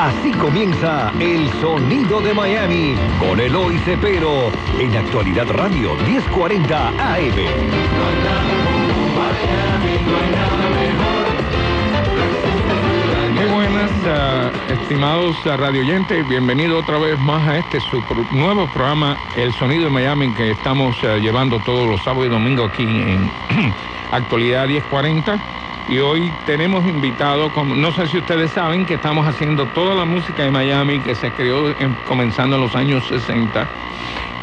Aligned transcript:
Así 0.00 0.32
comienza 0.32 1.12
El 1.20 1.46
Sonido 1.60 2.22
de 2.22 2.32
Miami 2.32 2.94
con 3.18 3.38
Eloy 3.38 3.76
Cepero 3.80 4.50
en 4.78 4.96
Actualidad 4.96 5.46
Radio 5.50 5.94
1040 5.94 6.88
AM. 6.88 7.34
Muy 13.34 13.44
buenas, 13.52 13.90
uh, 13.90 14.72
estimados 14.72 15.36
uh, 15.44 15.50
radioyentes, 15.58 16.26
bienvenido 16.26 16.78
otra 16.78 16.96
vez 16.98 17.18
más 17.18 17.46
a 17.46 17.58
este 17.58 17.78
su 17.80 18.02
nuevo 18.30 18.66
programa 18.68 19.18
El 19.36 19.52
Sonido 19.52 19.84
de 19.84 19.90
Miami 19.90 20.32
que 20.32 20.52
estamos 20.52 20.96
uh, 21.02 21.18
llevando 21.18 21.58
todos 21.58 21.86
los 21.86 22.02
sábados 22.02 22.28
y 22.28 22.30
domingos 22.30 22.72
aquí 22.72 22.84
en 22.84 23.30
Actualidad 24.12 24.66
1040 24.66 25.60
y 25.90 25.98
hoy 25.98 26.36
tenemos 26.44 26.86
invitado, 26.86 27.50
como, 27.50 27.74
no 27.74 27.90
sé 27.90 28.06
si 28.06 28.18
ustedes 28.18 28.52
saben, 28.52 28.86
que 28.86 28.94
estamos 28.94 29.26
haciendo 29.26 29.66
toda 29.66 29.96
la 29.96 30.04
música 30.04 30.44
de 30.44 30.52
Miami 30.52 31.00
que 31.00 31.16
se 31.16 31.32
creó 31.32 31.68
en, 31.68 31.96
comenzando 32.04 32.54
en 32.54 32.62
los 32.62 32.76
años 32.76 33.08
60. 33.08 33.68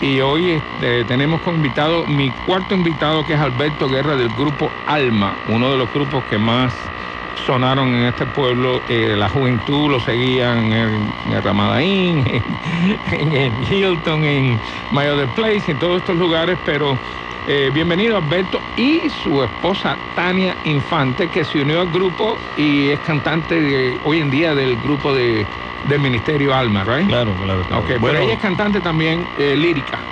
Y 0.02 0.20
hoy 0.20 0.50
este, 0.50 1.06
tenemos 1.06 1.40
como 1.40 1.56
invitado 1.56 2.06
mi 2.06 2.34
cuarto 2.34 2.76
invitado, 2.76 3.24
que 3.24 3.32
es 3.32 3.40
Alberto 3.40 3.88
Guerra 3.88 4.18
del 4.18 4.28
grupo 4.28 4.74
Alma, 4.86 5.40
uno 5.46 5.72
de 5.72 5.78
los 5.78 5.90
grupos 5.90 6.26
que 6.26 6.38
más 6.38 6.92
sonaron 7.34 7.96
en 7.96 8.08
este 8.08 8.28
pueblo. 8.28 8.84
Eh, 8.90 9.16
la 9.16 9.30
juventud 9.30 9.90
lo 9.90 10.02
seguían 10.02 10.74
en 10.74 11.14
el, 11.32 11.42
Ramadaín, 11.42 12.26
en, 13.06 13.64
Hilton, 13.64 14.26
en 14.26 14.62
Mayo 14.90 15.16
de 15.16 15.30
Place, 15.30 15.72
en 15.72 15.80
todos 15.80 16.00
estos 16.00 16.18
lugares, 16.18 16.60
pero 16.62 17.00
eh, 17.48 17.72
bienvenido 17.74 18.18
Alberto 18.18 18.62
y 18.76 19.10
su 19.10 19.42
esposa 19.42 19.98
Tania 20.14 20.58
Infante, 20.64 21.30
que 21.30 21.46
se 21.46 21.62
unió 21.62 21.80
al 21.80 21.88
grupo 21.88 22.38
y 22.58 22.90
es 22.90 23.00
cantante 23.00 23.62
de, 23.62 24.00
hoy 24.04 24.20
en 24.20 24.30
día 24.30 24.54
del 24.54 24.76
grupo 24.76 25.14
de, 25.14 25.48
del 25.82 26.02
Ministerio 26.02 26.54
Alma, 26.54 26.84
¿right? 26.84 27.08
Claro, 27.08 27.38
claro. 27.38 27.66
claro. 27.66 27.84
Okay, 27.84 27.98
bueno. 27.98 28.16
pero 28.16 28.26
ella 28.26 28.34
es 28.34 28.42
cantante 28.42 28.82
también 28.82 29.30
eh, 29.38 29.56
lírica, 29.56 30.06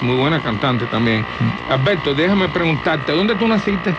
muy 0.00 0.16
buena 0.16 0.42
cantante 0.42 0.86
también. 0.86 1.26
Mm. 1.40 1.70
Alberto, 1.72 2.14
déjame 2.14 2.50
preguntarte, 2.50 3.12
¿dónde 3.12 3.34
tú 3.34 3.48
naciste? 3.48 3.96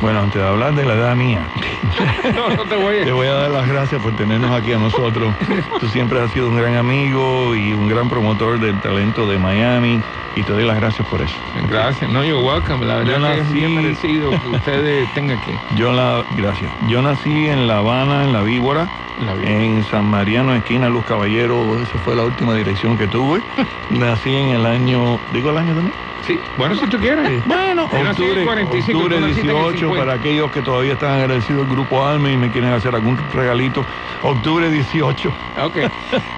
Bueno, 0.00 0.20
antes 0.20 0.40
de 0.40 0.46
hablar 0.46 0.74
de 0.74 0.84
la 0.84 0.94
edad 0.94 1.16
mía, 1.16 1.50
no, 2.34 2.50
no 2.50 2.64
te, 2.66 2.76
voy 2.76 2.98
a... 2.98 3.04
te 3.04 3.12
voy 3.12 3.26
a 3.26 3.32
dar 3.32 3.50
las 3.50 3.66
gracias 3.66 4.00
por 4.00 4.14
tenernos 4.14 4.52
aquí 4.52 4.72
a 4.72 4.78
nosotros. 4.78 5.34
Tú 5.80 5.88
siempre 5.88 6.20
has 6.20 6.30
sido 6.30 6.48
un 6.48 6.56
gran 6.56 6.74
amigo 6.76 7.54
y 7.56 7.72
un 7.72 7.88
gran 7.88 8.08
promotor 8.08 8.60
del 8.60 8.80
talento 8.80 9.26
de 9.26 9.38
Miami 9.38 10.04
y 10.36 10.44
te 10.44 10.52
doy 10.52 10.64
las 10.64 10.76
gracias 10.76 11.06
por 11.08 11.20
eso. 11.20 11.40
Gracias, 11.66 12.08
no, 12.08 12.24
you're 12.24 12.42
welcome. 12.42 12.84
La 12.86 12.96
verdad 12.96 13.18
nací, 13.18 13.34
que 13.34 13.40
es 13.40 13.52
bien 13.52 13.74
merecido 13.74 14.30
que 14.30 14.48
ustedes 14.48 15.12
tengan 15.12 15.38
aquí. 15.38 15.58
Yo 15.70 15.92
la, 15.92 16.24
gracias. 16.30 16.72
Yo 16.86 17.02
nací 17.02 17.48
en 17.48 17.66
La 17.66 17.78
Habana, 17.78 18.24
en 18.24 18.32
La 18.32 18.42
Víbora, 18.42 18.90
la 19.16 19.34
en 19.34 19.82
San 19.82 20.04
Mariano, 20.06 20.54
esquina 20.54 20.88
Luz 20.88 21.04
Caballero, 21.04 21.82
esa 21.82 21.98
fue 21.98 22.14
la 22.14 22.24
última 22.24 22.54
dirección 22.54 22.96
que 22.96 23.08
tuve. 23.08 23.42
nací 23.88 24.34
en 24.34 24.50
el 24.50 24.64
año, 24.64 25.20
¿digo 25.30 25.50
el 25.50 25.56
año 25.58 25.74
también? 25.74 26.07
Sí, 26.20 26.42
bueno, 26.56 26.74
si 26.74 26.86
tú 26.88 26.98
quieres. 26.98 27.44
Bueno, 27.44 27.84
octubre, 27.84 28.44
45, 28.44 28.98
octubre 28.98 29.26
18, 29.32 29.90
para 29.90 30.14
aquellos 30.14 30.50
que 30.50 30.62
todavía 30.62 30.92
están 30.94 31.12
agradecidos 31.12 31.62
al 31.62 31.68
Grupo 31.68 32.04
Alma 32.04 32.30
y 32.30 32.36
me 32.36 32.50
quieren 32.50 32.72
hacer 32.72 32.94
algún 32.94 33.16
regalito, 33.30 33.86
octubre 34.22 34.70
18. 34.70 35.34
Ok, 35.56 35.76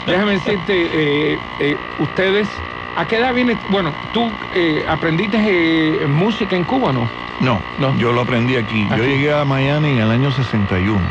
déjame 0.07 0.33
decirte, 0.33 1.35
eh, 1.35 1.41
eh, 1.59 1.81
ustedes, 1.97 2.63
¿a 2.95 3.07
qué 3.07 3.17
edad 3.17 3.35
viene? 3.35 3.59
Bueno, 3.69 3.95
tú 4.13 4.39
eh, 4.53 4.85
aprendiste 4.87 6.07
música 6.07 6.57
en 6.57 6.65
Cuba, 6.65 6.93
¿no? 6.93 7.11
¿no? 7.41 7.65
No, 7.79 7.97
yo 7.97 8.13
lo 8.13 8.21
aprendí 8.21 8.57
aquí. 8.57 8.87
aquí. 8.91 8.99
Yo 8.99 9.05
llegué 9.05 9.33
a 9.33 9.45
Miami 9.45 9.93
en 9.93 9.99
el 9.99 10.11
año 10.11 10.31
61. 10.31 11.09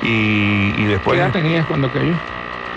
Y, 0.00 0.74
y 0.76 0.84
después... 0.84 1.16
¿Qué 1.16 1.22
edad 1.22 1.32
tenías 1.32 1.66
cuando 1.66 1.90
cayó? 1.90 2.18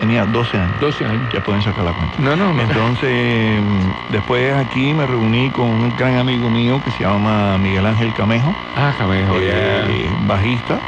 Tenía 0.01 0.25
12 0.25 0.57
años. 0.57 0.79
12 0.79 1.05
años. 1.05 1.29
Ya 1.31 1.41
pueden 1.41 1.61
sacar 1.61 1.85
la 1.85 1.93
cuenta. 1.93 2.17
No, 2.19 2.35
no, 2.35 2.55
no. 2.55 2.59
Entonces, 2.63 3.61
después 4.09 4.51
aquí 4.55 4.95
me 4.95 5.05
reuní 5.05 5.51
con 5.51 5.67
un 5.67 5.95
gran 5.95 6.15
amigo 6.15 6.49
mío 6.49 6.81
que 6.81 6.89
se 6.89 7.03
llama 7.03 7.59
Miguel 7.59 7.85
Ángel 7.85 8.11
Camejo. 8.11 8.55
Ah, 8.73 8.95
Camejo, 8.97 9.37
eh, 9.39 10.07
yeah. 10.09 10.15
Bajista. 10.17 10.81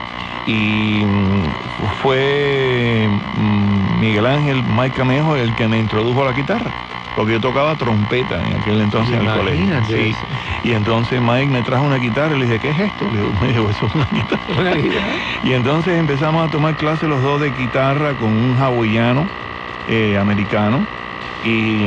Y 0.45 1.03
fue 2.01 3.09
Miguel 3.99 4.25
Ángel, 4.25 4.63
Mike 4.63 4.97
Camejo, 4.97 5.35
el 5.35 5.55
que 5.55 5.67
me 5.67 5.79
introdujo 5.79 6.23
a 6.23 6.25
la 6.25 6.33
guitarra. 6.33 6.71
Porque 7.15 7.33
yo 7.33 7.39
tocaba 7.39 7.75
trompeta 7.75 8.43
en 8.43 8.59
aquel 8.59 8.81
entonces 8.81 9.15
en 9.15 9.21
el 9.21 9.33
colegio. 9.33 9.83
Sí. 9.85 10.15
Y 10.63 10.71
entonces 10.71 11.21
Mike 11.21 11.47
me 11.47 11.61
trajo 11.61 11.85
una 11.85 11.97
guitarra 11.97 12.35
y 12.35 12.39
le 12.39 12.45
dije, 12.45 12.59
¿qué 12.59 12.71
es 12.71 12.79
esto? 12.79 13.05
Le 13.09 13.19
digo, 13.19 13.33
me 13.39 13.47
dijo, 13.49 13.69
eso 13.69 13.85
es 13.85 13.95
una 13.95 14.07
guitarra. 14.11 14.41
¿Una 14.59 14.75
guitarra? 14.75 15.13
Y 15.43 15.53
entonces 15.53 15.97
empezamos 15.99 16.45
a 16.45 16.49
tomar 16.49 16.75
clases 16.75 17.07
los 17.07 17.21
dos 17.21 17.39
de 17.39 17.51
guitarra 17.51 18.15
con 18.15 18.29
un 18.29 18.57
hawaiano 18.57 19.29
eh, 19.85 20.17
americano. 20.17 20.87
Y, 21.43 21.83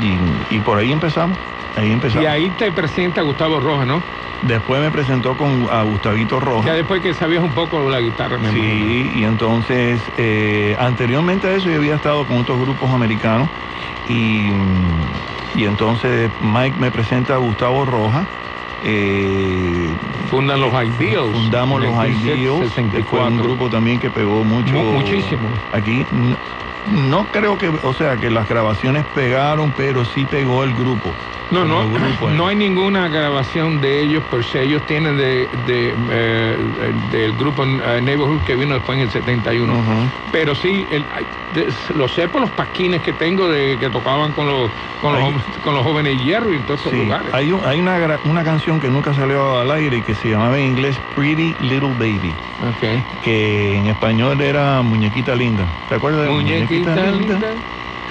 y, 0.00 0.46
y, 0.50 0.60
por 0.60 0.78
ahí 0.78 0.92
empezamos. 0.92 1.38
Ahí 1.78 1.92
empezamos. 1.92 2.24
Y 2.24 2.26
ahí 2.26 2.50
te 2.50 2.72
presenta 2.72 3.22
Gustavo 3.22 3.60
Rojas, 3.60 3.86
¿no? 3.86 4.02
Después 4.42 4.80
me 4.80 4.90
presentó 4.90 5.36
con 5.36 5.68
a 5.70 5.82
Gustavito 5.82 6.40
Rojas. 6.40 6.66
Ya 6.66 6.74
después 6.74 7.00
que 7.00 7.14
sabías 7.14 7.42
un 7.42 7.52
poco 7.52 7.88
la 7.88 8.00
guitarra. 8.00 8.38
Me 8.38 8.50
sí, 8.50 8.58
imagino. 8.58 9.18
y 9.20 9.24
entonces, 9.24 10.00
eh, 10.16 10.76
anteriormente 10.78 11.46
a 11.46 11.54
eso 11.54 11.68
yo 11.70 11.76
había 11.76 11.94
estado 11.94 12.26
con 12.26 12.38
otros 12.38 12.58
grupos 12.60 12.90
americanos 12.90 13.48
y, 14.08 14.50
y 15.54 15.64
entonces 15.64 16.30
Mike 16.40 16.76
me 16.78 16.90
presenta 16.90 17.34
a 17.34 17.38
Gustavo 17.38 17.84
Rojas. 17.84 18.26
Eh, 18.84 19.88
Fundan 20.30 20.60
los 20.60 20.72
Ideals. 20.72 21.32
Fundamos 21.32 21.80
los 21.82 21.94
Ideals. 21.94 22.74
Que 22.74 23.04
fue 23.04 23.22
un 23.22 23.38
grupo 23.38 23.68
también 23.70 24.00
que 24.00 24.10
pegó 24.10 24.44
mucho. 24.44 24.74
Muchísimo. 24.74 25.48
Aquí. 25.72 26.06
No 26.86 27.26
creo 27.26 27.58
que, 27.58 27.68
o 27.68 27.92
sea, 27.92 28.16
que 28.16 28.30
las 28.30 28.48
grabaciones 28.48 29.04
pegaron, 29.14 29.72
pero 29.72 30.04
sí 30.04 30.24
pegó 30.24 30.64
el 30.64 30.74
grupo. 30.74 31.12
No, 31.50 31.64
no, 31.64 31.86
no 31.86 32.46
hay 32.46 32.56
ninguna 32.56 33.08
grabación 33.08 33.80
de 33.80 34.02
ellos 34.02 34.24
per 34.24 34.44
se. 34.44 34.62
Ellos 34.62 34.82
tienen 34.84 35.16
de, 35.16 35.48
de, 35.66 35.94
eh, 36.10 36.56
del 37.10 37.32
grupo 37.32 37.62
uh, 37.62 38.00
Neighborhood 38.02 38.42
que 38.42 38.54
vino 38.54 38.74
después 38.74 38.96
en 38.98 39.04
el 39.04 39.10
71. 39.10 39.72
Uh 39.72 39.76
-huh. 39.76 40.12
Pero 40.30 40.54
sí, 40.54 40.86
el, 40.90 41.06
lo 41.94 42.08
sé 42.08 42.28
por 42.28 42.42
los 42.42 42.50
pasquines 42.50 43.02
que 43.02 43.12
tengo 43.14 43.48
de 43.48 43.78
que 43.78 43.88
tocaban 43.88 44.32
con 44.32 44.46
los, 44.46 44.70
con 45.00 45.14
los, 45.14 45.42
con 45.62 45.74
los 45.74 45.82
jóvenes 45.84 46.22
hierro 46.22 46.52
y 46.52 46.56
en 46.56 46.66
todos 46.66 46.80
esos 46.80 46.92
sí, 46.92 46.98
lugares. 46.98 47.32
Hay, 47.32 47.50
un, 47.50 47.64
hay 47.64 47.80
una, 47.80 48.20
una 48.24 48.44
canción 48.44 48.78
que 48.78 48.88
nunca 48.88 49.14
salió 49.14 49.58
al 49.58 49.70
aire 49.70 50.02
que 50.02 50.14
se 50.14 50.28
llamaba 50.28 50.58
en 50.58 50.66
inglés 50.66 51.00
Pretty 51.14 51.56
Little 51.60 51.94
Baby. 51.94 52.34
Okay. 52.76 53.02
Que 53.22 53.76
en 53.76 53.86
español 53.86 54.40
era 54.40 54.82
Muñequita 54.82 55.34
Linda. 55.34 55.64
¿Te 55.88 55.94
acuerdas 55.94 56.24
de 56.24 56.30
Muñequita, 56.30 56.90
Muñequita 56.90 57.10
Linda? 57.10 57.34
linda? 57.34 57.62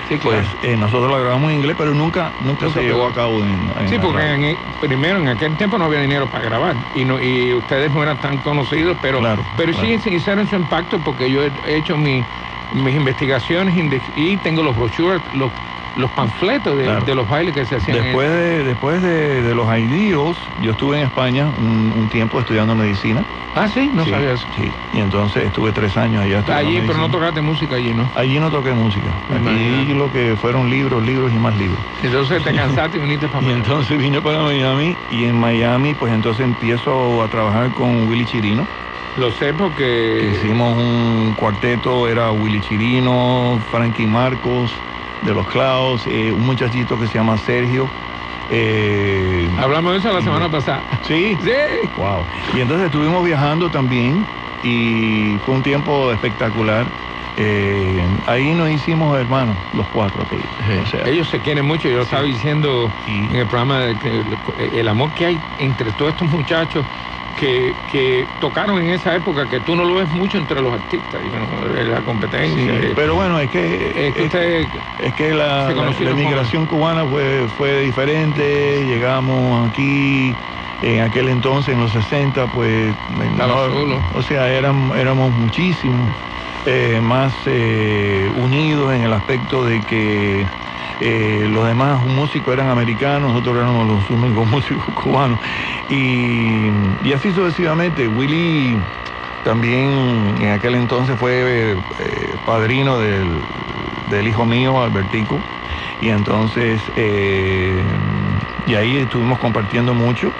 Sí, 0.07 0.18
pues 0.18 0.57
eh, 0.62 0.78
nosotros 0.78 1.09
lo 1.09 1.19
grabamos 1.19 1.51
en 1.51 1.57
inglés, 1.57 1.75
pero 1.78 1.94
nunca, 1.94 2.34
nunca 2.40 2.69
se 2.69 2.81
llevó 2.81 3.06
a 3.06 3.13
cabo 3.13 3.44
en, 3.44 3.73
en 3.78 3.90
Sí, 3.90 4.00
porque 4.00 4.34
en, 4.34 4.72
primero 4.79 5.19
en 5.19 5.28
aquel 5.28 5.57
tiempo 5.57 5.78
no 5.78 5.84
había 5.84 6.00
dinero 6.00 6.29
para 6.29 6.45
grabar 6.45 6.78
y 6.94 7.03
no 7.03 7.22
y 7.22 7.53
ustedes 7.53 7.91
no 7.91 8.01
eran 8.01 8.18
tan 8.18 8.40
conocidos, 8.40 8.97
pero 9.01 9.19
claro, 9.19 9.45
pero 9.57 9.73
claro. 9.73 10.00
sí 10.00 10.09
hicieron 10.16 10.47
su 10.47 10.56
impacto 10.56 11.01
porque 11.01 11.29
yo 11.29 11.44
he, 11.44 11.51
hecho 11.66 11.97
mi, 11.97 12.25
mis 12.72 12.95
investigaciones 12.95 13.75
y 14.16 14.38
tengo 14.38 14.63
los 14.63 14.78
brochures, 14.78 15.22
los 15.34 15.51
los 15.95 16.11
panfletos 16.11 16.77
de, 16.77 16.83
claro. 16.85 17.05
de, 17.05 17.15
los 17.15 17.27
bailes 17.27 17.53
que 17.53 17.65
se 17.65 17.75
hacían. 17.77 17.97
Después 17.97 18.29
de, 18.29 18.63
después 18.63 19.01
de, 19.01 19.41
de 19.41 19.55
los 19.55 19.67
ideos, 19.77 20.37
yo 20.57 20.71
estuve 20.71 20.99
en 20.99 21.05
España 21.05 21.51
un, 21.57 21.93
un, 21.95 22.09
tiempo 22.09 22.39
estudiando 22.39 22.75
medicina. 22.75 23.25
Ah, 23.55 23.67
sí, 23.67 23.89
no 23.91 24.03
sí, 24.05 24.11
sabía 24.11 24.33
eso. 24.33 24.47
Sí, 24.55 24.71
y 24.93 24.99
entonces 24.99 25.45
estuve 25.45 25.71
tres 25.71 25.97
años 25.97 26.23
allá. 26.23 26.43
Allí, 26.55 26.67
medicina. 26.67 26.83
pero 26.87 26.99
no 26.99 27.09
tocaste 27.09 27.41
música 27.41 27.75
allí, 27.75 27.93
¿no? 27.93 28.09
Allí 28.15 28.39
no 28.39 28.51
toqué 28.51 28.71
música. 28.73 29.07
Allí 29.29 29.93
lo 29.93 30.11
que 30.11 30.35
fueron 30.35 30.69
libros, 30.69 31.03
libros 31.03 31.31
y 31.33 31.37
más 31.37 31.57
libros. 31.57 31.79
Entonces 32.03 32.43
te 32.43 32.53
cansaste 32.53 32.97
y 32.97 33.01
viniste 33.01 33.27
para 33.27 33.43
Y 33.47 33.51
entonces 33.51 33.97
vine 33.97 34.21
para 34.21 34.41
Miami 34.41 34.95
y 35.11 35.25
en 35.25 35.39
Miami 35.39 35.93
pues 35.93 36.13
entonces 36.13 36.45
empiezo 36.45 37.23
a 37.23 37.27
trabajar 37.27 37.71
con 37.71 38.07
Willy 38.07 38.25
Chirino. 38.25 38.67
Lo 39.17 39.31
sé 39.31 39.51
porque... 39.51 40.31
Hicimos 40.35 40.77
un 40.77 41.33
cuarteto, 41.35 42.07
era 42.07 42.31
Willy 42.31 42.62
Chirino, 42.62 43.59
Frankie 43.71 44.06
Marcos, 44.06 44.71
de 45.21 45.33
los 45.33 45.47
Clouds, 45.47 46.05
eh, 46.07 46.31
un 46.31 46.45
muchachito 46.45 46.97
que 46.97 47.07
se 47.07 47.17
llama 47.17 47.37
Sergio. 47.37 47.91
Eh, 48.49 49.49
Hablamos 49.57 49.93
de 49.93 49.99
eso 49.99 50.11
la 50.13 50.21
semana 50.21 50.49
pasada. 50.49 50.81
Sí. 51.01 51.37
Sí. 51.41 51.51
Wow. 51.95 52.25
Y 52.55 52.61
entonces 52.61 52.85
estuvimos 52.87 53.23
viajando 53.23 53.69
también 53.69 54.25
y 54.63 55.37
fue 55.45 55.55
un 55.55 55.63
tiempo 55.63 56.11
espectacular. 56.11 56.85
Eh, 57.39 58.19
ahí 58.25 58.53
nos 58.55 58.69
hicimos 58.69 59.17
hermanos, 59.19 59.55
los 59.73 59.87
cuatro. 59.89 60.27
Que, 60.27 60.37
sí. 60.37 60.77
o 60.81 60.85
sea, 60.87 61.07
Ellos 61.07 61.29
se 61.29 61.39
quieren 61.39 61.65
mucho, 61.65 61.87
yo 61.87 61.97
lo 61.97 62.03
sí. 62.03 62.07
estaba 62.07 62.23
diciendo 62.23 62.91
sí. 63.05 63.27
en 63.29 63.35
el 63.35 63.47
programa, 63.47 63.79
de 63.79 63.95
que 63.97 64.23
el 64.79 64.87
amor 64.87 65.13
que 65.13 65.25
hay 65.27 65.39
entre 65.59 65.91
todos 65.93 66.11
estos 66.11 66.29
muchachos 66.29 66.85
que, 67.38 67.78
que, 67.86 68.28
tocaron 68.39 68.81
en 68.81 68.89
esa 68.89 69.16
época 69.16 69.48
que 69.48 69.62
tú 69.62 69.75
no 69.75 69.86
lo 69.86 69.95
ves 69.95 70.10
mucho 70.10 70.38
entre 70.38 70.62
los 70.62 70.74
artistas, 70.74 71.22
la 71.24 72.01
competencia. 72.01 72.81
Sí, 72.81 72.94
pero 72.95 73.16
bueno, 73.16 73.39
es 73.39 73.50
que 73.50 74.07
es 74.07 74.13
que, 74.16 74.24
usted 74.24 74.68
es 74.98 75.13
que 75.13 75.34
la, 75.34 75.69
la, 75.69 75.74
como... 75.74 76.68
cubana 76.68 77.06
fue, 77.06 77.48
fue 77.56 77.81
diferente, 77.81 78.86
llegamos 78.86 79.69
aquí 79.69 80.34
en 80.81 81.01
aquel 81.01 81.30
entonces, 81.30 81.74
en 81.75 81.80
los 81.80 81.92
60, 81.92 82.48
pues 82.48 82.94
no, 83.10 84.01
o 84.13 84.22
sea, 84.24 84.51
éramos, 84.51 84.98
éramos 84.98 85.31
muchísimos. 85.31 86.10
eh, 86.66 87.00
más 87.01 87.34
eh, 87.45 88.30
unidos 88.36 88.94
en 88.94 89.04
el 89.04 89.13
aspecto 89.13 89.63
de 89.63 89.80
que 89.81 90.45
eh, 90.99 91.47
los 91.49 91.67
demás 91.67 92.01
músicos 92.03 92.53
eran 92.53 92.69
americanos, 92.69 93.31
nosotros 93.31 93.57
éramos 93.57 93.88
los 93.88 94.09
únicos 94.09 94.47
músicos 94.51 94.85
cubanos. 94.94 95.39
Y, 95.89 96.69
y 97.01 97.13
así 97.13 97.31
sucesivamente. 97.31 98.07
Willy 98.07 98.77
también 99.44 100.35
en 100.41 100.51
aquel 100.51 100.75
entonces 100.75 101.17
fue 101.17 101.77
padrino 102.45 102.99
del, 102.99 103.27
del, 104.09 104.27
hijo 104.27 104.45
mío, 104.45 104.81
Albertico. 104.81 105.39
Y 106.01 106.09
entonces, 106.09 106.81
y 108.65 108.75
ahí 108.75 108.97
estuvimos 108.97 109.39
compartiendo 109.39 109.93
mucho. 109.93 110.33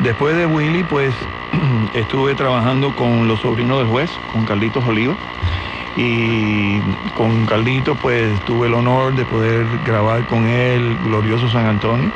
Después 0.00 0.36
de 0.36 0.46
Willy, 0.46 0.82
pues 0.82 1.14
estuve 1.92 2.34
trabajando 2.34 2.94
con 2.94 3.28
los 3.28 3.40
sobrinos 3.40 3.78
del 3.78 3.86
juez, 3.86 4.18
con 4.32 4.44
Carlitos 4.44 4.84
Oliva. 4.86 5.16
Y 5.96 6.80
con 7.14 7.46
Carlitos, 7.46 7.98
pues 7.98 8.40
tuve 8.42 8.68
el 8.68 8.74
honor 8.74 9.14
de 9.14 9.26
poder 9.26 9.66
grabar 9.82 10.24
con 10.24 10.46
él 10.46 10.98
Glorioso 10.98 11.48
San 11.48 11.66
Antonio. 11.66 12.12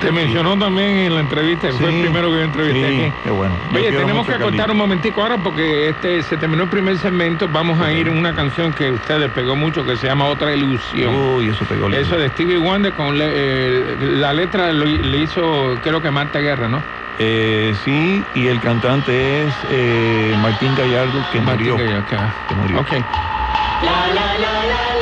Te 0.00 0.10
mencionó 0.10 0.58
también 0.58 0.96
en 0.96 1.14
la 1.14 1.20
entrevista, 1.20 1.70
fue 1.72 1.94
el 1.94 2.02
primero 2.02 2.30
que 2.30 2.38
yo 2.38 2.42
entrevisté 2.42 3.06
sí, 3.06 3.12
Qué 3.22 3.30
bueno. 3.30 3.54
Oye, 3.72 3.92
tenemos 3.92 4.26
que 4.26 4.36
cortar 4.36 4.70
un 4.70 4.76
momentico 4.76 5.22
ahora 5.22 5.38
porque 5.38 5.88
este 5.88 6.22
se 6.24 6.36
terminó 6.36 6.64
el 6.64 6.68
primer 6.68 6.98
segmento. 6.98 7.48
Vamos 7.48 7.80
a 7.80 7.92
ir 7.92 8.08
en 8.08 8.18
una 8.18 8.34
canción 8.34 8.72
que 8.72 8.90
ustedes 8.90 9.30
pegó 9.30 9.54
mucho 9.54 9.84
que 9.84 9.96
se 9.96 10.08
llama 10.08 10.26
Otra 10.26 10.54
Ilusión. 10.54 11.14
Uy, 11.14 11.50
eso 11.50 11.64
pegó 11.66 11.88
Eso 11.88 12.16
de 12.16 12.28
Stevie 12.30 12.58
Wonder 12.58 12.94
con 12.94 13.16
eh, 13.20 13.96
la 13.98 14.32
letra 14.32 14.72
le 14.72 15.18
hizo, 15.18 15.78
creo 15.80 16.00
que 16.00 16.10
Marta 16.10 16.40
Guerra, 16.40 16.68
¿no? 16.68 16.84
Eh, 17.18 17.74
sí, 17.82 18.26
y 18.34 18.48
el 18.48 18.60
cantante 18.60 19.44
es 19.44 19.54
eh, 19.70 20.34
Martín 20.38 20.74
Gallardo, 20.74 21.24
que 21.32 21.40
Martín 21.40 21.70
murió. 21.70 21.76
Gallardo, 21.76 22.00
okay. 22.00 22.18
Que 22.48 22.54
murió. 22.54 22.80
Okay. 22.80 23.04
La, 23.82 24.08
la, 24.12 24.38
la, 24.38 24.95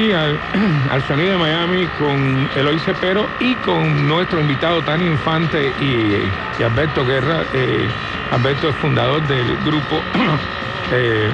aquí 0.00 0.12
al, 0.90 1.02
Sonido 1.06 1.32
de 1.32 1.38
Miami 1.38 1.86
con 1.98 2.48
Eloy 2.56 2.78
Cepero 2.78 3.28
y 3.38 3.54
con 3.56 4.08
nuestro 4.08 4.40
invitado 4.40 4.82
Tani 4.82 5.06
Infante 5.06 5.72
y, 5.80 6.62
Alberto 6.62 7.04
Guerra. 7.04 7.44
Eh, 7.52 7.88
Alberto 8.30 8.70
es 8.70 8.76
fundador 8.76 9.26
del 9.26 9.56
grupo 9.58 10.00
eh, 10.92 11.30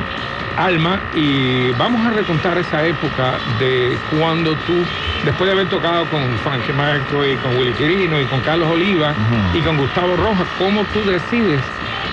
Alma. 0.57 1.01
Y 1.15 1.71
vamos 1.73 2.05
a 2.07 2.11
recontar 2.11 2.59
esa 2.59 2.85
época 2.85 3.39
de 3.61 3.97
cuando 4.19 4.53
tú, 4.67 4.85
después 5.25 5.47
de 5.47 5.53
haber 5.53 5.69
tocado 5.69 6.07
con 6.07 6.23
Frankie 6.39 6.73
Marco 6.73 7.25
y 7.25 7.37
con 7.37 7.57
Willy 7.57 7.73
Quirino 7.75 8.21
y 8.21 8.25
con 8.25 8.41
Carlos 8.41 8.69
Oliva 8.71 9.15
y 9.55 9.61
con 9.61 9.77
Gustavo 9.77 10.17
Rojas, 10.17 10.47
cómo 10.59 10.85
tú 10.93 11.05
decides 11.09 11.61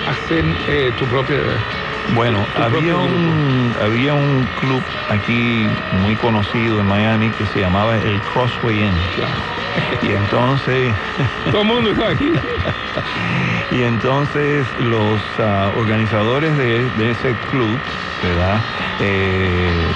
hacer 0.08 0.44
eh, 0.68 0.92
tu 1.00 1.06
propia 1.06 1.38
bueno, 2.10 2.46
había 2.56 2.98
un, 2.98 3.76
había 3.82 4.14
un 4.14 4.48
club 4.60 4.84
aquí 5.10 5.68
muy 5.92 6.16
conocido 6.16 6.80
en 6.80 6.88
Miami 6.88 7.32
que 7.32 7.46
se 7.46 7.60
llamaba 7.60 7.98
el 7.98 8.22
Crossway 8.22 8.84
Inn. 8.84 8.96
Y 10.02 10.12
entonces... 10.12 10.96
Todo 11.52 11.62
el 11.62 11.68
mundo 11.68 11.92
iba 11.92 12.10
aquí. 12.10 12.34
y 13.72 13.82
entonces 13.82 14.68
los 14.80 15.22
ah, 15.40 15.72
organizadores 15.76 16.56
de, 16.58 17.12
ese 17.12 17.36
club, 17.50 17.80
¿verdad? 18.22 18.60
Eh, 19.00 19.92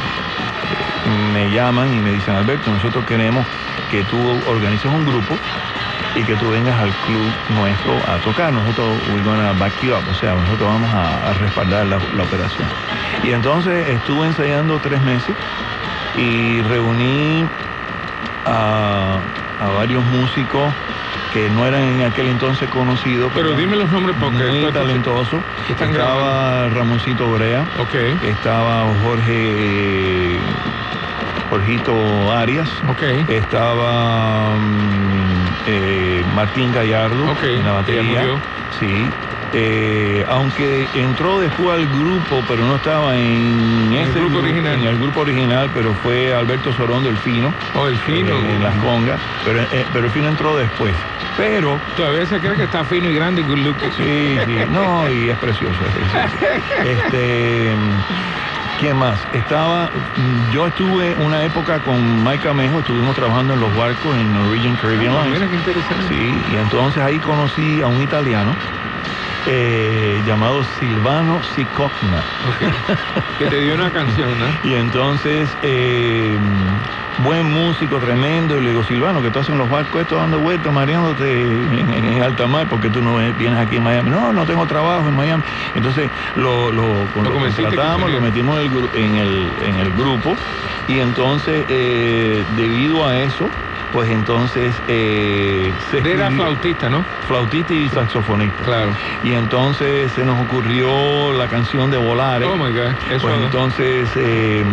me 1.34 1.50
llaman 1.52 1.94
y 1.94 2.00
me 2.00 2.12
dicen, 2.12 2.36
Alberto, 2.36 2.72
nosotros 2.72 3.06
queremos 3.06 3.46
que 3.90 4.04
tú 4.04 4.18
organices 4.48 4.86
un 4.86 5.06
grupo 5.06 5.38
y 6.16 6.24
que 6.24 6.36
tú 6.36 6.50
vengas 6.50 6.80
al 6.80 6.92
club 7.06 7.32
nuestro 7.50 7.94
a 8.08 8.18
tocar. 8.24 8.52
Nosotros, 8.52 9.00
we're 9.10 9.24
gonna 9.24 9.54
back 9.54 9.74
you 9.82 9.94
up, 9.94 10.04
o 10.10 10.14
sea, 10.16 10.34
nosotros 10.36 10.68
vamos 10.68 10.90
a, 10.94 11.34
respaldar 11.34 11.86
la, 11.86 11.98
operación. 11.98 12.68
Y 13.24 13.32
entonces 13.32 13.88
estuve 13.88 14.28
ensayando 14.28 14.80
tres 14.80 15.02
meses 15.02 15.36
y 16.18 16.62
reuní 16.64 17.48
a, 18.46 19.20
varios 19.76 20.04
músicos 20.06 20.74
que 21.38 21.50
no 21.52 21.68
eran 21.68 21.84
en 21.84 22.02
aquel 22.02 22.28
entonces 22.30 22.68
conocidos. 22.70 23.32
Pero, 23.36 23.56
dime 23.56 23.76
los 23.76 23.92
nombres 23.92 24.16
porque 24.20 24.44
muy 24.44 24.72
talentoso. 24.72 25.40
Estaba 25.70 26.68
Ramoncito 26.70 27.32
Brea. 27.32 27.64
Okay. 27.80 28.18
Estaba 28.24 28.86
Jorge 29.04 30.40
Jorgito 31.52 32.34
Arias. 32.34 32.68
Okay. 32.90 33.24
Estaba 33.30 34.56
eh, 35.68 36.24
Martín 36.36 36.74
Gallardo 36.74 37.36
en 37.44 37.64
la 37.64 37.72
batería. 37.74 38.26
Sí. 38.80 39.08
Eh, 39.54 40.26
aunque 40.28 40.90
entró 40.94 41.40
después 41.40 41.80
al 41.80 41.88
grupo, 41.88 42.44
pero 42.48 42.66
no 42.66 42.76
estaba 42.76 43.18
en, 43.18 43.94
ese 43.94 44.20
grupo, 44.20 44.40
original. 44.40 44.74
En 44.74 44.84
el 44.84 44.98
grupo 44.98 45.22
original, 45.22 45.72
pero 45.74 45.94
fue 45.96 46.34
Alberto 46.34 46.74
Sorón 46.74 47.04
del 47.04 47.18
Fino. 47.18 47.54
Oh, 47.74 47.88
el 47.88 47.98
Fino. 47.98 48.34
Eh, 48.34 48.56
en 48.56 48.64
las 48.64 48.76
congas. 48.78 49.20
Pero, 49.46 49.66
pero 49.94 50.06
el 50.06 50.12
Fino 50.12 50.28
entró 50.28 50.58
después. 50.58 50.96
Pero. 51.38 51.80
Todavía 51.96 52.26
se 52.26 52.40
cree 52.40 52.56
que 52.56 52.64
está 52.64 52.84
fino 52.84 53.10
y 53.10 53.14
grande 53.14 53.42
y 53.42 53.46
good 53.46 53.60
looking. 53.60 53.92
Sí, 53.92 54.38
sí. 54.46 54.58
No, 54.70 55.10
y 55.10 55.30
es 55.30 55.38
precioso. 55.38 55.76
Es 55.86 55.94
precioso. 55.94 57.04
este. 57.06 57.76
¿Quién 58.80 58.96
más? 58.96 59.20
Estaba, 59.34 59.90
yo 60.52 60.68
estuve 60.68 61.16
una 61.16 61.44
época 61.44 61.80
con 61.80 62.24
Mike 62.24 62.48
Amejo, 62.48 62.80
estuvimos 62.80 63.16
trabajando 63.16 63.56
en 63.56 63.60
los 63.60 63.76
barcos 63.76 64.16
en 64.16 64.32
Norwegian 64.36 64.76
Caribbean 64.76 65.16
ah, 65.16 65.26
Mira 65.26 65.48
qué 65.48 65.56
interesante. 65.56 66.08
Sí, 66.08 66.40
y 66.54 66.58
entonces 66.58 67.02
ahí 67.02 67.18
conocí 67.18 67.82
a 67.82 67.88
un 67.88 68.04
italiano 68.04 68.56
eh, 69.50 70.22
llamado 70.26 70.64
Silvano 70.64 71.42
Sicocna. 71.42 72.24
que 73.38 73.48
te 73.48 73.62
dio 73.62 73.76
una 73.76 73.92
canción, 73.92 74.38
¿no? 74.40 74.48
Y 74.64 74.74
entonces, 74.74 75.58
eh, 75.62 76.38
buen 77.18 77.52
músico, 77.52 78.00
tremendo, 78.00 78.58
y 78.58 78.62
le 78.62 78.70
digo, 78.70 78.84
Silvano, 78.84 79.22
que 79.22 79.32
tú 79.32 79.40
haces 79.40 79.50
en 79.50 79.58
los 79.58 79.70
barcos 79.70 80.02
estos 80.02 80.20
dando 80.20 80.40
vueltas, 80.40 80.72
mareándote 80.72 81.64
en, 81.64 82.22
alta 82.22 82.48
mar, 82.48 82.68
porque 82.68 82.90
tú 82.90 83.02
no 83.02 83.18
vienes 83.18 83.60
aquí 83.60 83.78
en 83.78 83.84
Miami. 83.84 84.10
No, 84.10 84.34
no 84.34 84.46
tengo 84.46 84.66
trabajo 84.68 85.08
en 85.10 85.16
Miami. 85.16 85.44
Entonces 85.74 86.12
lo, 86.36 86.72
lo, 86.72 87.08
lo, 87.14 87.34
contratamos, 87.34 88.12
lo 88.12 88.22
metimos 88.22 88.60
en 88.62 89.16
el, 89.16 89.54
en 89.62 89.76
el, 89.76 89.92
grupo, 89.94 90.36
y 90.88 91.00
entonces, 91.00 91.66
eh, 91.68 92.46
debido 92.56 93.08
a 93.08 93.20
eso, 93.20 93.50
pues 93.92 94.10
entonces 94.10 94.82
eh, 94.88 95.74
era 95.92 96.30
flautista, 96.32 96.90
¿no? 96.90 97.06
Flautista 97.28 97.74
y 97.74 97.90
saxofonista. 97.90 98.64
Claro. 98.64 98.92
Y 99.24 99.34
entonces 99.34 100.12
se 100.12 100.26
nos 100.26 100.40
ocurrió 100.40 101.34
la 101.34 101.48
canción 101.48 101.90
de 101.90 101.98
Volare. 101.98 102.46
Oh 102.46 102.56
my 102.56 102.72
God. 102.72 102.94
Eso 103.10 103.28
pues 103.28 103.40
entonces 103.40 104.10
eh, 104.16 104.66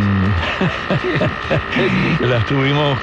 la 2.35 2.41
estuvimos 2.41 2.99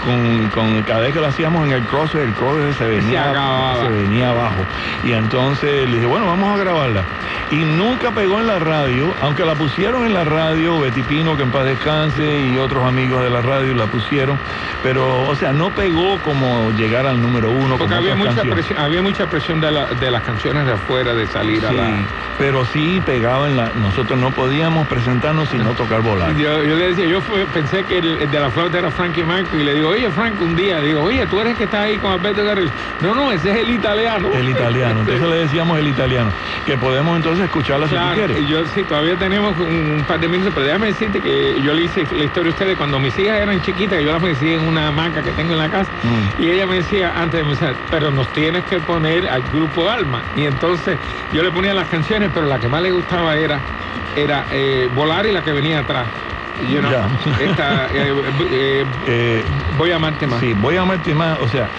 con, 0.53 0.83
cada 0.83 0.99
vez 0.99 1.13
que 1.13 1.21
lo 1.21 1.27
hacíamos 1.27 1.65
en 1.65 1.73
el 1.73 1.83
cross, 1.83 2.13
el 2.15 2.33
cross 2.33 2.75
se 2.75 2.85
venía, 2.85 3.33
se, 3.81 3.87
venía 3.87 4.29
abajo. 4.29 4.61
Y 5.05 5.13
entonces 5.13 5.89
le 5.89 5.95
dije, 5.95 6.05
bueno, 6.05 6.25
vamos 6.25 6.53
a 6.53 6.61
grabarla. 6.61 7.05
Y 7.49 7.55
nunca 7.55 8.11
pegó 8.11 8.41
en 8.41 8.47
la 8.47 8.59
radio, 8.59 9.13
aunque 9.21 9.45
la 9.45 9.55
pusieron 9.55 10.05
en 10.05 10.13
la 10.13 10.25
radio, 10.25 10.81
Betty 10.81 11.01
Pino, 11.03 11.37
que 11.37 11.43
en 11.43 11.51
paz 11.51 11.63
descanse, 11.63 12.41
y 12.41 12.57
otros 12.57 12.85
amigos 12.85 13.23
de 13.23 13.29
la 13.29 13.41
radio 13.41 13.73
la 13.73 13.85
pusieron, 13.85 14.37
pero, 14.83 15.29
o 15.29 15.35
sea, 15.35 15.53
no 15.53 15.69
pegó 15.69 16.17
como 16.25 16.69
llegar 16.71 17.05
al 17.05 17.21
número 17.21 17.49
uno. 17.51 17.77
Porque 17.77 17.95
había 17.95 18.15
mucha, 18.15 18.41
presión, 18.41 18.79
había 18.79 19.01
mucha 19.01 19.29
presión 19.29 19.61
de, 19.61 19.71
las 19.71 20.23
canciones 20.23 20.65
de 20.65 20.73
afuera, 20.73 21.13
de 21.13 21.25
salir 21.27 21.65
a 21.65 21.71
la... 21.71 21.89
pero 22.37 22.65
sí 22.65 23.01
pegaba 23.05 23.49
en 23.49 23.55
la... 23.55 23.71
Nosotros 23.75 24.19
no 24.19 24.31
podíamos 24.31 24.87
presentarnos 24.87 25.47
sin 25.47 25.63
no 25.63 25.71
tocar 25.71 26.01
volar. 26.01 26.35
Yo, 26.35 26.61
le 26.63 26.89
decía, 26.89 27.05
yo 27.05 27.21
pensé 27.53 27.85
que 27.85 27.99
el, 27.99 28.29
de 28.29 28.39
la 28.39 28.49
flauta 28.49 28.79
era 28.79 28.91
Frankie 28.91 29.20
Marco 29.23 29.57
y 29.57 29.63
le 29.63 29.73
digo, 29.73 29.89
oye 29.89 30.09
Frank, 30.11 30.39
un 30.41 30.55
día, 30.55 30.81
digo, 30.81 31.01
oye, 31.01 31.25
tú 31.27 31.39
eres 31.39 31.57
que 31.57 31.65
está 31.65 31.83
ahí 31.83 31.97
con 31.97 32.11
Alberto 32.11 32.43
Garrett. 32.43 32.73
No, 32.99 33.13
no, 33.13 33.31
ese 33.31 33.51
es 33.51 33.57
el 33.57 33.71
italiano. 33.71 34.29
El 34.33 34.49
italiano, 34.49 34.99
entonces 35.01 35.27
le 35.27 35.35
decíamos 35.37 35.79
el 35.79 35.87
italiano, 35.87 36.31
que 36.65 36.77
podemos 36.77 37.15
entonces 37.15 37.45
escucharla 37.45 37.87
si 37.87 37.95
quieres. 38.13 38.47
Yo 38.47 38.65
sí, 38.65 38.83
todavía 38.83 39.17
tenemos 39.17 39.57
un, 39.57 40.03
par 40.07 40.19
de 40.19 40.27
minutos, 40.27 40.53
pero 40.53 40.65
déjame 40.65 40.87
decirte 40.87 41.21
que 41.21 41.61
yo 41.61 41.73
le 41.73 41.83
hice 41.83 42.05
la 42.11 42.25
historia 42.25 42.49
a 42.49 42.53
ustedes 42.53 42.77
cuando 42.77 42.99
mis 42.99 43.17
hijas 43.19 43.39
eran 43.39 43.61
chiquitas, 43.61 44.01
yo 44.01 44.11
las 44.11 44.21
mecí 44.21 44.53
en 44.53 44.61
una 44.61 44.87
hamaca 44.87 45.21
que 45.23 45.31
tengo 45.31 45.53
en 45.53 45.59
la 45.59 45.69
casa, 45.69 45.91
y 46.37 46.49
ella 46.49 46.65
me 46.65 46.75
decía 46.75 47.13
antes 47.15 47.39
de 47.39 47.41
empezar, 47.41 47.75
pero 47.89 48.11
nos 48.11 48.27
tienes 48.29 48.65
que 48.65 48.79
poner 48.79 49.27
al 49.27 49.43
grupo 49.43 49.89
Alma. 49.89 50.23
Y 50.35 50.45
entonces 50.45 50.99
yo 51.31 51.43
le 51.43 51.51
ponía 51.51 51.73
las 51.73 51.87
canciones, 51.87 52.31
pero 52.33 52.45
la 52.47 52.59
que 52.59 52.67
más 52.67 52.81
le 52.81 52.91
gustaba 52.91 53.35
era, 53.35 53.61
era 54.15 54.45
eh, 54.51 54.89
Volar 54.91 55.25
y 55.25 55.31
la 55.31 55.43
que 55.43 55.51
venía 55.51 55.79
atrás. 55.79 56.07
Esta, 57.39 57.87
eh, 57.93 58.85
eh, 59.05 59.45
voy 59.77 59.91
a 59.91 59.95
amarte 59.95 60.27
más. 60.27 60.39
Sí, 60.39 60.53
voy 60.53 60.77
a 60.77 60.81
amarte 60.81 61.13
más. 61.13 61.39
O 61.39 61.47
sea, 61.47 61.69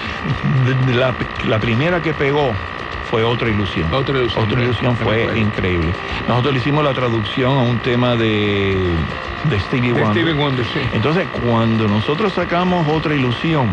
la, 0.94 1.14
la 1.44 1.60
primera 1.60 2.00
que 2.00 2.14
pegó 2.14 2.56
fue 3.02 3.24
otra 3.24 3.50
ilusión. 3.50 3.92
Otra 3.92 4.18
ilusión. 4.18 4.44
Otra 4.44 4.62
ilusión 4.62 4.96
fue 4.96 5.38
increíble. 5.38 5.92
Nosotros 6.26 6.54
le 6.54 6.60
hicimos 6.60 6.84
la 6.84 6.94
traducción 6.94 7.52
a 7.52 7.60
un 7.62 7.78
tema 7.80 8.16
de, 8.16 8.96
de 9.44 9.60
Stevie 9.60 9.92
Wonder. 9.92 10.66
Entonces, 10.92 11.28
cuando 11.28 11.88
nosotros 11.88 12.32
sacamos 12.32 12.88
otra 12.88 13.14
ilusión, 13.14 13.68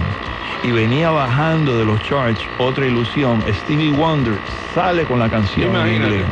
y 0.63 0.72
venía 0.72 1.10
bajando 1.10 1.77
de 1.77 1.86
los 1.86 2.01
charts 2.01 2.41
otra 2.58 2.86
ilusión. 2.86 3.41
Stevie 3.48 3.91
Wonder 3.91 4.38
sale 4.74 5.06
con 5.06 5.20
la 5.20 5.29
canción 5.29 5.75
en 5.88 6.03
inglés. 6.03 6.25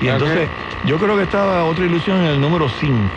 y 0.00 0.08
entonces 0.08 0.48
yo 0.84 0.98
creo 0.98 1.16
que 1.16 1.24
estaba 1.24 1.64
otra 1.64 1.84
ilusión 1.84 2.20
en 2.20 2.26
el 2.26 2.40
número 2.40 2.68
5. 2.68 3.10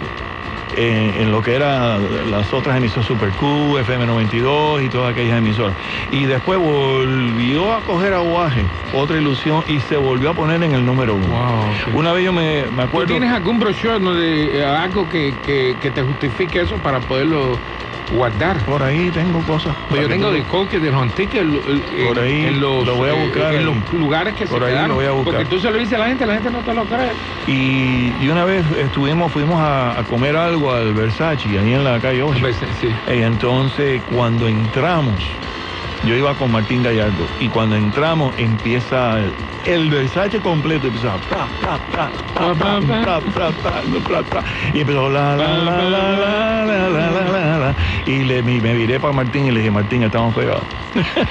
En, 0.78 1.32
lo 1.32 1.42
que 1.42 1.56
eran 1.56 2.32
las 2.32 2.51
otras 2.54 2.78
emisoras 2.78 3.06
Super 3.06 3.30
Q, 3.32 3.78
FM92 3.80 4.86
y 4.86 4.90
todas 4.90 5.12
aquellas 5.12 5.38
emisoras. 5.38 5.75
Y 6.12 6.25
después 6.25 6.60
volvió 6.60 7.74
a 7.74 7.82
coger 7.82 8.13
aguaje, 8.13 8.63
otra 8.94 9.18
ilusión, 9.18 9.63
y 9.68 9.80
se 9.82 9.98
volvió 9.98 10.32
a 10.32 10.34
poner 10.34 10.62
en 10.63 10.74
el 10.74 10.86
número 10.86 11.16
uno. 11.16 11.28
Una 11.94 12.13
vez 12.13 12.25
yo 12.25 12.34
me, 12.34 12.62
acuerdo... 12.62 13.08
¿Tú 13.08 13.13
tienes 13.13 13.32
algún 13.32 13.60
brochure, 13.60 14.00
de, 14.00 14.60
eh, 14.60 14.66
algo 14.66 15.08
que, 15.10 15.34
que 15.46 15.92
te 15.92 16.01
justifique 16.04 16.62
eso 16.62 16.75
para 16.78 17.00
poderlo 17.00 17.58
guardar. 18.12 18.58
Por 18.66 18.84
ahí 18.84 19.10
tengo 19.12 19.40
cosas. 19.42 19.75
Pues 19.90 20.01
yo 20.01 20.08
tengo 20.08 20.32
de 20.32 20.44
que 20.70 20.80
de 20.80 20.92
los 20.92 21.01
antiques 21.01 21.44
por 22.08 22.20
ahí 22.20 22.46
en 22.46 22.62
los, 22.62 22.86
lo 22.86 22.96
voy 22.96 23.10
a 23.10 23.13
buscar 23.13 23.54
en, 23.56 23.66
los 23.66 23.94
lugares 23.94 24.36
que 24.36 24.46
por 24.46 24.62
se 24.62 24.78
ahí 24.78 24.88
Lo 24.88 24.96
voy 24.96 25.06
a 25.06 25.12
buscar. 25.12 25.34
Porque 25.34 25.50
tú 25.50 25.60
se 25.60 25.72
lo 25.72 25.78
dices 25.78 25.94
a 25.94 26.00
la 26.00 26.08
gente, 26.08 26.25
la 26.25 26.34
gente 26.36 26.51
no 26.51 26.60
te 26.60 26.74
lo 26.74 26.86
cree. 26.86 27.12
Y, 27.48 28.13
y 28.22 28.30
una 28.30 28.46
vez 28.46 28.66
estuvimos, 28.78 29.32
fuimos 29.32 29.60
a, 29.60 30.04
comer 30.10 30.36
algo 30.36 30.61
al 30.70 30.94
Versace, 30.94 31.50
ahí 31.50 31.74
en 31.74 31.84
la 31.84 32.00
calle 32.00 32.22
8. 32.22 32.46
Eh, 33.08 33.24
entonces 33.24 34.01
cuando 34.13 34.48
entramos, 34.48 35.15
yo 36.06 36.15
iba 36.15 36.34
con 36.36 36.51
Martín 36.51 36.84
Gallardo, 36.84 37.25
y 37.39 37.48
cuando 37.48 37.75
entramos 37.75 38.34
empieza 38.38 39.20
el, 39.65 39.89
Versace 39.89 40.39
completo, 40.39 40.88
empieza 40.88 41.15
y 44.74 44.80
empezó 44.82 45.10
la 45.10 45.36
la 45.36 45.48
la 45.58 45.84
la 45.84 46.89
la 46.89 47.58
la 47.58 47.75
y 48.06 48.20
me, 48.41 48.74
viré 48.74 49.00
para 49.00 49.13
Martín 49.13 49.46
y 49.48 49.51
le 49.51 49.60
dije, 49.60 49.72
Martín, 49.72 50.03
estamos 50.03 50.34
pegados. 50.36 50.63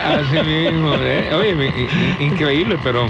Así 0.05 0.41
mismo, 0.43 0.95
¿eh? 1.01 1.89
increíble, 2.19 2.79
pero 2.83 3.07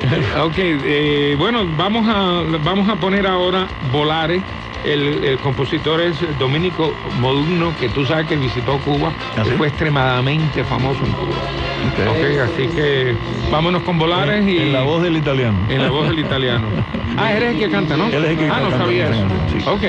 ok, 0.42 1.38
bueno, 1.38 1.66
vamos 1.76 2.06
a 2.08 2.42
vamos 2.64 2.88
a 2.88 2.96
poner 2.96 3.26
ahora 3.26 3.66
Volares 3.92 4.42
el, 4.84 5.38
compositor 5.42 6.00
es 6.00 6.16
Dominico 6.38 6.94
Modugno, 7.18 7.74
que 7.78 7.88
tú 7.88 8.04
sabes 8.06 8.26
que 8.26 8.36
visitó 8.36 8.78
Cuba, 8.78 9.12
¿Ah, 9.36 9.44
fue 9.56 9.68
extremadamente 9.68 10.64
famoso 10.64 11.04
en 11.04 11.12
Cuba. 11.12 12.44
así 12.44 12.68
que 12.68 13.14
vámonos 13.50 13.82
con 13.82 13.98
Volares 13.98 14.46
y... 14.46 14.58
En 14.58 14.72
la 14.72 14.82
voz 14.82 15.02
del 15.02 15.16
italiano. 15.16 15.58
En 15.68 15.82
la 15.82 15.90
voz 15.90 16.08
del 16.08 16.18
italiano. 16.18 16.66
ah, 17.16 17.32
eres 17.32 17.54
el 17.54 17.58
que 17.58 17.70
canta, 17.70 17.96
¿no? 17.96 18.06
Él 18.06 18.24
es 18.24 18.30
el 18.30 18.38
que 18.38 18.48
ah, 18.48 18.60
no 18.60 18.70
sabía 18.70 19.10
eso. 19.10 19.70
Ok, 19.70 19.82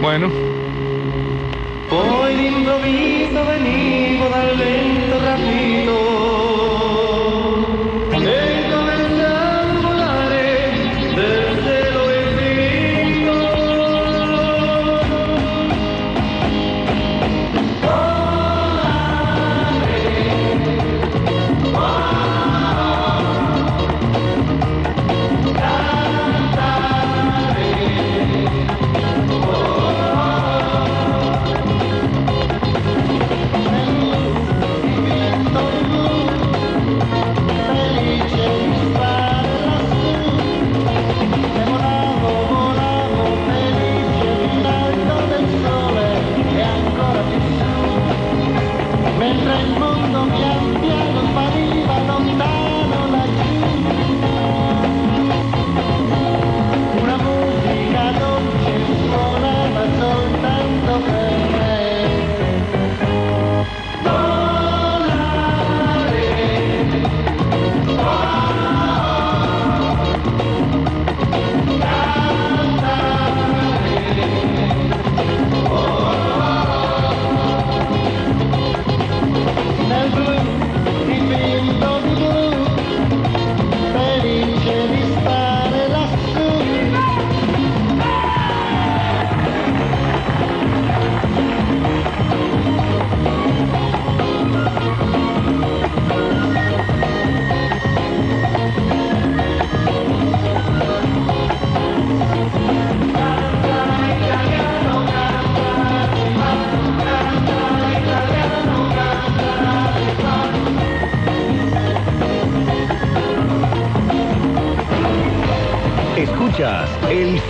bueno. 0.00 0.30
Hoy 1.90 2.34
de 2.34 2.46
improviso 2.48 3.44
venido 3.46 4.28
dal 4.30 4.58
lento 4.58 5.20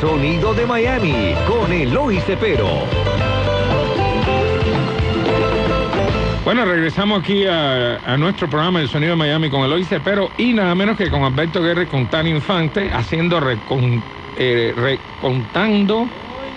sonido 0.00 0.54
de 0.54 0.66
Miami 0.66 1.34
con 1.46 1.72
Eloy 1.72 2.18
Cepero. 2.20 2.68
Bueno, 6.44 6.64
regresamos 6.64 7.20
aquí 7.22 7.46
a, 7.46 8.16
nuestro 8.18 8.48
programa 8.48 8.80
El 8.80 8.88
Sonido 8.88 9.12
de 9.12 9.16
Miami 9.16 9.48
con 9.48 9.62
Eloy 9.62 9.84
Cepero 9.84 10.30
y 10.36 10.52
nada 10.52 10.74
menos 10.74 10.96
que 10.96 11.10
con 11.10 11.22
Alberto 11.22 11.62
Guerra 11.62 11.84
y 11.84 11.86
con 11.86 12.06
Tani 12.08 12.30
Infante 12.30 12.90
haciendo 12.92 13.40
eh, 14.36 14.74
recontando 14.76 16.06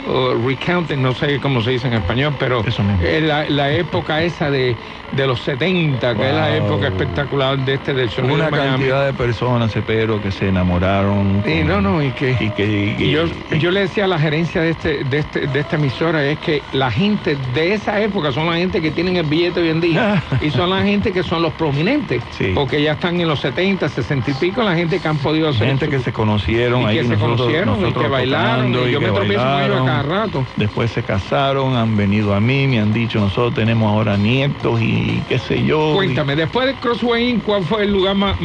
o 0.07 0.33
recounting, 0.35 1.01
no 1.01 1.13
sé 1.13 1.39
cómo 1.39 1.61
se 1.61 1.71
dice 1.71 1.87
en 1.87 1.93
español, 1.93 2.35
pero 2.39 2.63
es 2.65 3.23
la, 3.23 3.45
la 3.49 3.71
época 3.73 4.23
esa 4.23 4.49
de, 4.49 4.77
de 5.11 5.27
los 5.27 5.41
70, 5.41 6.15
que 6.15 6.27
es 6.29 6.33
la 6.33 6.55
época 6.55 6.87
espectacular 6.87 7.57
de 7.59 7.73
este 7.75 7.93
del 7.93 8.09
Sonido 8.09 8.35
Una 8.35 8.45
de 8.45 8.51
Miami. 8.51 8.69
cantidad 8.69 9.05
de 9.05 9.13
personas, 9.13 9.73
pero 9.85 10.21
que 10.21 10.31
se 10.31 10.47
enamoraron. 10.47 11.41
Con- 11.41 11.67
no, 11.67 11.81
no, 11.81 12.01
y 12.03 12.11
que... 12.11 12.37
Y 12.39 12.51
que, 12.51 12.65
y- 12.99 13.03
Y 13.03 13.11
yo, 13.11 13.25
yo 13.59 13.71
le 13.71 13.81
decía 13.81 14.05
a 14.05 14.07
la 14.07 14.19
gerencia 14.19 14.61
de, 14.61 14.69
este, 14.71 15.03
de, 15.03 15.17
este, 15.19 15.47
de 15.47 15.59
esta 15.59 15.75
emisora 15.75 16.25
es 16.25 16.39
que 16.39 16.63
la 16.71 16.89
gente 16.91 17.35
de 17.53 17.73
esa 17.73 18.01
época 18.01 18.31
son 18.31 18.47
la 18.47 18.55
gente 18.57 18.81
que 18.81 18.91
tienen 18.91 19.17
el 19.17 19.25
billete 19.25 19.59
hoy 19.61 19.69
en 19.69 19.81
día 19.81 20.23
y 20.41 20.49
son 20.51 20.69
la 20.69 20.83
gente 20.83 21.11
que 21.11 21.23
son 21.23 21.41
los 21.41 21.53
prominentes 21.53 22.23
Sí. 22.31 22.51
porque 22.55 22.81
ya 22.81 22.93
están 22.93 23.19
en 23.19 23.27
los 23.27 23.39
70, 23.41 23.89
60 23.89 24.31
y 24.31 24.33
pico 24.35 24.63
la 24.63 24.75
gente 24.75 24.99
que 24.99 25.07
han 25.07 25.17
podido 25.17 25.49
hacer 25.49 25.67
gente 25.67 25.85
su- 25.85 25.91
que 25.91 25.99
se 25.99 26.13
conocieron 26.13 26.81
y 26.83 26.85
ahí 26.85 26.97
que 26.97 27.03
se 27.03 27.09
nosotros- 27.09 27.37
conocieron 27.39 27.77
y 27.77 27.81
nosotros 27.81 28.03
que 28.03 28.09
bailaron 28.09 28.69
y 28.69 28.91
yo 28.91 28.99
que 28.99 29.05
me 29.07 29.11
tropiezo 29.11 29.43
con 29.43 29.61
ellos 29.63 29.87
a 29.89 29.96
cada 30.03 30.19
rato 30.19 30.45
Después 30.55 30.91
se 30.91 31.03
casaron, 31.03 31.75
han 31.75 31.95
venido 31.97 32.33
a 32.33 32.39
mí, 32.39 32.67
me 32.67 32.79
han 32.79 32.93
dicho, 32.93 33.19
nosotros 33.19 33.53
tenemos 33.53 33.89
ahora 33.91 34.17
nietos 34.17 34.81
y 34.81 35.21
qué 35.27 35.39
sé 35.39 35.63
yo. 35.63 35.93
cuéntame 35.95 36.35
después 36.35 36.67
de 36.67 36.75
Crossway 36.75 37.29
Inn, 37.29 37.39
¿cuál 37.39 37.63
fue 37.63 37.83
el 37.83 37.91
lugar 37.91 38.15
más, 38.15 38.37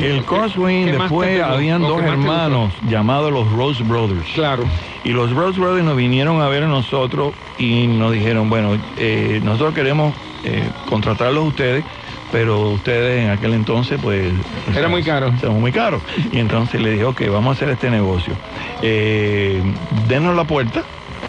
el 0.00 0.24
Crosswind, 0.24 0.90
que 0.90 0.98
más 0.98 1.08
te 1.10 1.14
después 1.14 1.42
habían 1.42 1.80
dos 1.82 2.02
hermanos 2.02 2.72
llamados 2.88 3.32
los 3.32 3.50
Rose 3.52 3.82
Brothers. 3.82 4.26
claro 4.34 4.64
Y 5.04 5.10
los 5.10 5.32
Rose 5.32 5.58
Brothers 5.58 5.84
nos 5.84 5.96
vinieron 5.96 6.40
a 6.40 6.48
ver 6.48 6.64
a 6.64 6.68
nosotros 6.68 7.34
y 7.58 7.86
nos 7.86 8.12
dijeron, 8.12 8.48
bueno, 8.50 8.78
eh, 8.96 9.40
nosotros 9.42 9.74
queremos 9.74 10.14
eh, 10.44 10.68
contratarlos 10.86 11.44
a 11.44 11.48
ustedes, 11.48 11.84
pero 12.34 12.70
ustedes 12.70 13.22
en 13.22 13.30
aquel 13.30 13.54
entonces, 13.54 13.96
pues... 14.02 14.32
Era 14.76 14.88
muy 14.88 15.04
caro. 15.04 15.32
Son 15.40 15.60
muy 15.60 15.70
caros. 15.70 16.02
Y 16.32 16.40
entonces 16.40 16.80
le 16.80 16.90
dijo, 16.90 17.10
ok, 17.10 17.28
vamos 17.30 17.50
a 17.50 17.52
hacer 17.52 17.68
este 17.68 17.88
negocio. 17.90 18.34
Eh, 18.82 19.62
denos 20.08 20.34
la 20.34 20.42
puerta 20.42 20.82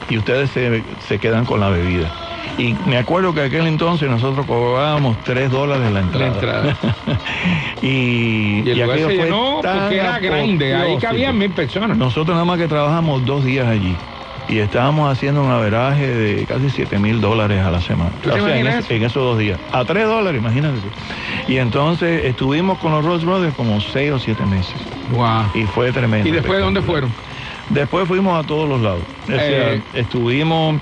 y 0.10 0.18
ustedes 0.18 0.50
se, 0.50 0.82
se 1.08 1.20
quedan 1.20 1.46
con 1.46 1.60
la 1.60 1.70
bebida. 1.70 2.12
Y 2.58 2.74
me 2.88 2.98
acuerdo 2.98 3.36
que 3.36 3.42
aquel 3.42 3.68
entonces 3.68 4.10
nosotros 4.10 4.48
cobrábamos 4.48 5.24
3 5.26 5.52
dólares 5.52 5.92
la 5.92 6.00
entrada. 6.00 6.26
La 6.26 6.34
entrada. 6.34 6.78
y, 7.84 8.64
y 8.66 8.70
el 8.72 8.80
lugar 8.80 8.90
aquello 8.90 9.10
se 9.10 9.16
fue 9.16 9.26
llenó 9.26 9.60
tan 9.62 9.80
porque 9.82 9.96
era 9.98 10.20
grande 10.20 10.76
ahí 10.76 10.98
cabían 10.98 11.38
mil 11.38 11.52
personas 11.52 11.96
Nosotros 11.98 12.34
nada 12.34 12.46
más 12.46 12.58
que 12.58 12.68
trabajamos 12.68 13.24
dos 13.26 13.46
días 13.46 13.68
allí 13.68 13.96
y 14.48 14.60
estábamos 14.60 15.12
haciendo 15.12 15.44
un 15.44 15.52
averaje 15.52 16.08
de 16.08 16.46
casi 16.46 16.70
7 16.70 17.00
mil 17.00 17.20
dólares 17.22 17.64
a 17.64 17.72
la 17.72 17.82
semana. 17.82 18.12
¿Tú 18.22 18.30
te 18.30 18.38
en, 18.38 18.44
imaginas 18.46 18.76
es- 18.76 18.86
eso? 18.86 18.94
en 18.94 19.04
esos 19.04 19.24
dos 19.24 19.38
días. 19.38 19.60
A 19.72 19.86
3 19.86 20.06
dólares, 20.06 20.40
imagínate. 20.40 20.80
Y 21.48 21.58
entonces 21.58 22.26
estuvimos 22.26 22.78
con 22.80 22.92
los 22.92 23.04
Rose 23.04 23.26
Brothers 23.26 23.56
como 23.56 23.82
6 23.82 24.12
o 24.12 24.20
7 24.20 24.46
meses. 24.46 24.76
wow 25.12 25.44
Y 25.54 25.64
fue 25.64 25.92
tremendo. 25.92 26.28
y 26.28 26.32
después 26.32 26.58
de 26.58 26.64
dónde 26.64 26.82
fueron 26.82 27.12
Después 27.70 28.08
fuimos 28.08 28.44
a 28.44 28.46
todos 28.48 28.70
los 28.70 28.80
lados. 28.82 29.02
O 29.24 29.28
sea, 29.28 29.74
Eh, 29.74 29.82
estuvimos, 29.94 30.80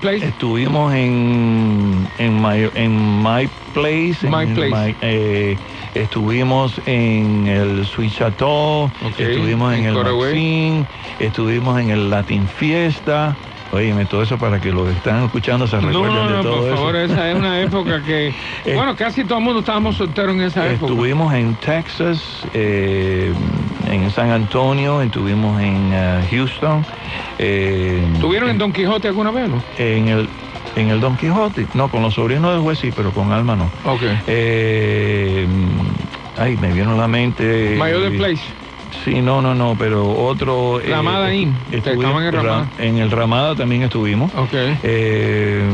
Place 0.00 0.26
estuvimos 0.26 0.92
en, 0.92 2.10
en, 2.18 2.42
my, 2.42 2.70
en 2.74 3.22
My 3.22 3.48
Place. 3.72 4.26
en- 4.26 4.30
My 4.30 4.42
en 4.42 4.54
Place. 4.54 4.86
My- 4.88 4.96
eh, 5.00 5.58
estuvimos 5.94 6.80
en 6.84 7.46
el 7.46 7.86
Sweet 7.86 8.12
Chateau. 8.12 8.92
Estuvimos 9.16 9.72
en, 9.72 9.80
en 9.80 9.86
el. 9.86 9.94
Maxine. 9.94 10.86
Estuvimos 11.18 11.80
en 11.80 11.88
el 11.90 12.10
Latin 12.10 12.46
Fiesta. 12.48 13.38
Óyeme, 13.72 14.06
todo 14.06 14.22
eso 14.22 14.38
para 14.38 14.60
que 14.60 14.70
los 14.70 14.86
que 14.88 14.92
están 14.96 15.24
escuchando 15.24 15.66
se 15.66 15.76
recuerden 15.80 16.14
no, 16.14 16.28
de 16.28 16.34
no, 16.36 16.42
todo 16.42 16.56
por 16.58 16.66
eso. 16.66 16.76
favor, 16.76 16.96
esa 16.96 17.30
es 17.30 17.36
una 17.36 17.60
época 17.60 18.02
que, 18.02 18.28
Eh, 18.64 18.74
bueno, 18.74 18.94
casi 18.96 19.24
todo 19.24 19.38
el 19.38 19.44
mundo 19.44 19.60
estábamos 19.60 19.96
solteros 19.96 20.34
en 20.34 20.42
esa 20.42 20.66
época. 20.72 20.92
Estuvimos 20.92 21.34
en 21.34 21.54
Texas, 21.56 22.46
eh, 22.54 23.32
en 23.90 24.10
San 24.10 24.30
Antonio, 24.30 25.02
estuvimos 25.02 25.60
en 25.60 25.90
eh, 25.92 26.26
Houston. 26.30 26.84
eh, 27.38 28.02
¿Tuvieron 28.20 28.50
en 28.50 28.58
Don 28.58 28.72
Quijote 28.72 29.08
alguna 29.08 29.30
vez, 29.30 29.48
no? 29.48 29.62
en 29.78 30.08
el 30.08 30.28
en 30.76 30.88
el 30.90 31.00
Don 31.00 31.16
Quijote, 31.16 31.66
no, 31.74 31.88
con 31.90 32.02
los 32.02 32.14
sobrinos 32.14 32.52
del 32.52 32.60
juez 32.60 32.78
sí, 32.78 32.92
pero 32.94 33.10
con 33.10 33.32
Alma 33.32 33.56
no. 33.56 33.64
Ok. 33.84 34.02
Eh, 34.26 35.46
ay, 36.36 36.56
me 36.58 36.70
vieron 36.72 36.94
a 36.94 36.96
la 36.98 37.08
mente. 37.08 37.76
Mayor 37.78 38.02
de 38.02 38.10
Place. 38.10 38.42
Sí, 39.04 39.22
no, 39.22 39.40
no, 39.42 39.54
no, 39.54 39.76
pero 39.76 40.08
otro. 40.10 40.80
eh, 40.80 40.86
Ramada 40.90 41.32
Inn, 41.34 41.56
estaban 41.70 42.24
en 42.24 42.32
Ramada. 42.32 42.70
Ra- 42.76 42.84
en 42.84 42.98
el 42.98 43.10
Ramada 43.10 43.54
también 43.54 43.82
estuvimos. 43.82 44.32
Ok. 44.34 44.54
Eh, 44.82 45.70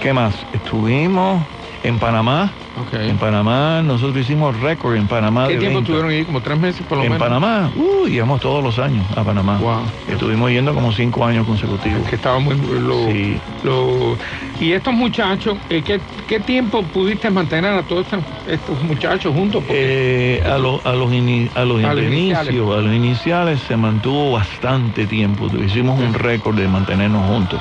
¿Qué 0.00 0.12
más? 0.12 0.46
Estuvimos 0.52 1.46
en 1.82 1.98
Panamá. 1.98 2.54
En. 2.92 3.18
Panamá, 3.18 3.82
nosotros 3.82 4.18
hicimos 4.24 4.58
récord 4.60 4.94
en 4.96 5.06
Panamá. 5.08 5.46
¿Qué 5.48 5.54
de 5.54 5.58
tiempo 5.58 5.78
venta. 5.78 5.86
tuvieron 5.88 6.10
ahí? 6.10 6.24
Como 6.24 6.40
tres 6.40 6.56
meses 6.58 6.86
por 6.86 6.98
lo 6.98 7.04
En 7.04 7.10
menos. 7.12 7.26
Panamá, 7.26 7.70
uh, 7.74 8.06
íbamos 8.06 8.40
todos 8.40 8.62
los 8.62 8.78
años 8.78 9.04
a 9.16 9.24
Panamá. 9.24 9.58
Wow. 9.58 9.82
Estuvimos 10.08 10.50
yendo 10.50 10.72
como 10.72 10.92
cinco 10.92 11.24
años 11.26 11.46
consecutivos. 11.46 12.08
Que 12.08 12.16
estaba 12.16 12.38
muy... 12.38 12.54
Lo, 12.56 13.06
Sí. 13.10 13.38
lo- 13.64 14.16
y 14.60 14.72
estos 14.72 14.94
muchachos, 14.94 15.58
eh, 15.68 15.82
¿qué, 15.82 16.00
¿qué 16.28 16.40
tiempo 16.40 16.82
pudiste 16.84 17.28
mantener 17.30 17.72
a 17.74 17.82
todos 17.82 18.06
estos, 18.46 18.82
muchachos 18.84 19.34
juntos? 19.34 19.62
Eh, 19.68 20.42
a, 20.46 20.56
lo- 20.58 20.80
a 20.84 20.92
los, 20.92 21.10
ini- 21.12 21.50
a 21.54 21.64
los 21.64 21.82
A 21.84 21.94
los 21.94 22.04
inicios, 22.04 22.46
iniciales. 22.48 22.78
a 22.78 22.80
los 22.82 22.94
iniciales 22.94 23.60
se 23.62 23.76
mantuvo 23.76 24.32
bastante 24.32 25.06
tiempo. 25.06 25.48
Hicimos 25.62 25.98
un 25.98 26.14
récord 26.14 26.56
de 26.56 26.68
mantenernos 26.68 27.26
juntos. 27.26 27.60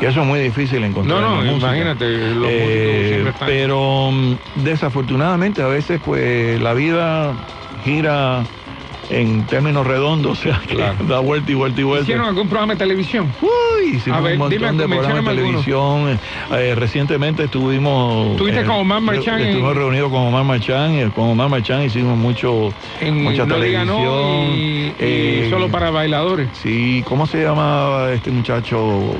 Y 0.00 0.06
eso 0.06 0.22
es 0.22 0.26
muy 0.26 0.40
difícil 0.40 0.82
encontrar. 0.82 1.20
no, 1.20 1.40
en 1.40 1.46
no, 1.46 1.52
música. 1.52 1.68
imagínate, 1.76 2.34
los 2.34 2.48
Eh, 2.50 3.32
pero 3.44 4.10
mm, 4.12 4.34
desafortunadamente 4.54 5.62
a 5.62 5.66
veces 5.66 6.00
pues 6.00 6.60
la 6.60 6.72
vida 6.74 7.34
gira 7.82 8.44
en 9.10 9.46
términos 9.46 9.86
redondos, 9.86 10.38
o 10.40 10.42
sea, 10.42 10.60
que 10.66 10.74
Claro. 10.76 11.04
da 11.04 11.20
vuelta 11.20 11.50
y 11.52 11.54
vuelta 11.54 11.80
y 11.80 11.84
vuelta. 11.84 12.02
¿Hicieron 12.04 12.26
algún 12.26 12.48
programa 12.48 12.72
de 12.74 12.78
televisión? 12.78 13.32
Uy, 13.40 13.96
hicimos 13.96 14.18
A 14.18 14.22
ver, 14.22 14.32
un 14.34 14.38
montón 14.40 14.58
dime, 14.58 14.82
de 14.82 14.88
programas 14.88 15.24
de 15.36 15.42
televisión. 15.42 16.18
Eh, 16.52 16.74
recientemente 16.76 17.44
estuvimos. 17.44 18.32
¿Estuviste 18.32 18.64
con 18.64 18.76
Omar 18.76 19.00
Marchán 19.00 19.40
en- 19.40 19.46
Estuvimos 19.48 19.76
reunidos 19.76 20.10
con 20.10 20.22
Omar 20.22 20.44
Marchán. 20.44 20.94
Y 20.98 21.10
con 21.10 21.28
Omar 21.30 21.48
Marchán 21.48 21.82
hicimos 21.84 22.16
mucho, 22.18 22.72
En 23.00 23.22
mucha 23.22 23.46
No 23.46 23.58
Diga 23.60 23.84
No 23.84 23.96
televisión. 23.96 24.58
y, 24.58 24.86
y 24.86 24.94
Eh, 24.98 25.46
solo 25.50 25.68
para 25.68 25.90
bailadores. 25.90 26.48
Sí, 26.62 27.02
¿cómo 27.06 27.26
se 27.26 27.42
llamaba 27.42 28.12
este 28.12 28.30
muchacho 28.30 29.14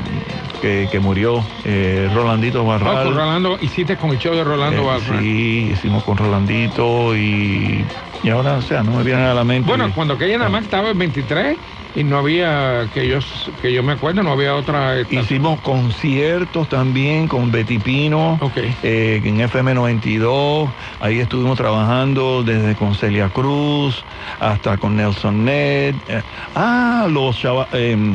que, 0.61 0.89
que 0.91 0.99
murió? 1.01 1.45
Eh, 1.65 2.11
Rolandito 2.15 2.61
Ah, 2.63 2.79
Barral. 2.79 3.05
con 3.05 3.15
Rolando, 3.17 3.59
hiciste 3.61 3.97
con 3.97 4.11
el 4.11 4.19
show 4.19 4.35
de 4.35 4.45
Rolando 4.45 4.83
Eh, 4.83 4.87
Barra. 4.87 5.21
Sí, 5.21 5.71
hicimos 5.73 6.03
con 6.05 6.17
Rolandito 6.17 7.17
y, 7.17 7.85
y 8.27 8.31
ahora, 8.31 8.55
o 8.57 8.61
sea, 8.63 8.83
no 8.83 8.91
me 8.91 9.05
vienen 9.05 9.25
a 9.25 9.35
la 9.35 9.45
mente. 9.45 9.69
Bueno, 9.69 9.93
cuando 9.95 10.15
aquella 10.15 10.37
nada 10.39 10.51
más 10.51 10.65
estaba 10.65 10.89
el 10.91 10.99
23 10.99 11.57
y 11.95 12.03
no 12.03 12.19
había, 12.19 12.89
que 12.93 13.07
yo, 13.07 13.21
que 13.63 13.73
yo 13.73 13.85
me 13.85 13.93
acuerdo, 13.93 14.25
no 14.25 14.33
había 14.33 14.57
otra... 14.57 14.99
estación. 14.99 15.23
Hicimos 15.23 15.61
conciertos 15.61 16.69
también 16.69 17.29
con 17.29 17.53
Betty 17.53 17.79
Pino, 17.79 18.37
Ok. 18.41 18.57
eh, 18.83 19.23
en 19.25 19.39
FM 19.43 19.75
92. 19.75 20.69
Ahí 20.99 21.21
estuvimos 21.21 21.57
trabajando 21.57 22.43
desde 22.43 22.75
con 22.75 22.97
Celia 22.97 23.29
Cruz 23.29 24.05
hasta 24.41 24.77
con 24.77 24.97
Nelson 24.97 25.45
Ned. 25.45 25.95
Eh, 26.09 26.21
ah, 26.57 27.07
los 27.09 27.39
chavales. 27.39 27.71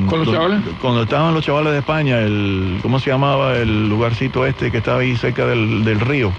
¿Con 0.10 0.19
los 0.26 0.30
chavales? 0.30 0.60
Cuando 0.82 1.04
estaban 1.04 1.34
los 1.34 1.45
chavales 1.45 1.71
de 1.71 1.80
España, 1.80 2.19
el, 2.19 2.80
¿cómo 2.82 3.00
se 3.00 3.12
llamaba 3.12 3.56
el 3.56 3.88
lugarcito 3.88 4.45
este 4.45 4.71
que 4.71 4.80
estaba 4.80 5.00
ahí 5.00 5.15
cerca 5.15 5.45
del, 5.45 5.86
del 5.86 6.02
río? 6.02 6.34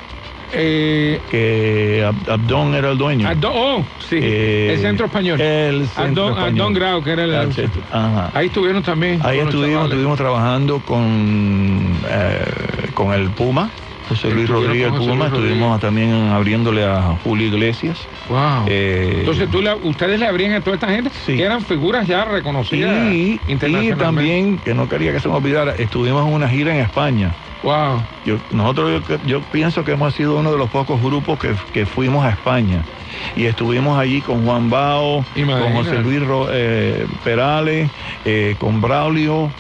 Eh, 0.54 1.22
Que 1.30 2.04
Ab- 2.06 2.28
Abdón 2.28 2.74
era 2.74 2.90
el 2.90 2.98
dueño. 2.98 3.26
Ado- 3.28 3.52
oh, 3.54 3.86
sí, 3.98 4.18
Eh, 4.20 4.74
el 4.74 4.80
centro 4.80 5.06
español. 5.06 5.40
El 5.40 5.88
centro 5.88 6.28
español. 6.30 6.60
Adón 6.60 6.72
Grau, 6.74 7.02
que 7.02 7.10
era 7.12 7.24
el... 7.24 7.34
Ah, 7.34 7.46
centro- 7.52 7.82
Ajá. 7.90 8.30
Ahí 8.34 8.46
estuvieron 8.46 8.82
también. 8.82 9.20
Ahí 9.24 9.38
estuvimos, 9.38 9.84
estuvimos 9.86 10.18
trabajando 10.18 10.80
con, 10.80 11.96
eh, 12.08 12.44
con 12.94 13.12
el 13.14 13.30
Puma, 13.30 13.70
José 14.08 14.30
Luis 14.30 14.48
Rodríguez 14.48 14.88
con 14.90 15.06
Luis 15.06 15.24
estuvimos 15.24 15.80
también 15.80 16.12
abriéndole 16.30 16.84
a 16.84 17.16
Julio 17.24 17.46
Iglesias. 17.46 17.98
Wow. 18.28 18.66
Eh, 18.68 19.16
Entonces 19.20 19.50
tú 19.50 19.62
le- 19.62 19.74
ustedes 19.74 20.18
le 20.20 20.26
abrían 20.26 20.52
a 20.52 20.60
toda 20.60 20.74
esta 20.74 20.88
gente 20.88 21.10
Sí. 21.26 21.36
que 21.36 21.42
eran 21.44 21.62
figuras 21.62 22.06
ya 22.06 22.24
reconocidas 22.24 23.12
y, 23.12 23.40
y 23.46 23.56
también, 23.96 24.58
que 24.58 24.74
no 24.74 24.88
quería 24.88 25.12
que 25.12 25.20
se 25.20 25.28
me 25.28 25.34
olvidara, 25.34 25.74
estuvimos 25.76 26.26
en 26.26 26.34
una 26.34 26.48
gira 26.48 26.74
en 26.74 26.80
España. 26.82 27.34
Wow. 27.62 28.02
Yo, 28.26 28.36
nosotros, 28.50 29.02
yo, 29.08 29.18
yo 29.24 29.40
pienso 29.52 29.84
que 29.84 29.92
hemos 29.92 30.14
sido 30.14 30.36
uno 30.36 30.50
de 30.50 30.58
los 30.58 30.68
pocos 30.68 31.00
grupos 31.00 31.38
que, 31.38 31.54
que 31.72 31.86
fuimos 31.86 32.24
a 32.24 32.30
España. 32.30 32.82
Y 33.36 33.44
estuvimos 33.44 33.98
allí 33.98 34.20
con 34.20 34.44
Juan 34.44 34.68
Bao, 34.68 35.24
con 35.32 35.42
Imagínate. 35.42 35.74
José 35.74 35.98
Luis 36.00 36.20
Ro- 36.26 36.48
eh, 36.50 37.06
Perales, 37.22 37.88
eh, 38.24 38.56
con 38.58 38.80
Braulio. 38.80 39.50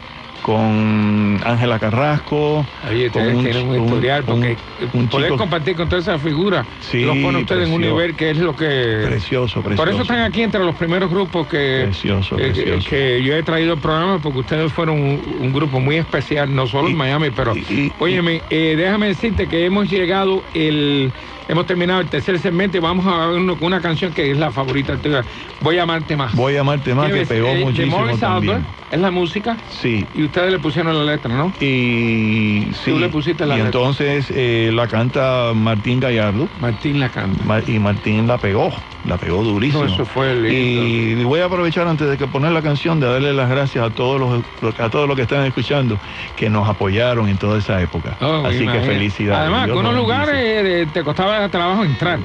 Con 0.42 1.40
Ángela 1.44 1.78
Carrasco. 1.78 2.66
Oye, 2.90 3.06
ustedes 3.06 3.38
tienen 3.42 3.68
un 3.68 3.84
historial, 3.84 4.24
porque 4.24 4.58
un 4.92 5.08
poder 5.08 5.26
chico- 5.28 5.38
compartir 5.38 5.76
con 5.76 5.88
todas 5.88 6.04
esas 6.06 6.20
figuras, 6.20 6.66
Sí, 6.80 7.02
los 7.04 7.16
pone 7.18 7.38
ustedes 7.38 7.68
en 7.68 7.74
un 7.74 7.80
nivel 7.80 8.16
que 8.16 8.30
es 8.30 8.36
lo 8.38 8.54
que... 8.54 9.02
Precioso, 9.06 9.62
precioso. 9.62 9.76
Por 9.76 9.88
eso 9.88 10.02
están 10.02 10.20
aquí 10.20 10.42
entre 10.42 10.60
los 10.64 10.74
primeros 10.74 11.08
grupos 11.10 11.46
que, 11.46 11.82
Precioso, 11.84 12.36
eh, 12.38 12.50
precioso. 12.52 12.90
que 12.90 13.22
yo 13.22 13.34
he 13.34 13.42
traído 13.42 13.74
al 13.74 13.80
programa, 13.80 14.18
porque 14.18 14.40
ustedes 14.40 14.72
fueron 14.72 14.96
un, 15.00 15.22
un 15.40 15.52
grupo 15.52 15.78
muy 15.80 15.96
especial, 15.96 16.52
no 16.54 16.66
solo 16.66 16.88
Y- 16.88 16.92
en 16.92 16.98
Miami, 16.98 17.30
pero... 17.30 17.56
y- 17.56 17.60
y- 17.60 17.92
óyeme, 17.98 18.42
eh, 18.50 18.74
déjame 18.76 19.06
decirte 19.06 19.46
que 19.46 19.64
hemos 19.64 19.88
llegado 19.88 20.42
el... 20.54 21.12
Hemos 21.48 21.66
terminado 21.66 22.00
el 22.00 22.08
tercer 22.08 22.38
segmento 22.38 22.76
y 22.76 22.80
vamos 22.80 23.06
a 23.06 23.26
vernos 23.26 23.56
con 23.58 23.66
una 23.66 23.80
canción 23.80 24.12
que 24.12 24.30
es 24.30 24.36
la 24.38 24.50
favorita 24.50 24.96
tuya. 24.96 25.24
Voy 25.60 25.78
a 25.78 25.82
amarte 25.82 26.16
más. 26.16 26.34
Voy 26.34 26.56
a 26.56 26.60
amarte 26.60 26.94
más, 26.94 27.10
que 27.12 27.26
pegó 27.26 27.48
Eh, 27.48 27.64
muchísimo 27.64 28.16
también. 28.18 28.64
Es 28.90 29.00
la 29.00 29.10
música 29.10 29.56
Sí. 29.70 30.06
y 30.14 30.24
ustedes 30.24 30.52
le 30.52 30.58
pusieron 30.58 30.94
la 30.96 31.10
letra, 31.12 31.34
¿no? 31.34 31.52
Y 31.60 32.68
sí. 32.84 32.90
Tú 32.92 32.98
le 32.98 33.08
pusiste 33.08 33.46
la 33.46 33.54
y 33.54 33.58
letra. 33.62 33.66
entonces 33.80 34.26
eh, 34.30 34.70
la 34.74 34.86
canta 34.86 35.52
Martín 35.54 35.98
Gallardo. 36.00 36.48
Martín 36.60 37.00
la 37.00 37.08
canta. 37.08 37.62
Y 37.66 37.78
Martín 37.78 38.26
la 38.26 38.36
pegó, 38.38 38.70
la 39.06 39.16
pegó 39.16 39.42
durísimo. 39.42 39.84
No, 39.84 39.94
eso 39.94 40.04
fue 40.04 40.34
lindo. 40.34 41.22
Y 41.22 41.24
voy 41.24 41.40
a 41.40 41.46
aprovechar 41.46 41.88
antes 41.88 42.08
de 42.08 42.18
que 42.18 42.26
poner 42.26 42.52
la 42.52 42.60
canción 42.62 43.00
de 43.00 43.06
darle 43.06 43.32
las 43.32 43.48
gracias 43.48 43.82
a 43.84 43.90
todos 43.90 44.20
los 44.20 44.78
a 44.78 44.90
todos 44.90 45.08
los 45.08 45.16
que 45.16 45.22
están 45.22 45.44
escuchando 45.46 45.98
que 46.36 46.50
nos 46.50 46.68
apoyaron 46.68 47.28
en 47.28 47.38
toda 47.38 47.58
esa 47.58 47.80
época. 47.80 48.16
Oh, 48.20 48.44
Así 48.46 48.66
que 48.66 48.80
felicidades. 48.80 49.40
Además, 49.40 49.64
algunos 49.64 49.94
lugares 49.94 50.34
eh, 50.36 50.86
te 50.92 51.02
costaba 51.02 51.31
trabajo 51.50 51.84
entrar. 51.84 52.18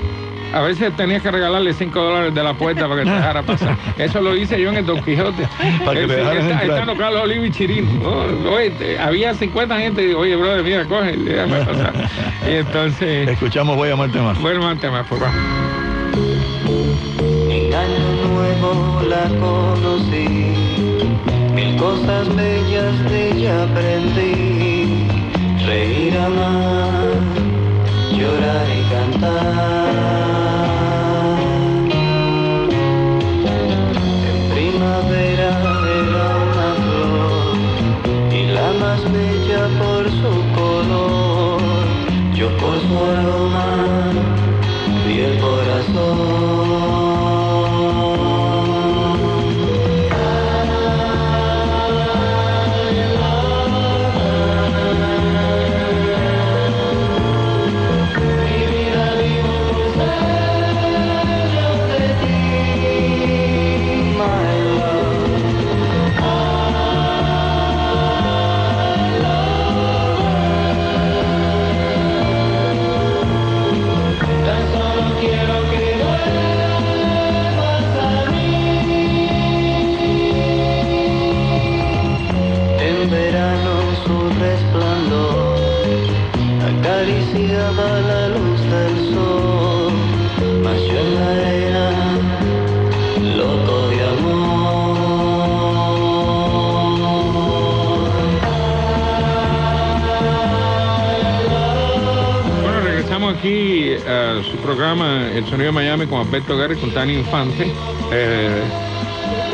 A 0.53 0.61
veces 0.61 0.95
tenías 0.95 1.21
que 1.21 1.29
regalarle 1.29 1.73
5 1.73 1.99
dólares 2.01 2.33
de 2.33 2.41
la 2.41 2.53
puerta 2.53 2.87
para 2.87 3.01
que 3.03 3.09
te 3.09 3.13
dejara 3.15 3.43
pasar. 3.43 3.75
Eso 3.97 4.21
lo 4.21 4.33
hice 4.35 4.59
yo 4.61 4.69
en 4.69 4.77
el 4.77 4.85
Don 4.85 5.03
Quijote. 5.03 5.45
Para 5.83 5.99
que 5.99 6.07
te 6.07 6.13
Eh, 6.13 6.15
dejaran 6.17 6.37
está- 6.37 6.51
entrar. 6.61 6.69
Estando 6.79 6.95
Carlos 6.97 7.21
Olivo 7.23 7.43
y 7.45 7.51
Chirino. 7.51 7.89
Oh, 8.05 8.53
oye, 8.55 8.69
te- 8.71 8.97
había 8.97 9.33
50 9.33 9.77
gente 9.77 10.03
y 10.03 10.05
digo, 10.07 10.21
oye, 10.21 10.37
brother, 10.37 10.63
mira, 10.63 10.85
coge, 10.85 11.17
déjame 11.17 11.65
pasar. 11.65 11.93
Y 12.49 12.51
entonces, 12.55 13.27
Escuchamos 13.27 13.75
Voy 13.75 13.89
a 13.89 13.93
amarte 13.93 14.19
más. 14.19 14.39
bueno, 14.41 14.65
antes 14.67 14.89
más, 14.89 15.05
por 15.07 15.19
favor. 15.19 15.33
En 17.49 17.73
año 17.73 18.29
nuevo 18.33 19.01
la 19.09 19.27
conocí, 19.39 20.53
mil 21.53 21.75
cosas 21.75 22.33
bellas 22.35 23.09
de 23.11 23.31
ella 23.31 23.63
aprendí, 23.63 25.07
reír, 25.65 26.17
amar, 26.17 27.07
llorar 28.27 28.69
y 28.69 28.83
cantar. 28.89 30.46
A 103.47 104.41
su 104.43 104.57
programa 104.57 105.29
El 105.33 105.45
Sonido 105.45 105.67
de 105.67 105.71
Miami 105.71 106.05
con 106.05 106.19
Alberto 106.19 106.57
Guerra 106.57 106.73
y 106.73 106.77
con 106.77 106.91
Tani 106.91 107.13
Infante. 107.13 107.71
Eh, 108.11 108.61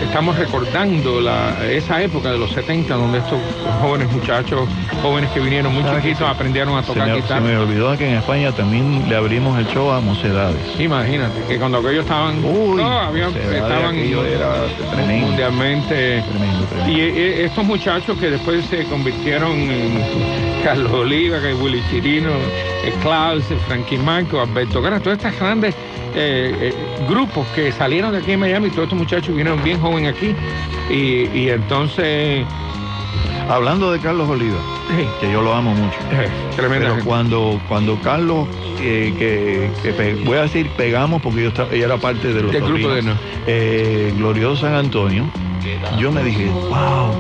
estamos 0.04 0.36
recordando 0.36 1.22
la, 1.22 1.64
esa 1.70 2.02
época 2.02 2.32
de 2.32 2.40
los 2.40 2.52
70 2.52 2.96
donde 2.96 3.20
estos 3.20 3.40
jóvenes 3.82 4.12
muchachos, 4.12 4.68
jóvenes 5.04 5.30
que 5.32 5.40
vinieron 5.42 5.72
muy 5.74 5.84
chiquitos, 5.84 6.28
aprendieron 6.28 6.76
a 6.76 6.82
Se 6.82 6.88
tocar 6.88 7.10
se 7.10 7.16
guitarra. 7.18 7.42
me 7.42 7.58
olvidó 7.58 7.96
que 7.98 8.08
en 8.10 8.16
España 8.16 8.52
también 8.54 9.08
le 9.08 9.16
abrimos 9.16 9.60
el 9.60 9.68
show 9.68 9.92
a 9.92 10.00
Mocedades. 10.02 10.80
Imagínate 10.80 11.44
que 11.48 11.60
cuando 11.60 11.78
aquellos 11.78 12.04
estaban, 12.06 12.44
Uy, 12.44 12.82
no, 12.82 13.14
estaban 13.16 13.86
aquello 13.96 14.26
era 14.26 14.54
tremendo. 14.92 15.28
mundialmente. 15.28 16.24
Tremendo, 16.32 16.66
tremendo. 16.66 16.92
Y 16.92 17.02
eh, 17.02 17.46
estos 17.46 17.64
muchachos 17.66 18.18
que 18.18 18.32
después 18.32 18.66
se 18.66 18.86
convirtieron 18.86 19.52
en 19.52 20.02
Carlos 20.64 20.92
Oliva, 20.92 21.40
que 21.40 21.54
Willy 21.54 21.84
Chirino, 21.92 22.32
eh, 22.84 22.94
Klaus, 23.02 23.44
eh, 23.52 23.58
Frankie 23.68 23.98
Marco, 23.98 24.40
Alberto 24.42 24.82
Guerra, 24.82 25.00
todos 25.00 25.18
estos 25.18 25.38
grandes 25.40 25.76
eh, 26.16 26.56
eh, 26.62 26.74
grupos 27.10 27.46
que 27.56 27.72
salieron 27.72 28.12
de 28.14 28.20
aquí 28.20 28.32
en 28.34 28.40
Miami, 28.40 28.70
todos 28.70 28.84
estos 28.84 28.98
muchachos 29.00 29.30
vinieron 29.36 29.62
bien 29.64 29.80
jóvenes 29.82 30.16
aquí. 30.16 30.34
Y, 30.90 31.28
y 31.38 31.50
entonces, 31.50 32.46
Hablando 33.50 33.92
de 33.92 34.00
Carlos 34.00 34.30
Oliva, 34.30 34.58
que 35.20 35.30
yo 35.32 35.42
lo 35.42 35.54
amo 35.54 35.76
mucho. 35.76 35.98
tremenda 36.56 36.94
Pero 36.94 37.04
cuando, 37.06 37.62
cuando 37.68 38.00
Carlos, 38.00 38.48
eh, 38.80 39.14
que, 39.18 39.72
que 39.82 39.94
pe- 39.94 40.16
voy 40.24 40.38
a 40.38 40.44
decir 40.44 40.70
pegamos 40.78 41.22
porque 41.22 41.44
yo 41.44 41.48
estaba, 41.50 41.70
ella 41.74 41.86
era 41.86 41.98
parte 41.98 42.34
de 42.34 42.42
los 42.42 42.52
Del 42.52 42.64
grupo 42.64 42.90
de 42.90 43.02
no. 43.02 43.18
eh, 43.48 44.14
Glorioso 44.16 44.62
San 44.62 44.76
Antonio, 44.76 45.26
yo 46.00 46.12
me 46.12 46.24
dije, 46.24 46.50
wow, 46.70 47.14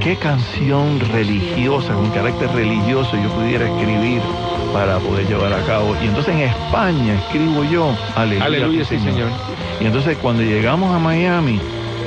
qué 0.00 0.16
canción 0.16 1.00
religiosa, 1.12 1.94
con 1.94 2.10
carácter 2.10 2.50
religioso 2.52 3.16
yo 3.16 3.28
pudiera 3.30 3.66
escribir 3.66 4.20
para 4.72 4.98
poder 4.98 5.26
llevar 5.26 5.52
a 5.54 5.62
cabo. 5.64 5.96
Y 6.02 6.06
entonces 6.06 6.34
en 6.34 6.40
España 6.42 7.14
escribo 7.14 7.64
yo, 7.64 7.94
aleluya, 8.14 8.84
señor. 8.84 9.30
Y 9.80 9.86
entonces 9.86 10.16
cuando 10.18 10.42
llegamos 10.42 10.94
a 10.94 10.98
Miami, 10.98 11.58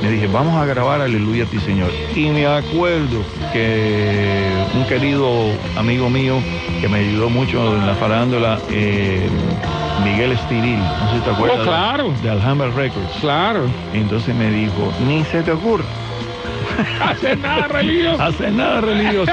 me 0.02 0.10
dije, 0.10 0.26
vamos 0.26 0.60
a 0.60 0.64
grabar 0.64 1.00
Aleluya 1.00 1.44
a 1.44 1.46
ti, 1.46 1.58
Señor. 1.60 1.90
Y 2.14 2.26
me 2.30 2.46
acuerdo 2.46 3.22
que 3.52 4.48
un 4.74 4.84
querido 4.86 5.52
amigo 5.76 6.08
mío 6.08 6.38
que 6.80 6.88
me 6.88 6.98
ayudó 6.98 7.28
mucho 7.28 7.76
en 7.76 7.86
la 7.86 7.94
farándula, 7.94 8.58
eh, 8.70 9.28
Miguel 10.04 10.32
Estiril, 10.32 10.78
no 10.78 11.10
sé 11.10 11.16
si 11.18 11.24
te 11.24 11.30
acuerdas. 11.30 11.60
Oh, 11.60 11.64
claro. 11.64 12.12
De, 12.12 12.22
de 12.22 12.30
Alhambra 12.30 12.70
Records. 12.70 13.12
Claro. 13.20 13.66
Entonces 13.92 14.34
me 14.34 14.50
dijo, 14.50 14.92
ni 15.06 15.24
se 15.24 15.42
te 15.42 15.52
ocurre 15.52 15.84
Hacer 17.00 17.38
nada 17.38 17.68
religioso. 17.68 18.22
hacer 18.22 18.52
nada 18.52 18.80
religioso. 18.80 19.32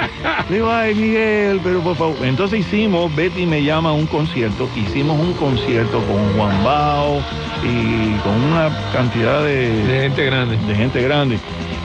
Le 0.50 0.56
digo, 0.56 0.72
ay 0.72 0.96
Miguel, 0.96 1.60
pero 1.64 1.82
por 1.82 1.96
favor. 1.96 2.16
Entonces 2.26 2.60
hicimos, 2.62 3.14
Betty 3.16 3.46
me 3.46 3.64
llama 3.64 3.90
a 3.90 3.94
un 3.94 4.06
concierto, 4.08 4.70
hicimos 4.76 5.20
un 5.20 5.34
concierto 5.34 6.02
con 6.06 6.34
Juan 6.38 6.64
Bao 6.64 7.20
y 7.64 8.12
con 8.24 8.34
una 8.44 8.70
cantidad 8.94 9.44
De 9.44 9.70
de, 9.86 10.02
gente 10.02 10.26
grande. 10.26 10.58
de 10.68 10.76
gente 10.76 11.02
grande. 11.02 11.40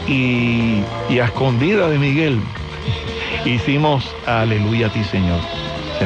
Y, 0.07 0.83
y 1.09 1.19
a 1.21 1.27
escondida 1.27 1.89
de 1.89 1.99
Miguel 1.99 2.41
hicimos 3.45 4.05
Aleluya 4.27 4.87
a 4.89 4.91
ti 4.93 5.03
Señor. 5.05 5.41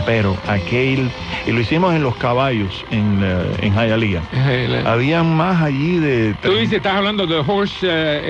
Pero 0.04 0.36
aquel, 0.48 1.10
y 1.46 1.52
lo 1.52 1.60
hicimos 1.60 1.94
en 1.94 2.02
los 2.02 2.16
caballos 2.16 2.84
en, 2.90 3.20
eh, 3.22 3.56
en 3.62 3.74
Hialeah. 3.74 4.22
Habían 4.84 5.34
más 5.36 5.62
allí 5.62 5.98
de... 5.98 6.34
Tú 6.42 6.52
dices, 6.52 6.74
estás 6.74 6.96
hablando 6.96 7.26
de 7.26 7.36
horse, 7.46 7.86
eh, 7.88 8.20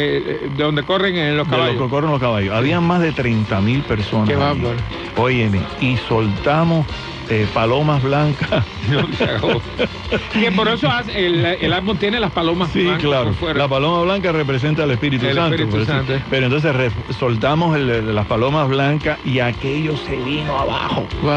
eh, 0.44 0.48
de 0.56 0.62
donde 0.62 0.82
corren 0.82 1.16
en 1.16 1.36
los 1.36 1.46
De 1.48 1.56
caballos. 1.56 1.82
que 1.82 1.88
corren 1.88 2.10
los 2.10 2.20
caballos. 2.20 2.54
Habían 2.54 2.84
más 2.84 3.00
de 3.00 3.12
30 3.12 3.60
mil 3.60 3.82
personas. 3.82 4.28
Qué. 4.28 5.20
Óyeme, 5.20 5.60
y 5.80 5.96
soltamos 6.08 6.86
eh, 7.28 7.46
palomas 7.52 8.02
blancas. 8.02 8.64
Que 10.32 10.52
por 10.52 10.68
eso 10.68 10.88
hace- 10.88 11.26
el, 11.26 11.44
el 11.44 11.72
álbum 11.72 11.96
tiene 11.96 12.20
las 12.20 12.30
palomas 12.30 12.70
Sí, 12.70 12.82
blancas 12.82 13.02
claro. 13.02 13.24
por 13.26 13.34
fuera. 13.34 13.58
La 13.58 13.68
paloma 13.68 14.02
blanca 14.02 14.32
representa 14.32 14.84
al 14.84 14.90
Espíritu 14.92 15.26
El 15.26 15.34
Santo. 15.34 15.54
Espíritu 15.54 15.72
pero, 15.72 15.84
sí. 15.84 15.90
Santo. 15.90 16.24
Pero 16.30 16.46
entonces 16.46 16.74
re- 16.74 16.90
soltamos 17.18 17.76
el- 17.76 18.14
las 18.14 18.26
palomas 18.26 18.68
blancas 18.68 19.18
y 19.24 19.40
aquello 19.40 19.96
se 19.96 20.16
vino 20.16 20.58
abajo. 20.58 21.06
Wow. 21.22 21.32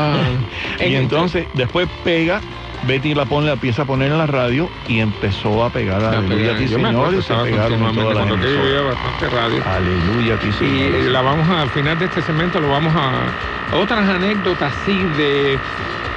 Y 0.79 0.83
En- 0.83 0.95
entonces 1.03 1.47
después 1.53 1.87
pega 2.03 2.41
Betty 2.83 3.13
la 3.13 3.25
pone, 3.25 3.47
la 3.47 3.53
empieza 3.53 3.81
a 3.81 3.85
poner 3.85 4.11
en 4.11 4.17
la 4.17 4.27
radio 4.27 4.69
y 4.87 4.99
empezó 4.99 5.63
a 5.63 5.69
pegar 5.69 6.03
a 6.03 6.09
Aleluya 6.19 6.53
a 6.53 6.57
ti, 6.57 6.67
Señor, 6.67 7.13
y 7.13 7.21
se 7.21 7.33
pegaron 7.35 7.95
todas 7.95 8.15
las 8.15 8.39
yo 8.39 8.85
bastante 8.85 9.29
radio. 9.29 9.63
Aleluya 9.65 10.35
a 10.35 10.37
ti, 10.37 10.47
Y 10.47 10.51
Señor. 10.53 11.11
la 11.11 11.21
vamos 11.21 11.49
a, 11.49 11.61
al 11.61 11.69
final 11.69 11.99
de 11.99 12.05
este 12.05 12.21
segmento 12.21 12.59
lo 12.59 12.69
vamos 12.69 12.93
a 12.95 13.75
otras 13.75 14.07
anécdotas 14.09 14.73
así 14.81 15.03
de 15.17 15.59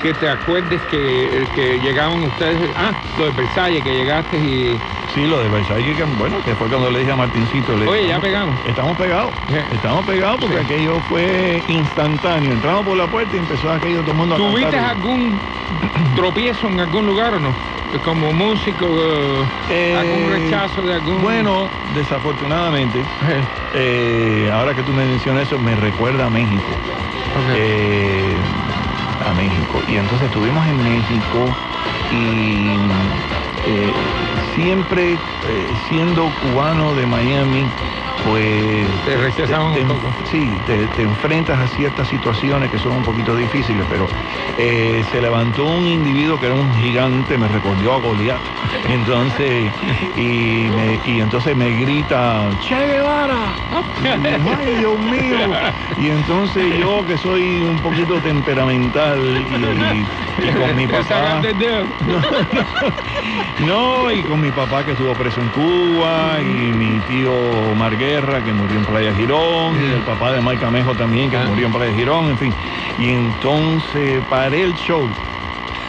que 0.03 0.14
te 0.14 0.29
acuerdes 0.29 0.81
que, 0.90 1.46
que 1.55 1.79
llegaban 1.79 2.22
ustedes, 2.25 2.57
ah, 2.77 2.92
lo 3.18 3.27
de 3.27 3.31
Versalles, 3.33 3.85
que 3.85 3.94
llegaste 3.94 4.37
y 4.37 4.77
Sí, 5.12 5.27
lo 5.27 5.40
de 5.42 5.51
Versailles, 5.51 5.94
que 5.94 6.05
bueno, 6.05 6.42
que 6.42 6.57
fue 6.57 6.70
cuando 6.70 6.90
le 6.90 7.01
dije 7.01 7.11
a 7.11 7.16
Martincito. 7.16 7.77
Le 7.77 7.87
Oye, 7.87 8.07
ya 8.07 8.14
"Estamos- 8.16 8.22
pegamos". 8.22 8.61
Estamos 8.64 8.96
pegados. 8.96 9.35
Estamos 9.70 10.07
pegados 10.07 10.38
porque 10.40 10.57
Sí. 10.57 10.62
aquello 10.64 11.01
fue 11.03 11.62
instantáneo. 11.68 12.53
Entramos 12.55 12.83
por 12.85 12.96
la 12.96 13.07
puerta 13.09 13.37
y 13.37 13.40
empezó 13.40 13.70
aquello 13.70 14.01
todo 14.01 14.12
el 14.12 14.16
mundo 14.16 14.37
a 14.37 14.38
¿Tuviste 14.38 14.70
cantar. 14.70 14.90
algún 14.96 15.38
tropiezo 16.14 16.68
en 16.68 16.81
algún 16.81 17.05
lugar 17.07 17.35
o 17.35 17.40
no? 17.40 17.55
Como 18.03 18.33
músico, 18.33 18.87
eh, 18.88 19.44
Eh, 19.68 19.96
algún 19.98 20.31
rechazo 20.33 20.81
de 20.81 20.94
algún... 20.94 21.20
Bueno, 21.20 21.68
desafortunadamente, 21.92 23.01
Eh, 23.29 23.44
eh, 23.75 24.51
ahora 24.51 24.75
que 24.75 24.83
tú 24.83 24.94
me 24.94 25.05
mencionas 25.05 25.42
eso, 25.42 25.59
me 25.59 25.77
recuerda 25.77 26.25
a 26.27 26.31
México. 26.31 26.64
a 29.25 29.35
México. 29.35 29.83
Y 29.87 29.96
entonces 29.96 30.27
estuvimos 30.29 30.66
en 30.66 30.83
México 30.83 31.55
y 32.11 32.77
eh, 33.66 33.92
siempre 34.55 35.19
eh, 35.49 35.75
siendo 35.88 36.31
cubano 36.41 36.95
de 36.95 37.07
Miami, 37.07 37.67
pues... 38.24 38.88
Te 39.04 39.16
rechazaban 39.16 39.72
un 39.82 40.00
poco. 40.00 40.12
Sí, 40.24 40.61
te, 40.64 40.88
te 40.88 41.02
enfrentas 41.02 41.58
a 41.58 41.66
ciertas 41.68 42.08
situaciones 42.08 42.70
que 42.70 42.78
son 42.78 42.92
un 42.96 43.02
poquito 43.02 43.35
difíciles, 43.37 43.87
pero 43.88 44.06
eh, 44.58 45.04
se 45.11 45.20
levantó 45.20 45.64
un 45.64 45.87
individuo 45.87 46.38
que 46.38 46.46
era 46.46 46.54
un 46.54 46.74
gigante, 46.74 47.38
me 47.38 47.48
recordó 47.48 47.92
a 47.94 47.98
Goliat. 47.98 48.42
Entonces, 48.88 49.72
y, 50.16 50.68
me- 50.70 51.00
y 51.04 51.20
entonces 51.20 51.56
me 51.56 51.70
grita, 51.72 52.50
Che 52.58 52.74
Guevara. 52.74 53.54
Ay, 54.04 54.76
Dios 54.78 54.98
mío. 54.98 55.50
Y 55.96 56.08
entonces 56.08 56.78
yo 56.78 57.04
que 57.06 57.16
soy 57.18 57.62
un 57.62 57.80
poquito 57.80 58.20
temperamental 58.20 59.18
y, 59.48 60.06
y 60.38 60.52
con 60.52 60.76
mi 60.76 60.87
papá. 60.87 61.40
dedo. 61.40 61.87
No, 63.58 64.11
y 64.12 64.22
con 64.24 64.40
mi 64.40 64.50
papá 64.50 64.85
que 64.85 64.92
estuvo 64.92 65.14
preso 65.16 65.40
en 65.40 65.50
Cuba, 65.50 66.40
y 66.42 66.72
mi 66.72 67.00
tío 67.00 67.74
Que 68.12 68.53
murió 68.53 68.79
en 68.79 68.85
Playa 68.85 69.14
Girón, 69.14 69.75
el 69.81 70.03
papá 70.03 70.33
de 70.33 70.42
Mike 70.42 70.59
Camejo 70.61 70.94
también 70.94 71.31
que 71.31 71.38
Ah. 71.38 71.44
murió 71.48 71.66
en 71.68 71.72
Playa 71.72 71.94
Girón, 71.94 72.29
en 72.29 72.37
fin. 72.37 72.55
Y 72.98 73.09
entonces 73.09 74.22
paré 74.29 74.64
el 74.64 74.75
show. 74.75 75.09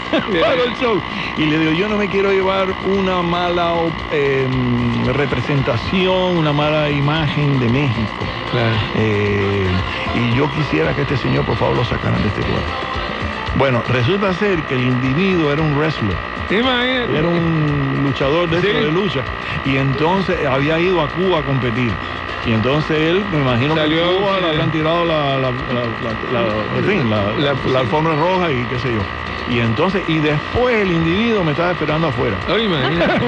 Paró 0.12 0.64
el 0.64 0.74
show. 0.78 1.02
Y 1.38 1.46
le 1.48 1.60
digo, 1.60 1.72
yo 1.74 1.90
no 1.90 1.98
me 1.98 2.08
quiero 2.08 2.32
llevar 2.32 2.68
una 2.86 3.22
mala 3.22 3.74
eh, 4.12 4.48
representación, 5.12 6.38
una 6.38 6.54
mala 6.54 6.90
imagen 6.90 7.60
de 7.60 7.68
México. 7.68 8.26
Claro. 8.52 8.76
Eh, 8.96 9.68
y 10.16 10.38
yo 10.38 10.50
quisiera 10.52 10.96
que 10.96 11.02
este 11.02 11.18
señor, 11.18 11.44
por 11.46 11.58
favor, 11.58 11.76
lo 11.76 11.84
sacaran 11.84 12.22
de 12.22 12.30
este 12.30 12.40
lugar. 12.42 12.64
Bueno, 13.56 13.84
resulta 13.88 14.34
ser 14.34 14.64
que 14.64 14.76
el 14.76 14.84
individuo 14.84 15.52
era 15.52 15.62
un 15.62 15.76
wrestler. 15.76 16.18
Imagínate. 16.50 17.18
Era 17.18 17.28
un 17.28 18.00
luchador 18.04 18.50
de, 18.50 18.62
Sí. 18.62 18.68
de 18.68 18.92
lucha. 18.92 19.24
Y 19.64 19.78
entonces 19.78 20.46
había 20.46 20.80
ido 20.80 21.02
a 21.02 21.08
Cuba 21.10 21.40
a 21.40 21.44
competir. 21.44 21.94
Y 22.46 22.52
entonces 22.52 22.98
él, 22.98 23.26
me 23.32 23.40
imagino 23.40 23.76
Salió, 23.76 24.04
que 24.04 24.16
en 24.16 24.22
Cuba 24.22 24.40
le 24.40 24.48
habrán 24.48 24.72
tirado 24.72 25.06
la, 25.06 25.54
alfombra 27.80 28.16
roja 28.16 28.52
y 28.52 28.66
qué 28.66 28.80
sé 28.80 28.94
yo. 28.94 29.02
Y 29.50 29.60
entonces, 29.60 30.04
y 30.08 30.20
después 30.20 30.76
el 30.76 30.92
individuo 30.92 31.44
me 31.44 31.52
estaba 31.52 31.72
esperando 31.72 32.08
afuera. 32.08 32.38
Oye, 32.48 32.64
imagínate. 32.66 33.26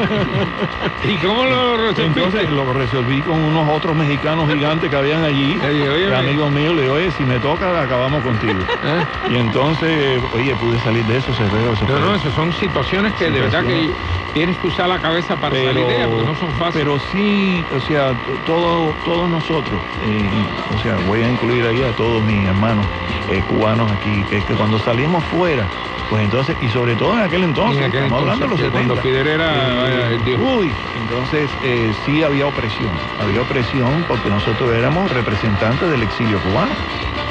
¿Y 1.04 1.18
cómo 1.18 1.46
lo 1.46 1.78
resolviste? 1.78 2.04
Entonces 2.06 2.50
lo 2.50 2.72
resolví 2.74 3.22
con 3.22 3.40
unos 3.40 3.68
otros 3.70 3.96
mexicanos 3.96 4.50
gigantes 4.50 4.90
que 4.90 4.96
habían 4.96 5.24
allí. 5.24 5.60
Oye, 5.62 5.90
oye, 5.90 6.16
amigos 6.16 6.52
míos, 6.52 6.76
le 6.76 6.84
digo, 6.84 6.94
oye, 6.96 7.12
si 7.12 7.26
me 7.26 7.40
toca, 7.40 7.82
acabamos 7.82 8.24
contigo. 8.24 8.60
¿Eh? 8.84 9.04
Y 9.32 9.36
entonces, 9.36 10.15
oye, 10.32 10.56
pude 10.56 10.80
salir 10.80 11.06
de 11.06 11.18
eso, 11.18 11.34
se 11.34 11.46
eso 11.46 11.56
No, 11.56 11.74
fue- 11.76 11.86
no, 12.02 12.16
esas 12.16 12.34
son 12.34 12.52
situaciones 12.54 13.14
que 13.14 13.30
de 13.32 13.42
verdad 13.42 13.66
que 13.66 13.96
tienes 14.34 14.58
que 14.58 14.68
usar 14.68 14.88
la 14.90 15.00
cabeza 15.00 15.38
para 15.38 15.56
salir 15.56 15.86
de 15.86 15.96
ellas, 15.96 16.08
porque 16.10 16.26
no 16.26 16.36
son 16.36 16.52
fáciles. 16.54 16.74
pero 16.86 17.00
sí, 17.00 17.66
o 17.72 17.80
sea, 17.80 18.16
todo, 18.44 18.96
todos 19.04 19.30
nosotros, 19.30 19.82
eh, 20.02 20.46
o 20.70 20.78
sea, 20.78 20.98
voy 20.98 21.22
a 21.22 21.30
incluir 21.30 21.66
ahí 21.66 21.82
a 21.82 21.94
todos 21.94 22.24
mis 22.24 22.46
hermanos 22.48 22.86
eh, 23.30 23.44
cubanos 23.48 23.92
aquí, 23.92 24.24
que, 24.26 24.44
que 24.44 24.56
cuando 24.56 24.80
salimos 24.80 25.24
fuera, 25.26 25.68
pues 26.10 26.24
entonces, 26.24 26.58
y 26.62 26.70
sobre 26.70 26.96
todo 26.96 27.14
en 27.18 27.22
aquel 27.24 27.44
entonces, 27.44 27.78
En 27.80 27.84
aquel 27.86 28.04
estamos 28.04 28.22
hablando 28.22 28.46
de 28.46 28.50
los 28.52 28.60
entonces, 28.60 28.84
70. 28.88 28.94
cuando 28.94 29.02
Fidel 29.02 29.28
era, 29.28 30.14
eh, 30.14 30.20
Dios. 30.24 30.40
uy, 30.44 30.76
entonces 30.94 31.50
eh, 31.62 31.94
sí 32.04 32.22
había 32.24 32.46
opresión, 32.46 33.00
había 33.18 33.42
opresión 33.42 34.04
porque 34.04 34.30
nosotros 34.30 34.72
éramos 34.74 35.12
representantes 35.12 35.90
del 35.90 36.04
exilio 36.04 36.40
cubano, 36.40 36.76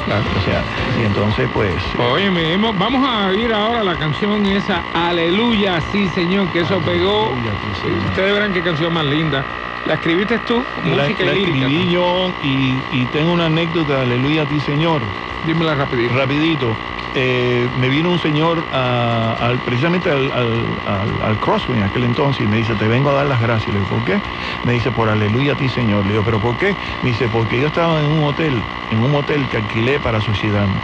Claro. 0.05 0.23
o 0.37 0.41
sea, 0.41 0.63
y 0.99 1.03
entonces 1.03 1.49
pues... 1.51 1.83
Oye, 1.97 2.27
hemos- 2.53 2.77
vamos 2.77 3.03
a 3.07 3.27
oír 3.27 3.51
ahora 3.51 3.83
la 3.83 3.97
canción 3.97 4.45
esa, 4.45 4.85
Aleluya, 4.93 5.81
sí 5.81 6.07
señor, 6.09 6.49
que 6.51 6.59
eso 6.61 6.79
pegó. 6.79 7.29
Aleluya, 7.31 7.53
sí, 7.61 7.81
señor. 7.81 8.05
Ustedes 8.05 8.33
verán 8.33 8.53
qué 8.53 8.61
canción 8.63 8.93
más 8.93 9.05
linda. 9.05 9.45
¿La 9.85 9.93
escribiste 9.95 10.39
tú? 10.39 10.65
La, 10.83 11.03
Música 11.03 11.23
la 11.25 11.35
y 11.35 11.45
lírica. 11.45 11.65
escribí 11.67 11.89
yo 11.91 12.35
y, 12.41 12.85
y 12.89 13.05
tengo 13.07 13.31
una 13.31 13.45
anécdota, 13.45 14.01
aleluya 14.01 14.43
a 14.43 14.47
ti 14.47 14.59
Señor. 14.59 15.07
Dímela 15.43 15.75
rapidito. 15.75 16.15
Rapidito, 16.15 16.77
eh, 17.13 17.69
me 17.71 17.87
vino 17.89 18.09
un 18.09 18.17
señor 18.17 18.67
a- 18.71 19.53
precisamente 19.63 20.09
al, 20.09 20.31
al, 20.31 20.81
al- 20.85 21.21
al 21.21 21.37
Crossway 21.39 21.77
en 21.77 21.83
aquel 21.85 22.03
entonces 22.03 22.43
y 22.45 22.47
me 22.47 22.57
dice, 22.57 22.75
te 22.75 22.87
vengo 22.87 23.11
a 23.11 23.13
dar 23.13 23.27
las 23.27 23.39
gracias. 23.39 23.67
Le 23.73 23.81
digo, 23.81 23.87
¿por 23.87 24.03
qué? 24.03 24.23
Me 24.63 24.73
dice, 24.73 24.91
por 24.91 25.09
aleluya 25.09 25.53
a 25.53 25.55
ti 25.55 25.69
Señor. 25.69 26.07
Le 26.07 26.13
digo, 26.13 26.23
¿pero 26.23 26.39
por 26.41 26.57
qué? 26.57 26.77
Me 27.03 27.09
dice, 27.09 27.29
porque 27.29 27.59
yo 27.59 27.67
estaba 27.67 28.01
en 28.01 28.07
un 28.07 28.23
hotel, 28.23 28.65
en 28.89 29.01
un 29.03 29.13
hotel 29.13 29.47
que 29.47 29.57
alquilé 29.57 29.99
para 29.99 30.19
suicidarme. 30.19 30.81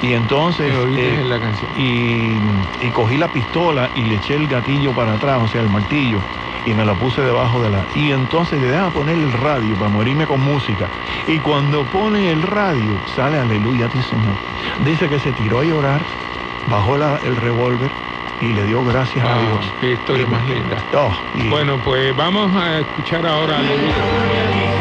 Y 0.00 0.12
entonces... 0.12 0.74
Eh, 0.96 1.20
en 1.20 1.28
la 1.28 1.40
canción. 1.40 1.70
y, 1.74 2.40
y 2.80 2.90
cogí 2.92 3.16
la 3.16 3.28
pistola 3.28 3.90
y 3.94 4.04
le 4.04 4.16
eché 4.16 4.34
el 4.34 4.46
gatillo 4.48 4.94
para 4.94 5.14
atrás, 5.14 5.38
o 5.40 5.48
sea, 5.48 5.60
el 5.60 5.68
martillo, 5.68 6.24
y 6.64 6.74
me 6.74 6.84
lo 6.84 6.96
puse 6.96 7.20
debajo 7.22 7.62
de 7.62 7.70
la... 7.70 7.86
Y 7.94 8.10
entonces 8.12 8.60
le 8.60 8.68
deja 8.68 8.90
poner 8.90 9.18
el 9.18 9.32
radio 9.32 9.76
para 9.76 9.88
morirme 9.88 10.26
con 10.26 10.40
música. 10.40 10.90
Y 11.26 11.40
cuando 11.40 11.86
pone 11.86 12.30
el 12.30 12.42
radio, 12.42 13.02
sale 13.06 13.38
aleluya 13.38 13.86
a 13.86 13.88
ti, 13.88 14.02
Señor. 14.02 14.38
Dice 14.80 15.08
que 15.08 15.18
se 15.20 15.32
tiró 15.32 15.60
a 15.60 15.64
llorar, 15.64 16.06
bajó 16.66 16.96
la- 16.96 17.16
el 17.22 17.36
revólver 17.36 17.92
y 18.38 18.52
le 18.52 18.64
dio 18.64 18.84
gracias 18.84 19.24
a 19.24 19.36
Ah, 19.36 19.40
Dios. 19.40 19.74
qué 19.80 19.92
historia 19.92 20.24
Y- 20.24 20.26
más 20.30 20.44
linda. 20.46 20.84
Oh, 20.92 21.16
y- 21.32 21.48
Bueno, 21.48 21.80
pues 21.80 22.14
vamos 22.14 22.54
a 22.54 22.80
escuchar 22.80 23.24
ahora 23.26 23.58
Aleluya. 23.58 24.75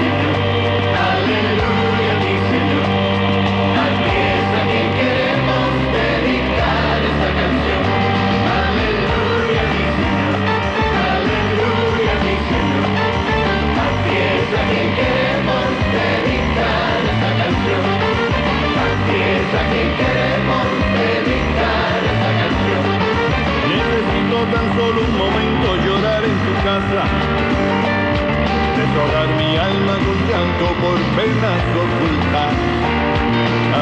Deshogar 28.96 29.28
mi 29.36 29.58
alma 29.58 29.96
con 30.08 30.20
llanto 30.24 30.68
por 30.80 30.96
penas 31.20 31.64
ocultas. 31.84 32.56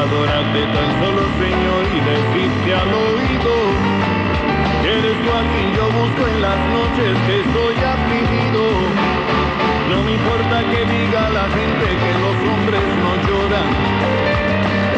Adorarte 0.02 0.62
tan 0.74 0.90
solo, 0.98 1.22
Señor, 1.38 1.82
y 1.94 2.00
decirte 2.02 2.74
al 2.74 2.90
oído 2.90 3.54
que 4.82 4.90
eres 4.90 5.16
tú 5.22 5.30
a 5.30 5.42
quien 5.54 5.70
yo 5.70 5.86
busco 5.94 6.26
en 6.26 6.42
las 6.42 6.58
noches 6.74 7.14
que 7.26 7.34
estoy 7.46 7.76
afligido. 7.78 8.62
No 9.86 10.02
me 10.02 10.14
importa 10.18 10.56
que 10.66 10.80
diga 10.82 11.30
la 11.30 11.46
gente 11.46 11.86
que 11.94 12.12
los 12.18 12.36
hombres 12.50 12.82
no 12.98 13.10
lloran. 13.22 13.70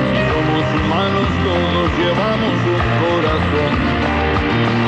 Si 0.00 0.16
somos 0.32 0.64
humanos, 0.80 1.28
todos 1.44 1.88
llevamos 2.00 2.56
un 2.72 2.84
corazón. 3.04 3.72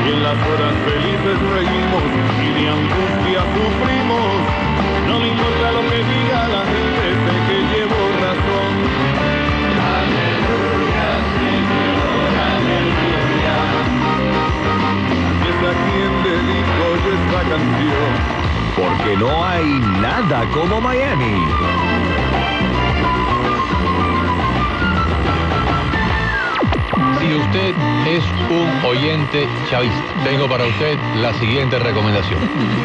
Y 0.07 0.09
en 0.09 0.23
las 0.23 0.38
horas 0.49 0.73
felices 0.88 1.37
reímos 1.53 2.09
y 2.41 2.49
de 2.57 2.64
angustia 2.73 3.41
sufrimos. 3.53 4.67
No 5.09 5.18
me 5.18 5.29
importa 5.29 5.73
lo 5.73 5.81
que 5.88 5.97
diga 6.05 6.49
la 6.49 6.62
gente, 6.73 7.05
sé 7.25 7.35
que 7.49 7.59
llevo 7.73 7.99
razón. 8.21 8.73
Aleluya, 9.97 11.09
Señor, 11.38 12.31
aleluya. 12.53 13.59
Es 15.49 15.59
a 15.64 15.75
quien 15.85 16.12
dedico 16.29 16.85
yo 17.05 17.11
esta 17.21 17.40
canción. 17.49 18.11
Porque 18.77 19.16
no 19.16 19.44
hay 19.44 19.66
nada 19.99 20.47
como 20.53 20.81
Miami. 20.81 22.17
Si 27.29 27.35
usted 27.35 27.75
es 28.07 28.25
un 28.49 28.83
oyente 28.83 29.47
chavista. 29.69 30.03
Tengo 30.25 30.49
para 30.49 30.64
usted 30.64 30.99
la 31.17 31.35
siguiente 31.35 31.79
recomendación. 31.79 32.41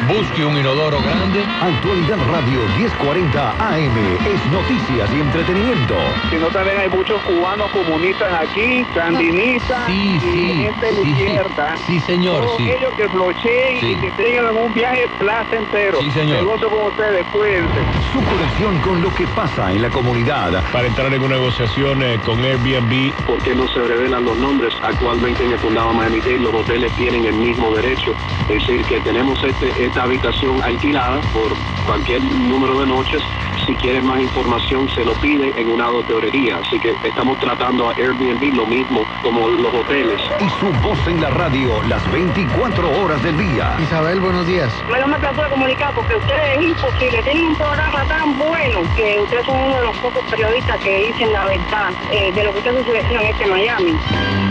Busque 0.09 0.43
un 0.43 0.57
inodoro 0.57 1.01
grande. 1.01 1.45
Actualidad 1.61 2.17
Radio 2.29 2.59
1040 2.77 3.51
AM 3.51 3.97
es 4.25 4.45
noticias 4.51 5.09
y 5.13 5.21
entretenimiento. 5.21 5.95
Sino 6.29 6.47
también 6.49 6.77
hay 6.77 6.89
muchos 6.89 7.21
cubanos 7.21 7.71
comunistas 7.71 8.33
aquí, 8.33 8.85
sandinistas 8.93 9.85
Sí, 9.87 10.15
y 10.15 10.19
sí, 10.19 10.53
gente 10.63 10.85
de 10.87 11.03
sí, 11.03 11.09
izquierda. 11.11 11.75
Sí, 11.87 11.99
señor, 12.01 12.43
Todos 12.43 12.57
sí. 12.57 12.69
ellos 12.69 12.93
que 12.97 13.07
flocheen 13.07 13.79
Sí. 13.79 13.91
y 13.93 13.95
que 13.95 14.11
tengan 14.11 14.57
un 14.57 14.73
viaje 14.73 15.07
placentero. 15.19 16.01
Sí, 16.01 16.11
señor. 16.11 16.39
Negocio 16.39 16.69
con 16.69 16.87
ustedes, 16.87 17.25
cuídense. 17.31 17.79
Su 18.11 18.21
conexión 18.21 18.77
con 18.79 19.01
lo 19.01 19.15
que 19.15 19.25
pasa 19.27 19.71
en 19.71 19.81
la 19.81 19.89
comunidad. 19.89 20.61
para 20.73 20.87
entrar 20.87 21.13
en 21.13 21.21
una 21.21 21.35
negociación 21.35 22.03
eh, 22.03 22.19
con 22.25 22.43
Airbnb. 22.43 23.13
¿Por 23.25 23.41
qué 23.41 23.55
no 23.55 23.67
se 23.69 23.79
revelan 23.83 24.25
los 24.25 24.32
nombres? 24.37 24.73
Actualmente 24.81 25.43
en 25.43 25.51
el 25.51 25.59
condado 25.59 25.93
Miami-Dade 25.93 26.39
los 26.39 26.53
hoteles 26.53 26.91
tienen 26.93 27.25
el 27.25 27.33
mismo 27.35 27.73
derecho. 27.75 28.13
Es 28.49 28.59
decir, 28.59 28.83
que 28.85 28.99
tenemos 29.01 29.41
este- 29.43 29.85
esta 29.85 30.03
habitación 30.03 30.61
alquilada 30.63 31.21
por 31.33 31.51
cualquier 31.85 32.21
número 32.23 32.79
de 32.79 32.87
noches. 32.87 33.21
Si 33.65 33.73
quieren 33.75 34.05
más 34.05 34.19
información, 34.19 34.89
se 34.89 35.05
lo 35.05 35.13
pide 35.13 35.53
en 35.55 35.69
una 35.69 35.85
teorería. 36.05 36.57
Así 36.57 36.77
que 36.79 36.93
estamos 37.03 37.39
tratando 37.39 37.89
a 37.89 37.93
Airbnb 37.93 38.53
lo 38.55 38.65
mismo 38.65 39.05
como 39.21 39.47
los 39.47 39.73
hoteles. 39.73 40.19
Y 40.39 40.49
su 40.59 40.67
voz 40.81 40.99
en 41.07 41.21
la 41.21 41.29
radio 41.29 41.81
las 41.83 42.11
24 42.11 43.01
horas 43.01 43.23
del 43.23 43.37
día. 43.37 43.73
Isabel, 43.81 44.19
buenos 44.19 44.45
días. 44.47 44.69
Bueno, 44.89 45.07
me 45.07 45.17
trato 45.17 45.43
de 45.43 45.49
comunicar 45.49 45.93
porque 45.93 46.15
ustedes 46.15 46.57
es 46.57 46.63
imposible. 46.63 47.21
Tienen 47.23 47.45
un 47.45 47.55
programa 47.55 48.03
tan 48.05 48.37
bueno 48.37 48.81
que 48.97 49.19
ustedes 49.21 49.45
son 49.45 49.57
uno 49.57 49.77
de 49.77 49.85
los 49.85 49.97
pocos 49.97 50.23
periodistas 50.29 50.77
que 50.79 51.07
dicen 51.07 51.31
la 51.31 51.45
verdad 51.45 51.91
eh, 52.11 52.31
de 52.33 52.43
lo 52.43 52.51
que 52.51 52.59
está 52.59 52.71
sucediendo 52.71 53.19
en 53.21 53.27
este 53.27 53.45
Miami. 53.45 53.97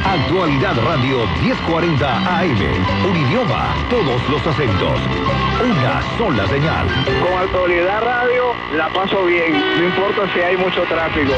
Actualidad 0.04 0.74
Radio 0.84 1.26
1040 1.42 2.38
AM. 2.38 2.60
Un 3.08 3.16
idioma, 3.16 3.74
todos 3.90 4.28
los 4.28 4.46
acentos. 4.46 5.00
Una 5.62 6.02
sola 6.18 6.46
señal. 6.48 6.86
Con 7.20 7.38
Actualidad 7.38 8.02
Radio 8.02 8.54
la 8.74 8.88
paso 9.02 9.24
bien, 9.24 9.52
no 9.78 9.84
importa 9.84 10.32
si 10.32 10.38
hay 10.38 10.56
mucho 10.56 10.82
tráfico. 10.84 11.32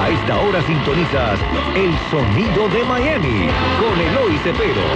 A 0.00 0.08
esta 0.08 0.38
hora 0.38 0.62
sintonizas 0.62 1.38
El 1.74 1.94
Sonido 2.10 2.66
de 2.68 2.84
Miami 2.84 3.48
con 3.78 4.00
Eloy 4.00 4.38
Cepero. 4.38 4.86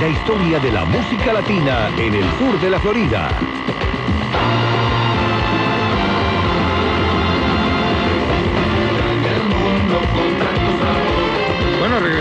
La 0.00 0.08
historia 0.08 0.60
de 0.60 0.70
la 0.70 0.84
música 0.84 1.32
latina 1.32 1.90
en 1.98 2.14
el 2.14 2.30
sur 2.38 2.60
de 2.60 2.70
la 2.70 2.78
Florida. 2.78 3.28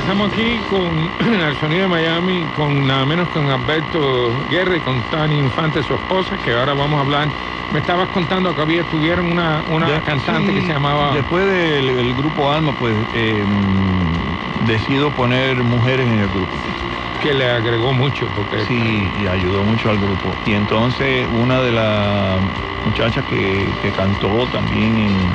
Regresamos 0.06 0.32
aquí 0.32 0.60
con 0.70 1.12
el 1.34 1.56
sonido 1.56 1.84
de 1.84 1.88
Miami, 1.88 2.46
con 2.56 2.86
nada 2.86 3.06
menos 3.06 3.28
con 3.30 3.50
Alberto 3.50 4.00
Guerra 4.48 4.78
y 4.78 4.82
con 4.82 5.02
Tani 5.04 5.40
Infante, 5.40 5.82
su 5.82 5.96
esposa, 5.96 6.38
que 6.38 6.54
ahora 6.54 6.76
vamos 6.76 7.00
a 7.00 7.02
hablar. 7.02 7.28
Me 7.72 7.80
estabas 7.80 8.08
contando 8.10 8.54
que 8.54 8.62
había 8.62 8.84
tuvieron 8.84 9.32
una, 9.32 9.64
una 9.68 9.88
Ya, 9.88 10.02
cantante 10.02 10.52
sí, 10.52 10.60
que 10.60 10.68
se 10.68 10.74
llamaba. 10.74 11.16
Después 11.16 11.48
del 11.48 11.90
el 11.90 12.14
grupo 12.14 12.52
Alma, 12.52 12.72
pues 12.78 12.94
eh, 13.16 13.44
mm, 13.44 14.68
decido 14.68 15.10
poner 15.10 15.64
mujeres 15.64 16.08
en 16.08 16.20
el 16.20 16.28
grupo. 16.28 16.54
Que 17.18 17.34
le 17.34 17.50
agregó 17.50 17.94
mucho, 17.94 18.30
porque 18.34 18.66
Sí, 18.66 19.12
y 19.18 19.28
ayudó 19.28 19.64
mucho 19.64 19.90
al 19.90 19.98
grupo. 20.00 20.38
Y 20.46 20.54
entonces 20.54 21.28
una 21.30 21.62
de 21.62 21.72
las 21.72 22.42
muchachas 22.84 23.26
que, 23.26 23.74
que 23.82 23.92
cantó 23.92 24.48
también 24.48 24.98
en. 24.98 25.32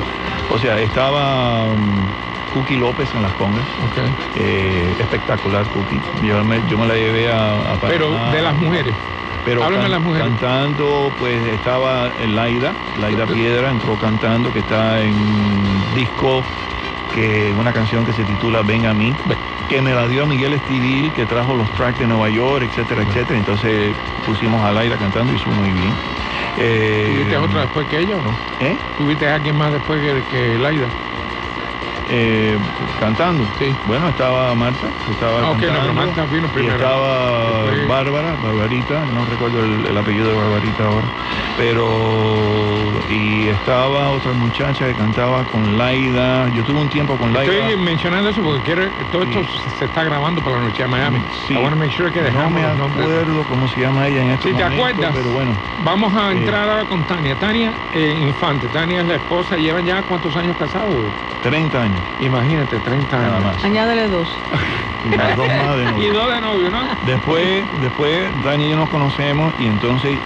O 0.49 0.57
sea, 0.59 0.79
estaba 0.79 1.75
mm, 1.75 2.13
Cookie 2.53 2.75
López 2.77 3.13
en 3.13 3.21
las 3.23 3.33
congas. 3.33 3.65
Eh, 4.35 4.95
espectacular 4.99 5.67
Cookie. 5.69 6.01
Yo 6.21 6.43
me, 6.43 6.61
yo 6.67 6.77
me 6.77 6.87
la 6.87 6.95
llevé 6.95 7.29
a, 7.29 7.73
a 7.73 7.77
Pero 7.79 8.31
de 8.31 8.41
las 8.41 8.55
mujeres. 8.57 8.95
Pero 9.43 9.63
Háblame 9.63 9.83
can- 9.85 9.91
las 9.91 10.01
mujeres. 10.01 10.27
cantando, 10.27 11.13
pues 11.17 11.43
estaba 11.47 12.13
Laida, 12.19 12.75
Laida 12.95 13.25
Piedra, 13.25 13.71
entró 13.71 13.97
cantando, 13.97 14.53
que 14.53 14.59
está 14.59 15.01
en 15.03 15.81
disco, 15.95 16.45
que 17.13 17.53
una 17.57 17.73
canción 17.73 18.05
que 18.05 18.13
se 18.13 18.23
titula 18.23 18.61
Ven 18.61 18.85
a 18.85 18.93
mí, 18.93 19.13
que 19.69 19.81
me 19.81 19.93
la 19.93 20.07
dio 20.07 20.25
Miguel 20.25 20.53
Estivil, 20.53 21.11
que 21.13 21.25
trajo 21.25 21.55
los 21.55 21.69
tracks 21.71 21.99
de 21.99 22.07
Nueva 22.07 22.29
York, 22.29 22.63
etcétera, 22.69 23.03
etcétera. 23.03 23.37
Entonces 23.39 23.95
pusimos 24.25 24.63
a 24.63 24.71
Laida 24.71 24.97
cantando 24.97 25.33
y 25.33 25.35
hizo 25.35 25.49
muy 25.49 25.71
bien. 25.71 25.93
Eh, 26.57 27.11
¿Tuviste 27.13 27.37
otra 27.37 27.61
después 27.61 27.87
que 27.87 27.99
ella 27.99 28.17
o 28.17 28.21
no? 28.21 28.35
¿Eh? 28.59 28.77
¿Tuviste 28.97 29.27
a 29.27 29.35
alguien 29.35 29.55
más 29.55 29.71
después 29.71 30.01
que, 30.01 30.23
que 30.29 30.57
Laida? 30.57 30.87
Eh, 32.05 32.59
cantando. 32.99 33.51
Sí. 33.57 33.77
Bueno, 33.85 34.09
estaba 34.09 34.53
Marta, 34.55 34.91
estaba 35.07 35.39
Ah, 35.41 35.51
ok, 35.51 35.55
no, 35.55 35.59
pero 35.61 35.73
cantando, 35.73 35.93
Marta 35.93 36.25
vino 36.25 36.47
y 36.47 36.49
primero. 36.49 36.75
estaba 36.75 37.61
Después- 37.65 37.87
Bárbara, 37.87 38.35
Barbarita, 38.37 39.05
no 39.05 39.25
recuerdo 39.25 39.63
el, 39.63 39.85
el 39.85 39.97
apellido 39.97 40.29
de 40.29 40.35
Barbarita 40.35 40.85
ahora, 40.85 41.07
pero 41.57 42.99
y 43.09 43.47
estaba 43.47 44.09
otra 44.11 44.33
muchacha 44.33 44.87
que 44.87 44.95
cantaba 44.95 45.45
con 45.45 45.77
Laida. 45.77 46.49
Yo 46.49 46.63
tuve 46.63 46.79
un 46.81 46.89
tiempo 46.89 47.17
con 47.17 47.33
Laida. 47.33 47.53
Estoy 47.53 47.77
mencionando 47.77 48.29
eso 48.29 48.41
porque 48.41 48.61
quiero, 48.61 48.91
todo 49.11 49.23
esto 49.23 49.43
se- 49.45 49.69
se 49.69 49.85
está 49.85 50.03
grabando 50.03 50.41
para 50.41 50.57
la 50.57 50.63
noche 50.63 50.83
de 50.83 50.87
Miami. 50.89 51.23
Sí. 51.47 51.53
I 51.53 51.57
wanna 51.57 51.75
make 51.75 51.91
sure 51.91 52.11
que 52.11 52.19
no 52.19 52.25
dejamos 52.25 52.53
me 52.53 52.67
los 52.67 52.77
nombres. 52.77 53.05
acuerdo 53.05 53.43
cómo 53.45 53.67
se 53.67 53.79
llama 53.81 54.07
ella 54.07 54.23
en 54.23 54.31
este 54.31 54.49
Si 54.49 54.55
te 54.55 54.63
acuerdas, 54.63 55.11
pero 55.15 55.29
bueno, 55.31 55.55
vamos 55.83 56.13
a 56.15 56.31
Eh. 56.31 56.37
entrar 56.37 56.69
ahora 56.69 56.85
con 56.85 57.03
Tania. 57.03 57.35
Tania 57.35 57.73
eh, 57.93 58.17
Infante, 58.21 58.67
Tania 58.69 59.01
es 59.01 59.07
la 59.07 59.15
esposa, 59.15 59.57
llevan 59.57 59.85
ya 59.85 60.01
cuántos 60.03 60.35
años 60.35 60.55
casados? 60.57 61.13
30 61.41 61.81
años, 61.81 61.90
Imagínate, 62.19 62.79
30 62.79 63.17
nada 63.17 63.37
años. 63.37 63.43
más. 63.55 63.63
Añádele 63.63 64.07
dos. 64.09 64.41
Y 65.03 65.09
las 65.09 65.35
dos 65.35 65.47
más 65.47 65.77
de 65.77 65.83
Y 65.83 65.87
novio. 65.87 66.13
dos 66.13 66.33
de 66.33 66.41
novio, 66.41 66.71
¿no? 66.71 66.87
Después, 67.01 67.67
después 67.71 68.31
Tania 68.41 68.67
y 68.67 68.69
yo 68.69 68.75
nos 68.77 68.89
conocemos 68.89 69.53
y 69.57 69.65
entonces 69.67 70.21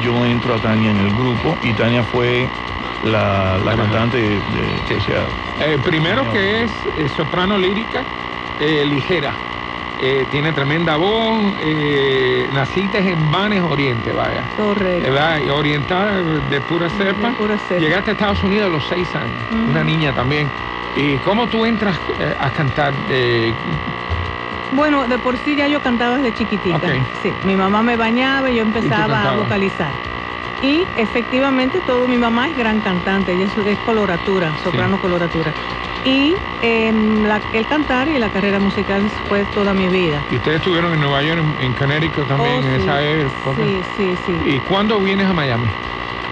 yo 0.00 0.24
entro 0.24 0.54
a 0.54 0.60
Tania 0.60 0.90
en 0.90 0.98
el 0.98 1.10
grupo 1.10 1.58
y 1.62 1.74
Tania 1.74 2.04
fue 2.04 2.50
la, 3.02 3.60
cantante 3.76 4.16
de, 4.18 4.40
de- 4.40 4.86
Sí. 4.86 4.94
o 4.94 5.00
sea, 5.00 5.26
Eh, 5.58 5.78
primero 5.82 6.30
que 6.32 6.62
es 6.64 6.86
eh, 6.96 7.08
soprano 7.08 7.58
lírica, 7.58 8.06
eh, 8.58 8.84
ligera. 8.86 9.36
Eh, 9.96 10.26
tiene 10.28 10.52
tremenda 10.52 10.96
voz. 10.96 11.54
Eh, 11.60 12.48
naciste 12.52 12.98
en 12.98 13.30
Vanes 13.30 13.62
Oriente, 13.62 14.12
vaya. 14.12 14.50
Correcto. 14.56 15.08
Eh, 15.16 15.50
Orientada 15.50 16.20
de 16.22 16.60
pura 16.60 16.90
cepa. 16.90 17.28
De 17.30 17.34
pura 17.36 17.58
cepa. 17.58 17.80
Llegaste 17.80 18.10
a 18.10 18.12
Estados 18.12 18.42
Unidos 18.42 18.66
a 18.66 18.70
los 18.70 18.86
seis 18.88 19.14
años. 19.14 19.48
Una 19.50 19.84
niña 19.84 20.12
también. 20.12 20.50
¿Y 20.94 21.18
cómo 21.18 21.48
tú 21.48 21.64
entras 21.64 22.00
eh, 22.18 22.34
a 22.38 22.50
cantar? 22.52 22.94
Eh, 23.08 23.56
Bueno, 24.70 25.06
de 25.06 25.18
por 25.18 25.38
sí 25.38 25.56
ya 25.56 25.68
yo 25.68 25.80
cantaba 25.80 26.16
desde 26.18 26.32
chiquitita. 26.32 26.76
Ok. 26.76 26.88
Sí, 27.20 27.36
mi 27.42 27.56
mamá 27.56 27.82
me 27.82 27.96
bañaba 27.96 28.50
y 28.50 28.56
yo 28.56 28.62
empezaba 28.62 29.22
a 29.22 29.36
vocalizar. 29.36 29.94
Y 30.60 30.86
efectivamente 30.96 31.80
todo 31.82 32.08
mi 32.08 32.16
mamá 32.16 32.48
es 32.48 32.56
gran 32.56 32.80
cantante, 32.80 33.32
ella 33.32 33.44
es, 33.44 33.56
es 33.56 33.78
coloratura, 33.80 34.56
soprano 34.56 34.98
coloratura. 34.98 35.52
Y 36.04 36.36
em, 36.62 37.22
la- 37.22 37.42
el 37.52 37.66
cantar 37.66 38.08
y 38.08 38.18
la 38.18 38.30
carrera 38.30 38.60
musical 38.60 39.10
fue 39.28 39.44
toda 39.46 39.74
mi 39.74 39.88
vida. 39.88 40.24
y 40.30 40.36
ustedes 40.36 40.56
estuvieron 40.58 40.94
en 40.94 41.00
Nueva 41.00 41.22
York, 41.22 41.40
en, 41.40 41.60
en 41.60 41.74
Connecticut 41.74 42.26
también, 42.26 42.64
Oh, 42.64 42.68
en 42.68 42.76
sí. 42.80 42.84
esa 42.84 43.02
época. 43.02 43.62
Sí, 43.62 43.82
sí, 43.96 44.16
sí. 44.16 44.40
¿Y 44.42 44.60
cuándo 44.60 45.00
vienes 45.02 45.26
a 45.26 45.34
Miami? 45.34 45.74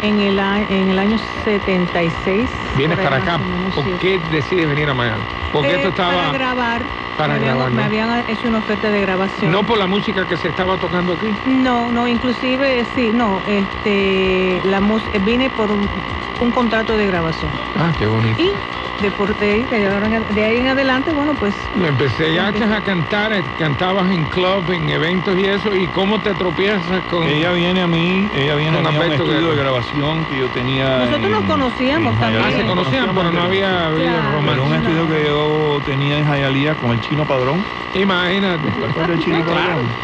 En 0.03 0.19
el, 0.21 0.39
en 0.41 0.89
el 0.91 0.99
año 0.99 1.17
76. 1.17 2.51
Vienes 2.77 2.99
para 2.99 3.17
acá. 3.19 3.41
¿Por 3.73 3.99
qué 3.99 4.19
decides 4.19 4.69
venir 4.69 4.89
a 4.91 4.95
Miami? 4.95 5.25
Porque 5.53 5.71
Eh, 5.71 5.77
esto 5.77 5.89
estaba... 5.91 6.13
Para 6.13 6.33
grabar. 6.33 6.87
Para 7.17 7.35
me, 7.35 7.39
habían, 7.41 7.55
grabar, 7.57 7.71
¿no? 7.73 7.77
me 7.77 7.85
habían 7.85 8.25
hecho 8.27 8.49
una 8.49 8.59
oferta 8.59 8.91
de 8.91 9.01
grabación. 9.01 9.53
No 9.53 9.65
por 9.65 9.79
la 9.79 9.87
música 9.87 10.27
que 10.27 10.37
se 10.37 10.49
estaba 10.49 10.77
tocando 10.79 11.13
aquí. 11.13 11.37
No, 11.45 11.93
no, 11.93 12.09
inclusive 12.09 12.85
sí, 12.87 13.13
no, 13.13 13.43
este, 13.47 14.61
la 14.65 14.81
vine 15.21 15.51
por 15.51 15.71
un, 15.71 15.89
un 16.41 16.51
contrato 16.53 16.97
de 16.97 17.07
grabación 17.07 17.53
Ah, 17.77 17.93
qué 17.97 18.07
bonito. 18.07 18.43
y 18.43 18.55
de, 19.03 19.11
por, 19.13 19.37
de, 19.37 19.53
ahí- 19.53 19.69
en- 19.71 20.27
de 20.35 20.45
ahí 20.45 20.59
en 20.59 20.69
adelante, 20.69 21.13
bueno, 21.13 21.35
pues 21.35 21.71
Empecé 21.75 22.33
ya 22.35 22.49
Empecé. 22.49 22.73
a 22.73 22.81
cantar, 22.83 23.33
eh, 23.33 23.45
cantabas 23.59 24.11
en 24.11 24.25
club, 24.27 24.71
en 24.71 24.89
eventos 24.89 25.37
y 25.37 25.45
eso, 25.45 25.75
y 25.75 25.89
cómo 25.89 26.21
te 26.21 26.35
tropiezas 26.35 27.03
con... 27.05 27.25
ella 27.29 27.53
viene 27.53 27.83
a 27.83 27.87
mí, 27.87 28.31
ella 28.33 28.55
viene 28.55 28.77
Con 28.79 28.87
a 28.87 28.91
mí 28.91 28.97
a 28.97 29.01
un 29.01 29.13
estudio 29.13 29.51
de 29.51 29.57
grabación 29.57 30.25
que 30.25 30.39
yo 30.39 30.49
tenía. 30.49 30.99
Nosotros 30.99 31.31
nos 31.31 31.45
conocíamos 31.45 32.15
en 32.15 32.21
también. 32.21 32.43
Ah, 32.47 32.51
se 32.53 32.65
conocían, 32.65 33.15
pero 33.15 33.31
no 33.33 33.43
había 33.43 33.89
habido 33.89 34.23
romance. 34.33 34.61
un 34.61 34.75
estudio 34.75 35.09
que 35.09 35.25
yo 35.27 35.81
tenía 35.85 36.19
en 36.19 36.27
Hialeah 36.27 36.77
con 36.77 36.93
el 36.93 37.01
Chino 37.01 37.27
Padrón. 37.27 37.63
Imagínate. 37.95 38.69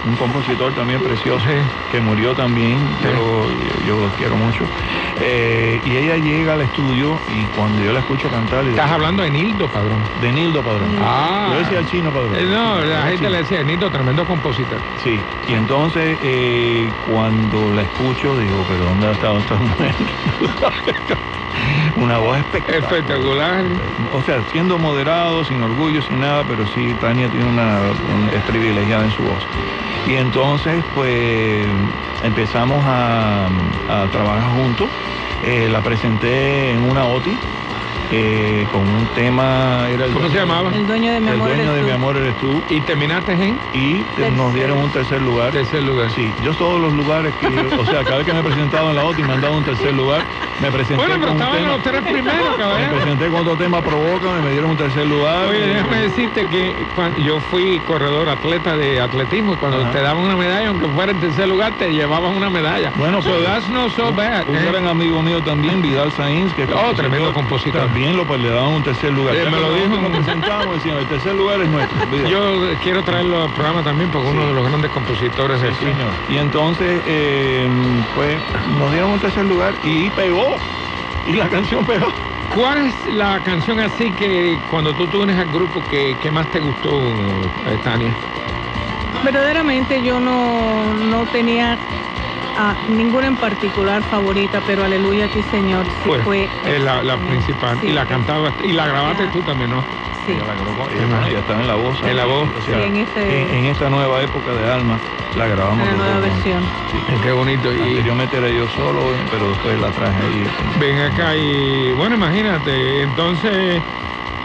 Un 0.05 0.17
compositor 0.17 0.75
también 0.75 1.01
precioso 1.03 1.47
que 1.91 2.01
murió 2.01 2.35
también, 2.35 2.79
pero 3.03 3.47
yo 3.87 4.01
los 4.01 4.13
quiero 4.15 4.37
mucho. 4.37 4.65
Eh, 5.21 5.81
y 5.85 5.97
ella 5.97 6.17
llega 6.17 6.53
al 6.55 6.61
estudio 6.63 7.19
y 7.29 7.47
cuando 7.47 7.83
yo 7.83 7.93
la 7.93 8.01
escucho 8.01 8.29
cantar... 8.29 8.65
le 8.65 8.73
Estás 8.89 8.97
hablando 8.97 9.23
de 9.23 9.31
Nildo, 9.31 9.69
padrón. 9.69 10.03
de 10.19 10.33
Nildo 10.33 10.65
Padrón. 10.65 10.97
Ah. 10.99 11.51
Yo 11.53 11.59
decía 11.59 11.79
el 11.81 11.87
chino 11.87 12.11
Padrón. 12.11 12.37
Eh, 12.37 12.45
No, 12.47 12.81
la 12.83 13.03
gente 13.03 13.19
chino. 13.19 13.29
le 13.29 13.37
decía, 13.37 13.63
Nildo, 13.63 13.91
tremendo 13.91 14.25
compositor. 14.27 14.81
Sí, 14.97 15.23
y 15.47 15.53
entonces 15.53 16.19
eh, 16.23 16.91
cuando 17.05 17.71
la 17.71 17.83
escucho 17.83 18.39
digo, 18.39 18.65
pero 18.67 18.87
¿dónde 18.87 19.09
ha 19.09 19.13
estado 19.13 19.41
esta 19.41 19.57
mujer? 19.57 19.95
Una 21.97 22.17
voz 22.17 22.39
espectacular. 22.39 22.83
Espectacular. 22.95 23.65
O 24.11 24.23
sea, 24.23 24.43
siendo 24.45 24.79
moderado, 24.79 25.45
sin 25.45 25.61
orgullo, 25.61 26.01
sin 26.01 26.21
nada, 26.21 26.45
pero 26.45 26.67
sí, 26.67 26.95
Tania 26.99 27.29
tiene 27.29 27.45
una, 27.47 27.81
un- 28.11 28.31
es 28.33 28.43
privilegiada 28.45 29.05
en 29.05 29.11
su 29.11 29.23
voz. 29.23 29.47
Y 30.07 30.15
entonces, 30.15 30.83
pues, 30.95 31.67
empezamos 32.23 32.83
a, 32.87 33.51
a 33.89 34.09
trabajar 34.11 34.51
juntos. 34.51 34.89
Eh, 35.45 35.69
la 35.71 35.83
presenté 35.83 36.73
en 36.73 36.91
una 36.91 37.05
OTI 37.05 37.39
eh, 38.11 38.67
con 38.71 38.89
un 38.89 39.07
tema... 39.09 39.89
Era 39.89 40.07
el 40.07 40.13
¿Cómo 40.13 40.29
se 40.29 40.37
llamaba? 40.39 40.71
El 40.75 40.87
dueño 40.87 41.13
de 41.13 41.21
mi 41.21 41.29
El 41.29 41.35
amor 41.35 41.49
dueño 41.49 41.63
eres 41.63 41.75
de 41.75 41.81
tú. 41.81 41.87
mi 41.87 41.93
amor 41.93 42.17
eres 42.17 42.37
tú. 42.39 42.65
Y 42.69 42.81
terminaste 42.81 43.33
en 43.33 43.61
Y 43.73 44.07
nos 44.35 44.55
dieron 44.55 44.79
un 44.79 44.91
tercer 44.91 45.21
lugar. 45.23 45.53
tercer 45.53 45.83
lugar. 45.83 46.11
Sí, 46.11 46.35
yo 46.43 46.55
todos 46.55 46.81
los 46.81 46.93
lugares 46.95 47.35
que, 47.37 47.47
o 47.47 47.85
sea, 47.85 48.05
cada 48.05 48.19
vez 48.19 48.27
que 48.27 48.33
me 48.33 48.41
he 48.41 48.43
presentado 48.43 48.91
en 48.91 48.97
la 48.97 49.05
OTI 49.05 49.23
me 49.23 49.33
han 49.35 49.41
dado 49.41 49.57
un 49.57 49.65
tercer 49.65 49.95
lugar, 49.95 50.25
me 50.61 50.71
presenté 50.71 50.97
Bueno, 50.97 51.15
pero 51.15 51.27
con 51.27 51.37
un 51.37 51.43
estaban 51.43 51.59
tema, 51.59 51.73
los 51.73 51.83
tres 51.83 52.03
primeros, 52.03 52.59
me 52.59 52.89
presenté 52.97 53.29
con 53.29 53.41
otro 53.41 53.57
tema 53.57 53.83
provoca, 53.83 54.41
me 54.43 54.51
dieron 54.51 54.71
un 54.71 54.77
tercer 54.77 55.07
lugar. 55.07 55.47
Oye, 55.49 55.67
déjame 55.67 55.97
decirte 56.03 56.47
que 56.49 56.87
cuando 56.95 57.19
yo 57.21 57.41
fui 57.41 57.81
corredor 57.81 58.29
atleta 58.29 58.77
de 58.77 59.01
atletismo 59.01 59.55
y 59.55 59.57
cuando 59.57 59.83
Ajá. 59.83 59.91
te 59.93 60.01
daban 60.01 60.23
una 60.25 60.37
medalla, 60.37 60.69
aunque 60.69 60.89
fuera 60.89 61.13
en 61.13 61.21
tercer 61.21 61.49
lugar, 61.49 61.73
te 61.79 61.93
llevaban 61.93 62.37
una 62.37 62.51
medalla. 62.51 62.93
Bueno, 62.97 63.23
so 63.23 63.31
pues, 63.31 63.45
that's 63.45 63.69
not 63.69 63.91
so 63.93 64.13
bad. 64.13 64.49
Un 64.49 64.57
eh. 64.57 64.67
gran 64.71 64.87
amigo 64.87 65.23
mío 65.23 65.43
también, 65.43 65.83
Vidal 65.83 66.13
Sainz, 66.13 66.53
que 66.55 66.63
es 66.65 66.69
Oh, 66.71 66.95
tremendo 66.95 67.33
compositor. 67.33 67.89
También 67.99 68.17
lo, 68.17 68.29
pues, 68.29 68.41
le 68.41 68.49
daban 68.49 68.75
un 68.75 68.83
tercer 68.85 69.13
lugar. 69.13 69.35
Eh, 69.35 69.51
me 69.51 69.59
lo 69.59 69.75
dijo. 69.75 70.01
nos 70.01 70.13
presentamos, 70.13 70.77
decían, 70.77 70.99
el 70.99 71.09
tercer 71.09 71.35
lugar 71.35 71.61
es 71.61 71.69
nuestro. 71.69 71.99
Yo 72.29 72.71
quiero 72.81 73.03
traerlo 73.03 73.43
al 73.43 73.51
programa 73.51 73.83
también 73.83 74.09
porque 74.09 74.29
uno 74.29 74.47
de 74.47 74.55
los 74.55 74.69
grandes 74.69 74.93
compositores 74.93 75.61
es 75.65 75.77
Sí, 75.79 75.87
señor. 75.87 76.13
Y 76.29 76.37
entonces, 76.37 77.03
eh, 77.05 77.69
pues, 78.15 78.41
nos 78.79 78.93
dieron 78.93 79.11
un 79.11 79.19
tercer 79.19 79.45
lugar 79.47 79.75
y 79.83 80.11
pegó. 80.11 80.55
Y 81.27 81.33
la 81.33 81.49
canción 81.49 81.85
pegó. 81.85 82.07
¿Cuál 82.55 82.87
es 82.87 82.95
la 83.13 83.41
canción 83.41 83.81
así 83.81 84.13
que 84.13 84.61
cuando 84.71 84.95
tú 84.95 85.21
unes 85.21 85.37
al 85.37 85.49
grupo 85.49 85.83
que, 85.91 86.17
que 86.23 86.31
más 86.31 86.47
te 86.53 86.61
gustó, 86.61 87.01
eh, 87.01 87.79
Tania? 87.83 88.15
Verdaderamente 89.25 90.01
yo 90.05 90.21
no, 90.21 90.95
no 90.95 91.27
tenía 91.27 91.77
ah, 92.59 92.75
ninguna 92.89 93.27
en 93.29 93.37
particular 93.37 94.03
favorita, 94.03 94.61
pero 94.67 94.85
aleluya 94.85 95.27
a 95.27 95.29
ti 95.29 95.43
Señor 95.43 95.87
sí 95.87 95.93
Pues, 96.09 96.23
fue. 96.25 96.51
es 96.65 96.81
la, 96.83 97.03
la 97.03 97.17
principal. 97.17 97.79
Sí. 97.81 97.87
y 97.87 97.93
la 97.93 98.05
cantabas, 98.07 98.55
y 98.63 98.73
la 98.73 98.87
grabaste 98.87 99.25
Ya. 99.27 99.31
tú 99.31 99.43
también, 99.43 99.71
¿no? 99.71 99.85
Sí. 100.27 100.33
Ella 100.33 100.45
la 100.45 100.55
grabó, 100.57 100.91
ella, 100.91 101.07
bueno, 101.07 101.27
ella 101.27 101.39
estaba 101.39 101.61
en 101.63 101.69
la 101.69 101.75
voz. 101.77 102.03
En 102.03 102.17
la 102.17 102.27
voz. 102.27 102.51
O 102.55 102.61
sea, 102.61 102.77
Sí, 102.77 102.83
en 102.85 102.97
ese- 102.97 103.43
en, 103.51 103.55
en 103.55 103.65
esta 103.67 103.89
nueva 103.89 104.23
época 104.23 104.53
de 104.53 104.71
Alma, 104.71 105.01
la 105.35 105.47
grabamos. 105.47 105.83
Una 105.89 105.93
los 105.97 106.05
nueva 106.05 106.21
versión. 106.21 106.65
Sí. 106.91 106.99
Qué 107.23 107.33
bonito. 107.33 107.73
Y 107.73 107.81
Anteriormente 107.81 108.37
era 108.37 108.51
yo 108.51 108.69
solo, 108.69 109.15
pero 109.31 109.51
después 109.51 109.81
la 109.81 109.91
traje 109.91 110.19
ahí. 110.27 110.47
ven 110.79 110.99
acá 111.01 111.35
y 111.37 111.93
bueno, 111.93 112.17
imagínate, 112.17 113.03
entonces, 113.03 113.83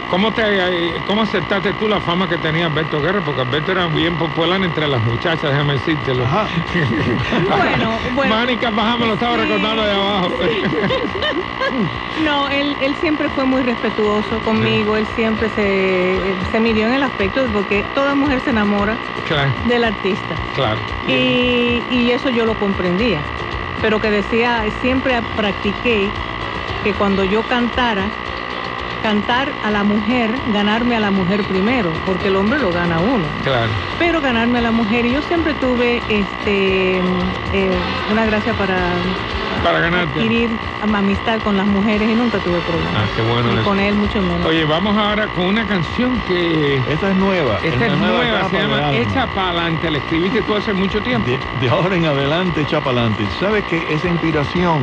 ¿cómo 0.08 0.32
te 0.32 1.02
cómo 1.04 1.22
aceptaste 1.22 1.74
tú 1.74 1.88
la 1.88 2.00
fama 2.00 2.28
que 2.28 2.38
tenía 2.38 2.66
Alberto 2.66 3.00
Guerra? 3.00 3.22
Porque 3.22 3.40
Alberto 3.42 3.72
era 3.72 3.86
bien 3.88 4.16
popular 4.16 4.62
entre 4.62 4.86
las 4.88 5.02
muchachas, 5.02 5.50
déjame 5.50 5.74
decírtelo. 5.74 6.24
Ajá. 6.24 6.48
Bueno, 7.56 7.98
bueno. 8.14 8.36
Mónica, 8.36 8.70
bajamos, 8.70 9.08
lo 9.08 9.14
estaba 9.14 9.34
Sí. 9.36 9.40
recordando 9.42 9.82
de 9.84 9.92
abajo. 9.92 10.34
No, 12.22 12.48
él, 12.48 12.76
él 12.80 12.94
siempre 12.96 13.28
fue 13.28 13.44
muy 13.44 13.62
respetuoso 13.62 14.40
conmigo, 14.40 14.96
él 14.96 15.06
siempre 15.06 15.48
se, 15.48 16.36
se 16.50 16.60
midió 16.60 16.86
en 16.86 16.94
el 16.94 17.02
aspecto 17.02 17.42
de 17.42 17.48
porque 17.48 17.84
toda 17.94 18.14
mujer 18.14 18.40
se 18.40 18.50
enamora 18.50 18.98
claro, 19.26 19.52
del 19.64 19.82
artista. 19.84 20.36
claro. 20.54 20.80
Y, 21.06 21.84
y 21.90 22.10
eso 22.12 22.30
yo 22.30 22.44
lo 22.44 22.54
comprendía. 22.54 23.24
Pero 23.80 24.00
que 24.00 24.10
decía, 24.10 24.64
siempre 24.80 25.20
practiqué 25.22 26.12
que 26.82 26.94
cuando 26.94 27.24
yo 27.24 27.42
cantara, 27.42 28.10
cantar 29.08 29.54
a 29.60 29.70
la 29.70 29.84
mujer, 29.84 30.40
ganarme 30.46 30.96
a 30.96 31.00
la 31.00 31.10
mujer 31.10 31.44
primero, 31.44 31.92
porque 32.06 32.28
el 32.28 32.36
hombre 32.36 32.58
lo 32.58 32.72
gana 32.72 33.00
uno. 33.00 33.26
Claro. 33.42 33.70
Pero 33.98 34.22
ganarme 34.22 34.60
a 34.60 34.62
la 34.62 34.72
mujer, 34.72 35.04
y 35.04 35.10
yo 35.12 35.20
siempre 35.20 35.52
tuve 35.52 36.02
este 36.08 37.00
eh, 37.52 37.78
una 38.10 38.24
gracia 38.24 38.54
para 38.54 38.78
Para 39.62 39.80
ganarte. 39.80 40.18
adquirir 40.20 40.48
amistad 40.80 41.38
con 41.42 41.54
las 41.58 41.66
mujeres 41.66 42.08
y 42.08 42.14
nunca 42.14 42.38
tuve 42.38 42.60
problemas. 42.60 42.94
Ah, 42.96 43.04
qué 43.14 43.20
bueno 43.20 43.50
y 43.50 43.54
eso. 43.56 43.64
con 43.64 43.78
él 43.78 43.94
mucho 43.94 44.22
menos. 44.22 44.46
Oye, 44.46 44.64
vamos 44.64 44.96
ahora 44.96 45.26
con 45.28 45.44
una 45.48 45.66
canción 45.66 46.18
que 46.26 46.76
Esta 46.88 47.10
es 47.10 47.16
nueva. 47.16 47.58
esta 47.62 47.84
es 47.86 47.98
nueva, 47.98 48.24
etapa 48.26 48.48
se 48.48 48.56
llama. 48.58 48.96
Echa 48.96 49.26
para 49.34 49.48
adelante. 49.50 49.90
La 49.90 49.98
escribiste 49.98 50.40
tú 50.42 50.54
hace 50.54 50.72
mucho 50.72 51.02
tiempo. 51.02 51.28
De, 51.28 51.38
de 51.60 51.68
ahora 51.68 51.94
en 51.94 52.06
adelante, 52.06 52.62
echa 52.62 52.80
para 52.80 53.00
adelante. 53.02 53.26
¿Sabes 53.38 53.64
que 53.66 53.84
esa 53.92 54.08
inspiración 54.08 54.80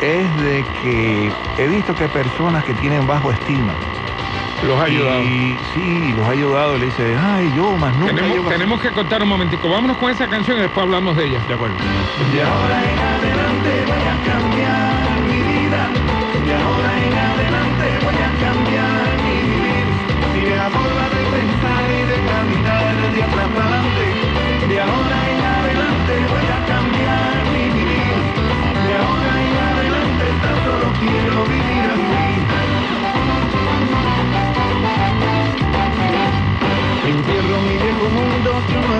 es 0.00 0.42
de 0.42 0.64
que 0.82 1.30
he 1.58 1.66
visto 1.66 1.94
que 1.94 2.08
personas 2.08 2.64
que 2.64 2.74
tienen 2.74 3.06
bajo 3.06 3.32
estima 3.32 3.72
Los 4.66 4.78
ha 4.78 4.84
ayudado. 4.84 5.22
y 5.22 5.56
sí, 5.74 6.12
los 6.16 6.26
ha 6.26 6.30
ayudado 6.30 6.78
le 6.78 6.86
dice, 6.86 7.16
ay, 7.16 7.52
yo 7.56 7.76
más 7.76 7.94
nunca 7.96 8.14
Tenemos, 8.14 8.48
tenemos 8.48 8.80
que 8.80 8.90
contar 8.90 9.22
un 9.22 9.28
momentico. 9.28 9.68
Vámonos 9.68 9.96
con 9.96 10.10
esa 10.10 10.28
canción 10.28 10.58
y 10.58 10.62
después 10.62 10.84
hablamos 10.84 11.16
de 11.16 11.26
ella. 11.26 11.40
De 11.46 11.54
acuerdo. 11.54 11.76
De 12.32 13.17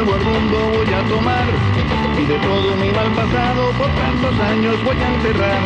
nuevo 0.09 0.25
rumbo 0.25 0.59
voy 0.77 0.95
a 0.95 1.03
tomar 1.09 1.45
y 2.19 2.25
de 2.25 2.39
todo 2.39 2.77
mi 2.77 2.91
mal 2.91 3.11
pasado 3.13 3.71
por 3.73 3.89
tantos 3.89 4.41
años 4.41 4.83
voy 4.85 4.97
a 4.97 5.15
enterrar. 5.15 5.61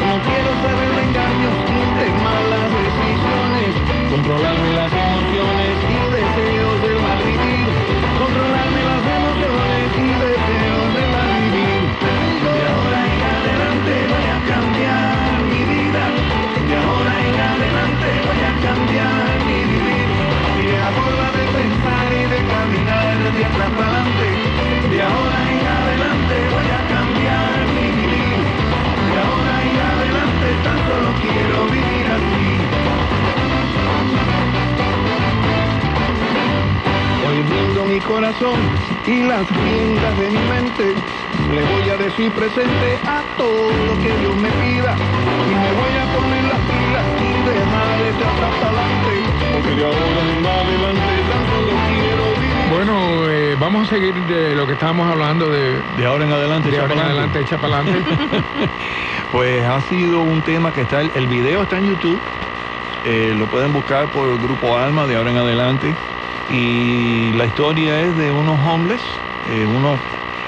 No 0.00 0.22
quiero 0.22 0.50
saber 0.62 0.90
de 0.96 1.02
engaños 1.02 1.54
ni 1.74 1.84
de 2.00 2.10
malas 2.24 2.70
decisiones, 2.78 4.10
controlarme 4.10 4.72
las 4.72 4.92
emociones 4.92 5.37
de 23.38 23.44
para 23.44 23.66
adelante. 23.66 24.28
De 24.90 25.02
ahora 25.02 25.38
en 25.52 25.66
adelante 25.78 26.34
voy 26.54 26.68
a 26.78 26.80
cambiar 26.94 27.54
mi 27.74 27.86
vivir. 28.00 28.38
De 29.10 29.18
ahora 29.26 29.54
en 29.68 29.76
adelante 29.92 30.46
tan 30.64 30.78
solo 30.88 31.08
quiero 31.22 31.58
vivir 31.66 32.06
así. 32.16 32.48
Hoy 37.26 37.42
brindo 37.42 37.84
mi 37.84 38.00
corazón 38.00 38.58
y 39.06 39.22
las 39.22 39.46
riendas 39.48 40.18
de 40.18 40.30
mi 40.30 40.42
mente. 40.54 40.94
Le 41.54 41.64
voy 41.64 41.90
a 41.90 41.96
decir 41.96 42.32
presente 42.32 42.98
a 43.06 43.22
todo 43.36 43.70
lo 43.86 43.94
que 44.02 44.16
Dios 44.18 44.34
me 44.36 44.50
pida. 44.50 44.96
Y 45.46 45.54
me 45.54 45.72
voy 45.80 45.94
a 46.02 46.06
poner 46.16 46.44
las 46.44 46.60
pilas 46.70 47.06
y 47.22 47.30
dejar 47.48 48.00
ese 48.02 48.24
atrás 48.32 48.54
para 48.60 48.82
adelante. 48.82 49.12
Porque 49.52 49.74
de 49.76 49.84
ahora 49.84 49.98
en 49.98 50.46
adelante 50.46 50.87
Bueno, 52.78 53.28
eh, 53.28 53.56
vamos 53.58 53.88
a 53.88 53.90
seguir 53.96 54.24
de 54.24 54.54
lo 54.54 54.64
que 54.64 54.74
estábamos 54.74 55.10
hablando 55.10 55.50
de, 55.50 55.82
De 55.96 56.06
ahora 56.06 56.24
en 56.26 56.30
adelante, 56.30 56.70
de 56.70 56.76
echa 56.76 56.82
ahora 56.82 56.94
en 56.94 57.00
para 57.00 57.10
adelante, 57.10 57.40
echa 57.40 57.58
para 57.58 57.78
adelante. 57.80 58.70
Pues 59.32 59.64
ha 59.64 59.80
sido 59.80 60.20
un 60.20 60.42
tema 60.42 60.70
que 60.70 60.82
está, 60.82 61.00
el, 61.00 61.10
el 61.16 61.26
video 61.26 61.64
está 61.64 61.78
en 61.78 61.86
YouTube, 61.86 62.20
eh, 63.04 63.34
lo 63.36 63.48
pueden 63.48 63.72
buscar 63.72 64.06
por 64.10 64.30
el 64.30 64.38
grupo 64.38 64.78
Alma 64.78 65.08
de 65.08 65.16
ahora 65.16 65.32
en 65.32 65.38
adelante. 65.38 65.92
Y 66.48 67.32
la 67.32 67.46
historia 67.46 68.00
es 68.00 68.16
de 68.16 68.30
unos 68.30 68.60
homeless, 68.64 69.02
eh, 69.50 69.66
unos 69.66 69.98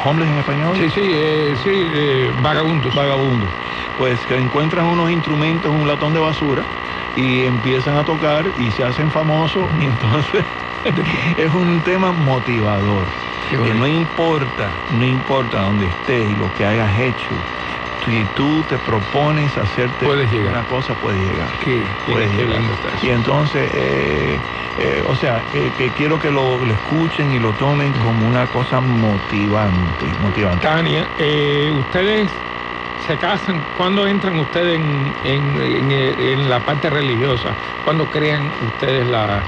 homeless 0.04 0.28
en 0.28 0.38
español. 0.38 0.76
sí, 0.76 0.88
sí, 0.88 1.00
eh, 1.12 1.56
sí, 1.56 1.68
eh, 1.72 2.32
vagabundos. 2.40 2.94
vagabundos, 2.94 3.50
pues 3.98 4.24
que 4.24 4.36
encuentran 4.36 4.86
unos 4.86 5.10
instrumentos, 5.10 5.72
un 5.72 5.88
latón 5.88 6.14
de 6.14 6.20
basura 6.20 6.62
y 7.16 7.42
empiezan 7.42 7.96
a 7.96 8.04
tocar 8.04 8.46
y 8.56 8.70
se 8.70 8.84
hacen 8.84 9.10
famosos 9.10 9.68
y 9.80 9.86
entonces 9.86 10.44
es 11.36 11.52
un 11.52 11.82
tema 11.82 12.12
motivador. 12.12 13.08
Que 13.48 13.56
no 13.74 13.86
importa, 13.86 14.82
no 14.88 15.04
importa 15.04 15.60
dónde 15.62 15.86
estés 15.86 16.30
y 16.30 16.36
lo 16.36 16.52
que 16.52 16.64
hayas 16.64 16.96
hecho, 16.98 17.44
si 18.04 18.24
tú 18.26 18.64
te 18.64 18.78
propones 18.78 19.58
hacerte 19.58 20.06
una 20.48 20.64
cosa, 20.64 20.94
puedes 20.94 21.20
llegar. 21.20 21.58
Qué- 21.58 21.96
Puedes 22.06 22.30
llegar. 22.32 22.62
Y 23.02 23.08
entonces, 23.10 23.70
eh, 23.74 24.42
eh, 24.76 25.02
o 25.04 25.16
sea, 25.16 25.44
que, 25.50 25.72
que 25.72 25.92
quiero 25.92 26.18
que 26.18 26.30
lo, 26.30 26.64
lo 26.64 26.72
escuchen 26.72 27.32
y 27.32 27.38
lo 27.40 27.54
tomen 27.54 27.92
como 27.94 28.26
una 28.26 28.46
cosa 28.46 28.80
motivante, 28.80 30.14
motivante. 30.14 30.66
Tania, 30.66 31.10
eh, 31.16 31.70
ustedes 31.74 32.44
se 32.96 33.18
casan, 33.18 33.66
¿cuándo 33.72 34.06
entran 34.06 34.38
ustedes 34.38 34.76
en, 34.78 35.16
en- 35.22 35.60
en- 35.60 35.90
en 35.90 36.48
la 36.48 36.64
parte 36.64 36.88
religiosa? 36.90 37.56
¿Cuándo 37.82 38.10
crean 38.10 38.54
ustedes 38.60 39.06
la, 39.06 39.46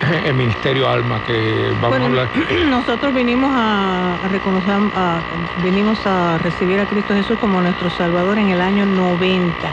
el 0.24 0.34
ministerio 0.34 0.88
Alma 0.88 1.22
que 1.22 1.72
vamos 1.76 1.90
Bueno, 1.98 2.04
a 2.04 2.08
hablar? 2.08 2.30
nosotros 2.68 3.14
vinimos 3.14 3.50
a, 3.54 4.18
a 4.22 4.28
reconocer, 4.28 4.74
a- 4.94 5.22
vinimos 5.56 6.06
a 6.06 6.38
recibir 6.38 6.80
a 6.80 6.86
Cristo 6.86 7.14
Jesús 7.14 7.38
como 7.38 7.60
nuestro 7.60 7.90
Salvador 7.90 8.38
en 8.38 8.50
el 8.50 8.60
año 8.60 8.86
90. 8.86 9.72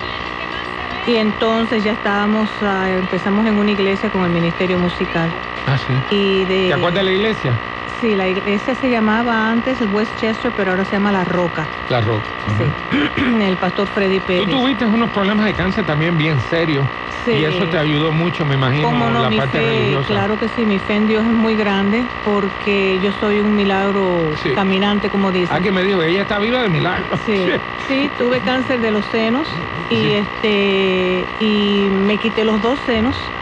Y 1.08 1.16
entonces 1.16 1.84
ya 1.84 1.92
estábamos, 1.94 2.62
ah, 2.62 2.90
empezamos 2.92 3.46
en 3.48 3.58
una 3.58 3.72
iglesia 3.72 4.10
con 4.12 4.24
el 4.24 4.30
ministerio 4.30 4.78
musical. 4.78 5.34
Ah, 5.66 5.78
sí. 5.78 5.94
Y 6.10 6.46
de, 6.46 6.68
¿Te 6.68 6.74
acuerdas 6.74 7.00
de 7.00 7.04
la 7.04 7.12
iglesia? 7.12 7.60
Sí, 8.02 8.16
la 8.16 8.28
iglesia 8.28 8.74
se 8.74 8.90
llamaba 8.90 9.52
antes 9.52 9.80
el 9.80 9.86
Westchester, 9.86 10.52
pero 10.52 10.72
ahora 10.72 10.86
se 10.86 10.94
llama 10.96 11.12
La 11.12 11.24
Roca. 11.24 11.70
La 11.88 12.02
Roca. 12.02 12.32
Sí. 12.58 12.74
el 13.40 13.58
pastor 13.58 13.88
Freddy 13.88 14.20
Tú 14.20 14.26
Pérez. 14.26 14.50
tuviste 14.50 14.88
unos 14.88 15.12
problemas 15.12 15.46
de 15.46 15.54
cáncer 15.54 15.86
también 15.86 16.18
bien 16.18 16.40
serios. 16.40 16.88
Sí. 17.24 17.30
Y 17.34 17.44
eso 17.44 17.70
te 17.70 17.78
ayudó 17.78 18.12
mucho, 18.12 18.44
me 18.44 18.56
imagino, 18.56 18.88
Cómo 18.90 19.12
no, 19.12 19.22
la 19.22 19.30
mi 19.30 19.38
parte 19.38 19.60
fe, 19.60 19.66
religiosa. 19.66 20.08
claro 20.08 20.40
que 20.40 20.50
sí, 20.50 20.66
mi 20.66 20.80
fe 20.80 20.96
en 20.96 21.06
Dios 21.06 21.28
es 21.28 21.32
muy 21.34 21.56
grande 21.56 22.10
porque 22.24 22.98
yo 23.00 23.12
soy 23.12 23.42
un 23.42 23.54
milagro 23.54 24.32
Sí. 24.36 24.52
caminante, 24.56 25.12
como 25.12 25.32
dicen. 25.32 25.56
Ah, 25.56 25.62
que 25.62 25.72
me 25.72 25.84
dijo, 25.84 26.02
ella 26.02 26.24
está 26.24 26.40
viva 26.40 26.64
de 26.64 26.70
milagro. 26.70 27.18
Sí, 27.18 27.46
sí, 27.88 28.10
tuve 28.18 28.42
cáncer 28.42 28.80
de 28.82 28.90
los 28.90 29.06
senos 29.06 29.56
y 29.90 30.10
este 30.14 31.30
y 31.38 31.90
me 31.92 32.18
quité 32.18 32.46
los 32.46 32.62
dos 32.62 32.80
senos 32.80 33.36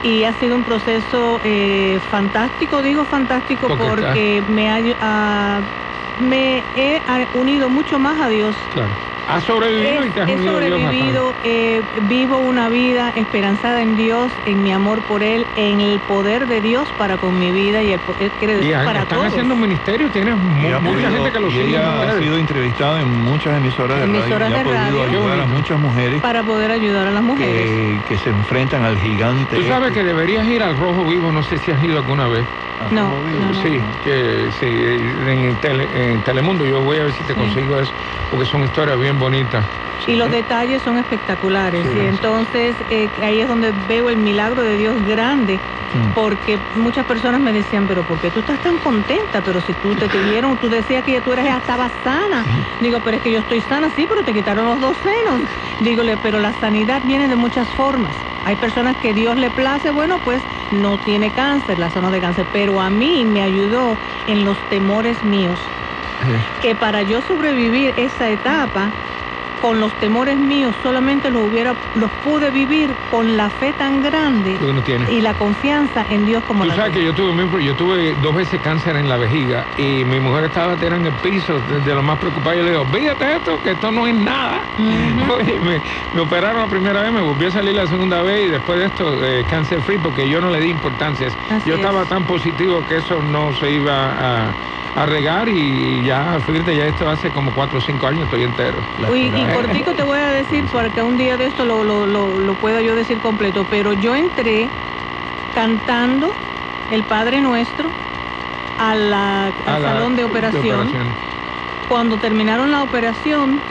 y 0.00 0.24
ha 0.24 0.32
sido 0.32 0.56
un 0.56 0.64
proceso 0.64 1.40
eh, 1.42 2.00
fantástico, 2.00 2.82
digo 2.82 3.04
fantástico 3.04 3.68
Porque 3.68 4.44
me 4.46 4.70
ha 4.70 5.64
me 6.16 6.68
he 6.74 7.02
unido 7.32 7.68
mucho 7.68 7.98
más 7.98 8.20
a 8.20 8.28
Dios. 8.28 8.66
Claro. 8.70 8.98
Has 9.26 9.44
sobrevivido 9.44 10.04
y 10.04 10.10
te 10.10 10.20
has 10.20 10.28
He 10.28 10.34
unido 10.34 10.56
a 10.56 10.60
Dios 10.60 10.78
sobrevivido, 10.80 11.38
eh, 11.42 11.82
vivo 12.02 12.38
una 12.38 12.68
vida 12.68 13.10
esperanzada 13.14 13.80
en 13.82 13.96
Dios, 13.96 14.40
en 14.44 14.62
mi 14.62 14.70
amor 14.72 15.02
por 15.04 15.22
Él, 15.22 15.48
en 15.54 15.80
el 15.80 16.00
poder 16.00 16.46
de 16.46 16.60
Dios 16.60 16.92
para 16.92 17.16
con 17.18 17.38
mi 17.38 17.50
vida 17.50 17.82
y 17.82 17.92
el 17.92 18.00
poder 18.00 18.32
quiere 18.32 18.54
bastante. 18.56 18.68
decir 18.68 18.82
Y 18.82 18.84
para 18.86 19.00
están 19.02 19.18
todos. 19.18 19.32
haciendo 19.32 19.54
un 19.54 19.60
ministerio, 19.60 20.10
tienes 20.10 20.34
ha 20.34 20.36
mucha 20.36 20.80
podido- 20.80 21.10
gente 21.10 21.32
que 21.32 21.40
lo 21.40 21.48
y 21.48 21.52
sigue. 21.52 21.64
ella 21.68 22.02
ha 22.02 22.18
sido 22.18 22.36
entrevistada 22.38 23.00
en 23.00 23.08
muchas 23.08 23.56
emisoras 23.56 23.98
de 23.98 24.04
Emisoras 24.04 24.50
radio 24.50 24.50
y 24.50 24.52
ha 24.54 24.58
de 24.58 24.64
podido 24.64 25.04
radio. 25.04 25.20
Ayudar 25.20 25.40
a 25.40 25.46
muchas 25.46 25.78
mujeres 25.78 26.20
para 26.20 26.44
poder 26.44 26.70
ayudar 26.70 27.06
a 27.06 27.10
las 27.10 27.22
mujeres. 27.22 27.62
que, 27.70 28.02
que 28.04 28.18
se 28.18 28.28
enfrentan 28.30 28.84
al 28.84 28.98
gigante. 28.98 29.56
Tú 29.56 29.62
sabes 29.64 29.88
este. 29.88 30.00
que 30.00 30.04
deberías 30.06 30.46
ir 30.46 30.62
al 30.62 30.76
Rojo 30.76 31.06
Vivo, 31.08 31.32
no 31.32 31.42
sé 31.42 31.58
si 31.58 31.70
has 31.70 31.82
ido 31.82 31.96
alguna 31.98 32.28
vez. 32.28 32.48
No, 32.90 33.22
no, 33.22 33.22
no. 33.24 33.54
Sí, 33.54 33.82
que 34.02 34.50
sí, 34.52 34.66
en, 34.66 35.56
Tele- 35.60 36.12
en 36.14 36.22
Telemundo 36.22 36.66
yo 36.66 36.80
voy 36.82 36.98
a 36.98 37.04
ver 37.04 37.12
si 37.12 37.24
te 37.24 37.34
Sí. 37.34 37.38
consigo 37.38 37.78
eso, 37.78 37.94
porque 38.30 38.46
son 38.46 38.62
historias 38.64 38.98
bien 38.98 39.18
bonitas. 39.18 39.64
Y 40.06 40.16
los 40.16 40.30
detalles 40.30 40.82
son 40.82 40.98
espectaculares. 40.98 41.86
Sí, 41.88 41.96
y 41.96 42.00
entonces 42.00 42.76
eh, 42.90 43.10
ahí 43.22 43.40
es 43.40 43.48
donde 43.48 43.72
veo 43.72 44.10
el 44.10 44.18
milagro 44.18 44.62
de 44.62 44.76
Dios 44.76 45.02
grande. 45.02 45.60
Mm. 45.92 46.10
Porque 46.12 46.58
muchas 46.74 47.06
personas 47.06 47.40
me 47.40 47.52
decían, 47.52 47.86
pero 47.86 48.04
¿por 48.04 48.18
qué 48.20 48.30
tú 48.30 48.40
estás 48.40 48.60
tan 48.60 48.78
contenta? 48.78 49.40
Pero 49.42 49.60
si 49.60 49.72
tú 49.74 49.94
te 49.94 50.08
tuvieron, 50.08 50.58
tú 50.58 50.68
decías 50.68 51.04
que 51.04 51.12
ya 51.12 51.20
tú 51.20 51.32
eres, 51.32 51.44
ya 51.44 51.58
estabas 51.58 51.92
sana. 52.02 52.44
Digo, 52.80 53.00
pero 53.00 53.16
es 53.18 53.22
que 53.22 53.30
yo 53.30 53.38
estoy 53.38 53.60
sana, 53.60 53.88
sí, 53.90 54.06
pero 54.08 54.24
te 54.24 54.34
quitaron 54.34 54.66
los 54.66 54.80
dos 54.80 54.96
senos. 54.98 55.48
Dígole, 55.78 56.16
pero 56.16 56.40
la 56.40 56.52
sanidad 56.52 57.02
viene 57.04 57.28
de 57.28 57.36
muchas 57.36 57.68
formas. 57.68 58.16
Hay 58.44 58.56
personas 58.56 58.96
que 58.96 59.14
Dios 59.14 59.36
le 59.36 59.50
place, 59.50 59.90
bueno, 59.90 60.20
pues 60.20 60.46
no 60.70 60.98
tiene 60.98 61.32
cáncer, 61.32 61.78
la 61.78 61.90
zona 61.90 62.10
de 62.10 62.20
cáncer, 62.20 62.46
pero 62.50 62.80
a 62.80 62.90
mí 62.90 63.24
me 63.24 63.42
ayudó 63.42 63.98
en 64.26 64.44
los 64.44 64.62
temores 64.68 65.22
míos. 65.24 65.72
Que 66.60 66.74
para 66.76 67.02
yo 67.02 67.22
sobrevivir 67.22 67.92
esa 67.96 68.30
etapa, 68.30 68.94
con 69.64 69.80
los 69.80 69.96
temores 69.96 70.38
míos, 70.38 70.76
solamente 70.76 71.30
los 71.30 71.42
hubiera, 71.42 71.78
los 71.94 72.12
pude 72.12 72.50
vivir 72.50 72.98
con 73.08 73.38
la 73.38 73.48
fe 73.48 73.72
tan 73.72 74.02
grande 74.02 74.58
y 75.08 75.22
la 75.22 75.32
confianza 75.36 76.04
en 76.06 76.26
Dios 76.26 76.44
como 76.44 76.64
Tú 76.64 76.68
la 76.68 76.76
sabes 76.76 76.92
que 76.92 77.02
yo 77.02 77.14
tuve, 77.14 77.32
mi- 77.32 77.64
yo 77.64 77.74
tuve 77.74 78.14
dos 78.14 78.34
veces 78.34 78.60
cáncer 78.60 78.94
en 78.96 79.08
la 79.08 79.16
vejiga 79.16 79.70
y 79.74 80.04
mi 80.04 80.20
mujer 80.20 80.44
estaba 80.44 80.76
tirada 80.76 80.96
en 80.98 81.06
el 81.06 81.14
piso 81.14 81.62
de, 81.62 81.80
de 81.80 81.94
lo 81.94 82.02
más 82.02 82.18
preocupada. 82.18 82.56
Yo 82.56 82.62
le 82.62 82.72
digo, 82.72 82.86
fíjate 82.86 83.36
esto, 83.36 83.62
que 83.62 83.70
esto 83.70 83.90
no 83.90 84.06
es 84.06 84.14
nada. 84.14 84.68
Oye, 84.76 85.58
me, 85.60 85.82
me 86.12 86.20
operaron 86.20 86.60
la 86.60 86.68
primera 86.68 87.00
vez, 87.00 87.10
me 87.10 87.22
volvió 87.22 87.48
a 87.48 87.52
salir 87.52 87.74
la 87.74 87.86
segunda 87.86 88.20
vez 88.20 88.48
y 88.48 88.50
después 88.50 88.78
de 88.78 88.84
esto, 88.84 89.24
eh, 89.24 89.46
cáncer 89.46 89.80
free, 89.80 89.96
porque 89.96 90.28
yo 90.28 90.42
no 90.42 90.50
le 90.50 90.60
di 90.60 90.68
importancia. 90.68 91.28
Así 91.48 91.70
yo 91.70 91.76
es. 91.76 91.80
estaba 91.80 92.04
tan 92.04 92.26
positivo 92.26 92.84
que 92.84 92.98
eso 92.98 93.22
no 93.22 93.54
se 93.54 93.70
iba 93.70 94.50
a, 94.50 94.56
a 94.94 95.06
regar 95.06 95.48
y 95.48 96.04
ya, 96.04 96.40
fíjate, 96.40 96.76
ya 96.76 96.86
esto 96.86 97.08
hace 97.08 97.32
como 97.32 97.52
cuatro 97.52 97.78
o 97.78 97.80
cinco 97.80 98.06
años, 98.06 98.24
estoy 98.24 98.44
entero. 98.44 98.86
Uy, 99.08 99.32
y 99.34 99.46
cortico 99.52 99.94
te 99.94 100.02
voy 100.04 100.18
a 100.18 100.28
decir, 100.28 100.68
porque 100.70 101.02
un 101.02 101.16
día 101.16 101.36
de 101.36 101.46
esto 101.46 101.64
lo, 101.64 101.82
lo, 101.84 102.06
lo, 102.06 102.38
lo 102.38 102.54
puedo 102.54 102.80
yo 102.80 102.94
decir 102.94 103.20
completo, 103.20 103.64
pero 103.66 103.92
yo 103.92 104.14
entré 104.14 104.70
cantando 105.52 106.36
el 106.90 107.04
Padre 107.04 107.40
Nuestro 107.40 107.92
a 108.76 108.94
la- 108.94 109.46
A 109.48 109.74
al 109.76 109.82
la- 109.82 109.88
salón 109.88 110.16
de 110.16 110.24
operación. 110.24 111.16
Cuando 111.88 112.18
terminaron 112.18 112.70
la 112.70 112.82
operación, 112.82 113.62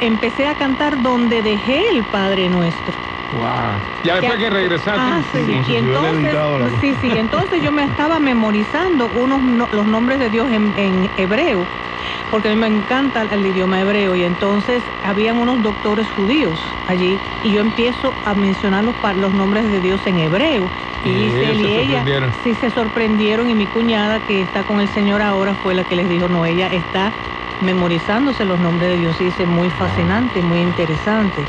empecé 0.00 0.46
a 0.48 0.54
cantar 0.54 1.00
donde 1.00 1.42
dejé 1.42 1.82
el 1.92 2.04
Padre 2.04 2.48
Nuestro. 2.48 3.05
Wow. 3.30 3.82
Ya 4.02 4.16
después 4.16 4.38
que 4.38 4.50
regresaste. 4.50 5.00
Ah, 5.00 5.20
sí, 5.22 5.38
y 5.38 5.60
hubiera 5.60 5.78
entonces, 5.78 6.32
la- 6.32 6.70
sí, 6.80 6.94
sí, 6.94 7.08
entonces 7.16 7.60
yo 7.62 7.72
me 7.72 7.82
estaba 7.84 8.20
memorizando 8.20 9.08
unos 9.08 9.42
no- 9.42 9.68
los 9.72 9.86
nombres 9.86 10.18
de 10.20 10.30
Dios 10.30 10.50
en, 10.52 10.74
en 10.76 11.10
hebreo, 11.16 11.68
porque 12.30 12.48
a 12.48 12.50
mí 12.52 12.56
me 12.56 12.68
encanta 12.68 13.22
el, 13.22 13.32
el 13.32 13.44
idioma 13.46 13.80
hebreo, 13.80 14.14
y 14.14 14.22
entonces 14.22 14.92
habían 15.02 15.38
unos 15.38 15.60
doctores 15.60 16.08
judíos 16.10 16.78
allí, 16.86 17.20
y 17.42 17.50
yo 17.50 17.60
empiezo 17.60 18.16
a 18.22 18.34
mencionar 18.34 18.84
los, 18.84 18.96
los 19.16 19.34
nombres 19.34 19.64
de 19.70 19.80
Dios 19.80 20.06
en 20.06 20.18
hebreo, 20.18 20.70
y, 21.02 21.10
Y 21.10 21.14
dice 21.24 21.38
ellos 21.40 21.50
él 21.50 21.56
se 21.62 21.66
y 21.66 21.72
ella 21.72 21.86
sorprendieron. 21.96 22.32
sí 22.32 22.54
se 22.54 22.70
sorprendieron, 22.70 23.50
y 23.50 23.54
mi 23.56 23.66
cuñada 23.66 24.20
que 24.20 24.40
está 24.40 24.62
con 24.64 24.80
el 24.80 24.88
Señor 24.88 25.20
ahora 25.20 25.56
fue 25.56 25.74
la 25.74 25.84
que 25.84 25.96
les 25.96 26.08
dijo, 26.08 26.28
no, 26.28 26.46
ella 26.46 26.68
está 26.68 27.16
memorizándose 27.58 28.44
los 28.44 28.60
nombres 28.60 28.90
de 28.90 28.96
Dios, 28.98 29.20
y 29.20 29.24
dice, 29.24 29.46
muy 29.46 29.70
fascinante, 29.70 30.42
muy 30.42 30.60
interesante. 30.60 31.48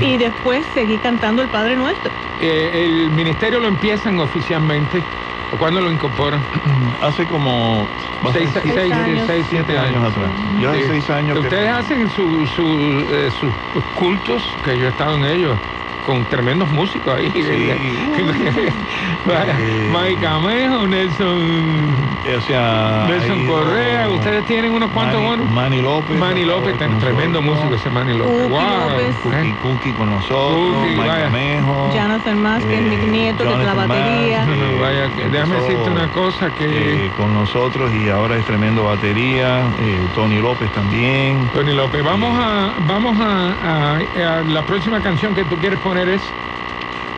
Y 0.00 0.16
después 0.16 0.66
seguí 0.66 0.98
cantando 0.98 1.42
el 1.42 1.50
Padre 1.50 1.76
Nuestro. 1.76 2.12
Eh, 2.38 2.84
el 2.86 3.10
ministerio 3.10 3.60
lo 3.60 3.68
empiezan 3.68 4.18
oficialmente. 4.18 5.06
¿O 5.50 5.58
cuándo 5.58 5.82
lo 5.82 5.90
incorporan? 5.92 6.42
Hace 7.00 7.26
como 7.26 7.90
Seis, 8.32 8.50
siete- 8.52 8.72
seis, 8.72 8.92
años. 8.92 9.26
seis, 9.26 9.46
siete 9.50 9.76
años. 9.78 10.02
atrás. 10.02 10.32
Yo 10.58 10.70
hace 10.70 10.82
Sí. 10.82 10.88
seis 10.88 11.10
años 11.10 11.38
que- 11.38 11.46
Ustedes 11.48 11.70
hacen 11.70 12.08
su- 12.08 12.46
su, 12.46 13.06
eh, 13.10 13.30
sus 13.30 13.54
cultos, 13.92 14.56
que 14.62 14.78
yo 14.78 14.86
he 14.86 14.88
estado 14.88 15.14
en 15.16 15.24
ellos, 15.26 15.60
con 16.02 16.26
tremendos 16.26 16.68
músicos 16.70 17.14
ahí. 17.16 17.32
Eh, 17.34 18.02
Mike 19.92 20.20
Camejo, 20.20 20.86
Nelson, 20.86 22.18
O 22.36 22.40
sea, 22.40 23.06
Nelson 23.08 23.46
Correa. 23.46 24.08
Ustedes 24.10 24.44
tienen 24.44 24.72
unos 24.72 24.90
cuantos 24.90 25.16
Manny- 25.20 25.26
buenos. 25.26 25.50
Manny 25.50 25.80
López. 25.80 26.18
Manny 26.18 26.44
López, 26.44 26.76
con 26.76 26.98
tremendo 26.98 27.40
nosotros. 27.40 27.56
músico 27.70 27.74
ese 27.76 27.90
Manny 27.90 28.14
López. 28.14 28.48
Wow. 28.48 28.60
López. 28.90 29.16
Cookie, 29.60 29.90
Eh. 29.90 29.94
Con 29.94 30.10
nosotros, 30.10 30.74
Cookie, 30.74 30.88
Mike 30.96 31.08
vaya. 31.08 31.24
Camejo. 31.24 31.90
Jonathan 31.94 32.38
Más, 32.40 32.64
que 32.64 32.74
es 32.78 32.82
mi 32.82 32.94
eh, 32.96 33.06
nieto, 33.10 33.44
que 33.44 33.52
es 33.52 33.58
la 33.58 33.74
batería. 33.74 34.44
Mas, 34.46 34.56
No, 34.58 34.64
no, 34.64 34.70
eh, 34.72 34.80
vaya, 34.80 35.10
que- 35.10 35.28
déjame 35.28 35.56
decirte 35.56 35.90
una 35.90 36.10
cosa 36.10 36.52
que 36.52 37.06
eh, 37.06 37.12
con 37.12 37.32
nosotros 37.32 37.92
y 37.92 38.08
ahora 38.08 38.36
es 38.36 38.44
tremendo 38.44 38.84
batería. 38.84 39.72
eh, 39.78 40.08
Tony 40.12 40.38
López 40.38 40.72
también. 40.72 41.50
Tony 41.50 41.72
López, 41.72 42.02
vamos 42.02 42.36
a 42.38 42.74
vamos 42.78 43.18
a, 43.20 43.56
a- 43.60 44.38
a 44.38 44.42
la 44.42 44.64
próxima 44.64 45.00
canción 45.00 45.34
que 45.34 45.44
tú 45.44 45.58
quieres 45.58 45.78
poner 45.78 45.91
es 45.98 46.34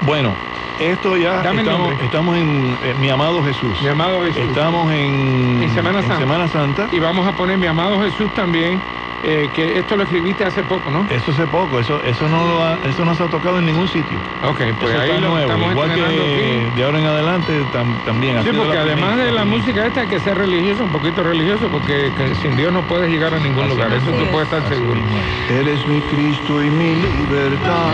Bueno, 0.00 0.36
esto 0.78 1.16
ya 1.16 1.42
Dame 1.42 1.62
estamos, 1.62 1.92
estamos 2.00 2.36
en 2.36 2.78
eh, 2.82 2.94
Mi 2.94 3.08
Amado 3.08 3.42
Jesús. 3.42 3.80
Mi 3.80 3.88
amado 3.88 4.22
Jesús. 4.22 4.42
Estamos 4.48 4.92
en, 4.92 5.60
En 5.62 5.70
Semana 5.70 6.00
Santa. 6.02 6.18
Semana 6.18 6.48
Santa. 6.48 6.88
y 6.90 6.98
vamos 6.98 7.26
a 7.26 7.32
poner 7.32 7.58
mi 7.58 7.66
amado 7.66 8.00
Jesús 8.02 8.32
también, 8.34 8.82
eh, 9.22 9.50
que 9.54 9.78
esto 9.78 9.96
lo 9.96 10.02
escribiste 10.02 10.44
hace 10.44 10.64
poco, 10.64 10.90
¿no? 10.90 11.06
Eso 11.08 11.30
hace 11.30 11.46
poco, 11.46 11.78
eso, 11.80 12.02
eso 12.02 12.28
no 12.28 12.44
lo 12.46 12.62
ha- 12.62 12.78
eso 12.84 13.04
no 13.06 13.14
se 13.14 13.22
ha 13.22 13.28
tocado 13.28 13.58
en 13.58 13.64
ningún 13.66 13.88
sitio. 13.88 14.18
Ok, 14.42 14.60
pues 14.78 14.92
Eso 14.92 15.00
ahí 15.00 15.10
está 15.10 15.20
lo 15.20 15.28
nuevo, 15.30 15.50
estamos 15.52 15.70
igual 15.70 15.94
que 15.94 16.02
aquí. 16.02 16.76
de 16.76 16.84
ahora 16.84 16.98
en 16.98 17.06
adelante 17.06 17.64
tam- 17.72 18.02
también. 18.04 18.42
Sí, 18.42 18.50
porque 18.54 18.76
además 18.76 19.16
de 19.16 19.30
la 19.32 19.44
música 19.46 19.86
esta 19.86 20.00
hay 20.02 20.08
que 20.08 20.20
ser 20.20 20.36
religioso, 20.36 20.84
un 20.84 20.90
poquito 20.90 21.22
religioso, 21.22 21.70
porque 21.70 22.12
que 22.14 22.34
sin 22.34 22.56
Dios 22.56 22.70
no 22.72 22.82
puedes 22.86 23.08
llegar 23.10 23.32
a 23.32 23.38
ningún 23.38 23.64
Así 23.64 23.70
lugar, 23.74 23.92
eso 23.94 24.10
tú 24.10 24.24
es. 24.24 24.28
puedes 24.28 24.52
estar 24.52 24.64
Así 24.64 24.74
seguro. 24.74 24.96
mismo 25.00 25.16
es. 25.22 25.50
Eres 25.50 25.86
mi 25.86 26.02
Cristo 26.02 26.62
y 26.62 26.70
mi 26.70 26.94
libertad, 26.96 27.92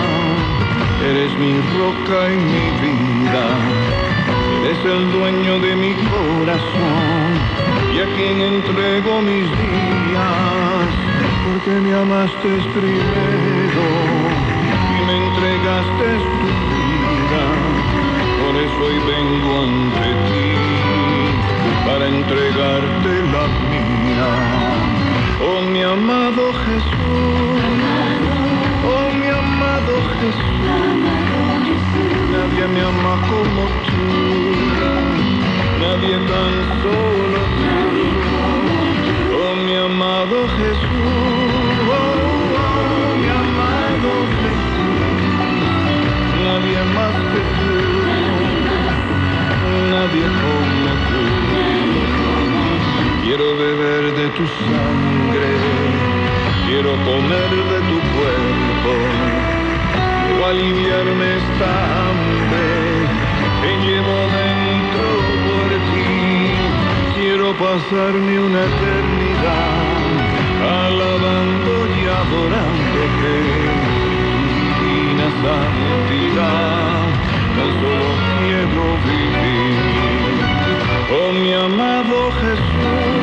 eres 1.03 1.33
mi 1.39 1.61
roca 1.79 2.33
y 2.33 2.37
mi 2.37 2.67
vida, 2.85 3.45
eres 4.65 4.85
el 4.85 5.13
dueño 5.13 5.59
de 5.59 5.77
mi 5.77 5.95
corazón 5.95 7.31
y 7.95 8.01
a 8.01 8.07
quien 8.17 8.41
entrego 8.41 9.23
mis 9.23 9.49
días. 9.51 10.91
porque 11.47 11.71
me 11.81 11.95
amaste 11.95 12.49
primero 12.75 13.87
y 14.95 15.07
me 15.07 15.15
entregaste 15.27 16.09
tu 16.39 16.49
vida. 16.71 17.45
Por 18.41 18.55
eso 18.65 18.81
hoy 18.89 18.99
vengo 19.13 19.51
ante 19.65 20.09
ti 20.29 20.51
para 21.87 22.07
entregarte 22.07 23.13
la 23.35 23.45
mía. 23.71 24.31
Oh 25.43 25.63
mi 25.63 25.83
amado 25.83 26.53
Jesús, 26.65 28.00
amado 29.81 30.03
Jesús, 30.21 30.61
nadie 32.31 32.69
me 32.69 32.81
ama 32.81 33.15
como 33.29 33.63
tú, 33.87 34.07
nadie 35.79 36.17
tan 36.29 36.55
solo 36.83 37.41
tú. 37.59 37.71
Oh 39.33 39.55
mi 39.57 39.75
amado 39.75 40.49
Jesús, 40.49 41.89
oh, 41.89 42.19
oh, 42.57 43.17
mi 43.17 43.29
amado 43.29 44.11
Jesús, 44.41 45.01
nadie 46.45 46.85
más 46.97 47.15
que 47.33 47.41
tú, 47.59 47.75
nadie 49.91 50.27
como 50.43 50.91
tú. 51.09 51.23
Quiero 53.23 53.57
beber 53.57 54.13
de 54.15 54.29
tu 54.31 54.47
sangre, 54.47 55.51
quiero 56.67 56.93
comer 57.05 57.51
de 57.73 57.81
tu 57.89 57.99
cuerpo, 58.17 59.40
aliviarme 60.51 61.27
esta 61.37 61.71
hambre 62.01 62.67
que 63.63 63.71
llevo 63.85 64.19
dentro 64.41 65.09
por 65.47 65.69
ti. 65.91 66.11
Quiero 67.15 67.49
pasarme 67.55 68.33
una 68.49 68.61
eternidad 68.73 70.01
alabando 70.87 71.73
y 71.87 72.03
adorándote, 72.21 73.35
tu 74.01 74.87
divina 74.87 75.29
santidad, 75.45 77.03
tan 77.57 77.71
solo 77.81 78.09
quiero 78.41 78.85
vivir. 79.07 80.35
Oh 81.13 81.31
mi 81.33 81.53
amado 81.53 82.17
Jesús, 82.43 83.20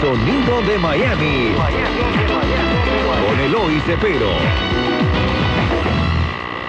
sonido 0.00 0.62
de 0.62 0.78
Miami. 0.78 1.54
Con 3.26 3.38
Eloy 3.38 3.80
Cepero. 3.80 4.30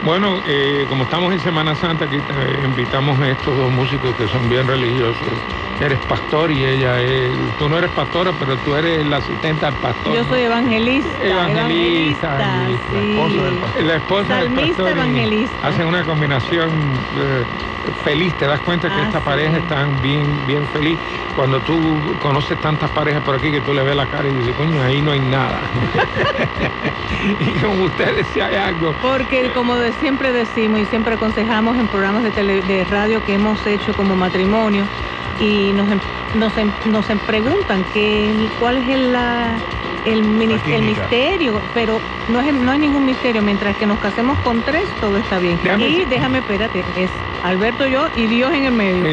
Bueno, 0.04 0.42
eh, 0.46 0.86
como 0.90 1.04
estamos 1.04 1.32
en 1.32 1.40
Semana 1.40 1.76
Santa, 1.76 2.06
aquí 2.06 2.20
te 2.20 2.66
invitamos 2.66 3.20
a 3.20 3.30
estos 3.30 3.56
dos 3.56 3.72
músicos 3.72 4.16
que 4.16 4.28
son 4.28 4.50
bien 4.50 4.68
religiosos. 4.68 5.16
Eres 5.82 6.00
pastor 6.06 6.52
y 6.52 6.64
ella 6.64 7.02
es. 7.02 7.56
Tú 7.58 7.68
no 7.68 7.76
eres 7.76 7.90
pastora, 7.90 8.34
pero 8.34 8.56
tú 8.60 8.76
eres 8.76 9.04
la 9.04 9.18
asistente 9.18 9.66
al 9.66 9.74
pastor. 9.78 10.14
Yo 10.14 10.24
soy 10.26 10.42
evangelista. 10.42 11.18
Evangelista, 11.20 12.36
evangelista, 12.38 13.00
sí. 13.00 13.82
La 13.82 13.96
esposa 13.96 14.36
del 14.44 14.54
pastor 14.54 14.90
evangelista. 14.90 15.68
hacen 15.68 15.88
una 15.88 16.06
combinación 16.06 17.08
eh, 17.16 17.46
feliz. 18.04 18.36
Te 18.36 18.46
das 18.46 18.62
cuenta 18.62 18.90
que 18.90 18.94
Ah, 19.02 19.04
esta 19.06 19.22
sí. 19.22 19.26
pareja 19.26 19.58
está 19.58 19.88
bien, 19.88 20.46
bien 20.46 20.68
feliz. 20.68 21.00
Cuando 21.34 21.60
tú 21.62 22.16
conoces 22.20 22.60
tantas 22.60 22.92
parejas 22.92 23.24
por 23.24 23.34
aquí 23.34 23.50
que 23.50 23.62
tú 23.62 23.74
le 23.74 23.82
ves 23.82 23.96
la 23.96 24.06
cara 24.06 24.30
y 24.30 24.34
dices, 24.34 24.54
coño, 24.54 24.84
ahí 24.84 25.02
no 25.02 25.10
hay 25.14 25.20
nada. 25.22 25.64
y 27.40 27.60
como 27.60 27.86
ustedes, 27.86 28.28
si 28.28 28.40
hay 28.40 28.56
algo. 28.56 28.94
Porque 29.02 29.52
como 29.54 29.76
de- 29.78 29.94
siempre 29.94 30.32
decimos 30.32 30.80
y 30.80 30.86
siempre 30.86 31.16
aconsejamos 31.16 31.78
en 31.80 31.88
programas 31.88 32.22
de, 32.22 32.32
tele- 32.32 32.62
de 32.62 32.86
radio 32.86 33.24
que 33.24 33.34
hemos 33.34 33.66
hecho 33.66 33.96
como 33.96 34.16
matrimonio 34.16 34.88
y 35.42 35.74
nos, 35.74 35.90
em- 35.92 36.00
nos, 36.36 36.56
em- 36.58 36.72
nos 36.86 37.10
em- 37.10 37.18
preguntan 37.20 37.84
que, 37.84 38.50
cuál 38.60 38.78
es 38.78 38.88
el, 38.90 39.12
la- 39.12 39.60
el, 40.06 40.20
el 40.20 40.84
misterio, 40.84 41.62
pero 41.74 42.00
no, 42.28 42.42
es, 42.42 42.54
no 42.54 42.72
hay 42.72 42.80
ningún 42.80 43.06
misterio. 43.06 43.42
Mientras 43.42 43.76
que 43.76 43.88
nos 43.88 44.00
casemos 44.00 44.38
con 44.40 44.62
tres, 44.62 44.94
todo 45.00 45.18
está 45.18 45.40
bien. 45.40 45.60
Déjame- 45.64 45.90
y 45.90 46.06
déjame, 46.06 46.38
espérate, 46.40 46.86
es 46.96 47.12
Alberto, 47.42 47.88
yo 47.88 48.08
y 48.16 48.28
Dios 48.28 48.54
en 48.54 48.66
el 48.66 48.72
medio. 48.72 49.04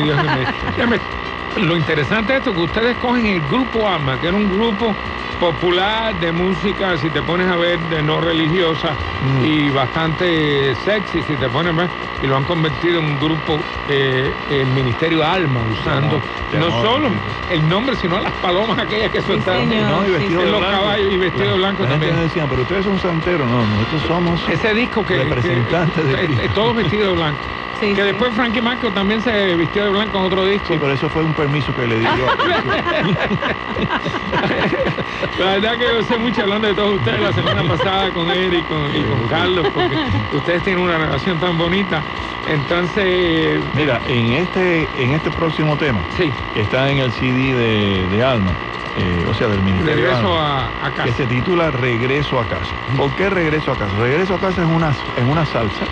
Dios 0.76 0.88
lo 1.60 1.76
interesante 1.76 2.32
de 2.32 2.38
esto 2.38 2.50
es 2.50 2.56
que 2.56 2.62
ustedes 2.62 2.96
cogen 2.96 3.26
el 3.26 3.40
grupo 3.42 3.88
AMA, 3.88 4.18
que 4.18 4.26
era 4.28 4.36
un 4.36 4.48
grupo 4.48 4.96
popular 5.38 6.14
de 6.14 6.32
música, 6.32 6.96
si 6.98 7.10
te 7.10 7.22
pones 7.22 7.48
a 7.48 7.56
ver, 7.56 7.80
de 7.80 8.02
no 8.02 8.20
religiosa 8.20 8.96
Mm. 9.20 9.44
y 9.44 9.70
bastante 9.70 10.74
sexy, 10.74 11.22
si 11.22 11.36
te 11.36 11.48
pones 11.48 11.72
a 11.72 11.76
ver, 11.76 11.90
y 12.20 12.26
lo 12.26 12.36
han 12.36 12.44
convertido 12.44 13.00
en 13.00 13.06
un 13.06 13.18
grupo, 13.18 13.60
eh, 13.88 14.34
el 14.48 14.68
Ministerio 14.68 15.24
Alma, 15.24 15.62
usando 15.62 16.22
no 16.52 16.66
amor, 16.66 16.82
solo 16.86 17.08
sí. 17.10 17.16
el 17.50 17.68
nombre, 17.68 17.96
sino 17.96 18.20
las 18.20 18.32
palomas 18.34 18.78
aquellas 18.78 19.10
que 19.10 19.22
soltaron. 19.22 19.68
señor. 19.68 19.88
No, 19.90 20.02
y 20.04 20.06
sí, 20.06 20.12
vestido 20.12 20.40
sí. 20.42 20.48
Los 20.50 20.60
blanco. 20.60 20.76
caballos 20.76 21.12
y 21.12 21.16
vestido 21.18 21.50
de 21.50 21.56
blanco 21.56 21.82
La 21.82 21.88
gente 21.90 21.92
también. 22.06 22.16
me 22.16 22.22
decía, 22.22 22.46
pero 22.48 22.62
ustedes 22.62 22.84
son 22.84 22.98
santeros. 22.98 23.48
No, 23.48 23.66
nosotros 23.66 24.02
somos 24.02 24.48
Ese 24.48 24.74
disco 24.74 25.04
que, 25.04 25.14
que- 25.14 25.24
representantes 25.24 26.06
de 26.06 26.44
eh, 26.44 26.48
todos 26.54 26.74
vestidos 26.76 27.08
de 27.08 27.14
blanco. 27.14 27.44
Sí, 27.78 27.94
que 27.94 28.00
sí. 28.02 28.06
después 28.08 28.34
Frankie 28.34 28.60
Marco 28.60 28.92
también 28.92 29.20
se 29.22 29.54
vistió 29.54 29.84
de 29.84 29.90
blanco 29.90 30.18
en 30.18 30.24
otro 30.24 30.44
disco. 30.44 30.72
Sí, 30.72 30.78
pero 30.80 30.92
eso 30.92 31.08
fue 31.08 31.22
un 31.22 31.32
permiso 31.48 31.74
que 31.74 31.86
le 31.86 31.98
di 31.98 32.04
yo. 32.04 32.26
La 35.38 35.46
verdad 35.52 35.78
que 35.78 35.94
yo 35.94 36.02
sé 36.02 36.18
mucho 36.18 36.42
hablando 36.42 36.68
de 36.68 36.74
todos 36.74 36.98
ustedes 36.98 37.20
la 37.20 37.32
semana 37.32 37.64
pasada 37.64 38.12
con 38.12 38.30
él 38.30 38.52
y 38.54 38.64
con, 38.64 38.94
y 38.94 39.04
con 39.04 39.26
Carlos, 39.26 39.68
porque 39.72 39.96
ustedes 40.32 40.62
tienen 40.62 40.82
una 40.82 40.98
relación 40.98 41.38
tan 41.38 41.56
bonita. 41.56 42.04
Entonces, 42.46 43.62
Mira, 43.72 44.02
en 44.04 44.32
este, 44.32 44.90
en 45.02 45.12
este 45.12 45.30
próximo 45.30 45.78
tema, 45.78 46.04
sí, 46.10 46.34
que 46.52 46.60
está 46.60 46.90
en 46.90 46.98
el 46.98 47.12
CD 47.12 47.54
de, 47.54 48.08
de 48.08 48.22
Alma, 48.22 48.56
eh, 48.94 49.24
o 49.26 49.32
sea, 49.32 49.48
del 49.48 49.62
Ministerio 49.62 49.96
de 49.96 50.02
regreso 50.02 50.38
Alma, 50.38 50.72
a, 50.80 50.86
a 50.86 50.90
que 50.90 50.96
casa. 50.96 51.12
se 51.14 51.26
titula 51.26 51.70
Regreso 51.70 52.38
a 52.40 52.46
casa. 52.46 52.76
¿Por 52.96 53.14
qué 53.14 53.30
Regreso 53.30 53.72
a 53.72 53.78
casa? 53.78 53.96
Regreso 53.96 54.34
a 54.34 54.40
casa 54.40 54.62
es 54.62 54.68
una, 54.68 54.90
es 54.90 55.24
una 55.24 55.46
salsa. 55.46 55.86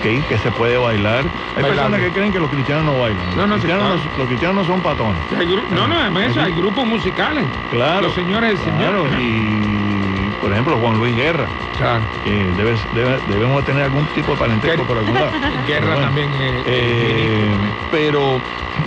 Que 0.00 0.38
se 0.38 0.52
puede 0.52 0.76
bailar. 0.76 1.30
Hay 1.54 1.62
personas 1.64 2.00
que 2.00 2.12
creen 2.12 2.32
que 2.32 2.40
los 2.40 2.50
cristianos 2.50 2.84
no 2.84 2.98
bailan. 2.98 3.30
No, 3.30 3.46
no, 3.46 3.54
los, 3.54 3.62
sí, 3.62 3.66
cristianos, 3.66 4.00
claro. 4.02 4.10
no- 4.12 4.18
los 4.18 4.26
cristianos 4.28 4.56
no 4.56 4.64
son 4.64 4.82
patones. 4.82 5.24
No, 5.70 5.88
no, 5.88 5.98
además 6.00 6.30
eso, 6.30 6.40
hay 6.42 6.54
grupos 6.54 6.86
musicales. 6.86 7.48
Claro. 7.70 8.02
Los 8.02 8.14
señores 8.14 8.64
del 8.64 8.74
Claro, 8.74 9.06
y 9.20 10.30
por 10.40 10.52
ejemplo 10.52 10.78
Juan 10.78 10.96
Luis 10.98 11.14
Guerra, 11.16 11.48
Claro. 11.76 12.04
que 12.22 12.52
debe- 12.52 12.78
debe- 12.92 13.20
debemos 13.26 13.64
tener 13.64 13.84
algún 13.84 14.06
tipo 14.08 14.32
de 14.32 14.38
parentesco 14.38 14.84
por 14.86 14.98
algún 14.98 15.14
lado. 15.14 15.30
Guerra 15.66 15.88
Pero 15.94 16.00
también, 16.00 16.30
eh, 16.34 16.62
eh, 16.66 17.56
pero 17.90 18.42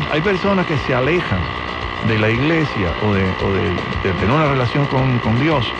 hay 0.09 0.21
personas 0.21 0.65
que 0.65 0.77
se 0.77 0.93
alejan 0.93 1.41
de 2.05 2.17
la 2.19 2.29
iglesia 2.29 2.93
o 3.01 3.13
de, 3.13 3.35
o 3.41 3.51
de- 3.53 3.71
de 4.03 4.13
tener 4.13 4.31
una 4.31 4.47
relación 4.47 4.87
con, 4.87 5.19
con 5.19 5.39
Dios 5.39 5.73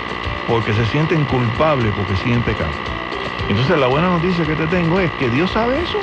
porque 0.48 0.74
se 0.74 0.86
sienten 0.86 1.26
culpables 1.26 1.94
porque 1.94 2.16
siguen 2.16 2.42
pecando. 2.44 2.78
Entonces 3.48 3.78
la 3.78 3.88
buena 3.88 4.10
noticia 4.10 4.46
que 4.46 4.56
te 4.56 4.68
tengo 4.68 5.00
es 5.00 5.12
que 5.14 5.30
Dios 5.30 5.52
sabe 5.52 5.82
eso. 5.82 6.00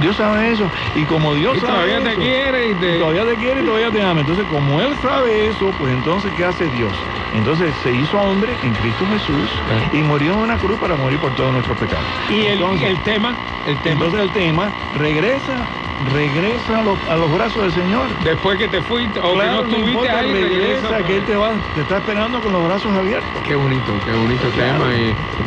Dios 0.00 0.16
sabe 0.16 0.50
eso. 0.50 0.70
Y 0.94 1.04
como 1.04 1.34
Dios 1.34 1.56
Y 1.56 1.60
sabe 1.60 1.72
todavía 1.72 2.02
te 2.10 2.16
quiere 2.16 2.68
y 2.70 2.74
te- 2.74 2.98
todavía 2.98 3.26
te 3.26 3.36
quiere 3.36 3.62
y 3.62 3.64
todavía 3.64 3.90
te 3.90 4.02
ama. 4.02 4.20
Entonces, 4.20 4.46
como 4.46 4.80
Él 4.80 4.96
sabe 4.96 5.48
eso, 5.48 5.72
pues 5.72 5.92
entonces, 5.94 6.32
¿qué 6.34 6.44
hace 6.44 6.68
Dios? 6.70 6.96
Entonces 7.32 7.74
se 7.76 7.92
hizo 7.92 8.18
hombre 8.18 8.58
en 8.62 8.74
Cristo 8.74 9.06
Jesús 9.06 9.50
y 9.92 10.02
murió 10.02 10.32
en 10.34 10.38
una 10.38 10.58
cruz 10.58 10.78
para 10.78 10.96
morir 10.96 11.18
por 11.18 11.34
todos 11.34 11.52
nuestros 11.52 11.78
pecados. 11.78 12.04
Y 12.30 12.46
el 12.46 12.58
tema, 13.02 13.36
el 13.64 13.78
tema, 13.78 13.92
entonces 13.92 14.20
el 14.20 14.30
tema 14.32 14.72
regresa, 14.92 15.68
regresa 16.06 16.78
a 16.78 16.82
los, 16.82 16.98
a 17.08 17.16
los 17.16 17.30
brazos 17.32 17.62
del 17.62 17.72
Señor. 17.72 18.08
después 18.18 18.58
que 18.58 18.68
te 18.68 18.82
fuiste 18.82 19.20
o 19.20 19.34
Claro, 19.34 19.38
que 19.38 19.46
no 19.46 19.62
no 19.62 19.76
estuviste 19.76 20.10
ahí, 20.10 20.32
regresa, 20.32 20.88
regresa. 20.88 21.06
que 21.06 21.16
Él 21.16 21.24
te, 21.24 21.36
va, 21.36 21.52
te 21.74 21.80
está 21.82 21.98
esperando 21.98 22.40
con 22.42 22.52
los 22.52 22.64
brazos 22.64 22.92
abiertos. 22.94 23.42
Qué 23.42 23.54
bonito, 23.54 24.00
qué 24.04 24.12
bonito 24.12 24.48
Claro. 24.50 24.84
tema. 24.84 24.94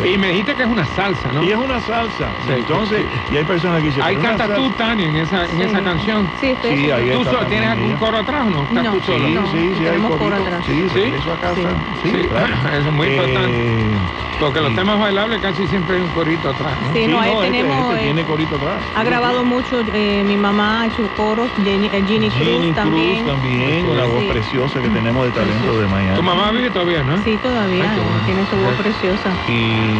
Y, 0.06 0.14
y 0.14 0.18
me 0.18 0.30
dijiste 0.30 0.56
que 0.56 0.64
es 0.64 0.68
una 0.70 0.86
salsa, 0.86 1.32
¿no? 1.32 1.43
Y 1.43 1.51
es 1.51 1.58
una 1.58 1.80
salsa. 1.82 2.30
Sí. 2.45 2.51
Entonces, 2.53 3.06
y 3.32 3.38
hay 3.38 3.43
personas 3.43 3.82
que 3.82 3.88
dicen... 3.88 4.03
Ahí 4.03 4.16
"Pero 4.16 4.30
una 4.30 4.38
cantas 4.38 4.58
tú, 4.58 4.64
salsa". 4.70 4.78
Tania, 4.78 5.08
en 5.10 5.16
esa, 5.18 5.45
en 5.45 5.51
Sí. 5.58 5.62
esa 5.64 5.84
canción. 5.84 6.32
Sí, 6.39 6.47
estoy 6.47 6.78
Sí, 6.78 6.91
ahí 6.91 7.12
¿Tú 7.12 7.22
está 7.22 7.32
so- 7.41 7.45
tienes 7.47 7.70
algún 7.70 7.95
coro 7.97 8.18
atrás 8.18 8.43
o 8.45 8.49
no? 8.49 8.64
¿Estás 8.64 8.84
No. 8.84 8.91
tú 8.93 9.01
solo? 9.01 9.28
Sí, 9.28 9.34
No, 9.34 9.47
sí, 9.47 9.58
sí, 9.58 9.68
hay 9.80 9.86
tenemos 9.86 10.18
coro 10.18 10.36
atrás. 10.36 10.64
Sí, 10.66 10.88
¿Sí? 10.93 10.99
regreso 10.99 11.32
a 11.34 11.38
casa. 11.39 11.56
Sí. 11.56 12.10
Sí, 12.10 12.12
Sí, 12.22 12.28
claro. 12.28 12.53
eso 12.72 12.88
es 12.89 12.93
muy 12.93 13.08
importante. 13.08 13.97
Porque 14.39 14.60
los 14.60 14.70
sí. 14.72 14.76
temas 14.76 14.99
bailables 14.99 15.39
casi 15.41 15.66
siempre 15.68 15.95
hay 15.95 16.01
un 16.01 16.10
corito 16.10 16.49
atrás. 16.49 16.74
¿no? 16.82 16.93
Sí, 16.93 17.08
no, 17.08 17.20
ahí 17.22 17.32
este- 17.32 17.45
tenemos, 17.51 17.89
este 17.93 18.01
eh, 18.01 18.03
tiene 18.06 18.26
corito 18.26 18.56
atrás. 18.56 18.84
Ha 18.93 19.03
grabado 19.03 19.45
mucho, 19.45 19.82
eh, 19.93 20.24
mi 20.26 20.36
mamá 20.46 20.86
hecho 20.88 21.10
coros, 21.10 21.52
Jenny, 21.56 21.88
eh, 21.91 22.04
Ginny 22.06 22.30
Cruz 22.30 22.74
también. 22.74 23.24
Cruz 23.24 23.34
también, 23.34 23.86
una 23.88 24.06
voz 24.06 24.22
Sí. 24.24 24.30
preciosa 24.30 24.82
que 24.82 24.89
tenemos 24.89 25.26
de 25.26 25.32
talento 25.32 25.78
de 25.80 25.88
Miami. 25.88 26.16
Tu 26.18 26.24
mamá 26.24 26.52
vive 26.52 26.70
todavía, 26.72 27.04
¿no? 27.04 27.18
Sí, 27.24 27.38
todavía, 27.38 27.91
Ay, 27.91 27.96
qué 27.98 28.02
bueno. 28.02 28.26
tiene 28.26 28.46
su 28.46 28.56
voz 28.58 28.76
preciosa. 28.76 29.34
Y, 29.48 30.00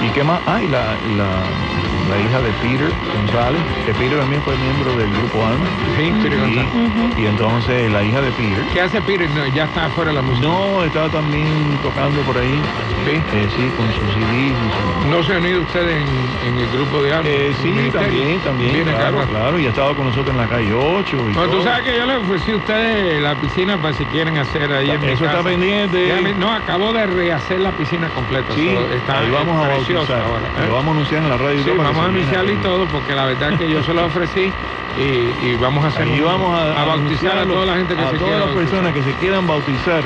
y 0.00 0.10
qué 0.12 0.24
más, 0.24 0.42
ay, 0.46 0.68
la, 0.68 0.96
la 1.02 1.42
la 2.10 2.18
hija 2.20 2.40
de 2.42 2.52
Peter 2.54 2.90
González, 3.14 3.60
que 3.84 3.94
Peter 3.94 4.18
también 4.18 4.42
fue 4.42 4.56
miembro 4.56 4.96
del 4.96 5.12
grupo 5.12 5.46
Alma. 5.46 5.64
Sí, 5.96 6.12
Peter 6.22 6.38
y, 6.48 6.56
González. 6.56 7.18
y 7.18 7.26
entonces 7.26 7.90
la 7.90 8.02
hija 8.04 8.20
de 8.20 8.32
Peter. 8.32 8.64
¿Qué 8.72 8.80
hace 8.80 9.00
Peter? 9.00 9.30
No, 9.30 9.46
ya 9.46 9.64
está 9.64 9.88
fuera 9.90 10.10
de 10.10 10.16
la 10.16 10.22
música. 10.22 10.46
No, 10.46 10.84
estaba 10.84 11.08
también 11.08 11.78
tocando 11.82 12.20
por 12.22 12.36
ahí. 12.38 12.60
Sí. 13.04 13.22
Eh, 13.32 13.48
sí, 13.56 13.70
con 13.76 13.86
sus 13.94 14.12
CDs 14.12 14.52
y 14.52 15.02
su- 15.04 15.08
¿No 15.08 15.22
se 15.22 15.34
ha 15.34 15.38
unido 15.38 15.62
usted 15.62 15.88
en, 15.88 16.06
en 16.46 16.58
el 16.58 16.68
grupo 16.70 17.02
de 17.02 17.12
arte? 17.14 17.48
Eh, 17.50 17.54
sí, 17.62 17.90
también, 17.92 18.40
también, 18.40 18.72
Viene 18.74 18.92
claro, 18.92 19.26
claro, 19.26 19.58
y 19.58 19.66
ha 19.66 19.70
estado 19.70 19.94
con 19.96 20.06
nosotros 20.06 20.34
en 20.34 20.40
la 20.40 20.48
calle 20.48 20.72
8 20.74 21.30
y 21.30 21.32
tú 21.32 21.62
sabes 21.62 21.84
que 21.84 21.96
yo 21.96 22.06
le 22.06 22.16
ofrecí 22.16 22.50
a 22.52 22.56
ustedes 22.56 23.22
la 23.22 23.34
piscina 23.36 23.78
para 23.78 23.94
si 23.94 24.04
quieren 24.06 24.36
hacer 24.36 24.72
ahí 24.72 24.90
en 24.90 25.00
mi 25.00 25.08
Eso 25.08 25.24
está 25.24 25.42
pendiente. 25.42 26.08
Ya 26.08 26.34
no, 26.34 26.52
acabo 26.52 26.92
de 26.92 27.06
rehacer 27.06 27.60
la 27.60 27.72
piscina 27.72 28.08
completa. 28.10 28.52
Sí, 28.54 28.70
so, 28.74 28.90
está 28.92 29.20
ahí 29.20 29.30
vamos 29.30 29.64
a 29.64 29.68
bautizar. 29.68 30.20
ahora, 30.20 30.46
¿eh? 30.48 30.66
Lo 30.66 30.74
vamos 30.74 30.88
a 30.88 30.90
anunciar 30.92 31.22
en 31.22 31.28
la 31.28 31.36
radio. 31.36 31.64
Sí, 31.64 31.70
vamos 32.02 32.14
a 32.16 32.18
anunciarlo 32.18 32.52
y 32.52 32.56
todo, 32.58 32.86
porque 32.88 33.14
la 33.14 33.24
verdad 33.26 33.56
que 33.56 33.68
yo 33.68 33.82
se 33.82 33.94
lo 33.94 34.04
ofrecí 34.06 34.54
y, 34.96 35.02
y 35.02 35.56
vamos 35.56 35.84
a 35.84 35.88
hacer 35.88 36.08
un- 36.08 36.22
vamos 36.24 36.58
a, 36.58 36.80
a 36.80 36.84
bautizar 36.84 37.38
a 37.38 37.46
toda 37.46 37.66
la 37.66 37.76
gente 37.76 37.94
que 37.96 38.02
a 38.02 38.10
se 38.10 38.18
todas 38.18 38.32
las 38.38 38.46
bautizar. 38.46 38.64
personas 38.64 38.92
que 38.94 39.02
se 39.02 39.14
quieran 39.14 39.46
bautizar 39.46 40.04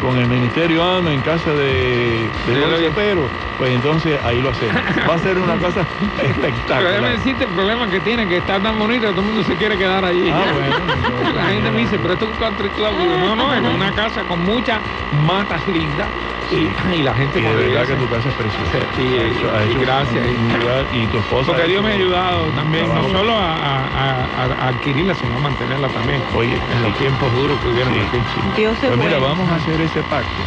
con 0.00 0.18
el 0.18 0.26
Ministerio 0.26 0.82
Alma 0.84 1.12
en 1.14 1.22
casa 1.22 1.54
de, 1.54 2.30
de 2.46 2.76
Cepero, 2.78 3.30
pues 3.56 3.72
entonces 3.72 4.20
ahí 4.22 4.40
lo 4.40 4.50
hacemos. 4.50 4.82
Va 5.08 5.14
a 5.14 5.18
ser 5.18 5.38
una 5.38 5.58
cosa 5.58 5.86
Pero 5.98 6.10
déjame 6.16 6.30
espectacular. 6.30 7.12
decirte 7.12 7.44
el 7.44 7.50
problema 7.50 7.88
que 7.88 8.00
tiene, 8.00 8.26
que 8.26 8.38
está 8.38 8.60
tan 8.60 8.78
bonito 8.78 9.06
que 9.06 9.12
todo 9.12 9.20
el 9.22 9.26
mundo 9.28 9.44
se 9.44 9.56
quiere 9.56 9.78
quedar 9.78 10.04
allí. 10.04 10.28
Ah, 10.30 10.44
bueno, 10.52 11.32
la 11.34 11.46
gente 11.46 11.70
me 11.70 11.80
dice, 11.80 11.98
pero 11.98 12.14
esto 12.14 12.26
es 12.26 12.30
un 12.32 12.36
country 12.38 12.70
club. 12.70 12.98
Digo, 12.98 13.16
no, 13.16 13.36
no, 13.36 13.54
es 13.54 13.62
una 13.62 13.92
casa 13.92 14.24
con 14.24 14.40
muchas 14.40 14.82
matas 15.12 15.66
lindas. 15.66 16.08
Y, 16.50 16.68
y 16.92 17.02
la 17.02 17.14
gente 17.14 17.40
Y 17.40 17.42
de 17.42 17.54
verdad 17.54 17.86
que 17.86 17.94
tu 17.96 18.06
casa 18.06 18.28
es 18.28 18.34
preciosa. 18.34 18.78
Sí, 18.96 19.02
y- 19.02 19.16
hecho- 19.16 19.60
hecho 19.60 19.80
gracias. 19.80 20.26
un 20.26 20.60
lugar- 20.60 20.86
y 20.92 21.06
tu 21.06 21.18
esposa. 21.18 21.46
Porque 21.52 21.66
Dios 21.66 21.82
me 21.82 21.92
ha 21.92 21.94
ayudado 21.94 22.50
también, 22.50 22.86
no 22.88 23.08
solo 23.08 23.32
a, 23.32 23.54
a- 23.54 23.86
a- 23.86 24.44
a 24.44 24.68
adquirirla, 24.68 25.14
sino 25.14 25.36
a 25.36 25.38
mantenerla 25.38 25.88
también. 25.88 26.20
Oye, 26.34 26.60
en 26.70 26.82
los 26.82 26.92
tiempos 26.98 27.32
duros 27.32 27.58
que 27.60 27.68
hubieron 27.68 27.94
Sí. 27.94 28.00
aquí. 28.00 28.18
Dios 28.56 28.76
es 28.82 28.88
Pues 28.90 28.98
mira, 28.98 29.18
vamos 29.18 29.48
a 29.50 29.54
hacer 29.54 29.80
ese 29.84 30.02
pacto 30.02 30.42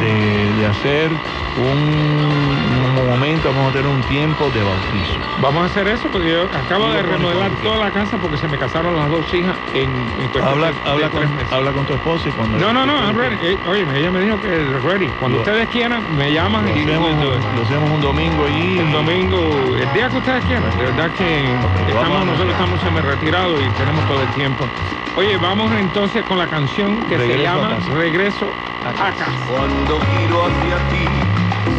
de, 0.00 0.52
de 0.54 0.66
hacer 0.66 1.12
un, 1.56 1.72
un 1.74 2.94
momento, 3.08 3.52
vamos 3.52 3.70
a 3.70 3.72
tener 3.72 3.86
un 3.88 4.02
tiempo 4.02 4.50
de 4.50 4.62
bautizo. 4.62 5.20
Vamos 5.38 5.62
a 5.62 5.66
hacer 5.66 5.88
eso 5.88 6.10
porque 6.10 6.32
yo 6.32 6.42
acabo 6.44 6.90
de 6.90 7.02
remodelar 7.02 7.52
toda 7.62 7.78
la 7.78 7.90
casa 7.90 8.18
porque 8.18 8.36
se 8.36 8.48
me 8.48 8.58
casaron 8.58 8.96
las 8.96 9.08
dos 9.10 9.32
hijas 9.34 9.56
en, 9.74 9.90
en 10.18 10.28
cuestión 10.28 10.44
Habla, 10.44 10.68
de- 10.72 10.80
de 10.80 10.88
habla, 10.88 11.10
con, 11.10 11.20
tres 11.20 11.30
meses. 11.32 11.52
habla 11.52 11.72
con 11.72 11.86
tu 11.86 11.94
esposa 11.94 12.28
y 12.28 12.32
cuando... 12.32 12.58
No, 12.58 12.72
no, 12.72 12.86
no, 12.86 12.98
I'm 13.00 13.16
ready. 13.16 13.36
Eh, 13.40 13.58
oye, 13.66 13.86
ella 13.98 14.10
me 14.10 14.20
dijo 14.20 14.40
que 14.40 14.48
ready. 14.82 15.08
Cuando 15.18 15.38
Lo- 15.38 15.42
ustedes 15.42 15.68
quieran, 15.68 16.04
me 16.16 16.32
llaman 16.32 16.64
Lo 16.66 16.76
y 16.76 16.82
hacemos, 16.82 17.54
lo 17.54 17.62
hacemos 17.62 17.90
un 17.90 18.00
domingo 18.00 18.44
allí. 18.46 18.78
el 18.78 18.90
domingo, 18.92 19.74
el 19.76 19.92
día 19.92 20.08
que 20.08 20.16
ustedes 20.18 20.44
quieran. 20.44 20.70
De 20.76 20.84
verdad 20.84 21.10
que 21.12 21.54
estamos, 21.88 22.26
nosotros 22.26 22.52
estamos 22.52 22.80
semi 22.80 23.00
retirados 23.00 23.62
y 23.62 23.70
tenemos 23.70 24.06
todo 24.06 24.22
el 24.22 24.28
tiempo. 24.28 24.68
Oye, 25.16 25.36
vamos 25.36 25.72
entonces 25.72 26.24
con 26.24 26.38
la 26.38 26.46
canción 26.46 27.02
que 27.08 27.16
se 27.18 27.26
Regreso 27.26 27.42
llama. 27.42 27.78
Regreso 27.92 28.54
Cuando 28.80 30.00
giro 30.00 30.46
hacia 30.46 30.78
ti, 30.88 31.04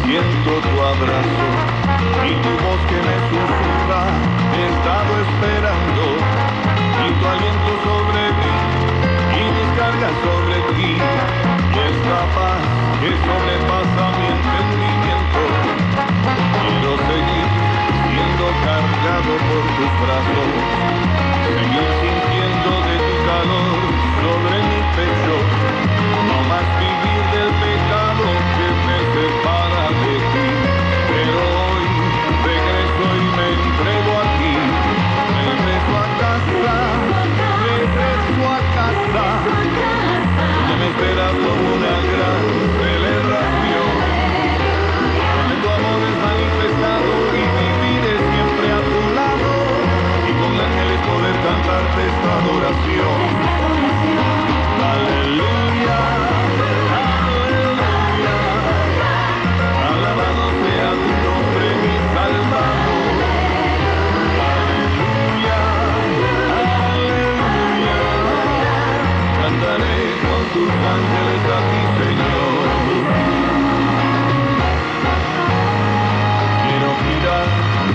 siento 0.04 0.60
tu 0.60 0.82
abrazo 0.82 1.48
y 2.24 2.34
tu 2.42 2.50
voz 2.62 2.80
que 2.88 3.00
me 3.00 3.16
susurra, 3.30 4.04
he 4.52 4.68
estado 4.68 5.12
esperando 5.24 6.02
y 7.00 7.12
tu 7.18 7.26
aliento 7.26 7.72
sobre 7.88 8.20
mí 8.36 8.54
y 9.32 9.42
mis 9.50 9.70
cargas 9.78 10.12
sobre 10.22 10.60
ti 10.76 10.92
y 10.96 11.78
esta 11.88 12.20
paz 12.36 12.60
que 13.00 13.10
sobrepasa 13.16 14.04
mi 14.18 14.26
entendimiento. 14.36 15.40
Quiero 16.60 16.96
seguir 17.08 17.48
siendo 18.12 18.44
cargado 18.60 19.32
por 19.48 19.64
tus 19.76 19.92
brazos, 20.04 20.50
seguir 21.48 21.90
sintiendo 22.02 22.70
de 22.84 22.96
tu 23.08 23.14
calor 23.24 23.78
sobre 24.20 24.56
mi 24.68 24.80
pecho. 24.96 25.36
No 26.28 26.42
más 26.48 26.79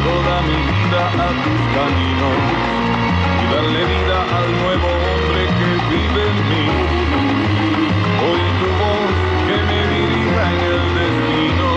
toda 0.05 0.41
mi 0.43 0.57
vida 0.71 1.01
a 1.07 1.29
tus 1.43 1.61
caminos 1.75 2.37
y 3.41 3.53
darle 3.53 3.85
vida 3.85 4.14
al 4.35 4.51
nuevo 4.61 4.87
hombre 4.87 5.47
que 5.59 5.69
vive 5.91 6.21
en 6.31 6.37
mí. 6.49 6.67
Oír 8.29 8.51
tu 8.61 8.69
voz 8.81 9.13
que 9.47 9.57
me 9.69 9.79
dirija 9.95 10.41
en 10.53 10.59
el 10.71 10.81
destino 11.01 11.69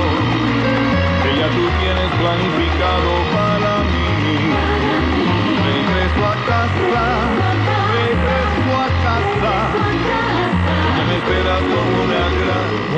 que 1.23 1.31
ya 1.41 1.49
tú 1.57 1.65
tienes 1.81 2.11
planificado 2.21 3.11
para 3.37 3.73
mí. 3.93 4.09
Regreso 5.71 6.27
a 6.27 6.35
casa, 6.51 7.48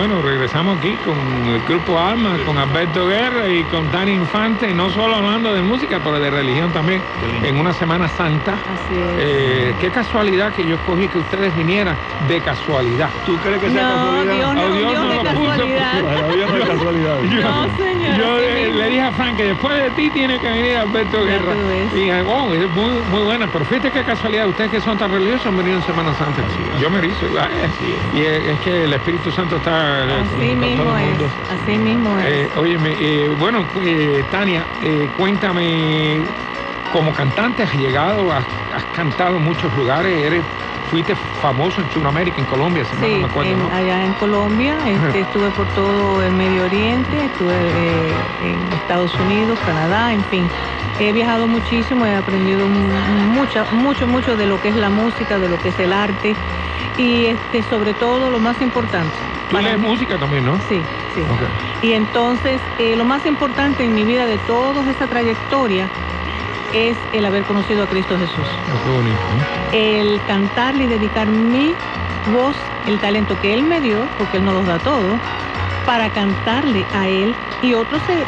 Bueno, 0.01 0.23
regresamos 0.23 0.79
aquí 0.79 0.97
con 0.97 1.19
el 1.45 1.61
grupo 1.61 2.01
Alma, 2.01 2.39
con 2.47 2.57
Alberto 2.57 3.07
Guerra 3.07 3.51
y 3.51 3.65
con 3.65 3.91
Dani 3.91 4.13
Infante, 4.13 4.73
no 4.73 4.89
solo 4.89 5.17
hablando 5.17 5.53
de 5.53 5.61
música, 5.61 6.01
pero 6.03 6.19
de 6.19 6.31
religión 6.31 6.73
también, 6.73 7.05
en 7.43 7.59
una 7.59 7.75
Semana 7.75 8.09
Santa. 8.09 8.55
Así 8.67 8.95
es. 8.95 9.17
Eh, 9.19 9.75
qué 9.79 9.91
casualidad 9.91 10.55
que 10.55 10.65
yo 10.65 10.77
escogí 10.77 11.07
que 11.11 11.19
ustedes 11.19 11.55
vinieran 11.55 11.99
de 12.19 12.41
casualidad. 12.41 13.11
¿Tú 13.27 13.37
crees 13.37 13.61
que 13.61 13.69
sea 13.69 13.83
No, 13.91 13.95
casualidad? 13.95 14.35
Dios 14.37 14.55
no, 14.55 14.63
Oh, 14.63 14.75
Dios 14.75 14.91
Dios 14.91 15.03
no 15.05 15.09
de 15.11 15.17
lo 15.17 15.23
puso, 15.23 15.50
casualidad. 15.69 16.49
No 16.49 16.57
es 16.57 16.65
casualidad. 16.69 17.21
No, 17.21 17.77
señor. 17.77 18.17
Yo 18.19 18.39
le, 18.39 18.89
dije 18.91 19.01
a 19.03 19.13
Frank 19.13 19.37
que 19.37 19.45
después 19.45 19.83
de 19.83 19.91
ti 19.93 20.11
tiene 20.11 20.41
que 20.41 20.49
venir 20.49 20.77
Alberto 20.77 21.25
Ya 21.25 21.33
Guerra. 21.33 21.53
tú 21.55 21.67
ves. 21.69 21.93
Y 21.93 21.97
dije, 22.01 22.23
oh, 22.23 22.53
es 22.53 22.69
muy, 22.71 23.03
muy 23.11 23.23
buena, 23.23 23.47
pero 23.49 23.65
fíjate 23.65 23.91
qué 23.93 24.05
casualidad, 24.05 24.49
ustedes 24.49 24.71
que 24.71 24.81
son 24.81 24.99
tan 24.99 25.11
religiosos 25.11 25.47
han 25.47 25.57
venido 25.57 25.77
en 25.77 25.83
Semana 25.83 26.15
Santa. 26.15 26.43
Yo 26.81 26.91
me 26.91 26.99
erizo. 26.99 27.27
Y 28.13 28.21
es, 28.21 28.45
es 28.49 28.61
que 28.61 28.85
el 28.85 28.93
Espíritu 28.93 29.31
Santo 29.31 29.57
está 29.57 30.05
eh, 30.05 30.21
Así 30.21 30.31
con 30.31 30.61
mismo 30.61 30.85
todo 30.85 30.99
el 30.99 31.05
es, 31.05 31.09
mundo. 31.11 31.31
así 31.49 31.79
mismo 31.79 32.19
es. 32.19 32.27
Eh, 32.27 32.51
óyeme, 32.57 32.95
eh, 32.99 33.29
bueno, 33.39 33.67
eh, 33.81 34.25
Tania, 34.31 34.67
eh, 34.81 35.11
cuéntame, 35.17 36.23
como 36.91 37.13
cantante 37.13 37.63
has 37.63 37.73
llegado, 37.75 38.33
has, 38.33 38.45
has 38.73 38.85
cantado 38.87 39.37
en 39.37 39.43
muchos 39.45 39.73
lugares, 39.75 40.25
eres, 40.25 40.45
fuiste 40.91 41.15
famoso 41.15 41.81
en 41.81 41.89
Sudamérica, 41.91 42.41
en 42.41 42.47
Colombia, 42.47 42.85
si 42.85 42.97
Sí, 42.97 43.03
no 43.03 43.19
me 43.21 43.25
acuerdo, 43.27 43.53
en- 43.53 43.59
¿no? 43.61 43.71
allá 43.71 44.05
en 44.05 44.13
Colombia, 44.15 44.77
este, 44.87 45.21
estuve 45.21 45.51
por 45.53 45.69
todo 45.69 46.23
el 46.23 46.33
Medio 46.33 46.65
Oriente, 46.65 47.27
estuve 47.27 47.55
eh, 47.55 48.13
en 48.41 48.73
Estados 48.73 49.15
Unidos, 49.15 49.59
Canadá, 49.65 50.13
en 50.13 50.25
fin. 50.25 50.49
He 50.99 51.13
viajado 51.13 51.47
muchísimo, 51.47 52.05
he 52.07 52.15
aprendido 52.15 52.67
mu- 52.67 52.89
mucha, 53.33 53.65
mucho, 53.71 54.07
mucho 54.07 54.37
de 54.37 54.47
lo 54.47 54.61
que 54.61 54.69
es 54.69 54.75
la 54.75 54.91
música, 54.91 55.39
de 55.39 55.49
lo 55.49 55.59
que 55.59 55.69
es 55.69 55.79
el 55.79 55.93
arte 55.93 56.35
y 56.99 57.27
este, 57.27 57.63
sobre 57.63 57.95
todo 57.95 58.31
lo 58.31 58.41
más 58.41 58.61
importante. 58.61 59.15
Tú 59.49 59.57
lees 59.59 59.79
mí- 59.79 59.87
música 59.87 60.19
también, 60.19 60.45
¿no? 60.45 60.61
Sí, 60.69 60.85
sí. 61.15 61.23
Y 61.83 61.93
entonces, 61.93 62.61
eh, 62.79 62.97
lo 62.97 63.05
más 63.05 63.25
importante 63.27 63.85
en 63.85 63.95
mi 63.95 64.05
vida 64.05 64.27
de 64.27 64.39
toda 64.39 64.89
esta 64.91 65.07
trayectoria 65.07 65.89
es 66.73 66.97
el 67.13 67.25
haber 67.25 67.45
conocido 67.45 67.85
a 67.85 67.87
Cristo 67.87 68.19
Jesús. 68.19 68.47
Qué 68.85 68.91
bonito. 68.91 69.19
¿eh? 69.73 70.01
El 70.01 70.21
cantarle 70.27 70.85
y 70.85 70.87
dedicar 70.87 71.27
mi 71.29 71.75
voz, 72.33 72.57
el 72.87 72.99
talento 73.01 73.39
que 73.41 73.53
Él 73.55 73.63
me 73.63 73.81
dio, 73.81 74.09
porque 74.19 74.39
Él 74.39 74.45
nos 74.45 74.55
los 74.55 74.67
da 74.67 74.79
todo, 74.79 75.19
para 75.87 76.11
cantarle 76.11 76.87
a 76.95 77.09
Él 77.09 77.35
y 77.63 77.75
otros 77.75 78.03
se 78.03 78.27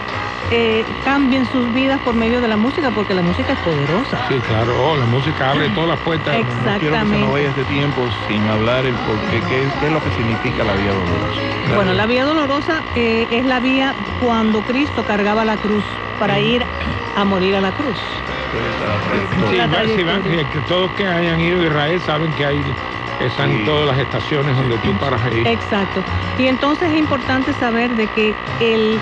eh, 0.51 0.85
cambien 1.05 1.47
sus 1.47 1.73
vidas 1.73 2.01
por 2.01 2.15
medio 2.15 2.41
de 2.41 2.49
la 2.49 2.57
música, 2.57 2.91
porque 2.91 3.15
la 3.15 3.23
música 3.23 3.55
es 3.55 3.59
poderosa. 3.61 4.19
Sí, 4.29 4.41
claro, 4.41 4.73
oh, 4.85 4.97
la 4.97 5.07
música 5.07 5.51
abre 5.51 5.71
todas 5.71 5.91
las 5.91 6.01
puertas. 6.01 6.35
Exactamente. 6.35 6.71
No 6.71 6.79
quiero 6.79 7.05
que 7.05 7.11
se 7.11 7.21
nos 7.21 7.33
vaya 7.33 7.49
este 7.49 7.65
tiempo 7.65 8.09
sin 8.29 8.47
hablar 8.49 8.85
el 8.85 8.95
por 8.95 9.19
qué, 9.31 9.41
qué, 9.41 9.69
qué 9.81 9.87
es 9.87 9.93
lo 9.93 10.03
que 10.03 10.11
significa 10.11 10.65
la 10.65 10.75
vía 10.75 10.93
dolorosa. 10.93 11.41
Bueno, 11.75 11.95
la 11.95 12.07
vía 12.07 12.25
dolorosa 12.25 12.83
eh, 12.95 13.27
es 13.31 13.47
la 13.47 13.61
vía 13.61 13.95
cuando 14.21 14.63
Cristo 14.63 15.05
cargaba 15.05 15.45
la 15.45 15.57
cruz 15.57 15.85
para 16.19 16.39
ir 16.39 16.67
a 17.17 17.25
morir 17.25 17.57
a 17.57 17.61
la 17.61 17.73
cruz. 17.73 17.99
Sí, 18.53 19.57
la 19.57 19.67
va- 19.67 19.85
sí, 19.87 19.97
que 20.51 20.61
todos 20.67 20.93
que 20.93 21.07
hayan 21.07 21.41
ido 21.41 21.61
a 21.63 21.67
Israel 21.67 22.01
saben 22.01 22.33
que 22.33 22.45
hay 22.45 22.75
están 23.21 23.51
Sí. 23.51 23.65
todas 23.65 23.87
las 23.87 23.99
estaciones 23.99 24.57
donde 24.57 24.79
tú 24.79 24.97
paras 24.99 25.23
ahí. 25.25 25.43
Exacto. 25.47 26.05
Y 26.39 26.47
entonces 26.47 26.91
es 26.93 26.99
importante 26.99 27.53
saber 27.55 27.95
de 27.95 28.09
que 28.09 28.37
el, 28.61 29.01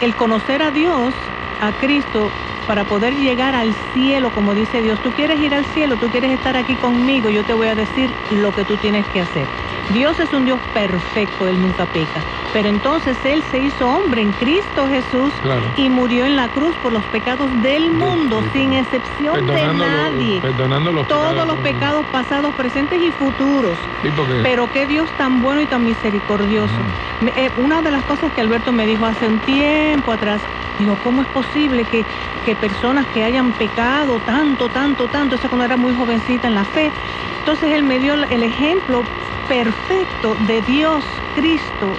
el 0.00 0.16
conocer 0.16 0.62
a 0.62 0.70
Dios, 0.70 1.14
a 1.60 1.72
Cristo, 1.72 2.32
para 2.66 2.84
poder 2.84 3.14
llegar 3.14 3.54
al 3.54 3.74
cielo, 3.94 4.30
como 4.30 4.54
dice 4.54 4.82
Dios, 4.82 5.00
tú 5.00 5.12
quieres 5.12 5.38
ir 5.40 5.54
al 5.54 5.64
cielo, 5.64 5.96
tú 5.96 6.10
quieres 6.10 6.30
estar 6.32 6.56
aquí 6.56 6.76
conmigo, 6.76 7.30
yo 7.30 7.42
te 7.44 7.54
voy 7.54 7.68
a 7.68 7.74
decir 7.74 8.10
lo 8.30 8.52
que 8.52 8.64
tú 8.64 8.76
tienes 8.76 9.06
que 9.08 9.20
hacer. 9.20 9.48
Dios 9.90 10.18
es 10.20 10.32
un 10.34 10.44
Dios 10.44 10.60
perfecto, 10.74 11.46
Él 11.48 11.60
nunca 11.62 11.86
peca. 11.86 12.22
Pero 12.52 12.68
entonces 12.70 13.24
Él 13.24 13.42
se 13.42 13.58
hizo 13.60 13.88
hombre 13.88 14.22
en 14.22 14.32
Cristo 14.32 14.88
Jesús 14.88 15.34
Claro. 15.40 15.72
y 15.76 15.90
murió 15.90 16.24
en 16.24 16.34
la 16.36 16.48
cruz 16.48 16.76
por 16.76 16.92
los 16.92 17.04
pecados 17.04 17.60
del 17.60 17.90
mundo, 17.90 18.42
sin 18.52 18.72
excepción 18.72 19.46
de 19.46 19.66
nadie. 19.74 20.40
perdonando 20.40 20.90
los 20.92 21.06
Todos 21.06 21.32
pecados. 21.32 21.46
los 21.46 21.58
pecados 21.58 22.06
pasados, 22.06 22.54
presentes 22.54 23.00
y 23.00 23.10
futuros. 23.12 23.78
Sí, 24.02 24.10
porque- 24.10 24.40
Pero 24.42 24.68
qué 24.68 24.86
Dios 24.86 25.12
tan 25.12 25.40
bueno 25.42 25.60
y 25.60 25.66
tan 25.66 25.84
misericordioso. 25.84 26.84
Eh, 27.20 27.50
una 27.56 27.82
de 27.82 27.90
las 27.90 28.04
cosas 28.04 28.32
que 28.32 28.40
Alberto 28.40 28.72
me 28.72 28.86
dijo 28.86 29.04
hace 29.04 29.26
un 29.26 29.40
tiempo 29.40 30.12
atrás, 30.12 30.42
digo, 30.78 30.96
¿cómo 31.02 31.22
es 31.22 31.28
posible 31.28 31.84
que, 31.84 32.06
que 32.44 32.56
personas 32.56 33.06
que 33.08 33.24
hayan 33.24 33.52
pecado 33.52 34.20
tanto, 34.20 34.68
tanto, 34.70 35.08
tanto, 35.08 35.34
eso 35.36 35.48
cuando 35.48 35.64
era 35.64 35.76
muy 35.76 35.92
jovencita 35.94 36.48
en 36.48 36.54
la 36.54 36.64
fe? 36.64 36.92
Entonces 37.40 37.72
él 37.72 37.82
me 37.82 37.98
dio 37.98 38.14
el 38.14 38.42
ejemplo 38.42 39.04
perfecto 39.48 40.34
de 40.46 40.60
Dios, 40.62 41.04
Cristo, 41.34 41.96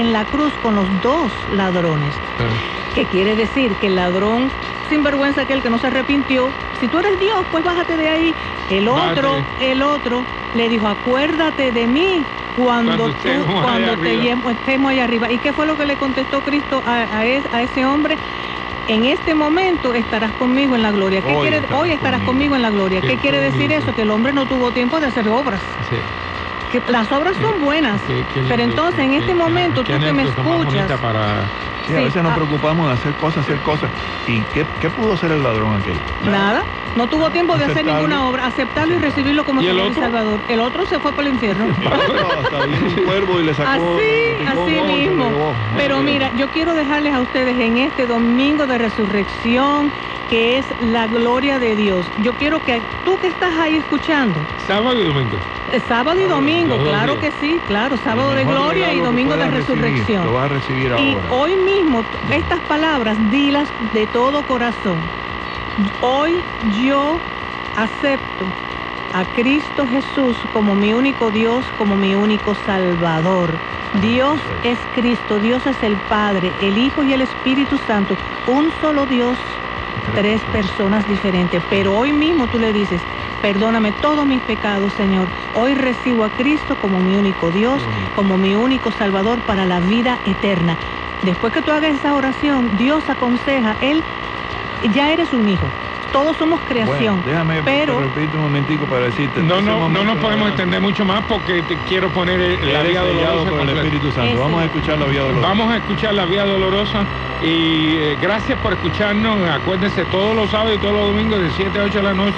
en 0.00 0.12
la 0.12 0.24
cruz 0.24 0.56
con 0.58 0.74
los 0.74 1.00
dos 1.00 1.46
ladrones. 1.48 2.20
¿Qué 2.94 3.06
quiere 3.06 3.36
decir? 3.36 3.76
Que 3.76 3.88
el 3.88 3.96
ladrón 3.96 4.50
sinvergüenza 4.88 5.42
aquel 5.42 5.62
que 5.62 5.70
no 5.70 5.78
se 5.78 5.86
arrepintió, 5.88 6.54
si 6.78 6.88
tú 6.88 6.98
eres 6.98 7.18
Dios, 7.18 7.46
pues 7.50 7.62
bájate 7.64 7.96
de 7.96 8.08
ahí. 8.08 8.36
El 8.68 8.88
otro, 8.88 9.32
Bájate. 9.32 9.70
el 9.72 9.82
otro 9.82 10.26
le 10.52 10.68
dijo, 10.68 10.86
acuérdate 10.88 11.72
de 11.72 11.86
mí 11.86 12.26
cuando, 12.54 12.96
Cuando 13.04 13.04
tú, 13.16 13.28
estemos 13.28 13.62
cuando 13.62 13.86
te 13.86 13.92
arriba". 13.92 14.22
llevo- 14.22 14.50
estemos 14.50 14.90
allá 14.92 15.04
arriba. 15.04 15.30
¿Y 15.30 15.38
qué 15.38 15.52
fue 15.52 15.66
lo 15.66 15.76
que 15.76 15.86
le 15.86 15.96
contestó 15.96 16.42
Cristo 16.42 16.82
a, 16.84 17.18
a 17.18 17.26
es- 17.26 17.48
a 17.52 17.62
ese 17.62 17.84
hombre? 17.86 18.18
En 18.88 19.04
este 19.04 19.34
momento 19.34 19.94
estarás 19.94 20.32
conmigo 20.32 20.74
en 20.74 20.82
la 20.82 20.90
gloria. 20.90 21.22
¿Qué 21.22 21.32
Hoy 21.34 21.42
quiere? 21.48 21.56
estarás 21.58 21.80
Hoy 21.80 21.90
estarás 21.92 22.20
conmigo. 22.20 22.32
conmigo 22.32 22.56
en 22.56 22.62
la 22.62 22.70
gloria. 22.70 23.00
Qué 23.00 23.06
¿Qué 23.08 23.18
quiere 23.18 23.40
decir 23.40 23.72
eso? 23.72 23.94
Que 23.94 24.02
el 24.02 24.10
hombre 24.10 24.32
no 24.32 24.46
tuvo 24.46 24.72
tiempo 24.72 24.98
de 25.00 25.06
hacer 25.06 25.28
obras. 25.28 25.62
Sí. 25.88 25.96
Que 26.72 26.82
las 26.90 27.12
obras 27.12 27.36
son 27.36 27.60
buenas. 27.60 28.00
Qué- 28.00 28.24
qué 28.32 28.44
pero 28.48 28.62
entonces 28.62 29.00
en 29.00 29.12
este 29.12 29.26
qué- 29.26 29.34
momento 29.34 29.84
qué 29.84 29.92
tú 29.94 30.00
que 30.00 30.12
me 30.14 30.22
escuchas, 30.22 30.98
para 31.00 31.50
Sí, 31.86 31.92
a 31.94 32.00
veces 32.00 32.22
nos 32.22 32.32
ah. 32.32 32.34
preocupamos 32.36 32.86
de 32.88 32.94
hacer 32.94 33.14
cosas, 33.14 33.44
hacer 33.44 33.60
cosas. 33.60 33.90
¿Y 34.26 34.44
qué, 34.44 34.66
qué 34.80 34.88
pudo 34.88 35.12
hacer 35.14 35.32
el 35.32 35.42
ladrón 35.42 35.78
aquel? 35.78 36.00
Nada, 36.20 36.64
no 36.94 37.08
tuvo 37.08 37.30
tiempo 37.30 37.56
de 37.58 37.64
hacer 37.64 37.84
ninguna 37.84 38.26
obra, 38.26 38.46
aceptarlo 38.46 38.94
y 38.94 38.98
recibirlo 38.98 39.44
como 39.44 39.60
¿Y 39.62 39.66
el 39.66 39.78
otro? 39.80 40.00
Salvador. 40.00 40.44
El 40.48 40.60
otro 40.60 40.86
se 40.86 41.00
fue 41.00 41.12
para 41.12 41.28
el 41.28 41.34
infierno. 41.34 41.66
Hasta 42.44 42.66
vino 42.66 42.86
un 42.86 43.04
cuervo 43.04 43.40
y 43.40 43.44
le 43.44 43.52
sacó. 43.54 43.96
Así, 43.98 44.46
así 44.46 44.80
mismo. 44.92 45.56
Pero 45.76 46.00
mira, 46.02 46.30
yo 46.32 46.48
quiero 46.50 46.74
dejarles 46.74 47.12
a 47.14 47.20
ustedes 47.20 47.58
en 47.58 47.76
este 47.78 48.06
domingo 48.06 48.66
de 48.66 48.78
resurrección, 48.78 49.92
que 50.28 50.58
es 50.58 50.72
la 50.78 51.08
gloria 51.08 51.58
de 51.58 51.74
Dios. 51.76 52.12
Yo 52.16 52.34
quiero 52.34 52.60
que 52.60 52.82
tú 53.02 53.18
que 53.18 53.26
estás 53.26 53.58
ahí 53.58 53.76
escuchando, 53.76 54.46
sábado 54.56 55.00
y 55.00 55.04
domingo. 55.04 55.38
sábado 55.88 56.20
y 56.20 56.24
domingo, 56.26 56.61
claro 56.66 57.16
días. 57.16 57.18
que 57.20 57.32
sí, 57.32 57.62
claro, 57.64 57.96
sábado 57.96 58.34
de 58.34 58.44
gloria 58.44 58.92
y 58.94 59.00
domingo 59.00 59.36
de 59.36 59.48
recibir, 59.50 59.82
resurrección. 59.82 60.26
Lo 60.26 60.32
vas 60.32 60.44
a 60.46 60.48
recibir 60.48 60.92
Y 60.98 61.14
ahora. 61.14 61.32
hoy 61.32 61.56
mismo, 61.56 62.04
estas 62.30 62.60
palabras, 62.60 63.18
dilas 63.30 63.72
de 63.78 64.06
todo 64.06 64.44
corazón. 64.44 65.10
Hoy 66.00 66.44
yo 66.60 67.20
acepto 67.74 68.52
a 69.12 69.24
Cristo 69.26 69.86
Jesús 69.86 70.46
como 70.50 70.74
mi 70.74 70.92
único 70.94 71.30
Dios, 71.30 71.72
como 71.72 71.96
mi 71.96 72.14
único 72.14 72.54
Salvador. 72.54 73.60
Dios 73.92 74.40
es 74.62 74.78
Cristo, 74.90 75.38
Dios 75.38 75.66
es 75.66 75.82
el 75.82 75.98
Padre, 75.98 76.56
el 76.60 76.78
Hijo 76.78 77.04
y 77.04 77.12
el 77.12 77.20
Espíritu 77.20 77.78
Santo. 77.78 78.16
Un 78.46 78.72
solo 78.72 79.06
Dios, 79.06 79.38
tres 80.14 80.42
personas 80.44 81.06
diferentes. 81.06 81.62
Pero 81.68 81.94
hoy 81.94 82.12
mismo 82.12 82.48
tú 82.48 82.58
le 82.58 82.72
dices, 82.72 83.02
perdóname 83.40 83.92
todos 83.92 84.26
mis 84.26 84.42
pecados, 84.42 84.92
Señor. 84.94 85.30
Hoy 85.52 85.74
recibo 85.74 86.24
a 86.24 86.30
Cristo 86.30 86.76
como 86.76 87.00
mi 87.00 87.16
único 87.16 87.50
Dios, 87.50 87.82
como 88.14 88.38
mi 88.38 88.54
único 88.54 88.90
Salvador 88.90 89.42
para 89.42 89.66
la 89.66 89.80
vida 89.80 90.20
eterna. 90.24 90.78
Después 91.22 91.52
que 91.52 91.62
tú 91.62 91.70
hagas 91.70 91.94
esa 91.94 92.14
oración, 92.14 92.76
Dios 92.76 93.08
aconseja, 93.08 93.76
Él, 93.80 94.04
ya 94.90 95.12
eres 95.12 95.32
un 95.32 95.48
hijo. 95.48 95.72
Todos 96.12 96.36
somos 96.36 96.60
creación. 96.68 96.96
Bueno, 96.98 97.22
déjame 97.26 97.62
pero 97.62 98.00
repetir 98.00 98.36
un 98.36 98.42
momentico 98.42 98.86
para 98.86 99.06
decirte. 99.06 99.42
No, 99.42 99.60
no, 99.62 99.88
no 99.88 100.04
nos 100.04 100.16
podemos 100.18 100.48
extender 100.48 100.80
mucho 100.80 101.04
más 101.04 101.22
porque 101.28 101.62
te 101.62 101.76
quiero 101.88 102.08
poner 102.10 102.40
el- 102.40 102.72
la 102.72 102.82
vía 102.82 103.00
dolorosa 103.02 103.50
por 103.50 103.60
el. 103.60 103.76
Espíritu 103.78 104.12
Santo. 104.12 104.38
Vamos 104.40 104.62
a 104.62 104.64
escuchar 104.66 104.98
la 104.98 105.06
vía 105.06 105.22
dolorosa. 105.22 105.48
Vamos 105.48 105.72
a 105.72 105.76
escuchar 105.78 106.14
la 106.14 106.24
vía 106.26 106.44
dolorosa 106.44 107.04
y 107.42 107.96
eh, 107.96 108.18
gracias 108.20 108.58
por 108.60 108.72
escucharnos. 108.74 109.48
Acuérdense 109.48 110.04
todos 110.06 110.36
los 110.36 110.50
sábados 110.50 110.74
y 110.76 110.78
todos 110.78 110.94
los 110.94 111.06
domingos 111.08 111.40
de 111.40 111.50
7 111.56 111.78
a 111.80 111.84
8 111.84 111.98
de 111.98 112.02
la 112.04 112.14
noche. 112.14 112.36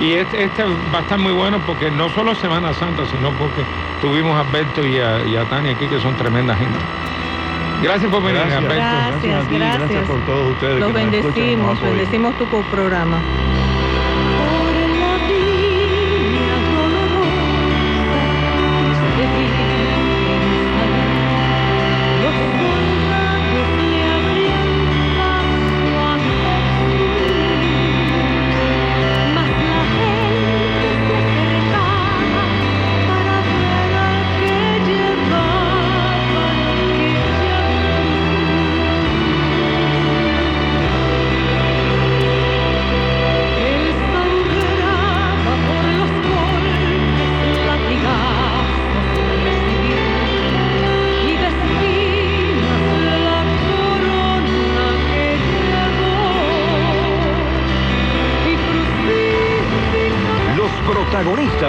Y 0.00 0.12
este, 0.12 0.44
este 0.44 0.62
va 0.94 0.98
a 0.98 1.00
estar 1.00 1.18
muy 1.18 1.32
bueno 1.32 1.58
porque 1.66 1.90
no 1.90 2.10
solo 2.10 2.34
Semana 2.34 2.74
Santa, 2.74 3.02
sino 3.06 3.30
porque 3.32 3.62
tuvimos 4.02 4.36
a 4.36 4.40
Alberto 4.40 4.86
y 4.86 4.98
a, 4.98 5.24
y 5.26 5.36
a 5.36 5.44
Tania 5.44 5.72
aquí 5.72 5.86
que 5.86 5.98
son 6.00 6.14
tremendas 6.16 6.58
gente. 6.58 6.78
Gracias 7.82 8.10
por 8.10 8.22
venir, 8.22 8.40
Gracias. 8.40 8.58
Alberto. 8.58 8.74
Gracias, 8.76 9.44
a 9.44 9.48
ti, 9.48 9.54
gracias 9.58 9.78
gracias. 9.78 10.06
por 10.06 10.24
todos 10.24 10.52
ustedes 10.52 10.80
los 10.80 10.92
que 10.92 10.92
nos 10.92 11.10
bendecimos, 11.12 11.80
bendecimos 11.80 12.36
tu 12.36 12.48
programa. 12.70 13.22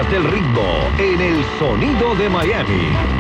Del 0.10 0.24
ritmo 0.24 0.64
en 0.97 1.20
el 1.20 1.43
sonido 1.60 2.16
de 2.16 2.30
Miami. 2.30 3.16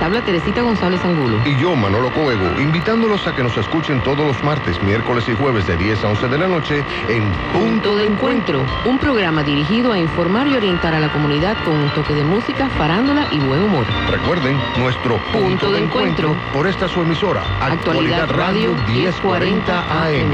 Les 0.00 0.06
habla 0.06 0.22
Teresita 0.22 0.62
González 0.62 1.04
Angulo. 1.04 1.40
Y 1.44 1.56
yo, 1.56 1.76
Manolo 1.76 2.10
Coego, 2.10 2.58
invitándolos 2.58 3.26
a 3.26 3.34
que 3.34 3.42
nos 3.42 3.56
escuchen 3.58 4.02
todos 4.02 4.26
los 4.26 4.42
martes, 4.42 4.82
miércoles 4.82 5.28
y 5.28 5.34
jueves 5.34 5.66
de 5.66 5.76
10 5.76 6.04
a 6.04 6.08
11 6.08 6.28
de 6.28 6.38
la 6.38 6.48
noche 6.48 6.84
en 7.08 7.30
Punto 7.52 7.96
de 7.96 8.06
Encuentro, 8.06 8.64
un 8.86 8.98
programa 8.98 9.42
dirigido 9.42 9.92
a 9.92 9.98
informar 9.98 10.46
y 10.46 10.56
orientar 10.56 10.94
a 10.94 11.00
la 11.00 11.12
comunidad 11.12 11.56
con 11.64 11.74
un 11.74 11.90
toque 11.90 12.14
de 12.14 12.24
música, 12.24 12.70
farándula 12.70 13.26
y 13.30 13.38
buen 13.40 13.62
humor. 13.62 13.84
Recuerden, 14.08 14.58
nuestro 14.78 15.18
punto, 15.32 15.70
de 15.70 15.80
encuentro. 15.80 16.34
por 16.52 16.66
esta 16.66 16.88
su 16.88 17.02
emisora, 17.02 17.42
Actualidad 17.60 18.30
Radio 18.30 18.74
1040 18.88 20.06
AM. 20.06 20.30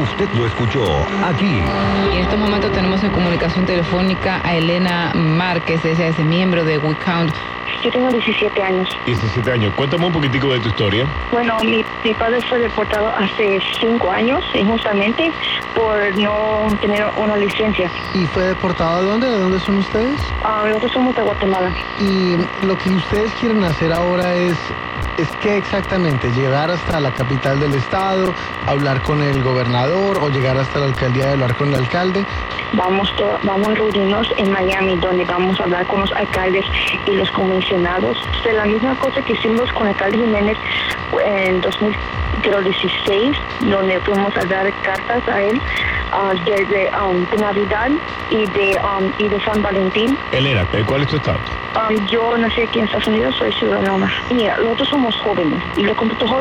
Usted 0.00 0.28
lo 0.34 0.46
escuchó 0.46 0.84
aquí. 1.24 1.60
Y 2.12 2.16
en 2.16 2.22
estos 2.22 2.38
momentos 2.38 2.70
tenemos 2.72 3.02
en 3.02 3.10
comunicación 3.10 3.66
telefónica 3.66 4.40
a 4.44 4.54
Elena 4.54 5.12
Márquez, 5.14 5.84
ella 5.84 6.06
es 6.06 6.18
miembro 6.20 6.64
de 6.64 6.78
We 6.78 6.94
Count. 7.04 7.32
Yo 7.82 7.90
tengo 7.90 8.10
17 8.10 8.62
años. 8.62 8.88
17 9.06 9.50
años. 9.52 9.72
Cuéntame 9.74 10.06
un 10.06 10.12
poquitico 10.12 10.52
de 10.52 10.60
tu 10.60 10.68
historia. 10.68 11.06
Bueno, 11.30 11.58
mi, 11.64 11.84
mi 12.04 12.14
padre 12.14 12.40
fue 12.42 12.58
deportado 12.58 13.08
hace 13.08 13.60
5 13.80 14.10
años, 14.10 14.44
injustamente, 14.54 15.32
por 15.74 16.16
no 16.16 16.66
tener 16.80 17.04
una 17.16 17.36
licencia. 17.36 17.90
¿Y 18.14 18.26
fue 18.26 18.44
deportado 18.44 19.02
de 19.02 19.08
dónde? 19.10 19.30
¿De 19.30 19.38
dónde 19.38 19.60
son 19.60 19.78
ustedes? 19.78 20.20
Ah, 20.44 20.64
nosotros 20.66 20.92
somos 20.92 21.14
de 21.16 21.22
Guatemala. 21.22 21.72
Y 22.00 22.36
lo 22.66 22.76
que 22.78 22.90
ustedes 22.90 23.32
quieren 23.40 23.64
hacer 23.64 23.92
ahora 23.92 24.34
es 24.34 24.56
es 25.18 25.28
que 25.42 25.56
exactamente 25.58 26.30
llegar 26.32 26.70
hasta 26.70 27.00
la 27.00 27.10
capital 27.12 27.60
del 27.60 27.74
estado, 27.74 28.32
hablar 28.66 29.02
con 29.02 29.22
el 29.22 29.42
gobernador 29.42 30.18
o 30.22 30.28
llegar 30.30 30.56
hasta 30.56 30.78
la 30.78 30.86
alcaldía 30.86 31.28
y 31.30 31.32
hablar 31.32 31.54
con 31.56 31.68
el 31.68 31.74
alcalde. 31.76 32.24
Vamos, 32.74 33.14
to- 33.16 33.38
vamos 33.42 33.68
a 33.68 33.74
reunirnos 33.74 34.26
en 34.38 34.50
Miami, 34.50 34.96
donde 34.96 35.24
vamos 35.26 35.60
a 35.60 35.64
hablar 35.64 35.86
con 35.86 36.00
los 36.00 36.12
alcaldes 36.12 36.64
y 37.06 37.10
los 37.12 37.30
comisionados 37.32 38.16
de 38.44 38.52
la 38.54 38.64
misma 38.64 38.94
cosa 38.98 39.20
que 39.22 39.34
hicimos 39.34 39.70
con 39.72 39.82
el 39.86 39.92
alcalde 39.92 40.16
Jiménez 40.18 40.56
en 41.26 41.60
2016, 41.60 43.36
donde 43.70 44.00
fuimos 44.00 44.34
a 44.36 44.44
dar 44.46 44.72
cartas 44.82 45.28
a 45.28 45.42
él 45.42 45.60
ah, 46.12 46.32
desde 46.44 46.90
um, 46.96 47.24
de 47.30 47.36
Navidad 47.36 47.90
y 48.30 48.46
de, 48.46 48.80
um, 48.82 49.12
y 49.18 49.28
de 49.28 49.40
San 49.44 49.62
Valentín. 49.62 50.16
Elena, 50.32 50.66
¿eh, 50.72 50.82
¿cuál 50.86 51.02
es 51.02 51.08
tu 51.08 51.16
estado? 51.16 51.38
Yo 52.10 52.36
nací 52.36 52.62
aquí 52.62 52.78
en 52.80 52.84
Estados 52.84 53.08
Unidos, 53.08 53.34
soy 53.36 53.52
ciudadana. 53.52 54.12
Mira, 54.30 54.56
nosotros 54.58 54.88
somos 54.88 55.16
jóvenes 55.16 55.62
y 55.76 55.82
los, 55.82 55.96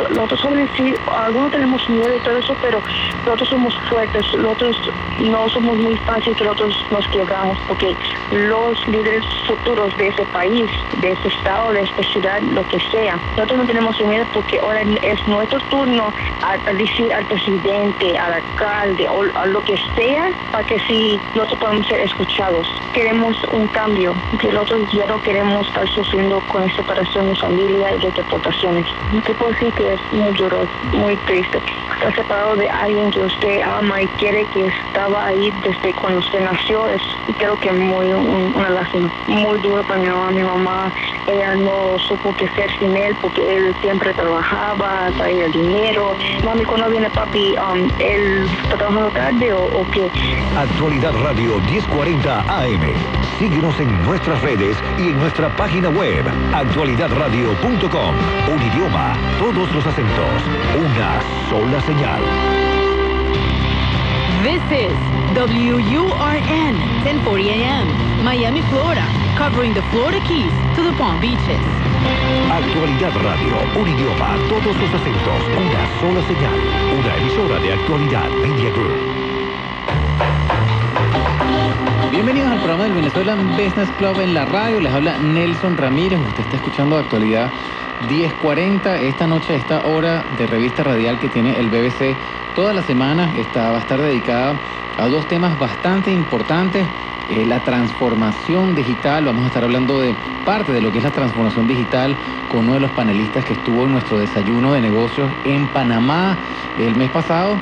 los 0.10 0.42
jóvenes 0.42 0.70
sí, 0.76 0.94
algunos 1.08 1.52
tenemos 1.52 1.90
miedo 1.90 2.16
y 2.16 2.20
todo 2.20 2.38
eso, 2.38 2.56
pero 2.62 2.82
nosotros 3.26 3.50
somos 3.50 3.74
fuertes, 3.90 4.26
nosotros 4.38 4.78
no 5.20 5.50
somos 5.50 5.78
muy 5.78 5.96
fácil 5.98 6.36
que 6.36 6.44
nosotros 6.44 6.86
nos 6.92 7.08
quebramos 7.08 7.58
porque 7.68 7.96
los 8.32 8.88
líderes 8.88 9.24
futuros 9.48 9.96
de 9.98 10.10
ese 10.10 10.26
país, 10.26 10.70
de 11.00 11.12
ese 11.12 11.28
estado, 11.30 11.72
de 11.72 11.82
esta 11.82 12.04
ciudad, 12.04 12.42
lo 12.42 12.68
que 12.68 12.80
sea, 12.92 13.18
nosotros 13.36 13.60
no 13.60 13.66
tenemos 13.66 14.00
miedo 14.02 14.26
porque 14.34 14.60
ahora 14.60 14.82
es 14.82 15.28
nuestro 15.28 15.60
turno 15.70 16.12
a, 16.42 16.54
a 16.70 16.74
decir 16.74 17.14
al 17.14 17.26
presidente, 17.26 18.18
al 18.18 18.34
alcalde 18.34 19.08
o 19.08 19.24
a 19.38 19.46
lo 19.46 19.64
que 19.64 19.78
sea 19.96 20.32
para 20.52 20.66
que 20.66 20.80
sí 20.88 21.20
nosotros 21.36 21.60
podamos 21.60 21.88
ser 21.88 22.02
escuchados. 22.02 22.68
Queremos 22.94 23.38
un 23.54 23.68
cambio, 23.68 24.14
que 24.40 24.52
nosotros 24.52 24.92
ya 24.92 25.06
no 25.06 25.21
queremos 25.22 25.68
estar 25.68 25.88
sufriendo 25.90 26.40
con 26.48 26.70
separación 26.76 27.28
de 27.30 27.36
familia 27.36 27.96
y 27.96 28.00
de 28.00 28.12
deportaciones. 28.12 28.86
Te 29.26 29.34
puedo 29.36 29.52
decir 29.52 29.74
que 29.74 29.94
es 29.94 30.02
muy 30.12 30.32
duro, 30.34 30.68
muy 30.94 31.16
triste. 31.18 31.62
Estar 31.96 32.16
separado 32.16 32.56
de 32.56 32.70
alguien 32.70 33.12
que 33.12 33.20
usted 33.22 33.62
ama 33.62 34.02
y 34.02 34.08
quiere 34.20 34.46
que 34.54 34.68
estaba 34.68 35.26
ahí 35.28 35.52
desde 35.64 35.94
cuando 35.94 36.20
usted 36.20 36.42
nació 36.44 36.88
es 36.88 37.02
creo 37.38 37.58
que 37.60 37.72
muy 37.72 38.12
un- 38.14 38.54
una 38.56 38.70
lástima. 38.70 39.10
Muy 39.28 39.60
duro 39.60 39.84
para 39.84 40.00
mi 40.00 40.08
mamá. 40.08 40.32
Mi 40.32 40.44
mamá, 40.44 40.92
ella 41.28 41.56
no 41.56 41.98
supo 42.00 42.34
qué 42.36 42.46
hacer 42.46 42.70
sin 42.80 42.96
él 42.96 43.16
porque 43.22 43.42
él 43.58 43.76
siempre 43.82 44.14
trabajaba, 44.14 45.10
traía 45.18 45.48
dinero. 45.48 46.16
Mami, 46.44 46.64
cuando 46.66 46.90
viene 46.90 47.10
papi, 47.10 47.56
um, 47.58 47.88
él 48.00 48.48
está 48.64 48.78
trabajando 48.78 49.10
tarde 49.12 49.54
o, 49.54 49.64
o 49.66 49.86
qué? 49.92 50.10
Actualidad 50.58 51.14
Radio 51.24 51.60
1040 51.60 52.42
AM. 52.42 52.82
Síguenos 53.40 53.80
en 53.80 54.04
nuestras 54.04 54.42
redes 54.42 54.78
y 54.98 55.11
en 55.12 55.20
nuestra 55.20 55.54
página 55.56 55.90
web 55.90 56.26
actualidadradio.com. 56.54 58.16
Un 58.54 58.62
idioma, 58.62 59.14
todos 59.40 59.70
los 59.74 59.86
acentos, 59.86 60.42
una 60.78 61.22
sola 61.50 61.82
señal. 61.82 62.22
This 64.42 64.64
is 64.72 64.98
WURN 65.36 67.04
1040 67.04 67.52
AM, 67.52 68.24
Miami, 68.24 68.62
Florida, 68.70 69.06
covering 69.38 69.74
the 69.74 69.82
Florida 69.92 70.24
Keys 70.28 70.54
to 70.76 70.84
the 70.84 70.96
Palm 70.98 71.20
Beaches. 71.20 71.60
Actualidad 72.50 73.14
Radio, 73.22 73.58
un 73.80 73.88
idioma, 73.88 74.38
todos 74.48 74.76
los 74.78 74.94
acentos, 74.94 75.42
una 75.58 76.00
sola 76.00 76.22
señal. 76.28 76.58
Una 76.98 77.18
emisora 77.18 77.60
de 77.60 77.74
Actualidad 77.74 78.30
Media 78.42 78.72
Group. 78.72 79.21
Bienvenidos 82.12 82.52
al 82.52 82.60
programa 82.60 82.84
del 82.84 82.94
Venezuelan 82.94 83.56
Business 83.56 83.90
Club 83.98 84.20
en 84.20 84.34
la 84.34 84.46
radio. 84.46 84.80
Les 84.80 84.94
habla 84.94 85.18
Nelson 85.18 85.78
Ramírez. 85.78 86.20
Usted 86.20 86.44
está 86.44 86.58
escuchando 86.58 86.98
actualidad 86.98 87.52
1040. 88.00 89.00
Esta 89.00 89.28
noche, 89.28 89.56
esta 89.56 89.86
hora 89.86 90.24
de 90.38 90.46
revista 90.46 90.84
radial 90.84 91.20
que 91.20 91.30
tiene 91.30 91.60
el 91.60 91.70
BBC 91.70 92.16
toda 92.54 92.74
la 92.74 92.84
semana 92.84 93.34
está, 93.38 93.72
va 93.72 93.78
a 93.78 93.82
estar 93.82 94.02
dedicada 94.02 94.60
a 94.98 95.08
dos 95.08 95.28
temas 95.28 95.58
bastante 95.58 96.12
importantes. 96.12 96.86
Eh, 97.30 97.46
la 97.46 97.64
transformación 97.64 98.76
digital, 98.76 99.26
vamos 99.26 99.46
a 99.46 99.48
estar 99.48 99.64
hablando 99.64 100.00
de 100.00 100.14
parte 100.46 100.74
de 100.74 100.82
lo 100.82 100.92
que 100.92 100.98
es 100.98 101.04
la 101.04 101.12
transformación 101.12 101.68
digital 101.68 102.18
con 102.50 102.66
uno 102.66 102.74
de 102.74 102.82
los 102.82 102.92
panelistas 102.92 103.46
que 103.46 103.54
estuvo 103.54 103.86
en 103.86 103.94
nuestro 103.94 104.18
desayuno 104.18 104.74
de 104.74 104.82
negocios 104.82 105.32
en 105.46 105.68
Panamá 105.70 106.38
el 106.78 106.96
mes 106.96 107.10
pasado 107.10 107.58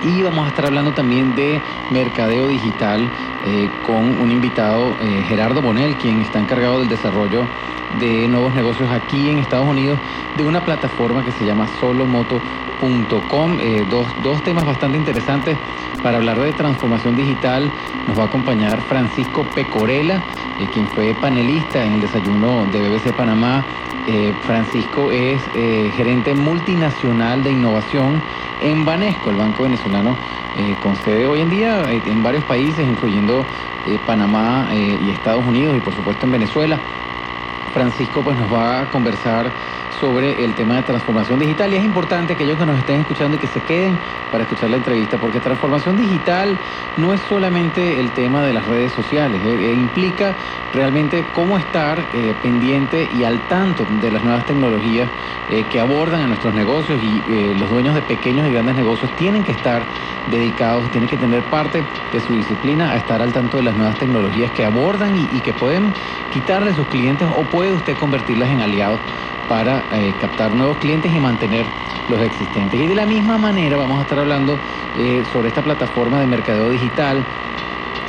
y 0.00 0.22
vamos 0.22 0.44
a 0.44 0.48
estar 0.48 0.66
hablando 0.66 0.92
también 0.94 1.34
de 1.34 1.62
mercadeo 1.90 2.46
digital 2.46 3.12
eh, 3.42 3.70
con 3.82 4.20
un 4.20 4.30
invitado, 4.30 4.96
eh, 5.00 5.24
Gerardo 5.26 5.62
Bonel, 5.62 5.96
quien 5.96 6.20
está 6.20 6.38
encargado 6.38 6.80
del 6.80 6.88
desarrollo 6.88 7.48
de 7.88 8.28
nuevos 8.28 8.54
negocios 8.54 8.90
aquí 8.90 9.30
en 9.30 9.38
Estados 9.38 9.66
Unidos, 9.66 10.00
de 10.34 10.44
una 10.44 10.64
plataforma 10.64 11.24
que 11.24 11.32
se 11.32 11.44
llama 11.44 11.66
Eh, 12.80 13.84
dos, 13.90 14.06
dos 14.22 14.40
temas 14.44 14.64
bastante 14.64 14.96
interesantes 14.96 15.58
para 16.00 16.18
hablar 16.18 16.38
de 16.38 16.52
transformación 16.52 17.16
digital. 17.16 17.68
Nos 18.06 18.16
va 18.16 18.22
a 18.22 18.26
acompañar 18.26 18.80
Francisco 18.82 19.44
Pecorela, 19.52 20.22
eh, 20.60 20.68
quien 20.72 20.86
fue 20.86 21.12
panelista 21.14 21.84
en 21.84 21.94
el 21.94 22.02
desayuno 22.02 22.66
de 22.66 22.88
BBC 22.88 23.12
Panamá. 23.12 23.64
Eh, 24.06 24.32
Francisco 24.46 25.10
es 25.10 25.42
gerente 25.96 26.34
multinacional 26.34 27.42
de 27.42 27.50
innovación 27.50 28.22
en 28.62 28.84
Banesco, 28.84 29.30
el 29.30 29.36
banco 29.36 29.64
venezolano 29.64 30.16
con 30.82 30.96
sede 30.96 31.26
hoy 31.26 31.40
en 31.40 31.50
día 31.50 31.82
en 31.92 32.22
varios 32.22 32.42
países, 32.44 32.86
incluyendo 32.88 33.44
Panamá 34.06 34.68
y 34.72 35.10
Estados 35.10 35.44
Unidos 35.46 35.76
y 35.76 35.80
por 35.80 35.94
supuesto 35.94 36.26
en 36.26 36.32
Venezuela. 36.32 36.78
Francisco 37.74 38.22
pues 38.22 38.36
nos 38.38 38.52
va 38.52 38.80
a 38.80 38.90
conversar 38.90 39.52
sobre 39.88 40.44
el 40.44 40.54
tema 40.54 40.76
de 40.76 40.82
transformación 40.82 41.38
digital. 41.38 41.72
Y 41.72 41.76
es 41.76 41.84
importante 41.84 42.36
que 42.36 42.42
aquellos 42.42 42.58
que 42.58 42.66
nos 42.66 42.78
estén 42.78 43.00
escuchando 43.00 43.36
y 43.36 43.40
que 43.40 43.46
se 43.46 43.64
queden 43.64 44.00
para 44.30 44.44
escuchar 44.44 44.70
la 44.70 44.76
entrevista 44.76 45.18
porque 45.18 45.40
transformación 45.40 45.96
digital 45.96 46.60
no 46.96 47.12
es 47.12 47.20
solamente 47.20 48.00
el 48.00 48.12
tema 48.12 48.44
de 48.44 48.52
las 48.52 48.66
redes 48.66 48.92
sociales, 48.92 49.44
eh, 49.44 49.70
eh, 49.70 49.74
implica 49.74 50.36
realmente 50.72 51.30
cómo 51.30 51.58
estar 51.58 52.08
eh, 52.12 52.34
pendiente 52.40 53.08
y 53.10 53.24
al 53.24 53.42
tanto 53.42 53.86
de 53.88 54.10
las 54.10 54.22
nuevas 54.22 54.44
tecnologías 54.44 55.10
que 55.46 55.80
abordan 55.80 56.20
a 56.20 56.26
nuestros 56.26 56.52
negocios 56.52 57.00
y 57.02 57.54
los 57.54 57.70
dueños 57.70 57.94
de 57.94 58.02
pequeños 58.02 58.46
y 58.46 58.50
grandes 58.50 58.74
negocios 58.74 59.14
tienen 59.14 59.44
que 59.44 59.52
estar 59.52 59.88
dedicados, 60.26 60.90
tienen 60.90 61.08
que 61.08 61.16
tener 61.16 61.48
parte 61.48 61.88
de 62.10 62.20
su 62.20 62.34
disciplina 62.34 62.92
a 62.92 62.96
estar 62.96 63.22
al 63.22 63.32
tanto 63.32 63.56
de 63.56 63.62
las 63.62 63.74
nuevas 63.74 63.96
tecnologías 63.96 64.52
que 64.52 64.64
abordan 64.64 65.16
y, 65.16 65.24
y 65.24 65.40
que 65.40 65.54
pueden 65.54 65.94
quitarle 66.28 66.70
a 66.70 66.74
sus 66.74 66.88
clientes 66.88 67.28
o 67.30 67.48
puede 67.48 67.72
usted 67.72 67.96
convertirlas 67.96 68.50
en 68.50 68.60
aliados 68.60 69.00
para 69.48 69.86
eh, 69.90 70.14
captar 70.18 70.54
nuevos 70.54 70.76
clientes 70.78 71.12
y 71.12 71.18
mantener 71.18 71.72
los 72.06 72.20
existentes. 72.20 72.78
Y 72.78 72.86
de 72.86 72.94
la 72.94 73.06
misma 73.06 73.38
manera 73.38 73.76
vamos 73.76 73.98
a 73.98 74.02
estar 74.02 74.18
hablando 74.18 74.60
eh, 74.94 75.24
sobre 75.24 75.48
esta 75.48 75.62
plataforma 75.62 76.20
de 76.20 76.26
mercadeo 76.26 76.68
digital 76.68 77.26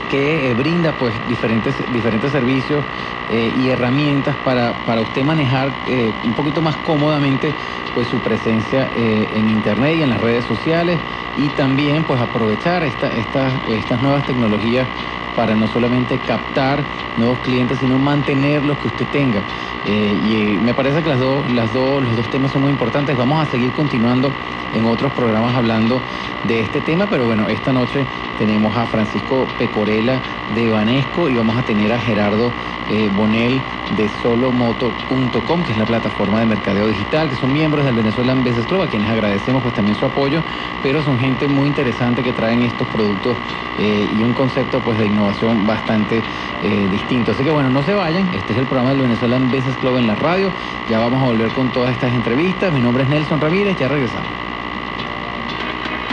que 0.07 0.49
eh, 0.49 0.53
brinda 0.53 0.97
pues 0.97 1.25
diferentes, 1.25 1.91
diferentes 1.91 2.31
servicios 2.31 2.85
y 3.27 3.69
herramientas 3.69 4.37
para, 4.37 4.83
para 4.83 5.03
usted 5.03 5.23
manejar 5.23 5.77
un 6.23 6.33
poquito 6.33 6.63
más 6.63 6.77
cómodamente 6.77 7.55
pues 7.93 8.07
su 8.07 8.23
presencia 8.23 8.89
en 8.91 9.47
internet 9.47 9.97
y 9.97 10.01
en 10.01 10.09
las 10.09 10.19
redes 10.19 10.45
sociales 10.45 11.01
y 11.35 11.51
también 11.51 12.05
pues 12.05 12.21
aprovechar 12.21 12.83
esta, 12.83 13.13
estas 13.13 13.61
estas 13.65 14.01
nuevas 14.01 14.25
tecnologías 14.25 14.89
para 15.35 15.55
no 15.55 15.67
solamente 15.67 16.19
captar 16.19 16.83
nuevos 17.17 17.39
clientes, 17.39 17.79
sino 17.79 17.97
mantener 17.97 18.63
los 18.63 18.77
que 18.79 18.87
usted 18.87 19.07
tenga. 19.07 19.43
Eh, 19.85 20.19
y 20.21 20.55
eh, 20.55 20.59
me 20.59 20.73
parece 20.73 21.01
que 21.03 21.09
las 21.09 21.19
dos, 21.19 21.49
las 21.51 21.73
dos, 21.73 22.03
los 22.03 22.15
dos 22.15 22.29
temas 22.29 22.51
son 22.51 22.61
muy 22.61 22.71
importantes. 22.71 23.15
Vamos 23.15 23.45
a 23.45 23.49
seguir 23.49 23.71
continuando 23.71 24.31
en 24.73 24.85
otros 24.85 25.11
programas 25.13 25.55
hablando 25.55 26.01
de 26.43 26.61
este 26.61 26.81
tema, 26.81 27.07
pero 27.07 27.25
bueno, 27.25 27.47
esta 27.49 27.73
noche 27.73 28.05
tenemos 28.37 28.75
a 28.77 28.85
Francisco 28.85 29.47
Pecorela 29.57 30.21
de 30.55 30.69
Banesco 30.69 31.29
y 31.29 31.35
vamos 31.35 31.57
a 31.57 31.63
tener 31.63 31.91
a 31.91 31.99
Gerardo 31.99 32.53
eh, 32.89 33.09
Bonel 33.09 33.63
de 33.89 34.09
solomoto.com, 34.09 35.63
que 35.63 35.71
es 35.71 35.77
la 35.77 35.85
plataforma 35.85 36.39
de 36.39 36.45
mercadeo 36.45 36.87
digital, 36.87 37.29
que 37.29 37.35
son 37.35 37.53
miembros 37.53 37.85
del 37.85 37.95
Venezuelan 37.95 38.43
Business 38.43 38.65
Club, 38.65 38.81
a 38.81 38.87
quienes 38.87 39.09
agradecemos 39.09 39.61
pues 39.61 39.73
también 39.73 39.95
su 39.95 40.05
apoyo, 40.05 40.43
pero 40.81 41.01
son 41.03 41.19
gente 41.19 41.47
muy 41.47 41.67
interesante 41.67 42.23
que 42.23 42.33
traen 42.33 42.63
estos 42.63 42.87
productos 42.87 43.37
eh, 43.77 44.09
y 44.11 44.23
un 44.23 44.33
concepto 44.33 44.81
pues 44.81 44.97
de 44.97 45.05
innovación 45.07 45.65
bastante 45.65 46.23
eh, 46.63 46.87
distinto. 46.89 47.31
Así 47.31 47.43
que 47.43 47.51
bueno, 47.51 47.69
no 47.69 47.83
se 47.83 47.93
vayan, 47.93 48.33
este 48.33 48.53
es 48.53 48.59
el 48.59 48.65
programa 48.65 48.89
del 48.89 49.01
Venezuelan 49.01 49.49
Business 49.51 49.77
Club 49.77 49.97
en 49.97 50.07
la 50.07 50.15
radio, 50.15 50.51
ya 50.89 50.99
vamos 50.99 51.21
a 51.21 51.25
volver 51.25 51.51
con 51.51 51.71
todas 51.71 51.91
estas 51.91 52.13
entrevistas, 52.13 52.73
mi 52.73 52.81
nombre 52.81 53.03
es 53.03 53.09
Nelson 53.09 53.39
Ramírez, 53.39 53.77
ya 53.77 53.87
regresamos. 53.87 54.49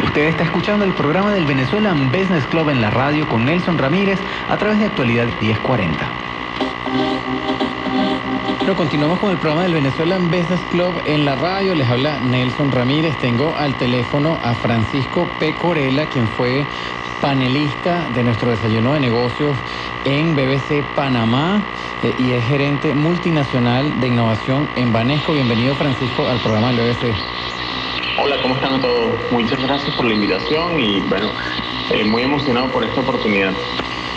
Usted 0.05 0.29
está 0.29 0.45
escuchando 0.45 0.85
el 0.85 0.95
programa 0.95 1.33
del 1.33 1.47
Venezuelan 1.47 2.11
Business 2.11 2.47
Club 2.47 2.69
en 2.69 2.81
la 2.81 2.91
radio 2.91 3.27
con 3.27 3.45
Nelson 3.45 3.79
Ramírez 3.79 4.21
a 4.47 4.57
través 4.57 4.79
de 4.79 4.87
Actualidad 4.87 5.29
1040. 5.41 6.26
Bueno, 8.67 8.75
continuamos 8.75 9.21
con 9.21 9.31
el 9.31 9.39
programa 9.39 9.63
del 9.63 9.75
Venezuelan 9.75 10.29
Business 10.29 10.65
Club 10.69 11.01
en 11.05 11.25
la 11.25 11.37
radio. 11.37 11.75
Les 11.77 11.89
habla 11.89 12.19
Nelson 12.19 12.73
Ramírez. 12.73 13.17
Tengo 13.17 13.57
al 13.57 13.77
teléfono 13.77 14.41
a 14.43 14.55
Francisco 14.55 15.31
Pecorela, 15.39 16.07
quien 16.07 16.27
fue 16.27 16.67
panelista 17.21 18.09
de 18.11 18.25
nuestro 18.25 18.51
desayuno 18.51 18.93
de 18.93 19.01
negocios 19.01 19.57
en 20.05 20.35
BBC 20.35 20.85
Panamá 20.85 21.63
eh, 22.03 22.15
y 22.19 22.33
es 22.33 22.45
gerente 22.45 22.95
multinacional 22.95 24.01
de 24.01 24.09
innovación 24.09 24.69
en 24.75 24.93
Banesco. 24.93 25.33
Bienvenido 25.33 25.77
Francisco 25.77 26.27
al 26.27 26.41
programa 26.41 26.73
del 26.73 26.93
BBC. 26.93 27.15
Hola, 28.19 28.41
¿cómo 28.43 28.57
están 28.57 28.81
todos? 28.81 29.21
Muchas 29.31 29.61
gracias 29.61 29.95
por 29.95 30.07
la 30.07 30.15
invitación 30.15 30.81
y 30.81 31.01
bueno, 31.03 31.31
eh, 31.91 32.05
muy 32.05 32.23
emocionado 32.23 32.71
por 32.73 32.85
esta 32.85 33.01
oportunidad. 33.01 33.55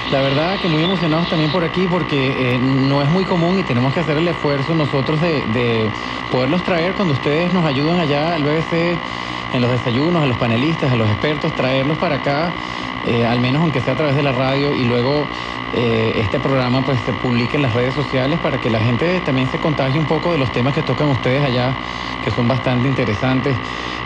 La 0.10 0.22
verdad 0.22 0.60
que 0.60 0.68
muy 0.68 0.82
emocionados 0.82 1.28
también 1.28 1.52
por 1.52 1.64
aquí 1.64 1.88
porque 1.88 2.56
eh, 2.56 2.60
no 2.60 3.04
es 3.04 3.10
muy 3.10 3.26
común 3.26 3.60
y 3.60 3.64
tenemos 3.64 3.94
que 3.94 4.00
hacer 4.00 4.18
el 4.18 4.28
esfuerzo 4.28 4.74
nosotros 4.74 5.22
de, 5.22 5.46
de 5.46 5.94
poderlos 6.30 6.64
traer 6.64 6.96
cuando 6.96 7.14
ustedes 7.14 7.54
nos 7.54 7.64
ayudan 7.64 8.00
allá 8.00 8.34
al 8.34 8.44
BBC 8.44 9.04
en 9.52 9.62
los 9.62 9.72
desayunos, 9.72 10.24
a 10.24 10.26
los 10.26 10.38
panelistas, 10.38 10.92
a 10.92 10.96
los 10.96 11.10
expertos, 11.10 11.56
traerlos 11.56 11.98
para 11.98 12.16
acá, 12.16 12.56
eh, 13.04 13.26
al 13.26 13.40
menos 13.40 13.62
aunque 13.62 13.82
sea 13.82 13.94
a 13.94 13.96
través 13.96 14.16
de 14.16 14.24
la 14.24 14.32
radio 14.32 14.74
y 14.74 14.86
luego 14.86 15.30
eh, 15.72 16.14
este 16.18 16.40
programa 16.40 16.84
pues 16.84 17.00
se 17.02 17.14
publique 17.14 17.56
en 17.56 17.62
las 17.62 17.74
redes 17.74 17.94
sociales 17.96 18.40
para 18.40 18.60
que 18.60 18.70
la 18.70 18.80
gente 18.80 19.22
también 19.22 19.48
se 19.48 19.60
contagie 19.60 20.00
un 20.00 20.06
poco 20.08 20.32
de 20.32 20.38
los 20.38 20.52
temas 20.52 20.74
que 20.74 20.84
tocan 20.84 21.10
ustedes 21.10 21.44
allá, 21.44 21.78
que 22.22 22.32
son 22.32 22.48
bastante 22.48 22.88
interesantes. 22.88 23.60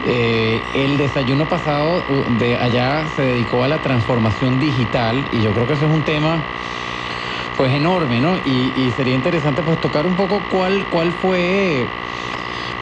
Eh, 0.03 0.69
el 0.73 0.97
desayuno 0.97 1.47
pasado 1.47 2.05
de 2.29 2.57
allá 2.57 3.07
se 3.07 3.23
dedicó 3.23 3.63
a 3.63 3.67
la 3.67 3.81
transformación 3.81 4.59
digital 4.59 5.27
y 5.31 5.41
yo 5.41 5.53
creo 5.53 5.67
que 5.67 5.73
eso 5.73 5.85
es 5.85 5.91
un 5.91 6.03
tema 6.03 6.45
pues 7.55 7.71
enorme, 7.73 8.19
¿no? 8.19 8.37
Y, 8.37 8.73
y 8.75 8.91
sería 8.91 9.13
interesante 9.13 9.63
pues 9.63 9.79
tocar 9.79 10.07
un 10.07 10.15
poco 10.15 10.47
cuál, 10.49 10.87
cuál 10.87 11.11
fue 11.11 11.91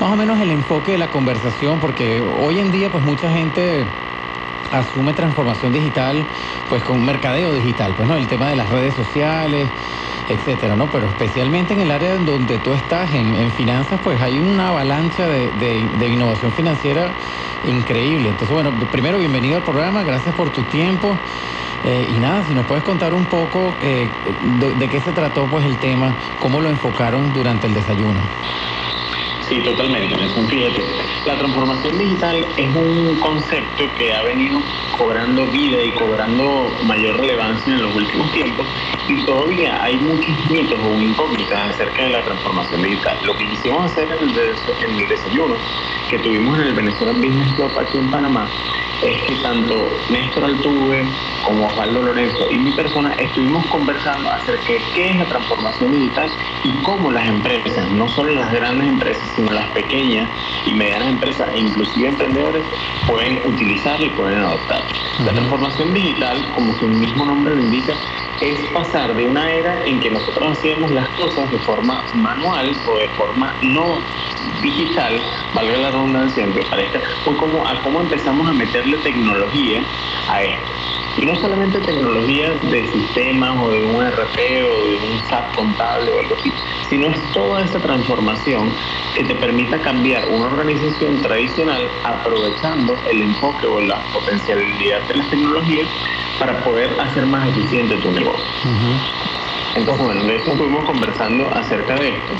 más 0.01 0.11
o 0.11 0.15
menos 0.15 0.39
el 0.39 0.49
enfoque 0.49 0.93
de 0.93 0.97
la 0.97 1.11
conversación, 1.11 1.79
porque 1.79 2.21
hoy 2.21 2.57
en 2.57 2.71
día 2.71 2.89
pues 2.89 3.03
mucha 3.03 3.31
gente 3.31 3.87
asume 4.71 5.13
transformación 5.13 5.73
digital 5.73 6.27
pues 6.67 6.81
con 6.81 7.05
mercadeo 7.05 7.53
digital, 7.53 7.93
pues 7.93 8.07
no, 8.07 8.17
el 8.17 8.27
tema 8.27 8.49
de 8.49 8.55
las 8.55 8.69
redes 8.69 8.95
sociales, 8.95 9.69
etcétera, 10.27 10.75
¿no? 10.75 10.89
Pero 10.89 11.07
especialmente 11.07 11.73
en 11.73 11.81
el 11.81 11.91
área 11.91 12.15
en 12.15 12.25
donde 12.25 12.57
tú 12.57 12.73
estás, 12.73 13.13
en, 13.13 13.51
finanzas, 13.51 13.99
pues 14.01 14.19
hay 14.21 14.39
una 14.39 14.69
avalancha 14.69 15.27
de 15.27 16.09
innovación 16.09 16.51
financiera 16.51 17.15
increíble. 17.63 18.29
Entonces, 18.29 18.53
bueno, 18.53 18.75
primero 18.89 19.19
bienvenido 19.19 19.57
al 19.57 19.63
programa, 19.63 20.03
gracias 20.03 20.33
por 20.33 20.49
tu 20.49 20.63
tiempo. 20.63 21.19
Eh, 21.83 22.07
y 22.09 22.19
nada, 22.19 22.43
si 22.43 22.55
nos 22.55 22.65
puedes 22.65 22.83
contar 22.83 23.13
un 23.13 23.27
poco 23.27 23.77
eh, 23.81 24.15
de, 24.39 24.73
de 24.75 24.89
qué 24.89 24.99
se 24.99 25.13
trató 25.13 25.47
pues 25.47 25.65
el 25.65 25.77
tema, 25.77 26.17
cómo 26.39 26.59
lo 26.59 26.69
enfocaron 26.69 27.33
durante 27.33 27.67
el 27.67 27.73
desayuno. 27.73 28.23
Sí, 29.51 29.59
totalmente. 29.63 30.15
Nelson. 30.15 30.47
Fíjate, 30.47 30.81
la 31.25 31.37
transformación 31.37 31.97
digital 31.97 32.47
es 32.55 32.73
un 32.73 33.19
concepto 33.19 33.83
que 33.97 34.13
ha 34.13 34.23
venido 34.23 34.61
cobrando 34.97 35.45
vida 35.47 35.83
y 35.83 35.91
cobrando 35.91 36.79
mayor 36.85 37.19
relevancia 37.19 37.73
en 37.73 37.81
los 37.81 37.93
últimos 37.93 38.31
tiempos 38.31 38.65
y 39.07 39.25
todavía 39.25 39.83
hay 39.83 39.97
muchos 39.97 40.35
mitos 40.49 40.79
o 40.81 41.01
incógnitas 41.01 41.71
acerca 41.71 42.03
de 42.03 42.09
la 42.09 42.23
transformación 42.23 42.81
digital. 42.83 43.17
Lo 43.23 43.35
que 43.35 43.49
quisimos 43.49 43.91
hacer 43.91 44.11
en 44.11 44.29
el, 44.29 44.33
des- 44.33 44.63
en 44.87 44.99
el 44.99 45.07
desayuno 45.07 45.55
que 46.09 46.19
tuvimos 46.19 46.59
en 46.59 46.67
el 46.67 46.73
Venezuela 46.73 47.13
Business 47.13 47.53
Club 47.55 47.71
aquí 47.79 47.97
en 47.97 48.09
Panamá 48.09 48.49
es 49.01 49.23
que 49.23 49.35
tanto 49.37 49.89
Néstor 50.09 50.45
Altuve 50.45 51.07
como 51.43 51.67
Osvaldo 51.67 52.03
Lorenzo 52.03 52.45
y 52.51 52.57
mi 52.59 52.71
persona 52.71 53.13
estuvimos 53.13 53.65
conversando 53.67 54.29
acerca 54.29 54.73
de 54.73 54.81
qué 54.93 55.09
es 55.09 55.15
la 55.17 55.25
transformación 55.25 55.91
digital 55.91 56.31
y 56.63 56.81
cómo 56.83 57.11
las 57.11 57.27
empresas, 57.27 57.89
no 57.91 58.07
solo 58.07 58.35
las 58.35 58.51
grandes 58.51 58.87
empresas, 58.87 59.27
sino 59.35 59.51
las 59.51 59.67
pequeñas 59.71 60.29
y 60.67 60.73
medianas 60.73 61.09
empresas 61.09 61.49
e 61.51 61.59
inclusive 61.61 62.09
emprendedores 62.09 62.63
pueden 63.07 63.41
utilizarla 63.45 64.05
y 64.05 64.09
pueden 64.11 64.39
adoptar. 64.39 64.85
La 65.25 65.31
transformación 65.33 65.93
digital, 65.93 66.45
como 66.51 66.75
su 66.75 66.87
mismo 66.87 67.25
nombre 67.25 67.55
lo 67.55 67.61
indica, 67.61 67.93
es 68.41 68.71
pasar 68.71 69.15
de 69.15 69.23
una 69.23 69.51
era 69.51 69.85
en 69.85 69.99
que 69.99 70.09
nosotros 70.09 70.57
hacíamos 70.57 70.91
las 70.91 71.07
cosas 71.09 71.51
de 71.51 71.59
forma 71.59 72.03
manual 72.13 72.75
o 72.87 72.97
de 72.97 73.07
forma 73.09 73.55
no 73.61 74.01
digital, 74.61 75.21
valga 75.53 75.77
la 75.77 75.91
redundancia, 75.91 76.43
aunque 76.43 76.63
parezca, 76.63 76.99
fue 77.23 77.35
como 77.37 77.65
a 77.67 77.81
cómo 77.83 78.01
empezamos 78.01 78.49
a 78.49 78.53
meterle 78.53 78.97
tecnología 78.97 79.83
a 80.29 80.43
esto. 80.43 80.71
Y 81.17 81.25
no 81.25 81.35
solamente 81.35 81.79
tecnología 81.81 82.51
de 82.61 82.87
sistemas 82.87 83.57
o 83.61 83.69
de 83.69 83.85
un 83.85 84.05
RP 84.11 84.39
o 84.63 84.87
de 84.87 84.95
un 84.95 85.19
SAP 85.27 85.55
contable 85.55 86.09
o 86.09 86.19
algo 86.19 86.35
así, 86.39 86.53
sino 86.89 87.07
es 87.07 87.21
toda 87.33 87.63
esa 87.63 87.79
transformación 87.79 88.71
que 89.15 89.25
te 89.25 89.35
permita 89.35 89.79
cambiar 89.81 90.25
una 90.29 90.47
organización 90.47 91.21
tradicional 91.21 91.89
aprovechando 92.03 92.97
el 93.11 93.23
enfoque 93.23 93.67
o 93.67 93.81
la 93.81 94.01
potencialidad 94.13 95.01
de 95.07 95.15
las 95.15 95.29
tecnologías 95.29 95.87
para 96.39 96.63
poder 96.63 96.99
hacer 96.99 97.25
más 97.25 97.49
eficiente 97.49 97.97
tu 97.97 98.11
negocio. 98.11 98.30
Entonces, 99.75 100.05
bueno, 100.05 100.23
de 100.23 100.36
estuvimos 100.36 100.86
conversando 100.86 101.49
acerca 101.53 101.95
de 101.95 102.09
esto, 102.09 102.34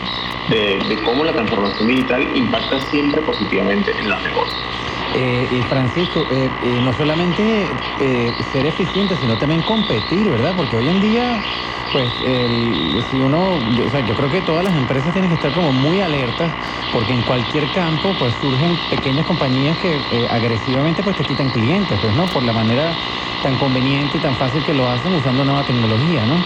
de, 0.50 0.80
de 0.88 1.04
cómo 1.04 1.24
la 1.24 1.32
transformación 1.32 1.88
digital 1.88 2.36
impacta 2.36 2.82
siempre 2.89 3.22
positivamente 3.22 3.92
en 3.98 4.10
los 4.10 4.22
negocios. 4.22 4.62
Eh, 5.14 5.47
y 5.51 5.64
Francisco, 5.64 6.26
eh, 6.30 6.51
eh, 6.62 6.82
no 6.82 6.93
solamente 6.93 7.82
eh, 7.97 8.36
ser 8.39 8.66
eficiente, 8.66 9.18
sino 9.18 9.38
también 9.38 9.62
competir, 9.64 10.30
¿verdad? 10.30 10.55
Porque 10.55 10.76
hoy 10.78 10.88
en 10.88 10.99
día, 11.01 11.43
pues, 11.91 12.20
el- 12.22 13.03
si 13.07 13.20
uno, 13.20 13.62
yo, 13.74 13.86
o 13.86 13.89
sea, 13.89 13.99
yo 14.01 14.16
creo 14.16 14.30
que 14.30 14.41
todas 14.41 14.64
las 14.64 14.76
empresas 14.76 15.12
tienen 15.14 15.30
que 15.30 15.36
estar 15.36 15.51
como 15.51 15.74
muy 15.74 15.99
alertas, 15.99 16.55
porque 16.89 17.14
en 17.14 17.24
cualquier 17.24 17.72
campo, 17.72 18.18
pues, 18.18 18.36
surgen 18.36 18.78
pequeñas 18.78 19.26
compañías 19.26 19.78
que 19.78 20.28
agresivamente, 20.30 21.03
pues, 21.03 21.16
te 21.16 21.26
quitan 21.26 21.51
clientes, 21.51 21.99
pues, 21.99 22.14
¿no? 22.16 22.32
Por 22.32 22.43
la 22.43 22.53
manera 22.53 22.97
tan 23.41 23.57
conveniente 23.57 24.18
y 24.18 24.22
tan 24.22 24.36
fácil 24.36 24.64
que 24.64 24.74
lo 24.74 24.89
hacen 24.89 25.14
usando 25.14 25.43
nueva 25.45 25.66
tecnología, 25.66 26.26
¿no? 26.26 26.45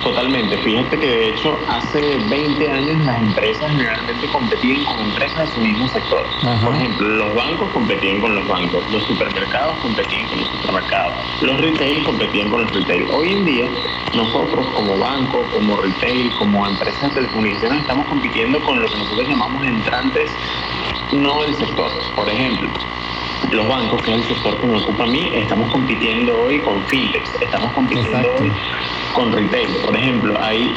Totalmente. 0.00 0.58
Fíjate 0.58 0.98
que 0.98 1.06
de 1.06 1.28
hecho 1.30 1.64
hace 1.68 2.18
20 2.18 2.70
años 2.70 2.98
las 2.98 3.20
empresas 3.20 3.68
generalmente 3.70 4.30
competían 4.30 4.84
con 4.84 5.02
empresas 5.02 5.48
de 5.48 5.54
su 5.54 5.60
mismo 5.60 5.88
sector. 5.88 6.36
Por 6.64 6.74
ejemplo, 6.76 7.08
los 7.08 7.34
bancos 7.34 7.67
competían 7.72 8.20
con 8.20 8.34
los 8.34 8.46
bancos, 8.46 8.84
los 8.90 9.04
supermercados 9.04 9.78
competían 9.80 10.26
con 10.28 10.40
los 10.40 10.48
supermercados, 10.48 11.14
los 11.42 11.60
retail 11.60 12.04
competían 12.04 12.50
con 12.50 12.62
los 12.62 12.72
retail. 12.72 13.08
Hoy 13.12 13.32
en 13.32 13.44
día 13.44 13.68
nosotros 14.14 14.66
como 14.74 14.98
banco, 14.98 15.44
como 15.52 15.80
retail, 15.80 16.32
como 16.38 16.66
empresas 16.66 17.02
de 17.10 17.22
telecomunicaciones 17.22 17.82
estamos 17.82 18.06
compitiendo 18.06 18.60
con 18.60 18.80
lo 18.80 18.88
que 18.88 18.98
nosotros 18.98 19.28
llamamos 19.28 19.66
entrantes 19.66 20.32
no 21.12 21.42
del 21.42 21.54
sector. 21.54 21.90
Por 22.14 22.28
ejemplo, 22.28 22.68
los 23.50 23.68
bancos, 23.68 24.02
que 24.02 24.12
es 24.12 24.18
el 24.18 24.34
sector 24.34 24.60
que 24.60 24.66
me 24.66 24.76
ocupa 24.76 25.04
a 25.04 25.06
mí, 25.06 25.30
estamos 25.34 25.70
compitiendo 25.70 26.38
hoy 26.38 26.60
con 26.60 26.84
fintechs, 26.86 27.34
estamos 27.40 27.72
compitiendo 27.72 28.34
hoy 28.34 28.52
con 29.12 29.32
retail. 29.32 29.68
Por 29.84 29.96
ejemplo, 29.96 30.38
hay 30.40 30.74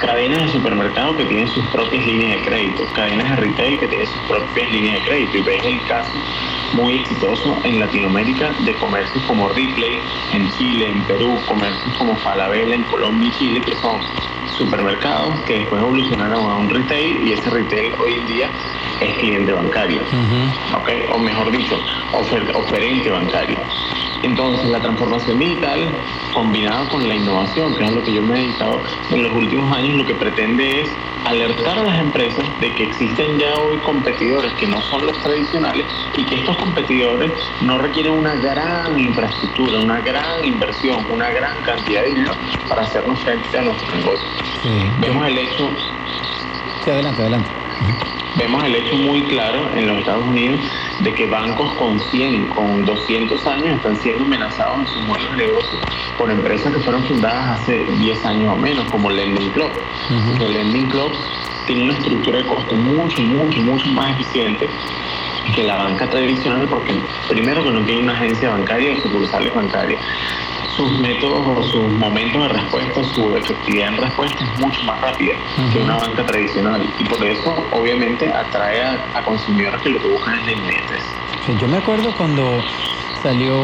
cadenas 0.00 0.42
de 0.42 0.48
supermercados 0.48 1.16
que 1.16 1.24
tienen 1.24 1.48
sus 1.48 1.64
propias 1.68 2.04
líneas 2.04 2.38
de 2.38 2.44
crédito, 2.44 2.86
cadenas 2.94 3.30
de 3.30 3.36
retail 3.36 3.78
que 3.78 3.88
tienen 3.88 4.06
sus 4.06 4.22
propias 4.22 4.70
líneas 4.70 4.94
de 4.94 5.08
crédito. 5.08 5.38
Y 5.38 5.42
ves 5.42 5.64
el 5.64 5.86
caso 5.86 6.12
muy 6.74 7.00
exitoso 7.00 7.58
en 7.64 7.80
Latinoamérica 7.80 8.50
de 8.60 8.74
comercios 8.74 9.22
como 9.24 9.48
Ripley 9.50 10.00
en 10.32 10.50
Chile, 10.52 10.90
en 10.90 11.02
Perú, 11.04 11.38
comercios 11.46 11.94
como 11.96 12.16
Falabella 12.16 12.74
en 12.74 12.82
Colombia 12.84 13.28
y 13.28 13.38
Chile, 13.38 13.60
que 13.60 13.74
son 13.76 14.00
supermercados 14.56 15.40
que 15.42 15.60
después 15.60 15.80
evolucionaron 15.80 16.50
a 16.50 16.56
un 16.56 16.68
retail 16.68 17.26
y 17.26 17.32
ese 17.32 17.50
retail 17.50 17.94
hoy 17.98 18.14
en 18.14 18.26
día 18.26 18.50
es 19.00 19.16
cliente 19.18 19.52
bancario. 19.52 20.02
¿ok? 20.74 20.88
O 21.14 21.18
mejor 21.18 21.50
dicho, 21.50 21.78
ofer- 22.12 22.50
oferente 22.54 23.10
bancario. 23.10 23.58
Entonces, 24.22 24.68
la 24.70 24.80
transformación 24.80 25.38
digital, 25.38 25.98
combinada 26.32 26.88
con 26.88 27.06
la 27.08 27.16
innovación, 27.16 27.74
que 27.74 27.82
es 27.82 27.88
a 27.88 27.92
lo 27.92 28.04
que 28.04 28.12
yo 28.12 28.22
me 28.22 28.38
he 28.38 28.42
dedicado 28.42 28.84
en 29.10 29.22
los 29.22 29.32
últimos 29.32 29.76
años, 29.76 29.96
lo 29.96 30.06
que 30.06 30.14
pretende 30.14 30.82
es 30.82 30.96
alertar 31.24 31.78
a 31.80 31.82
las 31.84 31.98
empresas 32.00 32.44
de 32.60 32.74
que 32.74 32.84
existen 32.84 33.38
ya 33.38 33.54
hoy 33.56 33.78
competidores 33.80 34.52
que 34.54 34.66
no 34.66 34.80
son 34.82 35.06
los 35.06 35.20
tradicionales 35.20 35.86
y 36.16 36.24
que 36.24 36.36
estos 36.36 36.56
competidores 36.56 37.32
no 37.60 37.78
requieren 37.78 38.12
una 38.12 38.34
gran 38.36 38.98
infraestructura, 38.98 39.80
una 39.80 40.00
gran 40.00 40.44
inversión, 40.44 41.04
una 41.08 41.30
gran 41.30 41.60
cantidad 41.62 42.02
de 42.02 42.08
dinero 42.10 42.36
para 42.68 42.82
hacernos 42.82 43.20
frente 43.20 43.56
a 43.58 43.62
nuestro 43.62 43.96
negocio. 43.96 44.28
Vemos 44.98 45.26
el 45.26 45.38
hecho 45.38 45.76
Sí, 46.84 46.90
adelante, 46.90 47.22
adelante. 47.22 47.50
Vemos 48.42 48.64
el 48.64 48.74
hecho 48.74 48.96
muy 48.96 49.22
claro 49.28 49.70
en 49.76 49.86
los 49.86 49.98
Estados 49.98 50.26
Unidos 50.26 50.58
de 50.98 51.14
que 51.14 51.26
bancos 51.26 51.74
con 51.74 52.00
100, 52.00 52.48
con 52.48 52.84
200 52.84 53.46
años 53.46 53.76
están 53.76 53.96
siendo 53.96 54.24
amenazados 54.24 54.80
en 54.80 54.86
sus 54.88 55.02
modelos 55.06 55.30
de 55.36 55.46
negocio 55.46 55.78
por 56.18 56.28
empresas 56.28 56.74
que 56.74 56.80
fueron 56.80 57.04
fundadas 57.04 57.60
hace 57.60 57.84
10 57.84 58.26
años 58.26 58.52
o 58.52 58.56
menos, 58.56 58.90
como 58.90 59.10
Lending 59.10 59.52
Club. 59.52 59.70
El 60.40 60.54
Lending 60.54 60.88
Club 60.88 61.12
tiene 61.68 61.84
una 61.84 61.92
estructura 61.92 62.38
de 62.38 62.46
costo 62.46 62.74
mucho, 62.74 63.22
mucho, 63.22 63.60
mucho 63.60 63.86
más 63.90 64.18
eficiente 64.18 64.68
que 65.54 65.62
la 65.64 65.76
banca 65.76 66.08
tradicional 66.08 66.66
porque 66.68 66.94
primero 67.28 67.62
que 67.64 67.70
no 67.70 67.84
tiene 67.84 68.02
una 68.02 68.12
agencia 68.14 68.50
bancaria 68.50 68.92
o 68.92 69.00
sucursales 69.00 69.54
bancarias. 69.54 70.00
Sus 70.76 70.90
métodos 71.00 71.46
o 71.46 71.62
sus 71.64 71.92
momentos 71.92 72.42
de 72.42 72.48
respuesta, 72.48 73.04
su 73.04 73.36
efectividad 73.36 73.88
en 73.88 73.96
respuesta 73.98 74.42
es 74.42 74.58
mucho 74.58 74.82
más 74.84 74.98
rápida 75.02 75.34
que 75.70 75.78
una 75.80 75.96
banca 75.96 76.24
tradicional. 76.24 76.82
Y 76.98 77.04
por 77.04 77.22
eso 77.22 77.54
obviamente 77.72 78.32
atrae 78.32 78.82
a, 78.82 79.18
a 79.18 79.22
consumidores 79.22 79.82
que 79.82 79.90
lo 79.90 80.00
que 80.00 80.08
buscan 80.08 80.38
es 80.38 80.46
la 80.46 80.52
inmediatez. 80.52 81.02
Sí, 81.44 81.52
yo 81.60 81.68
me 81.68 81.76
acuerdo 81.76 82.14
cuando 82.16 82.64
salió 83.22 83.56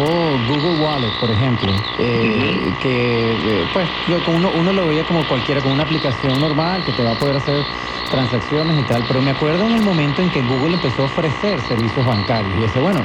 Google 0.49 0.81
Wallet, 0.81 1.13
por 1.21 1.31
ejemplo, 1.31 1.73
eh, 1.99 2.73
que 2.81 3.33
eh, 3.33 3.67
pues 3.73 3.89
uno, 4.29 4.51
uno 4.55 4.73
lo 4.73 4.87
veía 4.87 5.05
como 5.05 5.27
cualquiera, 5.27 5.61
como 5.61 5.75
una 5.75 5.83
aplicación 5.83 6.41
normal 6.41 6.85
que 6.85 6.93
te 6.93 7.03
va 7.03 7.13
a 7.13 7.19
poder 7.19 7.37
hacer 7.37 7.65
transacciones 8.11 8.79
y 8.79 8.83
tal, 8.85 9.05
pero 9.07 9.21
me 9.21 9.33
acuerdo 9.33 9.67
en 9.67 9.75
el 9.75 9.83
momento 9.83 10.23
en 10.23 10.31
que 10.31 10.41
Google 10.43 10.75
empezó 10.75 11.03
a 11.03 11.05
ofrecer 11.07 11.61
servicios 11.63 12.07
bancarios 12.07 12.53
y 12.59 12.65
ese 12.65 12.81
bueno, 12.81 13.05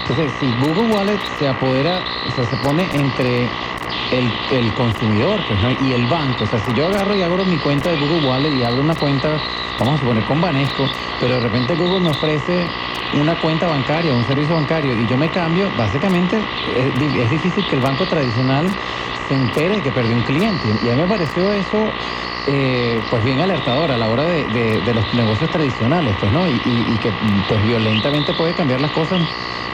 entonces 0.00 0.32
si 0.40 0.52
Google 0.60 0.94
Wallet 0.94 1.20
se 1.38 1.48
apodera, 1.48 2.00
o 2.26 2.30
sea, 2.32 2.44
se 2.44 2.56
pone 2.56 2.86
entre 2.92 3.48
el, 4.10 4.38
el 4.48 4.72
consumidor 4.72 5.44
pues, 5.44 5.60
y 5.80 5.92
el 5.92 6.06
banco, 6.06 6.44
o 6.44 6.46
sea, 6.46 6.60
si 6.60 6.72
yo 6.72 6.86
agarro 6.86 7.14
y 7.16 7.22
abro 7.22 7.44
mi 7.44 7.58
cuenta 7.58 7.90
de 7.90 7.96
Google 7.96 8.18
Wallet 8.26 8.52
y 8.52 8.62
abro 8.62 8.80
una 8.82 8.94
cuenta, 8.96 9.40
vamos 9.78 9.94
a 9.96 9.98
suponer 9.98 10.24
con 10.24 10.40
Banesco, 10.40 10.90
pero 11.18 11.34
de 11.34 11.40
repente 11.40 11.74
Google 11.74 12.00
me 12.00 12.10
ofrece 12.10 12.70
una 13.12 13.36
cuenta 13.36 13.66
bancaria, 13.66 14.14
un 14.14 14.24
servicio 14.24 14.54
bancario 14.54 14.94
y 14.94 15.06
yo 15.06 15.16
me 15.16 15.30
cambio, 15.30 15.70
básicamente 15.70 16.44
es, 16.66 16.94
di- 16.98 17.18
es 17.20 17.30
difícil 17.30 17.66
que 17.66 17.74
el 17.74 17.80
banco 17.80 18.06
tradicional 18.06 18.70
se 19.28 19.34
entere 19.34 19.76
de 19.76 19.82
que 19.82 19.92
perdió 19.92 20.16
un 20.16 20.22
cliente. 20.22 20.68
Y 20.80 20.88
a 20.88 20.94
mí 20.94 21.00
me 21.00 21.06
pareció 21.08 21.52
eso 21.52 21.94
eh, 22.46 23.02
pues 23.10 23.24
bien 23.24 23.40
alertador 23.40 23.90
a 23.90 23.96
la 23.98 24.08
hora 24.08 24.24
de, 24.24 24.46
de- 24.46 24.94
los 24.94 25.12
negocios 25.12 25.50
tradicionales, 25.50 26.16
pues, 26.16 26.32
¿no? 26.32 26.48
Y, 26.48 26.60
que 27.00 27.12
pues 27.46 27.60
violentamente 27.62 28.34
puede 28.34 28.54
cambiar 28.54 28.80
las 28.80 28.90
cosas 28.92 29.20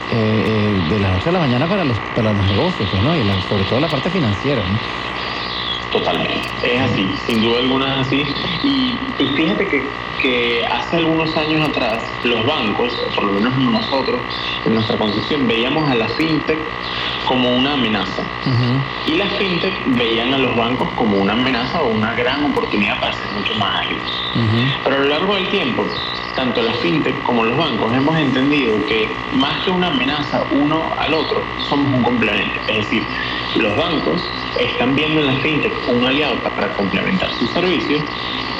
eh, 0.09 0.75
eh, 0.77 0.81
de 0.83 0.99
la 0.99 1.11
noche 1.11 1.29
a 1.29 1.31
la 1.31 1.39
mañana 1.39 1.67
para 1.67 1.85
los, 1.85 1.99
para 1.99 2.33
los 2.33 2.45
negocios, 2.45 2.89
pues, 2.89 3.01
¿no? 3.03 3.15
Y 3.15 3.23
la- 3.23 3.39
sobre 3.41 3.63
todo 3.65 3.79
la 3.79 3.89
parte 3.89 4.09
financiera, 4.13 4.67
¿no? 4.67 4.81
Totalmente, 5.93 6.41
es 6.63 6.81
así, 6.81 7.07
sin 7.27 7.43
duda 7.43 7.59
alguna 7.59 7.93
es 7.93 8.07
así. 8.07 8.25
Y, 8.63 8.97
y 9.19 9.27
fíjate 9.35 9.67
que, 9.67 9.87
que 10.23 10.65
hace 10.65 10.97
algunos 10.97 11.37
años 11.37 11.69
atrás 11.69 12.03
los 12.23 12.43
bancos, 12.47 12.91
por 13.13 13.25
lo 13.25 13.33
menos 13.33 13.55
nosotros, 13.57 14.19
en 14.65 14.73
nuestra 14.73 14.97
concepción, 14.97 15.47
veíamos 15.47 15.87
a 15.89 15.93
la 15.95 16.07
fintech 16.09 16.57
como 17.27 17.55
una 17.55 17.73
amenaza. 17.73 18.23
Y 19.05 19.11
las 19.17 19.31
fintech 19.33 19.73
veían 19.95 20.33
a 20.33 20.39
los 20.39 20.55
bancos 20.55 20.89
como 20.95 21.17
una 21.17 21.33
amenaza 21.33 21.81
o 21.83 21.89
una 21.89 22.13
gran 22.15 22.43
oportunidad 22.45 22.99
para 22.99 23.13
ser 23.13 23.31
mucho 23.37 23.53
más 23.55 23.81
ágiles. 23.81 24.03
Pero 24.83 24.95
a 24.95 24.99
lo 24.99 25.09
largo 25.09 25.35
del 25.35 25.47
tiempo, 25.49 25.85
tanto 26.35 26.63
las 26.63 26.75
fintech 26.77 27.21
como 27.21 27.43
los 27.45 27.55
bancos 27.55 27.93
hemos 27.93 28.17
entendido 28.17 28.83
que 28.87 29.07
más 29.33 29.53
que 29.63 29.69
una 29.69 29.87
amenaza 29.87 30.43
uno 30.51 30.81
al 30.97 31.13
otro, 31.13 31.43
somos 31.69 31.93
un 31.93 32.01
complemento. 32.03 32.59
Es 32.67 32.77
decir, 32.77 33.03
los 33.57 33.77
bancos 33.77 34.27
están 34.59 34.95
viendo 34.95 35.21
en 35.21 35.27
las 35.27 35.37
fintech 35.41 35.73
un 35.87 36.05
aliado 36.07 36.41
pa- 36.41 36.55
para 36.55 36.73
complementar 36.73 37.33
sus 37.33 37.51
servicios 37.51 38.03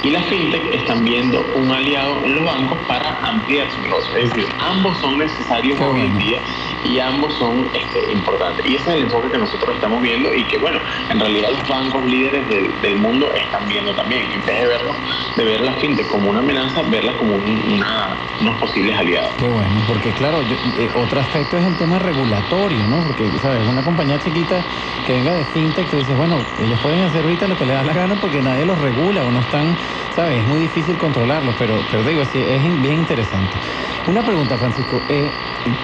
y 0.01 0.09
las 0.09 0.25
fintech 0.27 0.65
están 0.73 1.03
viendo 1.03 1.51
un 1.53 1.71
aliado 1.73 2.25
en 2.25 2.35
los 2.35 2.45
bancos 2.45 2.85
para 2.87 3.19
ampliar 3.21 3.71
su 3.71 3.81
negocio. 3.81 4.15
Es 4.17 4.33
decir, 4.33 4.53
ambos 4.59 4.99
son 4.99 5.17
necesarios 5.17 5.79
hoy 5.79 6.01
en 6.01 6.17
día 6.17 6.41
y 6.84 6.99
ambos 6.99 7.38
son 7.38 7.69
este, 7.73 8.11
importantes. 8.11 8.65
Y 8.65 8.76
ese 8.76 8.89
es 8.91 8.95
el 8.97 9.03
enfoque 9.03 9.30
que 9.31 9.38
nosotros 9.38 9.76
estamos 9.76 10.01
viendo 10.01 10.34
y 10.34 10.47
que, 10.47 10.57
bueno, 10.57 10.80
en 11.10 11.19
realidad 11.19 11.49
los 11.51 11.68
bancos 11.68 12.05
líderes 12.05 12.47
del, 12.49 12.80
del 12.81 12.97
mundo 12.99 13.34
están 13.34 13.68
viendo 13.68 13.95
también. 13.95 14.31
En 14.31 14.43
vez 14.45 14.60
de 14.61 14.68
verlo, 14.68 14.99
de 15.35 15.43
ver 15.45 15.61
la 15.61 15.73
fintech 15.76 16.07
como 16.07 16.30
una 16.30 16.39
amenaza, 16.39 16.84
verla 16.84 17.15
como 17.18 17.35
un- 17.35 17.73
una, 17.73 18.19
unos 18.39 18.60
posibles 18.60 18.95
aliados. 18.97 19.34
Qué 19.38 19.47
bueno, 19.47 19.84
porque 19.85 20.14
claro, 20.14 20.41
yo- 20.43 20.57
eh, 20.76 20.91
otro 20.93 21.19
aspecto 21.22 21.57
es 21.57 21.65
el 21.65 21.77
tema 21.77 21.99
regulatorio, 21.99 22.88
¿no? 22.88 23.03
Porque, 23.03 23.31
¿sabes? 23.39 23.64
Una 23.64 23.84
compañía 23.84 24.19
chiquita 24.19 24.65
que 25.03 25.14
venga 25.14 25.34
de 25.34 25.45
fintech, 25.45 25.89
tú 25.89 25.97
dices, 25.97 26.15
bueno, 26.15 26.47
ellos 26.57 26.80
pueden 26.80 27.01
hacer 27.01 27.23
ahorita 27.23 27.47
lo 27.47 27.57
que 27.57 27.65
les 27.65 27.76
da 27.76 27.84
la 27.84 27.93
gana 27.93 28.19
porque 28.19 28.41
nadie 28.41 28.65
los 28.65 28.80
regula 28.80 29.23
o 29.23 29.31
no 29.31 29.39
están, 29.39 29.77
¿sabes? 30.10 30.39
Es 30.41 30.45
muy 30.45 30.60
difícil 30.60 30.97
controlarlos, 30.97 31.55
pero, 31.57 31.85
pero 31.89 32.03
digo, 32.03 32.26
sí, 32.26 32.39
es 32.39 32.61
bien 32.81 32.99
interesante. 32.99 33.60
Una 34.05 34.23
pregunta, 34.23 34.57
Francisco, 34.57 35.03
eh, 35.07 35.34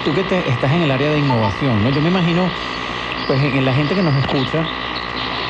tú 0.02 0.12
que 0.12 0.24
te- 0.24 0.50
estás 0.50 0.72
en 0.72 0.82
el 0.82 0.89
área 0.90 1.10
de 1.10 1.18
innovación, 1.18 1.82
¿no? 1.82 1.90
Yo 1.90 2.02
me 2.02 2.08
imagino, 2.08 2.52
pues, 3.26 3.42
en 3.42 3.64
la 3.64 3.74
gente 3.74 3.94
que 3.94 4.02
nos 4.02 4.16
escucha, 4.16 4.68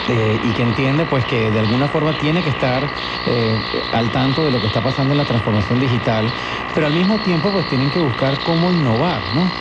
eh, 0.06 0.38
y 0.42 0.54
que 0.54 0.62
entiende 0.62 1.06
pues 1.06 1.24
que 1.26 1.50
de 1.50 1.58
alguna 1.58 1.88
forma 1.88 2.16
tiene 2.18 2.42
que 2.42 2.48
estar 2.48 2.90
eh, 3.24 3.86
al 3.90 4.10
tanto 4.10 4.44
de 4.44 4.50
lo 4.50 4.60
que 4.60 4.66
está 4.66 4.82
pasando 4.82 5.12
en 5.12 5.18
la 5.18 5.24
transformación 5.24 5.78
digital, 5.80 6.32
pero 6.72 6.86
al 6.86 6.92
mismo 6.92 7.20
tiempo 7.20 7.52
pues 7.52 7.66
tienen 7.66 7.90
que 7.90 7.98
buscar 7.98 8.42
cómo 8.42 8.72
innovar, 8.72 9.32
¿no? 9.32 9.52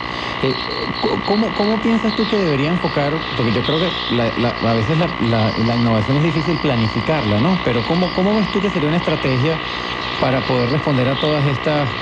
Eh, 0.42 0.64
¿cómo, 1.24 1.54
¿Cómo 1.54 1.80
piensas 1.80 2.14
tú 2.14 2.26
que 2.26 2.36
debería 2.38 2.70
enfocar? 2.70 3.22
Porque 3.34 3.52
yo 3.52 3.64
creo 3.64 3.78
que 3.80 3.94
a 4.62 4.74
veces 4.74 4.98
la, 4.98 5.14
la- 5.18 5.54
innovación 5.76 6.16
es 6.16 6.22
difícil 6.22 6.58
planificarla, 6.60 7.40
¿no? 7.40 7.62
Pero 7.62 7.84
¿cómo, 7.84 8.12
¿cómo 8.12 8.34
ves 8.34 8.50
tú 8.50 8.60
que 8.60 8.70
sería 8.70 8.88
una 8.88 8.96
estrategia 8.98 9.60
para 10.18 10.44
poder 10.46 10.70
responder 10.70 11.08
a 11.08 11.18
todas 11.18 11.46
estas 11.46 11.96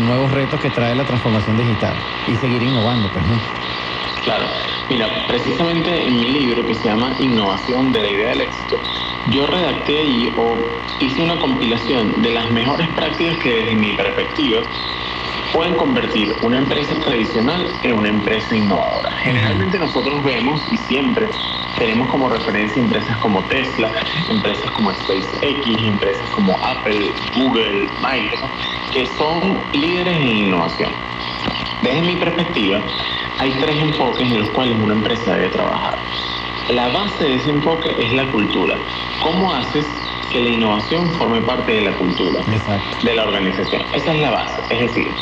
nuevos 0.00 0.32
retos 0.32 0.60
que 0.60 0.70
trae 0.70 0.94
la 0.94 1.04
transformación 1.04 1.56
digital 1.56 2.04
y 2.26 2.36
seguir 2.36 2.62
innovando, 2.62 3.10
pues, 3.10 3.26
¿no? 3.26 3.42
Claro, 4.22 4.48
mira, 4.88 5.26
precisamente 5.26 6.06
en 6.06 6.18
mi 6.18 6.28
libro 6.28 6.66
que 6.66 6.74
se 6.74 6.84
llama 6.84 7.16
Innovación 7.18 7.92
de 7.92 8.02
la 8.02 8.10
idea 8.10 8.28
del 8.30 8.40
éxito, 8.42 8.86
yo 9.24 9.46
redacté 9.46 9.98
ahí 10.00 10.34
o 10.36 10.84
hice 10.98 11.22
una 11.22 11.38
compilación 11.38 12.20
de 12.20 12.30
las 12.30 12.50
mejores 12.50 12.88
prácticas 12.94 13.38
que 13.38 13.50
desde 13.50 13.76
mi 13.76 13.94
perspectiva 13.94 14.62
pueden 15.54 15.74
convertir 15.76 16.36
una 16.42 16.58
empresa 16.58 16.94
tradicional 16.96 17.64
en 17.84 17.92
una 17.92 18.08
empresa 18.08 18.56
innovadora. 18.56 19.10
Generalmente 19.22 19.78
nosotros 19.78 20.22
vemos 20.24 20.60
y 20.70 20.76
siempre 20.76 21.28
tenemos 21.78 22.08
como 22.08 22.28
referencia 22.28 22.82
empresas 22.82 23.16
como 23.18 23.40
Tesla, 23.44 23.90
empresas 24.28 24.70
como 24.72 24.92
SpaceX, 24.92 25.66
empresas 25.78 26.28
como 26.30 26.58
Apple, 26.62 27.12
Google, 27.36 27.88
Microsoft, 28.02 28.50
que 28.92 29.06
son 29.06 29.58
líderes 29.72 30.16
en 30.16 30.28
innovación. 30.28 30.90
Desde 31.82 32.02
mi 32.02 32.16
perspectiva, 32.16 32.82
hay 33.38 33.52
tres 33.60 33.76
enfoques 33.80 34.22
en 34.22 34.40
los 34.40 34.48
cuales 34.50 34.76
una 34.82 34.94
empresa 34.94 35.34
debe 35.36 35.50
trabajar. 35.50 35.98
La 36.70 36.88
base 36.88 37.24
de 37.24 37.34
ese 37.36 37.50
enfoque 37.50 37.94
es 37.98 38.12
la 38.12 38.26
cultura. 38.32 38.76
¿Cómo 39.22 39.52
haces 39.52 39.86
que 40.26 40.40
la 40.40 40.50
innovación 40.50 41.10
forme 41.12 41.40
parte 41.42 41.72
de 41.72 41.80
la 41.82 41.92
cultura 41.96 42.40
de 43.02 43.14
la 43.14 43.24
organización? 43.24 43.82
Esa 43.92 44.14
es 44.14 44.20
la 44.20 44.30
base. 44.30 44.62
Es 44.70 44.80
decir, 44.80 45.14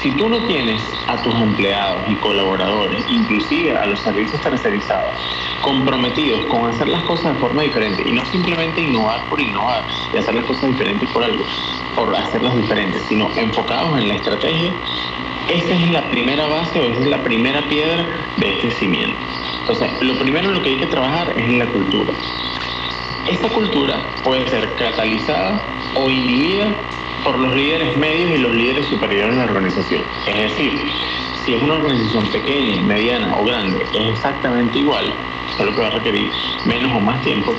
si 0.00 0.12
tú 0.12 0.28
no 0.28 0.44
tienes 0.46 0.82
a 1.08 1.20
tus 1.22 1.34
empleados 1.34 2.04
y 2.08 2.14
colaboradores, 2.16 3.04
inclusive 3.08 3.76
a 3.76 3.86
los 3.86 4.00
servicios 4.00 4.40
tercerizados, 4.40 5.14
comprometidos 5.62 6.46
con 6.46 6.70
hacer 6.70 6.88
las 6.88 7.02
cosas 7.04 7.34
de 7.34 7.40
forma 7.40 7.62
diferente 7.62 8.02
y 8.06 8.12
no 8.12 8.24
simplemente 8.26 8.82
innovar 8.82 9.28
por 9.28 9.40
innovar 9.40 9.84
y 10.12 10.18
hacer 10.18 10.34
las 10.34 10.44
cosas 10.44 10.70
diferentes 10.70 11.10
por 11.10 11.24
algo, 11.24 11.44
por 11.94 12.14
hacerlas 12.14 12.56
diferentes, 12.56 13.02
sino 13.04 13.30
enfocados 13.36 13.98
en 13.98 14.08
la 14.08 14.14
estrategia, 14.14 14.72
esa 15.48 15.74
es 15.74 15.90
la 15.90 16.08
primera 16.10 16.46
base 16.46 16.80
o 16.80 16.88
esa 16.90 17.00
es 17.00 17.06
la 17.06 17.22
primera 17.22 17.62
piedra 17.68 18.06
de 18.36 18.54
este 18.54 18.70
cimiento. 18.72 19.16
Entonces, 19.60 19.90
lo 20.02 20.18
primero 20.18 20.48
en 20.48 20.54
lo 20.54 20.62
que 20.62 20.70
hay 20.70 20.78
que 20.78 20.86
trabajar 20.86 21.30
es 21.36 21.44
en 21.44 21.58
la 21.58 21.66
cultura. 21.66 22.12
Esta 23.28 23.48
cultura 23.48 24.08
puede 24.22 24.48
ser 24.48 24.74
catalizada 24.76 25.66
o 25.94 26.08
inhibida 26.10 26.76
por 27.24 27.38
los 27.38 27.54
líderes 27.54 27.96
medios 27.96 28.30
y 28.30 28.38
los 28.38 28.54
líderes 28.54 28.86
superiores 28.86 29.36
de 29.36 29.44
la 29.44 29.50
organización. 29.50 30.04
Es 30.26 30.36
decir, 30.36 30.92
si 31.44 31.54
es 31.54 31.62
una 31.62 31.74
organización 31.74 32.30
pequeña, 32.30 32.82
mediana 32.82 33.34
o 33.36 33.44
grande, 33.44 33.82
es 33.82 34.12
exactamente 34.12 34.78
igual, 34.78 35.12
solo 35.56 35.74
que 35.74 35.80
va 35.80 35.88
a 35.88 35.90
requerir 35.92 36.32
menos 36.64 36.92
o 36.92 37.00
más 37.00 37.20
tiempo, 37.22 37.56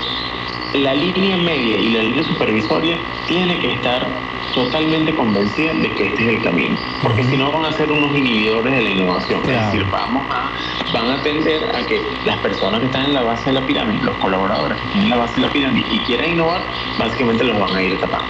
la 0.73 0.93
línea 0.93 1.37
media 1.37 1.77
y 1.77 1.89
la 1.89 2.03
línea 2.03 2.23
supervisoria 2.23 2.97
tiene 3.27 3.57
que 3.59 3.73
estar 3.73 4.07
totalmente 4.53 5.13
convencida 5.15 5.73
de 5.73 5.91
que 5.93 6.07
este 6.07 6.23
es 6.23 6.29
el 6.37 6.43
camino, 6.43 6.75
porque 7.01 7.23
si 7.23 7.37
no 7.37 7.51
van 7.51 7.65
a 7.65 7.71
ser 7.73 7.91
unos 7.91 8.15
inhibidores 8.17 8.73
de 8.73 8.81
la 8.81 8.89
innovación, 8.89 9.41
es 9.41 9.65
decir, 9.65 9.85
vamos 9.91 10.25
a, 10.29 10.51
van 10.91 11.11
a 11.11 11.21
tender 11.23 11.75
a 11.75 11.85
que 11.85 12.01
las 12.25 12.37
personas 12.39 12.79
que 12.79 12.87
están 12.87 13.05
en 13.05 13.13
la 13.13 13.21
base 13.21 13.45
de 13.45 13.59
la 13.59 13.65
pirámide, 13.65 14.03
los 14.03 14.17
colaboradores 14.17 14.77
que 14.79 14.87
están 14.87 15.03
en 15.03 15.09
la 15.09 15.17
base 15.17 15.35
de 15.35 15.47
la 15.47 15.53
pirámide 15.53 15.85
y 15.91 15.99
quieran 15.99 16.31
innovar, 16.31 16.61
básicamente 16.97 17.43
los 17.43 17.59
van 17.59 17.75
a 17.75 17.83
ir 17.83 17.99
tapando. 17.99 18.27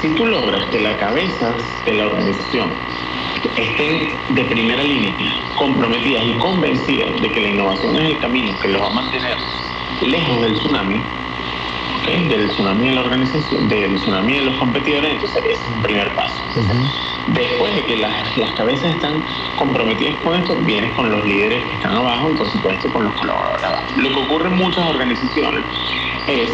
Si 0.00 0.08
tú 0.14 0.26
logras 0.26 0.64
que 0.66 0.80
la 0.80 0.96
cabeza 0.96 1.54
de 1.84 1.92
la 1.94 2.06
organización 2.06 2.72
estén 3.56 4.10
de 4.34 4.44
primera 4.44 4.82
línea 4.82 5.14
comprometidas 5.56 6.24
y 6.24 6.32
convencidas 6.38 7.20
de 7.20 7.30
que 7.30 7.40
la 7.40 7.48
innovación 7.48 7.96
es 7.96 8.10
el 8.10 8.18
camino 8.18 8.58
que 8.60 8.68
los 8.68 8.82
va 8.82 8.88
a 8.88 8.94
mantener 8.94 9.36
lejos 10.00 10.40
del 10.42 10.54
tsunami, 10.54 11.00
del 12.06 12.48
tsunami 12.50 12.88
de 12.88 12.94
la 12.94 13.00
organización, 13.02 13.68
del 13.68 13.96
tsunami 13.96 14.34
de 14.34 14.42
los 14.42 14.56
competidores, 14.56 15.12
entonces 15.12 15.44
ese 15.44 15.62
es 15.62 15.68
un 15.68 15.82
primer 15.82 16.14
paso. 16.14 16.42
Después 17.28 17.74
de 17.74 17.84
que 17.84 17.96
las, 17.96 18.36
las 18.36 18.52
cabezas 18.52 18.94
están 18.94 19.22
comprometidas 19.56 20.16
con 20.22 20.34
esto, 20.34 20.56
vienes 20.56 20.92
con 20.94 21.10
los 21.10 21.24
líderes 21.24 21.64
que 21.64 21.74
están 21.76 21.94
abajo 21.94 22.30
y 22.32 22.36
por 22.36 22.50
supuesto 22.50 22.92
con 22.92 23.04
los 23.04 23.14
colaboradores 23.14 23.64
abajo. 23.64 23.84
Lo 23.96 24.08
que 24.08 24.16
ocurre 24.16 24.48
en 24.48 24.56
muchas 24.56 24.84
organizaciones 24.86 25.64
es 26.26 26.50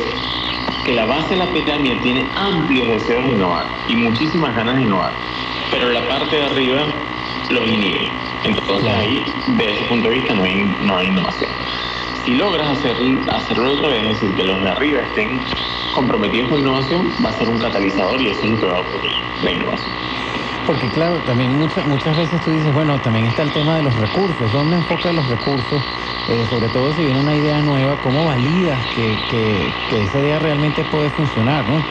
que 0.84 0.92
la 0.92 1.06
base 1.06 1.30
de 1.30 1.36
la 1.36 1.46
pirámide 1.46 1.96
tiene 1.96 2.26
amplios 2.36 2.88
deseos 2.88 3.24
de 3.24 3.32
innovar 3.32 3.66
y 3.88 3.96
muchísimas 3.96 4.54
ganas 4.54 4.76
de 4.76 4.82
innovar, 4.82 5.12
pero 5.70 5.90
la 5.90 6.06
parte 6.08 6.36
de 6.36 6.44
arriba 6.44 6.86
los 7.50 7.68
inhibe. 7.68 8.10
Entonces 8.44 8.90
ahí, 8.92 9.24
desde 9.48 9.74
ese 9.74 9.84
punto 9.86 10.08
de 10.08 10.14
vista, 10.16 10.34
no 10.34 10.44
hay, 10.44 10.76
no 10.82 10.96
hay 10.96 11.06
innovación. 11.08 11.50
Si 12.28 12.34
logras 12.34 12.68
hacer, 12.68 12.98
hacerlo 13.32 13.72
otra 13.72 13.88
vez, 13.88 14.02
es 14.02 14.20
decir, 14.20 14.36
que 14.36 14.44
los 14.44 14.62
de 14.62 14.68
arriba 14.68 15.00
estén 15.00 15.46
comprometidos 15.94 16.50
con 16.50 16.60
innovación, 16.60 17.10
va 17.24 17.30
a 17.30 17.32
ser 17.32 17.48
un 17.48 17.58
catalizador 17.58 18.20
y 18.20 18.28
eso 18.28 18.44
es 18.44 18.50
lo 18.50 18.58
que 18.58 18.66
va 18.66 18.76
a 18.76 18.80
ocurrir, 18.80 19.14
la 19.40 19.50
innovación. 19.50 19.94
Porque 20.66 20.90
claro, 20.90 21.20
también 21.20 21.56
muchas, 21.56 21.86
muchas 21.86 22.14
veces 22.18 22.42
tú 22.42 22.50
dices, 22.50 22.70
bueno, 22.74 23.00
también 23.00 23.24
está 23.24 23.40
el 23.40 23.50
tema 23.50 23.78
de 23.78 23.82
los 23.82 23.96
recursos, 23.96 24.52
¿dónde 24.52 24.76
enfoca 24.76 25.10
los 25.10 25.26
recursos? 25.26 25.82
Eh, 26.28 26.44
sobre 26.44 26.68
todo 26.68 26.92
si 26.92 27.02
viene 27.02 27.18
una 27.18 27.34
idea 27.34 27.62
nueva, 27.62 27.96
¿cómo 27.96 28.26
validas 28.26 28.84
que, 28.88 29.20
que, 29.26 29.72
que 29.88 30.02
esa 30.02 30.20
idea 30.20 30.38
realmente 30.38 30.84
puede 30.84 31.08
funcionar, 31.08 31.66
¿no? 31.66 31.82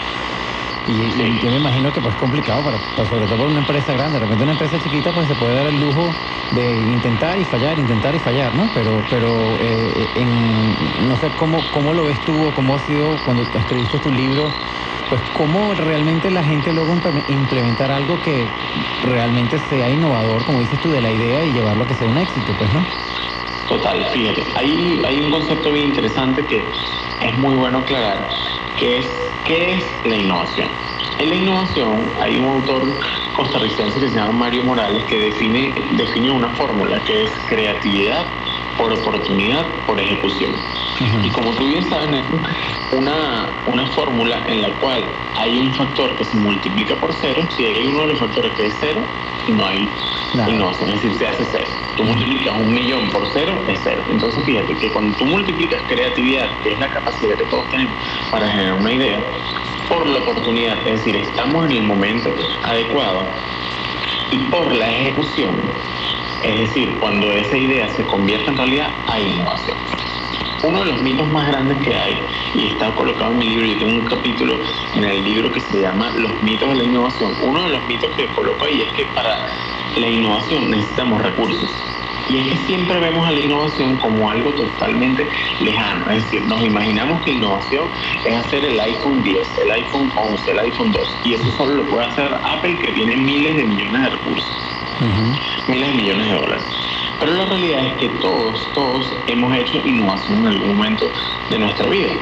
Y, 0.87 1.03
y 1.21 1.37
yo 1.39 1.51
me 1.51 1.57
imagino 1.57 1.91
que 1.91 2.01
pues 2.01 2.13
es 2.15 2.17
complicado, 2.17 2.63
para, 2.63 2.79
para- 2.79 3.05
sobre 3.07 3.27
todo 3.27 3.37
para 3.39 3.49
una 3.49 3.59
empresa 3.59 3.93
grande. 3.93 4.15
De 4.19 4.21
repente 4.25 4.43
una 4.43 4.53
empresa 4.53 4.79
chiquita 4.79 5.13
pues 5.13 5.27
se 5.27 5.35
puede 5.35 5.53
dar 5.53 5.67
el 5.67 5.79
lujo 5.79 6.17
de 6.49 6.83
intentar 6.83 7.39
y 7.39 7.45
fallar, 7.45 7.77
intentar 7.77 8.15
y 8.15 8.19
fallar, 8.19 8.55
¿no? 8.55 8.71
Pero, 8.71 9.05
pero 9.09 9.57
eh, 9.59 10.11
en, 10.15 10.93
no 10.97 11.17
sé 11.17 11.35
cómo, 11.35 11.69
cómo 11.69 11.93
lo 11.93 12.05
ves 12.05 12.23
tú 12.23 12.45
o 12.45 12.53
cómo 12.53 12.73
ha 12.75 12.79
sido 12.79 13.21
cuando 13.21 13.49
escribiste 13.53 13.99
tu 13.99 14.11
libro, 14.11 14.55
pues 15.09 15.23
cómo 15.33 15.75
realmente 15.75 16.31
la 16.31 16.43
gente 16.43 16.73
logra 16.73 16.95
imple- 16.95 17.25
implementar 17.27 17.91
algo 17.91 18.21
que 18.21 18.57
realmente 19.01 19.59
sea 19.59 19.89
innovador, 19.89 20.45
como 20.45 20.61
dices 20.61 20.79
tú, 20.79 20.91
de 20.91 21.01
la 21.01 21.11
idea 21.11 21.43
y 21.45 21.51
llevarlo 21.53 21.83
a 21.83 21.87
que 21.87 21.95
sea 21.95 22.07
un 22.07 22.17
éxito, 22.17 22.55
pues, 22.55 22.71
¿no? 22.71 22.87
Total, 23.67 24.05
fíjate, 24.07 24.53
hay, 24.55 25.01
hay 25.05 25.19
un 25.19 25.29
concepto 25.29 25.71
bien 25.71 25.87
interesante 25.87 26.45
que 26.47 26.71
es 27.19 27.37
muy 27.37 27.55
bueno 27.55 27.79
aclarar, 27.79 28.29
que 28.77 28.99
es 28.99 29.09
¿qué 29.43 29.75
es 29.75 30.05
la 30.05 30.17
innovación? 30.17 30.69
En 31.19 31.29
la 31.29 31.35
innovación 31.35 32.11
hay 32.19 32.37
un 32.37 32.45
autor 32.45 32.99
costarricense 33.33 33.99
que 33.99 34.09
se 34.09 34.15
llama 34.15 34.33
Mario 34.33 34.63
Morales 34.63 35.05
que 35.05 35.17
define, 35.17 35.73
define 35.91 36.31
una 36.31 36.49
fórmula 36.55 37.01
que 37.03 37.23
es 37.23 37.31
creatividad 37.47 38.27
por 38.77 38.93
oportunidad 38.93 39.65
por 39.85 39.99
ejecución. 39.99 40.53
Y 41.23 41.29
como 41.29 41.53
tú 41.53 41.67
bien 41.67 41.87
sabes, 41.89 42.25
una, 42.91 43.49
una 43.65 43.87
fórmula 43.87 44.43
en 44.47 44.61
la 44.61 44.71
cual 44.79 45.03
hay 45.35 45.57
un 45.57 45.73
factor 45.73 46.15
que 46.15 46.23
se 46.23 46.37
multiplica 46.37 46.95
por 46.95 47.13
cero, 47.13 47.47
si 47.55 47.65
hay 47.65 47.87
uno 47.87 48.01
de 48.01 48.07
los 48.07 48.19
factores 48.19 48.53
que 48.53 48.67
es 48.67 48.77
cero, 48.79 49.03
no 49.47 49.65
hay 49.65 49.89
innovación, 50.47 50.89
es 50.89 51.01
decir, 51.01 51.17
se 51.17 51.27
hace 51.27 51.45
cero. 51.51 51.67
Tú 51.95 52.03
multiplicas 52.03 52.55
un 52.55 52.73
millón 52.73 53.09
por 53.09 53.27
cero, 53.33 53.63
es 53.67 53.79
cero. 53.83 54.03
Entonces 54.09 54.43
fíjate 54.43 54.75
que 54.75 54.91
cuando 54.91 55.15
tú 55.17 55.25
multiplicas 55.25 55.81
creatividad, 55.87 56.49
que 56.61 56.73
es 56.73 56.79
la 56.79 56.89
capacidad 56.89 57.35
que 57.35 57.45
todos 57.45 57.69
tenemos 57.69 57.93
para 58.31 58.49
generar 58.49 58.73
una 58.73 58.93
idea, 58.93 59.23
por 59.87 60.07
la 60.07 60.19
oportunidad, 60.19 60.77
es 60.79 60.99
decir, 60.99 61.15
estamos 61.15 61.65
en 61.65 61.71
el 61.77 61.83
momento 61.83 62.33
adecuado, 62.63 63.31
y 64.31 64.37
por 64.49 64.73
la 64.75 64.91
ejecución, 64.91 65.61
es 66.43 66.59
decir, 66.59 66.97
cuando 66.99 67.31
esa 67.31 67.57
idea 67.57 67.89
se 67.89 68.05
convierte 68.05 68.49
en 68.49 68.57
realidad, 68.57 68.89
hay 69.07 69.33
innovación. 69.33 69.77
Uno 70.63 70.79
de 70.79 70.85
los 70.91 71.01
mitos 71.01 71.27
más 71.31 71.47
grandes 71.47 71.77
que 71.85 71.95
hay, 71.95 72.19
y 72.53 72.67
está 72.73 72.93
colocado 72.95 73.31
en 73.31 73.39
mi 73.39 73.49
libro, 73.49 73.67
yo 73.67 73.77
tengo 73.77 73.99
un 73.99 74.05
capítulo 74.05 74.59
en 74.93 75.03
el 75.03 75.23
libro 75.23 75.51
que 75.51 75.59
se 75.59 75.81
llama 75.81 76.11
Los 76.15 76.41
mitos 76.41 76.69
de 76.69 76.75
la 76.75 76.83
innovación. 76.83 77.35
Uno 77.41 77.63
de 77.63 77.69
los 77.69 77.85
mitos 77.87 78.15
que 78.15 78.27
coloco 78.27 78.65
ahí 78.65 78.81
es 78.81 78.93
que 78.93 79.05
para 79.13 79.37
la 79.95 80.07
innovación 80.07 80.71
necesitamos 80.71 81.21
recursos. 81.21 81.96
Y 82.29 82.37
es 82.39 82.47
que 82.47 82.57
siempre 82.65 82.99
vemos 82.99 83.27
a 83.27 83.31
la 83.31 83.39
innovación 83.39 83.97
como 83.97 84.29
algo 84.29 84.53
totalmente 84.53 85.29
lejano. 85.59 86.09
Es 86.11 86.23
decir, 86.23 86.45
nos 86.47 86.63
imaginamos 86.63 87.23
que 87.23 87.31
innovación 87.31 87.89
es 88.25 88.35
hacer 88.35 88.65
el 88.65 88.79
iPhone 88.79 89.23
10, 89.23 89.57
el 89.59 89.71
iPhone 89.71 90.11
11, 90.15 90.51
el 90.51 90.59
iPhone 90.59 90.91
2. 90.91 91.19
Y 91.23 91.33
eso 91.35 91.51
solo 91.51 91.75
lo 91.75 91.85
puede 91.89 92.07
hacer 92.07 92.29
Apple 92.43 92.77
que 92.79 92.91
tiene 92.91 93.15
miles 93.17 93.55
de 93.55 93.63
millones 93.63 94.01
de 94.03 94.09
recursos 94.09 94.67
miles 95.67 95.87
de 95.89 95.93
millones 95.95 96.27
de 96.27 96.33
dólares. 96.33 96.63
Pero 97.19 97.33
la 97.33 97.45
realidad 97.45 97.85
es 97.85 97.93
que 97.97 98.09
todos, 98.19 98.71
todos 98.73 99.13
hemos 99.27 99.55
hecho 99.55 99.77
innovación 99.85 100.39
en 100.39 100.47
algún 100.47 100.75
momento 100.75 101.11
de 101.49 101.59
nuestra 101.59 101.87
vida. 101.87 102.13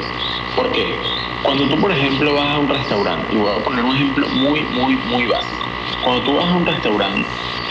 ¿Por 0.54 0.72
qué? 0.72 0.98
Cuando 1.42 1.68
tú, 1.68 1.78
por 1.80 1.92
ejemplo, 1.92 2.34
vas 2.34 2.54
a 2.54 2.58
un 2.58 2.68
restaurante, 2.68 3.34
y 3.34 3.36
voy 3.36 3.52
a 3.54 3.62
poner 3.62 3.84
un 3.84 3.94
ejemplo 3.94 4.28
muy, 4.28 4.62
muy, 4.62 4.96
muy 4.96 5.26
básico. 5.26 5.75
Cuando 6.06 6.22
tú 6.22 6.34
vas 6.36 6.46
a 6.46 6.54
un 6.54 6.64
restaurante 6.64 7.28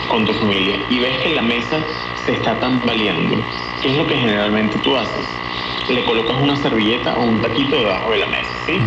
con 0.08 0.26
tu 0.26 0.34
familia 0.34 0.76
y 0.90 0.98
ves 0.98 1.22
que 1.22 1.30
la 1.30 1.40
mesa 1.40 1.82
se 2.22 2.34
está 2.34 2.60
tambaleando, 2.60 3.42
¿qué 3.80 3.88
es 3.88 3.96
lo 3.96 4.06
que 4.06 4.14
generalmente 4.14 4.78
tú 4.80 4.94
haces? 4.94 5.26
Le 5.88 6.04
colocas 6.04 6.36
una 6.42 6.54
servilleta 6.54 7.14
o 7.16 7.22
un 7.24 7.40
taquito 7.40 7.78
debajo 7.78 8.12
de 8.12 8.18
la 8.18 8.26
mesa, 8.26 8.50
¿sí? 8.66 8.78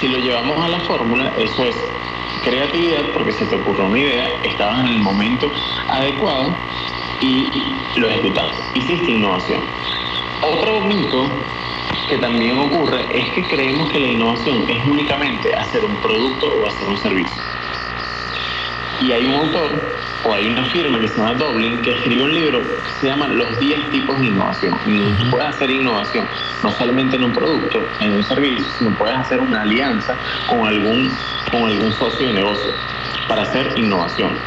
Si 0.00 0.08
lo 0.08 0.18
llevamos 0.18 0.58
a 0.60 0.66
la 0.70 0.80
fórmula, 0.80 1.32
eso 1.38 1.66
es 1.66 1.76
creatividad 2.42 3.12
porque 3.14 3.30
se 3.30 3.46
te 3.46 3.54
ocurrió 3.54 3.84
una 3.84 4.00
idea, 4.00 4.28
estabas 4.42 4.80
en 4.80 4.94
el 4.94 4.98
momento 4.98 5.52
adecuado 5.88 6.56
y 7.20 7.76
lo 7.94 8.08
ejecutaste. 8.08 8.60
Hiciste 8.74 9.12
innovación. 9.12 9.60
Otro 10.42 10.80
mito 10.80 11.30
que 12.08 12.18
también 12.18 12.58
ocurre 12.58 13.06
es 13.16 13.32
que 13.34 13.44
creemos 13.46 13.88
que 13.88 14.00
la 14.00 14.08
innovación 14.08 14.68
es 14.68 14.84
únicamente 14.84 15.54
hacer 15.54 15.84
un 15.84 15.94
producto 15.98 16.52
o 16.60 16.66
hacer 16.66 16.88
un 16.88 16.96
servicio. 16.96 17.40
Y 19.00 19.12
hay 19.12 19.26
un 19.26 19.34
autor 19.34 19.70
o 20.24 20.34
hay 20.34 20.48
una 20.48 20.64
firma 20.64 20.98
que 20.98 21.08
se 21.08 21.16
llama 21.16 21.34
Dublin 21.34 21.82
que 21.82 21.92
escribió 21.96 22.24
un 22.24 22.34
libro 22.34 22.62
que 22.62 22.90
se 23.00 23.06
llama 23.08 23.28
Los 23.28 23.58
10 23.60 23.90
tipos 23.90 24.18
de 24.18 24.26
innovación. 24.26 24.78
Y 24.86 25.30
puedes 25.30 25.48
hacer 25.48 25.70
innovación 25.70 26.26
no 26.62 26.70
solamente 26.72 27.16
en 27.16 27.24
un 27.24 27.32
producto, 27.32 27.86
en 28.00 28.12
un 28.12 28.24
servicio, 28.24 28.66
sino 28.78 28.90
puedes 28.96 29.16
hacer 29.16 29.40
una 29.40 29.62
alianza 29.62 30.16
con 30.48 30.66
algún, 30.66 31.12
con 31.50 31.70
algún 31.70 31.92
socio 31.92 32.26
de 32.26 32.34
negocio 32.34 32.72
para 33.28 33.42
hacer 33.42 33.78
innovación. 33.78 34.38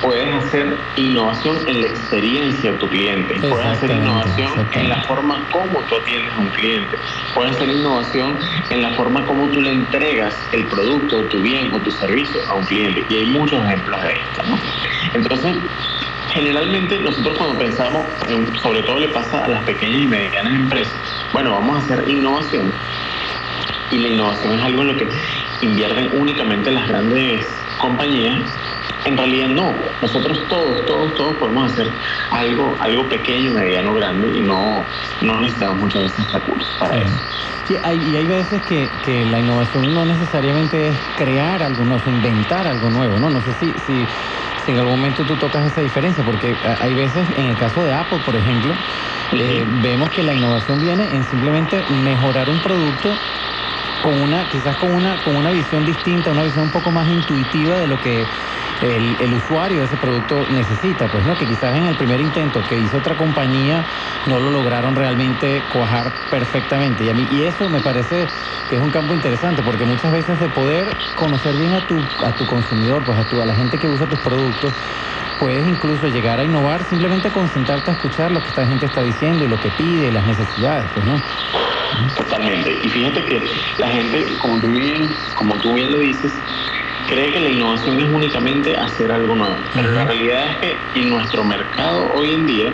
Puedes 0.00 0.32
hacer 0.32 0.78
innovación 0.96 1.58
en 1.66 1.80
la 1.82 1.86
experiencia 1.88 2.72
de 2.72 2.78
tu 2.78 2.88
cliente. 2.88 3.38
Puedes 3.50 3.66
hacer 3.68 3.90
innovación 3.96 4.68
en 4.72 4.88
la 4.88 5.02
forma 5.02 5.46
como 5.50 5.84
tú 5.84 5.96
atiendes 5.96 6.34
a 6.34 6.38
un 6.38 6.50
cliente. 6.50 6.98
Puedes 7.34 7.56
hacer 7.56 7.68
innovación 7.70 8.38
en 8.70 8.82
la 8.82 8.90
forma 8.94 9.26
como 9.26 9.50
tú 9.50 9.60
le 9.60 9.72
entregas 9.72 10.48
el 10.52 10.68
producto, 10.68 11.26
tu 11.28 11.42
bien 11.42 11.70
o 11.74 11.80
tu 11.82 11.90
servicio 11.90 12.40
a 12.48 12.54
un 12.54 12.64
cliente. 12.64 13.04
Y 13.10 13.16
hay 13.16 13.26
muchos 13.26 13.62
ejemplos 13.66 14.02
de 14.02 14.12
esto. 14.12 14.42
¿no? 14.48 14.58
Entonces, 15.14 15.56
generalmente 16.32 16.98
nosotros 17.00 17.36
cuando 17.36 17.58
pensamos, 17.58 18.06
en- 18.28 18.56
sobre 18.58 18.82
todo 18.82 19.00
le 19.00 19.08
pasa 19.08 19.44
a 19.44 19.48
las 19.48 19.64
pequeñas 19.64 20.00
y 20.00 20.06
medianas 20.06 20.54
empresas, 20.54 20.98
bueno, 21.32 21.52
vamos 21.52 21.76
a 21.76 21.84
hacer 21.84 22.08
innovación. 22.08 22.72
Y 23.90 23.98
la 23.98 24.08
innovación 24.08 24.54
es 24.56 24.62
algo 24.62 24.82
en 24.82 24.88
lo 24.88 24.96
que 24.96 25.08
invierten 25.60 26.10
únicamente 26.14 26.70
las 26.70 26.88
grandes 26.88 27.66
compañías. 27.78 28.56
En 29.04 29.16
realidad 29.16 29.48
no, 29.48 29.96
nosotros 30.00 30.46
todos, 30.48 30.84
todos, 30.84 31.14
todos 31.14 31.38
podemos 31.38 31.72
hacer 31.72 31.98
algo, 32.30 32.76
algo 32.80 33.08
pequeño, 33.08 33.52
mediano, 33.52 33.94
grande 33.94 34.30
y 34.30 34.42
no, 34.42 34.86
no 35.20 35.40
necesitamos 35.40 35.78
muchas 35.78 36.02
veces 36.02 36.30
recursos 36.32 36.76
para 36.78 37.00
eso. 37.00 37.18
Sí, 37.64 37.78
hay, 37.82 38.02
y 38.02 38.16
hay 38.16 38.26
veces 38.26 38.62
que, 38.62 39.00
que 39.02 39.24
la 39.24 39.38
innovación 39.38 39.94
no 39.94 40.04
necesariamente 40.04 40.88
es 40.88 41.00
crear 41.14 41.62
algo 41.62 41.84
nuevo, 41.84 42.00
es 42.00 42.06
inventar 42.06 42.66
algo 42.66 42.90
nuevo, 42.90 43.18
¿no? 43.18 43.30
No 43.30 43.40
sé 43.40 43.54
si, 43.54 43.74
si, 43.78 44.08
si 44.56 44.72
en 44.72 44.78
algún 44.78 44.94
momento 44.94 45.24
tú 45.24 45.38
tocas 45.38 45.64
esa 45.66 45.80
diferencia, 45.80 46.24
porque 46.24 46.60
hay 46.78 46.94
veces, 46.94 47.30
en 47.30 47.46
el 47.46 47.56
caso 47.56 47.82
de 47.84 47.92
Apple, 47.92 48.20
por 48.20 48.36
ejemplo, 48.36 48.78
eh, 49.32 49.64
vemos 49.66 50.10
que 50.10 50.22
la 50.22 50.34
innovación 50.34 50.80
viene 50.80 51.16
en 51.16 51.24
simplemente 51.24 51.86
mejorar 51.88 52.50
un 52.50 52.60
producto 52.60 53.20
con 54.00 54.20
una, 54.20 54.48
quizás 54.48 54.76
con 54.76 54.94
una, 54.94 55.20
con 55.22 55.36
una 55.36 55.50
visión 55.50 55.84
distinta, 55.84 56.30
una 56.30 56.42
visión 56.42 56.64
un 56.64 56.70
poco 56.70 56.90
más 56.90 57.08
intuitiva 57.08 57.78
de 57.78 57.86
lo 57.86 58.00
que 58.00 58.28
el, 58.80 59.16
el 59.20 59.34
usuario 59.34 59.80
de 59.80 59.86
ese 59.86 59.96
producto 59.98 60.46
necesita, 60.48 61.10
pues 61.10 61.24
no, 61.24 61.36
que 61.36 61.46
quizás 61.46 61.76
en 61.76 61.86
el 61.86 61.96
primer 61.96 62.20
intento 62.20 62.66
que 62.66 62.78
hizo 62.78 62.98
otra 62.98 63.16
compañía 63.16 63.86
no 64.24 64.40
lo 64.40 64.50
lograron 64.50 64.96
realmente 64.96 65.66
cuajar 65.68 66.14
perfectamente. 66.28 67.04
Y 67.04 67.08
a 67.10 67.14
mí, 67.14 67.26
y 67.30 67.42
eso 67.44 67.68
me 67.68 67.80
parece 67.80 68.30
que 68.66 68.76
es 68.76 68.80
un 68.80 68.90
campo 68.90 69.14
interesante, 69.14 69.62
porque 69.62 69.84
muchas 69.84 70.12
veces 70.12 70.38
de 70.38 70.48
poder 70.48 70.98
conocer 71.14 71.56
bien 71.56 71.74
a 71.74 71.86
tu, 71.86 72.08
a 72.18 72.36
tu 72.36 72.46
consumidor, 72.46 73.04
pues 73.04 73.18
a 73.18 73.28
tu, 73.28 73.40
a 73.42 73.46
la 73.46 73.54
gente 73.54 73.78
que 73.78 73.88
usa 73.88 74.08
tus 74.08 74.20
productos, 74.20 74.74
puedes 75.36 75.66
incluso 75.66 76.08
llegar 76.08 76.40
a 76.40 76.44
innovar, 76.44 76.84
simplemente 76.84 77.32
concentrarte 77.32 77.90
a 77.90 77.94
escuchar 77.94 78.30
lo 78.30 78.42
que 78.42 78.48
esta 78.48 78.66
gente 78.66 78.86
está 78.86 79.02
diciendo 79.02 79.44
y 79.44 79.48
lo 79.48 79.60
que 79.60 79.70
pide, 79.70 80.12
las 80.12 80.24
necesidades, 80.26 80.90
pues 80.90 81.04
no. 81.06 81.22
Totalmente. 82.16 82.78
Y 82.82 82.90
fíjate 82.90 83.24
que 83.24 83.50
la 83.78 83.88
gente, 83.88 84.36
como 84.38 84.60
tú 84.60 84.72
bien, 84.72 85.16
como 85.34 85.60
tú 85.60 85.74
bien 85.74 85.92
lo 85.92 85.98
dices, 85.98 86.42
cree 87.10 87.32
que 87.32 87.40
la 87.40 87.48
innovación 87.50 87.98
es 87.98 88.08
únicamente 88.08 88.76
hacer 88.76 89.10
algo 89.10 89.34
nuevo. 89.34 89.58
Pero 89.74 89.90
la 89.90 90.04
realidad 90.04 90.52
es 90.52 90.56
que 90.58 91.00
en 91.00 91.10
nuestro 91.10 91.44
mercado 91.44 92.12
hoy 92.12 92.32
en 92.32 92.46
día, 92.46 92.72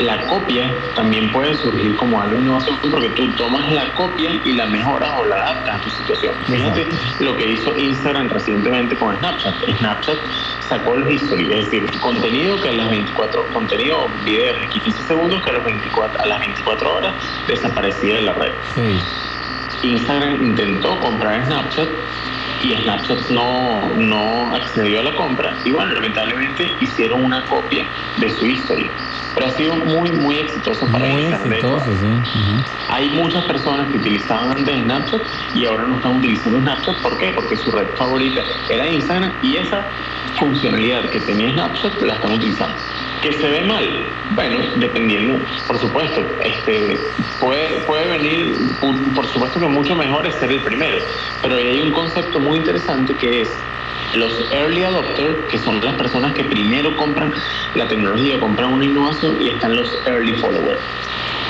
la 0.00 0.26
copia 0.26 0.74
también 0.94 1.30
puede 1.30 1.54
surgir 1.56 1.94
como 1.96 2.22
algo 2.22 2.40
innovación 2.40 2.78
porque 2.90 3.10
tú 3.10 3.30
tomas 3.36 3.70
la 3.70 3.92
copia 3.94 4.32
y 4.32 4.54
la 4.54 4.66
mejoras 4.66 5.10
o 5.18 5.26
la 5.26 5.36
adaptas 5.36 5.76
a 5.76 5.80
tu 5.82 5.90
situación. 5.90 6.34
Fíjate 6.46 6.88
lo 7.20 7.36
que 7.36 7.52
hizo 7.52 7.76
Instagram 7.76 8.30
recientemente 8.30 8.96
con 8.96 9.16
Snapchat. 9.18 9.54
Snapchat 9.78 10.18
sacó 10.60 10.96
el 10.96 11.10
history, 11.10 11.52
es 11.52 11.66
decir, 11.66 12.00
contenido 12.00 12.58
que 12.60 12.70
a 12.70 12.72
las 12.72 12.88
24, 12.88 13.46
contenido 13.52 14.06
o 14.06 14.08
videos 14.24 14.58
de 14.60 14.68
15 14.68 15.02
segundos 15.02 15.42
que 15.42 15.50
a, 15.50 15.52
los 15.52 15.64
24, 15.64 16.22
a 16.22 16.26
las 16.26 16.40
24 16.40 16.94
horas 16.94 17.14
desaparecía 17.46 18.14
de 18.16 18.22
la 18.22 18.32
red. 18.32 18.54
Instagram 19.82 20.42
intentó 20.42 20.98
comprar 21.00 21.44
Snapchat 21.44 21.88
y 22.62 22.74
Snapchat 22.74 23.30
no, 23.30 23.94
no 23.96 24.54
accedió 24.54 25.00
a 25.00 25.04
la 25.04 25.14
compra 25.14 25.56
y 25.64 25.72
bueno, 25.72 25.94
lamentablemente 25.94 26.76
hicieron 26.80 27.24
una 27.24 27.44
copia 27.46 27.86
de 28.16 28.30
su 28.30 28.46
history. 28.46 28.90
Pero 29.34 29.46
ha 29.46 29.50
sido 29.50 29.76
muy, 29.76 30.12
muy 30.12 30.38
exitoso 30.38 30.90
para 30.90 31.06
Muy 31.08 31.26
hecho, 31.26 31.36
exitoso, 31.36 32.22
hay 32.88 33.10
muchas 33.10 33.44
personas 33.44 33.88
que 33.90 33.96
utilizaban 33.96 34.58
antes 34.58 34.82
Snapchat 34.82 35.22
y 35.54 35.64
ahora 35.64 35.86
no 35.86 35.96
están 35.96 36.16
utilizando 36.16 36.60
Snapchat. 36.60 37.00
¿Por 37.00 37.16
qué? 37.18 37.32
Porque 37.34 37.56
su 37.56 37.70
red 37.70 37.88
favorita 37.96 38.42
era 38.68 38.88
Instagram 38.88 39.34
y 39.40 39.56
esa 39.56 39.86
funcionalidad 40.38 41.10
que 41.10 41.20
tenía 41.20 41.52
Snapchat 41.52 42.00
la 42.02 42.14
están 42.14 42.32
utilizando. 42.32 42.76
¿Que 43.22 43.32
se 43.32 43.48
ve 43.48 43.62
mal? 43.62 44.06
Bueno, 44.30 44.58
dependiendo, 44.76 45.44
por 45.66 45.78
supuesto, 45.78 46.24
este, 46.42 46.98
puede, 47.38 47.80
puede 47.80 48.06
venir, 48.06 48.56
por, 48.80 48.96
por 49.14 49.26
supuesto 49.26 49.60
que 49.60 49.66
mucho 49.66 49.94
mejor 49.94 50.26
es 50.26 50.34
ser 50.36 50.50
el 50.50 50.62
primero, 50.62 50.98
pero 51.42 51.56
ahí 51.56 51.66
hay 51.68 51.80
un 51.82 51.92
concepto 51.92 52.40
muy 52.40 52.58
interesante 52.58 53.14
que 53.14 53.42
es 53.42 53.50
los 54.14 54.50
early 54.52 54.84
adopters, 54.84 55.36
que 55.50 55.58
son 55.58 55.84
las 55.84 55.94
personas 55.94 56.32
que 56.32 56.44
primero 56.44 56.96
compran 56.96 57.32
la 57.74 57.86
tecnología, 57.88 58.40
compran 58.40 58.72
una 58.72 58.84
innovación, 58.84 59.40
y 59.40 59.50
están 59.50 59.76
los 59.76 59.88
early 60.06 60.34
followers. 60.34 60.80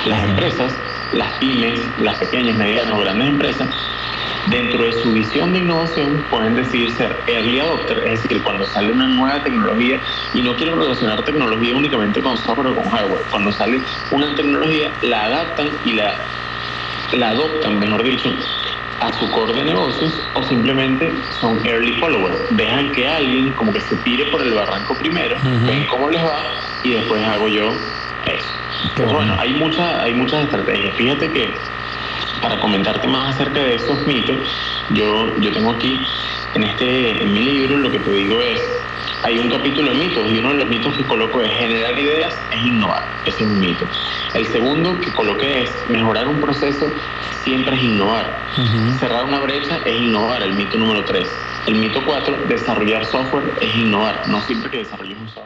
Las 0.07 0.25
empresas, 0.25 0.75
las 1.13 1.33
pymes, 1.39 1.81
las 1.99 2.19
pequeñas, 2.19 2.57
medianas 2.57 2.93
o 2.93 2.99
grandes 2.99 3.29
empresas, 3.29 3.69
dentro 4.47 4.85
de 4.85 4.93
su 4.93 5.13
visión 5.13 5.53
de 5.53 5.61
innovación 5.61 6.25
pueden 6.31 6.55
decidir 6.55 6.97
ser 6.97 7.23
early 7.27 7.59
adopter, 7.59 7.99
es 8.07 8.23
decir, 8.23 8.43
cuando 8.43 8.67
sale 8.67 8.93
una 8.93 9.07
nueva 9.09 9.43
tecnología, 9.43 10.01
y 10.33 10.43
no 10.43 10.57
quiero 10.57 10.77
relacionar 10.77 11.25
tecnología 11.25 11.75
únicamente 11.75 12.23
con 12.23 12.37
software 12.37 12.69
o 12.69 12.77
con 12.77 12.91
hardware, 12.91 13.25
cuando 13.31 13.53
sale 13.53 13.83
una 14.11 14.35
tecnología, 14.35 14.93
la 15.03 15.25
adaptan 15.25 15.71
y 15.85 15.93
la, 15.95 16.17
la 17.13 17.31
adoptan, 17.31 17.79
mejor 17.79 18.03
dicho, 18.03 18.35
a 19.01 19.13
su 19.13 19.31
core 19.31 19.55
de 19.55 19.65
negocios 19.65 20.29
o 20.35 20.43
simplemente 20.47 21.25
son 21.31 21.65
early 21.67 21.99
followers. 21.99 22.39
Dejan 22.51 22.93
que 22.93 23.09
alguien 23.09 23.55
como 23.55 23.73
que 23.73 23.81
se 23.81 23.97
tire 23.97 24.27
por 24.27 24.43
el 24.43 24.53
barranco 24.53 24.97
primero, 24.97 25.37
ven 25.43 25.87
cómo 25.87 26.11
les 26.11 26.23
va 26.23 26.45
y 26.83 26.93
después 26.93 27.25
hago 27.25 27.49
yo 27.49 27.81
eso. 28.27 28.55
Pero 28.95 29.15
bueno, 29.15 29.37
hay, 29.39 29.55
mucha, 29.55 30.03
hay 30.03 30.15
muchas 30.15 30.45
estrategias. 30.45 30.95
Fíjate 30.97 31.33
que 31.33 31.63
para 32.41 32.61
comentarte 32.61 33.07
más 33.09 33.35
acerca 33.35 33.63
de 33.63 33.75
esos 33.77 34.07
mitos, 34.07 34.37
yo, 34.91 35.39
yo 35.41 35.53
tengo 35.53 35.73
aquí 35.73 36.07
en, 36.55 36.65
este, 36.65 37.23
en 37.23 37.33
mi 37.33 37.41
libro 37.41 37.77
lo 37.77 37.91
que 37.91 37.99
te 38.01 38.11
digo 38.11 38.43
es, 38.43 38.61
hay 39.23 39.39
un 39.39 39.49
capítulo 39.49 39.91
de 39.91 39.99
mitos 39.99 40.31
y 40.31 40.39
uno 40.39 40.51
de 40.51 40.59
los 40.59 40.69
mitos 40.69 40.97
que 40.97 41.05
coloco 41.07 41.43
es 41.43 41.53
generar 41.53 41.99
ideas 41.99 42.35
es 42.51 42.61
innovar, 42.61 43.21
ese 43.25 43.45
es 43.45 43.51
un 43.51 43.61
mito. 43.61 43.87
El 44.35 44.47
segundo 44.47 45.01
que 45.01 45.13
coloqué 45.13 45.63
es 45.63 45.89
mejorar 45.89 46.29
un 46.29 46.41
proceso 46.41 46.93
siempre 47.43 47.77
es 47.77 47.83
innovar. 47.83 48.47
Cerrar 48.99 49.25
una 49.25 49.41
brecha 49.41 49.79
es 49.85 50.01
innovar, 50.01 50.43
el 50.43 50.55
mito 50.55 50.79
número 50.79 51.05
tres. 51.05 51.63
El 51.67 51.77
mito 51.77 52.05
cuatro, 52.05 52.45
desarrollar 52.49 53.05
software 53.05 53.55
es 53.61 53.75
innovar. 53.75 54.23
No 54.29 54.41
siempre 54.41 54.71
que 54.71 54.79
desarrolles 54.79 55.19
un 55.19 55.29
software 55.29 55.40